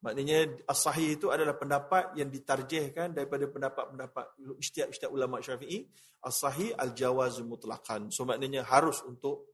Maknanya 0.06 0.69
as-sahih 0.69 1.18
itu 1.18 1.34
adalah 1.34 1.57
pendapat 1.57 2.14
yang 2.14 2.30
ditarjihkan 2.30 3.18
daripada 3.18 3.49
pendapat-pendapat 3.49 4.38
istiak-istiak 4.61 5.10
ulama 5.10 5.41
syafi'i. 5.41 5.82
As-sahih 6.22 6.77
al-jawaz 6.77 7.41
mutlaqan. 7.41 8.14
So 8.14 8.22
maknanya 8.22 8.61
harus 8.69 9.02
untuk 9.02 9.49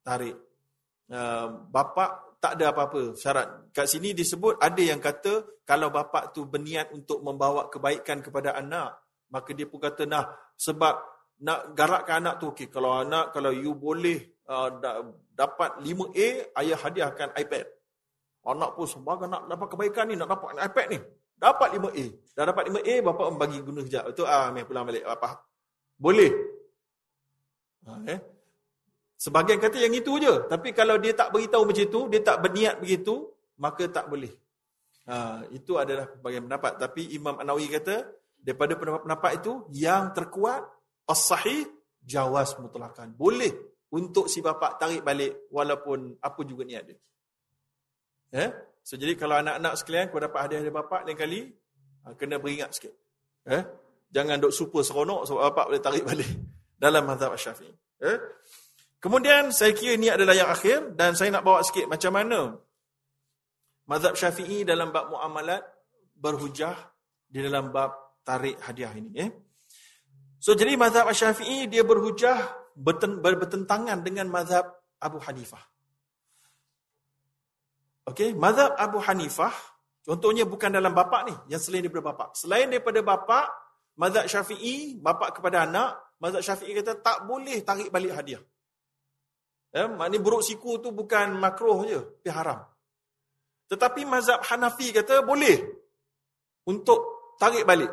tarik. 0.00 0.40
Uh, 1.04 1.68
bapak 1.68 2.40
tak 2.40 2.56
ada 2.56 2.72
apa-apa 2.72 3.12
syarat. 3.12 3.68
Kat 3.76 3.84
sini 3.84 4.16
disebut 4.16 4.56
ada 4.56 4.80
yang 4.80 5.04
kata 5.04 5.60
kalau 5.68 5.92
bapak 5.92 6.32
tu 6.32 6.48
berniat 6.48 6.88
untuk 6.96 7.20
membawa 7.20 7.68
kebaikan 7.68 8.24
kepada 8.24 8.56
anak, 8.56 9.04
maka 9.28 9.52
dia 9.52 9.68
pun 9.68 9.80
kata 9.84 10.08
nah 10.08 10.32
sebab 10.56 10.96
nak 11.44 11.76
garakkan 11.76 12.24
anak 12.24 12.40
tu 12.40 12.56
okey 12.56 12.72
kalau 12.72 13.04
anak 13.04 13.36
kalau 13.36 13.52
you 13.52 13.76
boleh 13.76 14.40
uh, 14.48 14.72
dapat 15.28 15.76
5A 15.84 16.56
ayah 16.56 16.78
hadiahkan 16.80 17.36
iPad. 17.36 17.83
Anak 18.44 18.76
pun 18.76 18.84
sebagai 18.84 19.24
nak 19.24 19.48
dapat 19.48 19.66
kebaikan 19.72 20.04
ni, 20.12 20.20
nak 20.20 20.28
dapat 20.28 20.52
iPad 20.60 20.86
ni. 20.92 20.98
Dapat 21.34 21.68
5A. 21.80 22.04
Dah 22.36 22.44
dapat 22.46 22.64
5A, 22.70 22.94
bapa 23.00 23.22
membagi 23.32 23.58
guna 23.64 23.80
sekejap. 23.82 24.04
Itu 24.12 24.22
ah, 24.28 24.52
meh 24.52 24.64
pulang 24.68 24.84
balik. 24.84 25.02
Apa? 25.04 25.42
Boleh. 25.96 26.30
Ha, 27.84 27.90
eh? 28.08 28.20
Sebagian 29.16 29.58
kata 29.58 29.80
yang 29.80 29.96
itu 29.96 30.20
je. 30.20 30.34
Tapi 30.46 30.76
kalau 30.76 31.00
dia 31.00 31.16
tak 31.16 31.32
beritahu 31.32 31.64
macam 31.64 31.84
itu, 31.84 32.00
dia 32.12 32.20
tak 32.20 32.44
berniat 32.44 32.76
begitu, 32.80 33.32
maka 33.56 33.88
tak 33.88 34.12
boleh. 34.12 34.32
Ha, 35.08 35.48
itu 35.52 35.76
adalah 35.80 36.12
bagian 36.20 36.44
pendapat. 36.44 36.80
Tapi 36.80 37.16
Imam 37.16 37.40
An-Nawi 37.40 37.66
kata, 37.72 38.04
daripada 38.40 38.76
pendapat-pendapat 38.76 39.32
itu, 39.40 39.52
yang 39.72 40.12
terkuat, 40.12 40.64
as-sahih, 41.08 41.64
jawas 42.04 42.56
mutlakan. 42.60 43.16
Boleh 43.16 43.52
untuk 43.94 44.28
si 44.28 44.44
bapa 44.44 44.76
tarik 44.76 45.00
balik 45.00 45.48
walaupun 45.48 46.20
apa 46.20 46.40
juga 46.44 46.68
niat 46.68 46.82
dia. 46.84 46.98
Eh? 48.34 48.50
So 48.82 48.98
jadi 48.98 49.14
kalau 49.14 49.38
anak-anak 49.38 49.78
sekalian 49.78 50.10
kau 50.10 50.18
dapat 50.18 50.40
hadiah 50.44 50.60
dari 50.66 50.74
bapak 50.74 51.06
lain 51.06 51.16
kali, 51.16 51.40
ha, 52.04 52.12
kena 52.18 52.42
beringat 52.42 52.74
sikit. 52.74 52.92
Eh? 53.46 53.62
Jangan 54.10 54.42
duk 54.42 54.52
super 54.52 54.82
seronok 54.82 55.24
sebab 55.24 55.40
bapak 55.54 55.64
boleh 55.70 55.82
tarik 55.82 56.04
balik 56.04 56.30
dalam 56.82 57.06
mazhab 57.06 57.32
Syafi'i. 57.38 57.70
Eh? 58.02 58.18
Kemudian 58.98 59.54
saya 59.54 59.70
kira 59.72 59.94
ini 59.94 60.10
adalah 60.10 60.34
yang 60.34 60.50
akhir 60.50 60.98
dan 60.98 61.14
saya 61.14 61.30
nak 61.30 61.46
bawa 61.46 61.62
sikit 61.62 61.86
macam 61.86 62.12
mana 62.12 62.58
mazhab 63.86 64.18
Syafi'i 64.18 64.66
dalam 64.66 64.90
bab 64.90 65.14
muamalat 65.14 65.62
berhujah 66.18 66.74
di 67.24 67.38
dalam 67.40 67.70
bab 67.70 68.20
tarik 68.26 68.58
hadiah 68.66 68.92
ini. 68.98 69.12
Eh? 69.16 69.30
So 70.42 70.52
jadi 70.58 70.76
mazhab 70.76 71.08
Syafi'i 71.08 71.70
dia 71.70 71.86
berhujah 71.86 72.36
bertentangan 72.76 74.02
dengan 74.02 74.28
mazhab 74.28 74.66
Abu 75.00 75.22
Hanifah. 75.22 75.73
Okey, 78.04 78.36
mazhab 78.36 78.76
Abu 78.76 79.00
Hanifah 79.00 79.52
contohnya 80.04 80.44
bukan 80.44 80.68
dalam 80.68 80.92
bapa 80.92 81.24
ni, 81.24 81.32
yang 81.48 81.60
selain 81.60 81.80
daripada 81.80 82.12
bapa. 82.12 82.24
Selain 82.36 82.68
daripada 82.68 83.00
bapa, 83.00 83.48
mazhab 83.96 84.28
Syafi'i, 84.28 85.00
bapa 85.00 85.32
kepada 85.32 85.64
anak, 85.64 85.96
mazhab 86.20 86.44
Syafi'i 86.44 86.76
kata 86.76 87.00
tak 87.00 87.24
boleh 87.24 87.64
tarik 87.64 87.88
balik 87.88 88.12
hadiah. 88.12 88.44
Ya, 89.74 89.90
maknanya 89.90 90.22
buruk 90.22 90.46
siku 90.46 90.78
tu 90.78 90.94
bukan 90.94 91.34
makruh 91.34 91.82
je, 91.82 91.98
tapi 92.22 92.30
haram. 92.30 92.62
Tetapi 93.66 94.06
mazhab 94.06 94.38
Hanafi 94.44 94.92
kata 94.94 95.24
boleh 95.24 95.56
untuk 96.68 97.34
tarik 97.40 97.64
balik. 97.66 97.90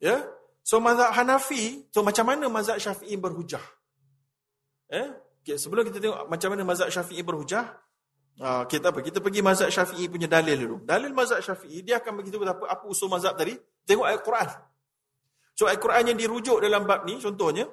Ya. 0.00 0.24
So 0.64 0.80
mazhab 0.80 1.12
Hanafi, 1.12 1.90
so 1.92 2.00
macam 2.00 2.24
mana 2.30 2.48
mazhab 2.48 2.80
Syafi'i 2.80 3.18
berhujah? 3.20 3.60
Eh, 4.88 5.10
okay, 5.44 5.60
sebelum 5.60 5.84
kita 5.84 6.00
tengok 6.00 6.32
macam 6.32 6.48
mana 6.54 6.62
mazhab 6.64 6.88
Syafi'i 6.88 7.20
berhujah, 7.20 7.68
Uh, 8.34 8.66
kita 8.66 8.90
apa? 8.90 8.98
Kita 8.98 9.22
pergi 9.22 9.40
mazhab 9.46 9.70
Syafi'i 9.70 10.10
punya 10.10 10.26
dalil 10.26 10.58
dulu. 10.58 10.76
Dalil 10.82 11.14
mazhab 11.14 11.38
Syafi'i 11.38 11.86
dia 11.86 12.02
akan 12.02 12.18
begitu 12.18 12.42
apa 12.42 12.66
apa 12.66 12.84
usul 12.90 13.06
mazhab 13.06 13.38
tadi? 13.38 13.54
Tengok 13.86 14.06
ayat 14.10 14.20
Quran. 14.26 14.48
So 15.54 15.70
ayat 15.70 15.78
Quran 15.78 16.04
yang 16.10 16.18
dirujuk 16.18 16.58
dalam 16.58 16.82
bab 16.82 17.06
ni 17.06 17.22
contohnya 17.22 17.70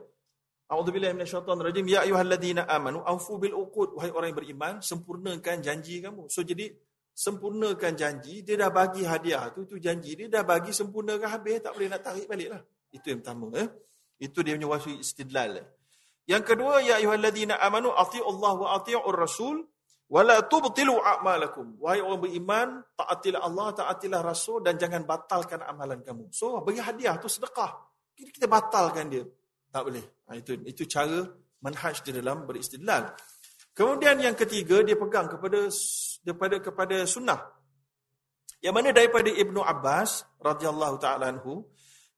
A'udzubillahi 0.71 1.11
minasyaitonirrajim 1.19 1.83
ya 1.83 1.99
ayyuhalladzina 2.07 2.63
amanu 2.63 3.03
aufu 3.03 3.35
bil 3.35 3.51
uqud 3.59 3.91
wahai 3.99 4.07
orang 4.07 4.31
yang 4.31 4.39
beriman 4.39 4.73
sempurnakan 4.79 5.59
janji 5.59 5.99
kamu. 5.99 6.31
So 6.31 6.47
jadi 6.47 6.71
sempurnakan 7.11 7.91
janji 7.99 8.39
dia 8.39 8.55
dah 8.55 8.71
bagi 8.71 9.03
hadiah 9.03 9.51
tu 9.51 9.67
tu 9.67 9.75
janji 9.83 10.15
dia 10.15 10.31
dah 10.31 10.47
bagi 10.47 10.71
sempurnakan 10.71 11.27
habis 11.27 11.59
tak 11.59 11.75
boleh 11.75 11.91
nak 11.91 12.01
tarik 12.07 12.23
balik 12.23 12.55
lah. 12.55 12.61
Itu 12.87 13.11
yang 13.11 13.19
pertama 13.19 13.51
eh. 13.59 13.67
Itu 14.21 14.45
dia 14.47 14.55
punya 14.55 14.69
wasi 14.71 15.01
istidlal. 15.01 15.59
Yang 16.29 16.43
kedua, 16.53 16.79
ya 16.85 17.01
ayyuhalladzina 17.01 17.59
amanu 17.59 17.91
atii'u 17.91 18.23
Allah 18.23 18.53
wa 18.55 18.67
atii'ur 18.79 19.17
rasul 19.17 19.67
wa 20.11 20.21
la 20.27 20.43
tubtilu 20.43 20.99
a'malakum. 20.99 21.79
Wahai 21.79 22.03
orang 22.03 22.19
beriman, 22.19 22.83
taatilah 22.99 23.41
Allah, 23.47 23.67
taatilah 23.71 24.19
Rasul 24.19 24.59
dan 24.59 24.75
jangan 24.75 25.07
batalkan 25.07 25.63
amalan 25.63 26.03
kamu. 26.03 26.27
So, 26.35 26.59
bagi 26.59 26.83
hadiah 26.83 27.15
tu 27.15 27.31
sedekah. 27.31 27.71
Kita, 28.11 28.29
kita 28.35 28.47
batalkan 28.51 29.07
dia. 29.07 29.23
Tak 29.71 29.81
boleh. 29.87 30.03
Ha, 30.27 30.35
itu 30.35 30.59
itu 30.67 30.83
cara 30.83 31.23
manhaj 31.63 32.03
di 32.03 32.11
dalam 32.11 32.43
beristidlal. 32.43 33.15
Kemudian 33.71 34.19
yang 34.19 34.35
ketiga 34.35 34.83
dia 34.83 34.99
pegang 34.99 35.31
kepada 35.31 35.71
daripada 36.27 36.55
kepada 36.59 36.97
sunnah. 37.07 37.39
Yang 38.59 38.73
mana 38.75 38.89
daripada 38.91 39.31
Ibnu 39.31 39.63
Abbas 39.63 40.27
radhiyallahu 40.43 40.95
taala 40.99 41.31
anhu 41.31 41.65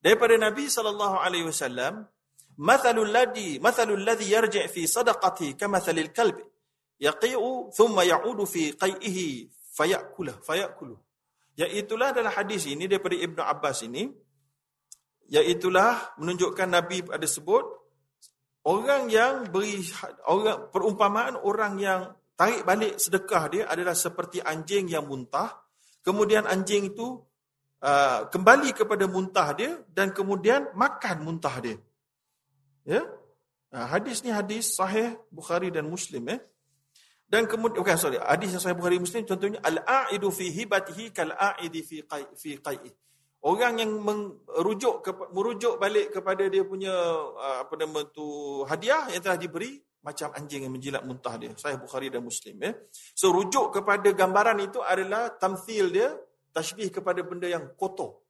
daripada 0.01 0.35
Nabi 0.35 0.67
sallallahu 0.67 1.21
alaihi 1.21 1.47
wasallam 1.47 2.09
mathalul 2.57 3.07
ladhi 3.07 3.61
mathalul 3.63 4.01
ladhi 4.01 4.33
yarji' 4.33 4.65
fi 4.67 4.83
sadaqati 4.83 5.55
kamathalil 5.55 6.11
kalb 6.11 6.35
yaqi'u 7.03 7.75
thumma 7.75 8.07
ya'udu 8.07 8.47
fi 8.47 8.71
qai'ihi 8.71 9.51
fayakulu 9.75 10.33
fayakulu 10.39 10.95
iaitulah 11.59 12.15
dalam 12.15 12.31
hadis 12.31 12.65
ini 12.71 12.87
daripada 12.87 13.19
Ibnu 13.19 13.41
Abbas 13.43 13.83
ini 13.83 14.07
iaitulah 15.27 16.15
menunjukkan 16.17 16.67
Nabi 16.71 17.03
ada 17.11 17.27
sebut 17.27 17.65
orang 18.63 19.11
yang 19.11 19.51
beri 19.51 19.83
orang 20.31 20.71
perumpamaan 20.71 21.35
orang 21.43 21.75
yang 21.77 22.01
tarik 22.39 22.63
balik 22.63 22.95
sedekah 22.97 23.43
dia 23.51 23.63
adalah 23.67 23.93
seperti 23.93 24.39
anjing 24.39 24.89
yang 24.89 25.05
muntah. 25.05 25.61
Kemudian 26.03 26.43
anjing 26.43 26.91
itu 26.91 27.15
uh, 27.79 28.27
kembali 28.27 28.75
kepada 28.75 29.07
muntah 29.07 29.55
dia 29.55 29.79
dan 29.87 30.11
kemudian 30.11 30.75
makan 30.75 31.23
muntah 31.23 31.55
dia. 31.63 31.79
Ya? 32.83 33.07
Uh, 33.71 33.87
hadis 33.87 34.19
ni 34.19 34.31
hadis 34.31 34.75
sahih 34.75 35.15
Bukhari 35.31 35.71
dan 35.71 35.87
Muslim 35.87 36.27
ya 36.27 36.37
dan 37.33 37.49
kemudian 37.49 37.81
bukan 37.81 37.97
sorry 37.97 38.21
hadis 38.21 38.53
sahih 38.61 38.77
Bukhari 38.77 39.01
Muslim 39.01 39.25
contohnya 39.25 39.57
al-aidu 39.65 40.29
fi 40.29 40.53
hibatihi 40.53 41.09
kal 41.09 41.33
aidi 41.33 41.81
fi 41.81 42.05
qai 42.05 42.29
fi 42.37 42.61
qai'i 42.61 42.93
Orang 43.43 43.75
yang 43.75 43.99
merujuk 43.99 45.03
merujuk 45.35 45.75
balik 45.75 46.15
kepada 46.15 46.47
dia 46.47 46.63
punya 46.63 46.95
uh, 47.27 47.67
apa 47.67 47.75
nama 47.75 48.07
tu 48.07 48.23
hadiah 48.63 49.11
yang 49.11 49.19
telah 49.19 49.35
diberi 49.35 49.83
macam 49.99 50.31
anjing 50.31 50.63
yang 50.63 50.71
menjilat 50.71 51.03
muntah 51.03 51.35
dia. 51.35 51.51
Sahih 51.59 51.75
Bukhari 51.75 52.07
dan 52.07 52.23
Muslim 52.23 52.55
ya. 52.63 52.71
So 53.11 53.35
rujuk 53.35 53.75
kepada 53.75 54.15
gambaran 54.15 54.63
itu 54.63 54.79
adalah 54.79 55.35
tamthil 55.35 55.91
dia 55.91 56.15
tashbih 56.55 56.87
kepada 56.87 57.19
benda 57.19 57.51
yang 57.51 57.75
kotor. 57.75 58.23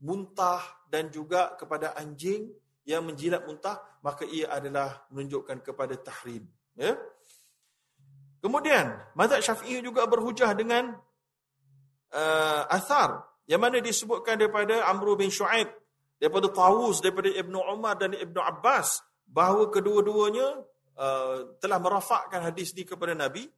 Muntah 0.00 0.64
dan 0.88 1.12
juga 1.12 1.52
kepada 1.60 1.92
anjing 2.00 2.48
yang 2.88 3.04
menjilat 3.04 3.44
muntah 3.44 3.84
maka 4.00 4.24
ia 4.24 4.48
adalah 4.48 5.04
menunjukkan 5.12 5.60
kepada 5.60 5.92
tahrim 6.00 6.48
ya. 6.72 6.96
Kemudian 8.44 8.92
mazhab 9.16 9.40
Syafi'i 9.40 9.80
juga 9.80 10.04
berhujah 10.04 10.52
dengan 10.52 10.92
uh, 12.12 12.62
athar 12.68 13.24
yang 13.48 13.64
mana 13.64 13.80
disebutkan 13.80 14.36
daripada 14.36 14.84
Amr 14.84 15.16
bin 15.16 15.32
Shu'aib, 15.32 15.72
daripada 16.20 16.52
Tawus, 16.52 17.00
daripada 17.00 17.32
Ibnu 17.32 17.56
Umar 17.56 17.96
dan 17.96 18.12
Ibnu 18.12 18.36
Abbas, 18.36 19.00
bahawa 19.24 19.72
kedua-duanya 19.72 20.60
uh, 20.92 21.56
telah 21.56 21.80
merafakkan 21.80 22.44
hadis 22.44 22.76
ini 22.76 22.84
kepada 22.84 23.16
Nabi, 23.16 23.48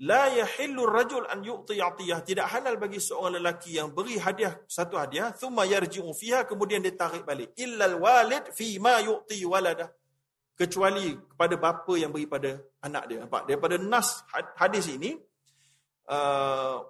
La 0.00 0.32
yahillu 0.32 0.88
rajul 0.88 1.28
an 1.28 1.44
yu'ti 1.44 1.76
atiyah. 1.76 2.24
Tidak 2.24 2.46
halal 2.48 2.80
bagi 2.80 2.96
seorang 2.96 3.36
lelaki 3.36 3.76
yang 3.76 3.92
beri 3.92 4.16
hadiah 4.16 4.56
satu 4.64 4.96
hadiah, 4.96 5.28
thumma 5.36 5.68
yarji'u 5.68 6.08
fiha, 6.16 6.48
kemudian 6.48 6.80
dia 6.80 6.96
tarik 6.96 7.20
balik. 7.26 7.52
Illal 7.60 8.00
walid 8.00 8.48
fi 8.56 8.80
ma 8.80 8.96
yu'ti 9.04 9.44
waladah. 9.44 9.92
Kecuali 10.60 11.16
kepada 11.16 11.56
bapa 11.56 11.96
yang 11.96 12.12
beri 12.12 12.28
pada 12.28 12.60
anak 12.84 13.08
dia. 13.08 13.24
Nampak? 13.24 13.48
Daripada 13.48 13.80
nas 13.80 14.20
hadis 14.60 14.92
ini, 14.92 15.16
uh, 16.12 16.84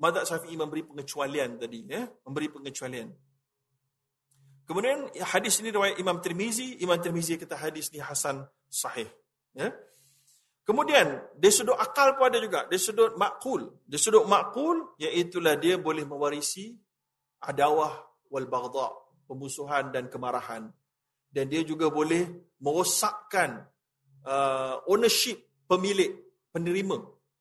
Mazhab 0.00 0.24
Syafi'i 0.24 0.56
memberi 0.56 0.80
pengecualian 0.88 1.60
tadi, 1.60 1.84
ya, 1.84 2.08
memberi 2.24 2.48
pengecualian. 2.48 3.12
Kemudian 4.64 5.12
hadis 5.20 5.60
ini 5.60 5.68
riwayat 5.68 6.00
Imam 6.00 6.16
Tirmizi, 6.24 6.80
Imam 6.80 6.96
Tirmizi 6.96 7.36
kata 7.36 7.60
hadis 7.60 7.92
ini 7.92 8.00
hasan 8.00 8.40
sahih, 8.72 9.12
ya. 9.52 9.68
Kemudian 10.64 11.20
dari 11.36 11.52
sudut 11.52 11.76
akal 11.76 12.16
pun 12.16 12.32
ada 12.32 12.40
juga, 12.40 12.64
dari 12.64 12.80
sudut 12.80 13.18
makul. 13.20 13.84
Dari 13.84 14.00
sudut 14.00 14.24
makul 14.24 14.96
iaitu 14.96 15.42
dia 15.60 15.76
boleh 15.76 16.08
mewarisi 16.08 16.72
adawah 17.44 17.92
wal 18.32 18.48
baghdha, 18.48 18.94
pemusuhan 19.28 19.92
dan 19.92 20.08
kemarahan. 20.08 20.72
Dan 21.30 21.46
dia 21.46 21.62
juga 21.62 21.86
boleh 21.88 22.26
merosakkan 22.58 23.62
uh, 24.26 24.82
ownership 24.90 25.38
pemilik 25.70 26.18
penerima 26.50 26.98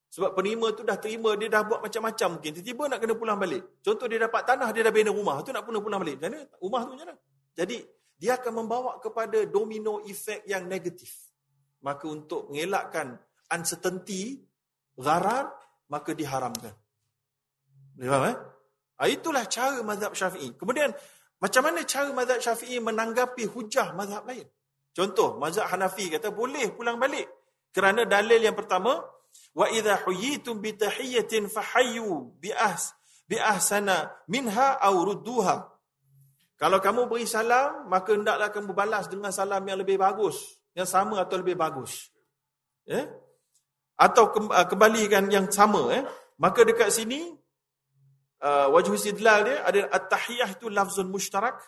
sebab 0.10 0.34
penerima 0.34 0.74
tu 0.74 0.82
dah 0.82 0.98
terima, 0.98 1.38
dia 1.38 1.53
dah 1.53 1.61
buat 1.61 1.86
macam-macam 1.86 2.41
mungkin. 2.41 2.52
Tiba-tiba 2.57 2.84
nak 2.90 2.98
kena 2.98 3.14
pulang 3.14 3.38
balik. 3.38 3.78
Contoh 3.86 4.10
dia 4.10 4.18
dapat 4.18 4.41
tanah, 4.41 4.74
dia 4.74 4.82
dah 4.82 4.94
bina 4.94 5.14
rumah. 5.14 5.38
Tu 5.45 5.53
nak 5.53 5.61
pulang 5.61 5.86
pulang 5.86 6.02
balik. 6.02 6.18
Mana? 6.18 6.49
Rumah 6.57 6.82
tu 6.90 6.94
mana? 6.98 7.14
Jadi, 7.53 7.78
dia 8.18 8.41
akan 8.41 8.66
membawa 8.66 8.98
kepada 8.98 9.38
domino 9.45 10.02
efek 10.02 10.49
yang 10.49 10.66
negatif. 10.66 11.14
Maka 11.86 12.10
untuk 12.10 12.49
mengelakkan 12.49 13.22
uncertainty, 13.53 14.41
gharar, 14.98 15.53
maka 15.94 16.18
diharamkan. 16.18 16.74
Faham 18.02 18.26
eh? 18.34 18.38
Ha, 18.99 19.07
itulah 19.07 19.45
cara 19.45 19.78
mazhab 19.86 20.18
syafi'i. 20.18 20.57
Kemudian, 20.57 20.90
macam 21.40 21.61
mana 21.64 21.82
cara 21.88 22.11
mazhab 22.11 22.40
syafi'i 22.44 22.84
menanggapi 22.84 23.48
hujah 23.48 23.95
mazhab 23.95 24.28
lain? 24.28 24.45
Contoh, 24.91 25.40
mazhab 25.40 25.72
Hanafi 25.72 26.11
kata 26.11 26.36
boleh 26.36 26.76
pulang 26.76 26.99
balik. 26.99 27.28
Kerana 27.72 28.03
dalil 28.03 28.44
yang 28.44 28.57
pertama, 28.57 28.99
Wa 29.53 29.68
idza 29.70 29.98
huyitum 30.06 30.61
bi 30.61 30.78
tahiyatin 30.78 31.49
fahayyu 31.49 32.38
bi 32.38 32.53
ahs 32.53 32.94
bi 33.26 33.38
ahsana 33.38 34.14
minha 34.30 34.78
aw 34.78 34.94
rudduha. 34.94 35.66
Kalau 36.60 36.84
kamu 36.84 37.07
beri 37.07 37.24
salam, 37.24 37.88
maka 37.88 38.11
hendaklah 38.11 38.52
kamu 38.52 38.76
balas 38.76 39.07
dengan 39.07 39.32
salam 39.32 39.64
yang 39.64 39.80
lebih 39.80 39.95
bagus, 39.95 40.60
yang 40.76 40.84
sama 40.84 41.24
atau 41.24 41.40
lebih 41.40 41.56
bagus. 41.56 42.11
Ya? 42.84 43.07
Atau 43.95 44.28
uh, 44.28 44.68
kembalikan 44.68 45.32
yang 45.32 45.48
sama 45.48 45.88
eh. 45.95 46.03
Maka 46.40 46.68
dekat 46.68 46.91
sini 46.91 47.36
uh, 48.44 48.68
wajh 48.74 48.91
istidlal 48.95 49.48
dia 49.48 49.64
ada 49.64 49.88
at-tahiyah 49.91 50.49
itu 50.56 50.68
lafzun 50.68 51.07
mushtarak 51.11 51.60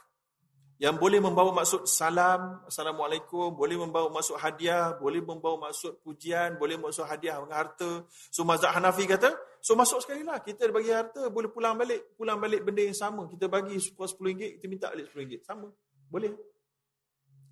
yang 0.81 0.97
boleh 0.97 1.21
membawa 1.21 1.53
maksud 1.61 1.85
salam, 1.85 2.65
assalamualaikum, 2.65 3.53
boleh 3.53 3.77
membawa 3.77 4.09
maksud 4.09 4.33
hadiah, 4.41 4.97
boleh 4.97 5.21
membawa 5.21 5.69
maksud 5.69 6.01
pujian, 6.01 6.57
boleh 6.57 6.73
maksud 6.73 7.05
hadiah 7.05 7.37
dengan 7.37 7.53
harta. 7.53 8.01
So 8.33 8.41
mazhab 8.41 8.73
Hanafi 8.73 9.05
kata, 9.05 9.29
so 9.61 9.77
masuk 9.77 10.01
sekali 10.01 10.25
lah, 10.25 10.41
kita 10.41 10.73
bagi 10.73 10.89
harta, 10.89 11.29
boleh 11.29 11.53
pulang 11.53 11.77
balik, 11.77 12.17
pulang 12.17 12.41
balik 12.41 12.65
benda 12.65 12.81
yang 12.81 12.97
sama. 12.97 13.29
Kita 13.29 13.45
bagi 13.45 13.77
RM10, 13.77 14.57
kita 14.57 14.65
minta 14.65 14.89
balik 14.89 15.13
RM10. 15.13 15.45
Sama, 15.45 15.69
boleh. 16.09 16.33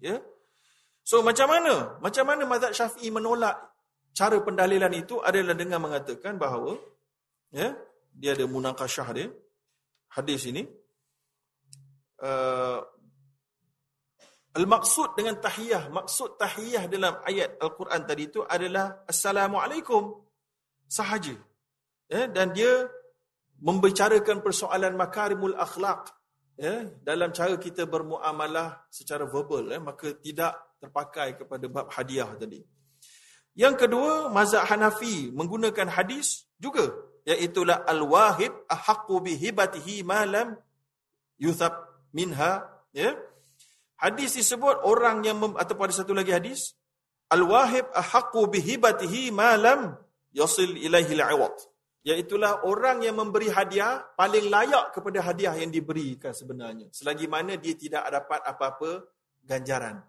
Ya. 0.01 0.17
Yeah? 0.17 0.19
So 1.05 1.21
macam 1.21 1.53
mana? 1.53 2.01
Macam 2.01 2.25
mana 2.25 2.49
mazhab 2.49 2.73
Syafi'i 2.73 3.13
menolak 3.13 3.61
cara 4.17 4.41
pendalilan 4.41 4.89
itu 4.97 5.21
adalah 5.21 5.53
dengan 5.53 5.85
mengatakan 5.85 6.41
bahawa 6.41 6.81
ya, 7.53 7.61
yeah, 7.61 7.71
dia 8.19 8.35
ada 8.35 8.43
munakashah 8.43 9.07
dia, 9.15 9.31
hadis 10.11 10.43
ini, 10.51 10.67
uh, 12.19 12.83
Al-maksud 14.49 15.13
dengan 15.13 15.37
tahiyah, 15.37 15.93
maksud 15.93 16.41
tahiyah 16.41 16.89
dalam 16.89 17.21
ayat 17.21 17.61
Al-Quran 17.61 18.01
tadi 18.01 18.33
itu 18.33 18.41
adalah 18.41 19.05
Assalamualaikum 19.05 20.25
sahaja. 20.89 21.37
Ya, 22.09 22.25
dan 22.25 22.49
dia 22.57 22.89
membicarakan 23.61 24.41
persoalan 24.41 24.97
makarimul 24.97 25.53
akhlak 25.53 26.09
ya, 26.57 26.89
dalam 27.05 27.29
cara 27.29 27.61
kita 27.61 27.85
bermuamalah 27.85 28.89
secara 28.89 29.29
verbal. 29.29 29.69
Ya, 29.69 29.77
maka 29.77 30.17
tidak 30.17 30.57
terpakai 30.81 31.37
kepada 31.37 31.69
bab 31.69 31.93
hadiah 31.93 32.33
tadi. 32.33 32.65
Yang 33.53 33.85
kedua, 33.85 34.33
mazhab 34.33 34.65
Hanafi 34.65 35.29
menggunakan 35.29 35.93
hadis 35.93 36.49
juga. 36.57 36.89
Iaitulah 37.29 37.85
al-wahib 37.85 38.65
ahaqqu 38.65 39.21
bihibatihi 39.21 40.01
malam 40.01 40.57
yuthab 41.37 41.77
minha. 42.09 42.65
Ya, 42.89 43.13
Hadis 43.99 44.39
disebut 44.39 44.79
orang 44.87 45.27
yang 45.27 45.37
mem, 45.37 45.53
atau 45.59 45.75
pada 45.75 45.91
satu 45.91 46.15
lagi 46.15 46.31
hadis 46.31 46.73
al-wahib 47.29 47.83
ahqqu 47.91 48.47
bihibatihi 48.47 49.29
ma 49.35 49.59
lam 49.59 49.99
yasil 50.31 50.73
ilaihi 50.73 51.19
al-iwad. 51.19 51.51
Iaitulah 52.07 52.63
orang 52.63 53.03
yang 53.03 53.19
memberi 53.19 53.51
hadiah 53.51 53.99
paling 54.15 54.47
layak 54.47 54.95
kepada 54.95 55.19
hadiah 55.19 55.51
yang 55.59 55.67
diberikan 55.67 56.31
sebenarnya. 56.31 56.87
Selagi 56.95 57.27
mana 57.27 57.59
dia 57.59 57.75
tidak 57.75 58.07
dapat 58.07 58.39
apa-apa 58.47 59.03
ganjaran. 59.43 59.99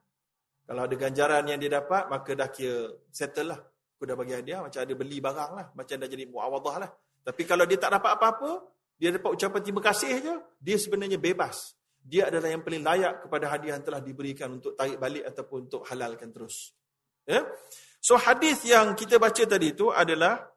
Kalau 0.71 0.87
ada 0.87 0.95
ganjaran 0.95 1.43
yang 1.51 1.59
dia 1.59 1.83
dapat, 1.83 2.07
maka 2.07 2.31
dah 2.39 2.47
kira 2.47 2.95
settle 3.11 3.51
lah. 3.51 3.59
Aku 3.99 4.07
dah 4.07 4.15
bagi 4.15 4.39
hadiah, 4.39 4.63
macam 4.63 4.87
ada 4.87 4.95
beli 4.95 5.19
barang 5.19 5.51
lah. 5.51 5.67
Macam 5.75 5.99
dah 5.99 6.09
jadi 6.09 6.31
muawadah 6.31 6.77
lah. 6.87 6.91
Tapi 7.21 7.43
kalau 7.45 7.65
dia 7.69 7.77
tak 7.77 7.97
dapat 7.97 8.17
apa-apa, 8.17 8.51
dia 8.97 9.13
dapat 9.13 9.31
ucapan 9.37 9.61
terima 9.61 9.83
kasih 9.85 10.13
je, 10.21 10.35
dia 10.61 10.77
sebenarnya 10.77 11.17
bebas 11.21 11.81
dia 12.01 12.33
adalah 12.33 12.49
yang 12.49 12.65
paling 12.65 12.81
layak 12.81 13.15
kepada 13.29 13.45
hadiah 13.53 13.77
yang 13.77 13.85
telah 13.85 14.01
diberikan 14.01 14.49
untuk 14.57 14.73
tarik 14.73 14.97
balik 14.97 15.25
ataupun 15.29 15.69
untuk 15.69 15.85
halalkan 15.85 16.33
terus. 16.33 16.73
Ya. 17.29 17.45
So 18.01 18.17
hadis 18.17 18.65
yang 18.65 18.97
kita 18.97 19.21
baca 19.21 19.45
tadi 19.45 19.77
itu 19.77 19.93
adalah 19.93 20.49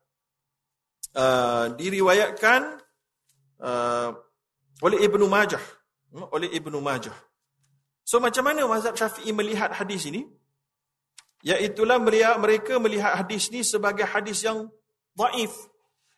uh, 1.12 1.76
diriwayatkan 1.76 2.62
uh, 3.60 4.10
oleh 4.80 5.00
Ibnu 5.04 5.28
Majah, 5.28 5.62
hmm, 6.16 6.32
oleh 6.32 6.48
Ibnu 6.56 6.80
Majah. 6.80 7.16
So 8.08 8.24
macam 8.24 8.48
mana 8.48 8.64
mazhab 8.68 8.96
Syafi'i 8.96 9.36
melihat 9.36 9.76
hadis 9.76 10.08
ini? 10.08 10.28
Iaitulah 11.44 12.00
mereka 12.40 12.80
melihat 12.80 13.20
hadis 13.20 13.52
ini 13.52 13.68
sebagai 13.68 14.08
hadis 14.08 14.48
yang 14.48 14.72
dhaif. 15.12 15.52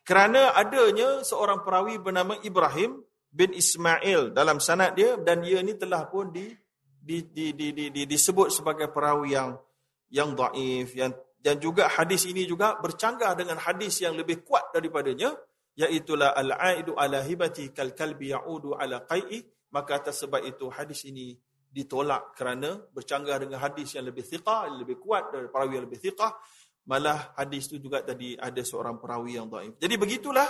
Kerana 0.06 0.54
adanya 0.54 1.26
seorang 1.26 1.66
perawi 1.66 1.98
bernama 1.98 2.38
Ibrahim 2.46 3.02
bin 3.26 3.50
Ismail 3.50 4.30
dalam 4.30 4.62
sanad 4.62 4.94
dia 4.94 5.18
dan 5.18 5.42
dia 5.42 5.58
ni 5.66 5.74
telah 5.74 6.06
pun 6.06 6.30
di, 6.30 6.54
di, 6.86 7.26
di, 7.26 7.50
di, 7.50 7.74
di, 7.74 7.84
di 7.90 8.02
disebut 8.06 8.54
sebagai 8.54 8.86
perawi 8.94 9.34
yang 9.34 9.58
yang 10.06 10.38
dhaif 10.38 10.94
yang 10.94 11.10
dan 11.42 11.58
juga 11.58 11.90
hadis 11.90 12.22
ini 12.30 12.46
juga 12.46 12.78
bercanggah 12.78 13.34
dengan 13.34 13.58
hadis 13.58 13.98
yang 13.98 14.14
lebih 14.14 14.46
kuat 14.46 14.70
daripadanya 14.70 15.34
iaitu 15.74 16.14
al-aidu 16.16 16.94
ala 16.94 17.20
hibati 17.26 17.70
kal 17.70 17.90
kalbi 17.92 18.30
yaudu 18.30 18.78
ala 18.78 19.04
qai'i. 19.04 19.42
Maka 19.74 19.98
atas 19.98 20.22
sebab 20.22 20.46
itu 20.46 20.70
hadis 20.70 21.04
ini 21.04 21.34
ditolak 21.68 22.32
kerana 22.32 22.80
bercanggah 22.94 23.36
dengan 23.42 23.60
hadis 23.60 23.92
yang 23.98 24.08
lebih 24.08 24.24
thiqah 24.24 24.70
lebih 24.72 24.96
kuat 24.96 25.28
dari 25.28 25.50
perawi 25.52 25.76
yang 25.76 25.84
lebih 25.84 26.00
thiqah 26.00 26.32
malah 26.86 27.34
hadis 27.34 27.66
itu 27.68 27.82
juga 27.82 28.02
tadi 28.02 28.38
ada 28.38 28.62
seorang 28.62 28.96
perawi 29.02 29.38
yang 29.38 29.50
dhaif 29.50 29.74
jadi 29.78 29.94
begitulah 29.98 30.46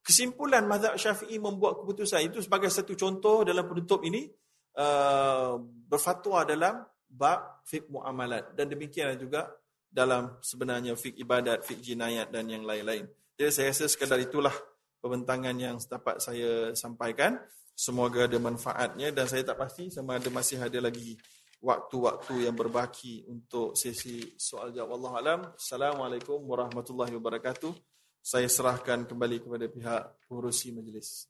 kesimpulan 0.00 0.64
mazhab 0.64 0.96
Syafi'i 0.96 1.36
membuat 1.36 1.84
keputusan 1.84 2.32
itu 2.32 2.40
sebagai 2.40 2.68
satu 2.72 2.96
contoh 2.96 3.44
dalam 3.44 3.68
penutup 3.68 4.00
ini 4.04 4.28
uh, 4.76 5.56
berfatwa 5.60 6.44
dalam 6.44 6.84
bab 7.10 7.66
fiqh 7.66 7.90
muamalat 7.90 8.54
dan 8.54 8.70
demikian 8.70 9.18
juga 9.18 9.50
dalam 9.90 10.38
sebenarnya 10.38 10.94
fiqh 10.94 11.18
ibadat, 11.18 11.66
fiqh 11.66 11.82
jinayat 11.82 12.30
dan 12.30 12.46
yang 12.46 12.62
lain-lain. 12.62 13.10
Jadi 13.34 13.50
saya 13.50 13.74
rasa 13.74 13.90
sekadar 13.90 14.22
itulah 14.22 14.54
pembentangan 15.02 15.56
yang 15.58 15.76
dapat 15.82 16.22
saya 16.22 16.70
sampaikan. 16.78 17.42
Semoga 17.74 18.28
ada 18.28 18.36
manfaatnya 18.36 19.08
dan 19.10 19.24
saya 19.24 19.40
tak 19.40 19.56
pasti 19.56 19.88
sama 19.88 20.20
ada 20.20 20.28
masih 20.28 20.60
ada 20.60 20.78
lagi 20.84 21.16
waktu-waktu 21.60 22.48
yang 22.48 22.56
berbaki 22.56 23.28
untuk 23.28 23.78
sesi 23.78 24.34
soal 24.34 24.74
jawab 24.74 24.98
Allah 24.98 25.12
alam. 25.20 25.40
Assalamualaikum 25.54 26.40
warahmatullahi 26.42 27.14
wabarakatuh. 27.14 27.70
Saya 28.20 28.48
serahkan 28.50 29.08
kembali 29.08 29.40
kepada 29.40 29.64
pihak 29.70 30.02
pengurusi 30.28 30.74
majlis. 30.74 31.29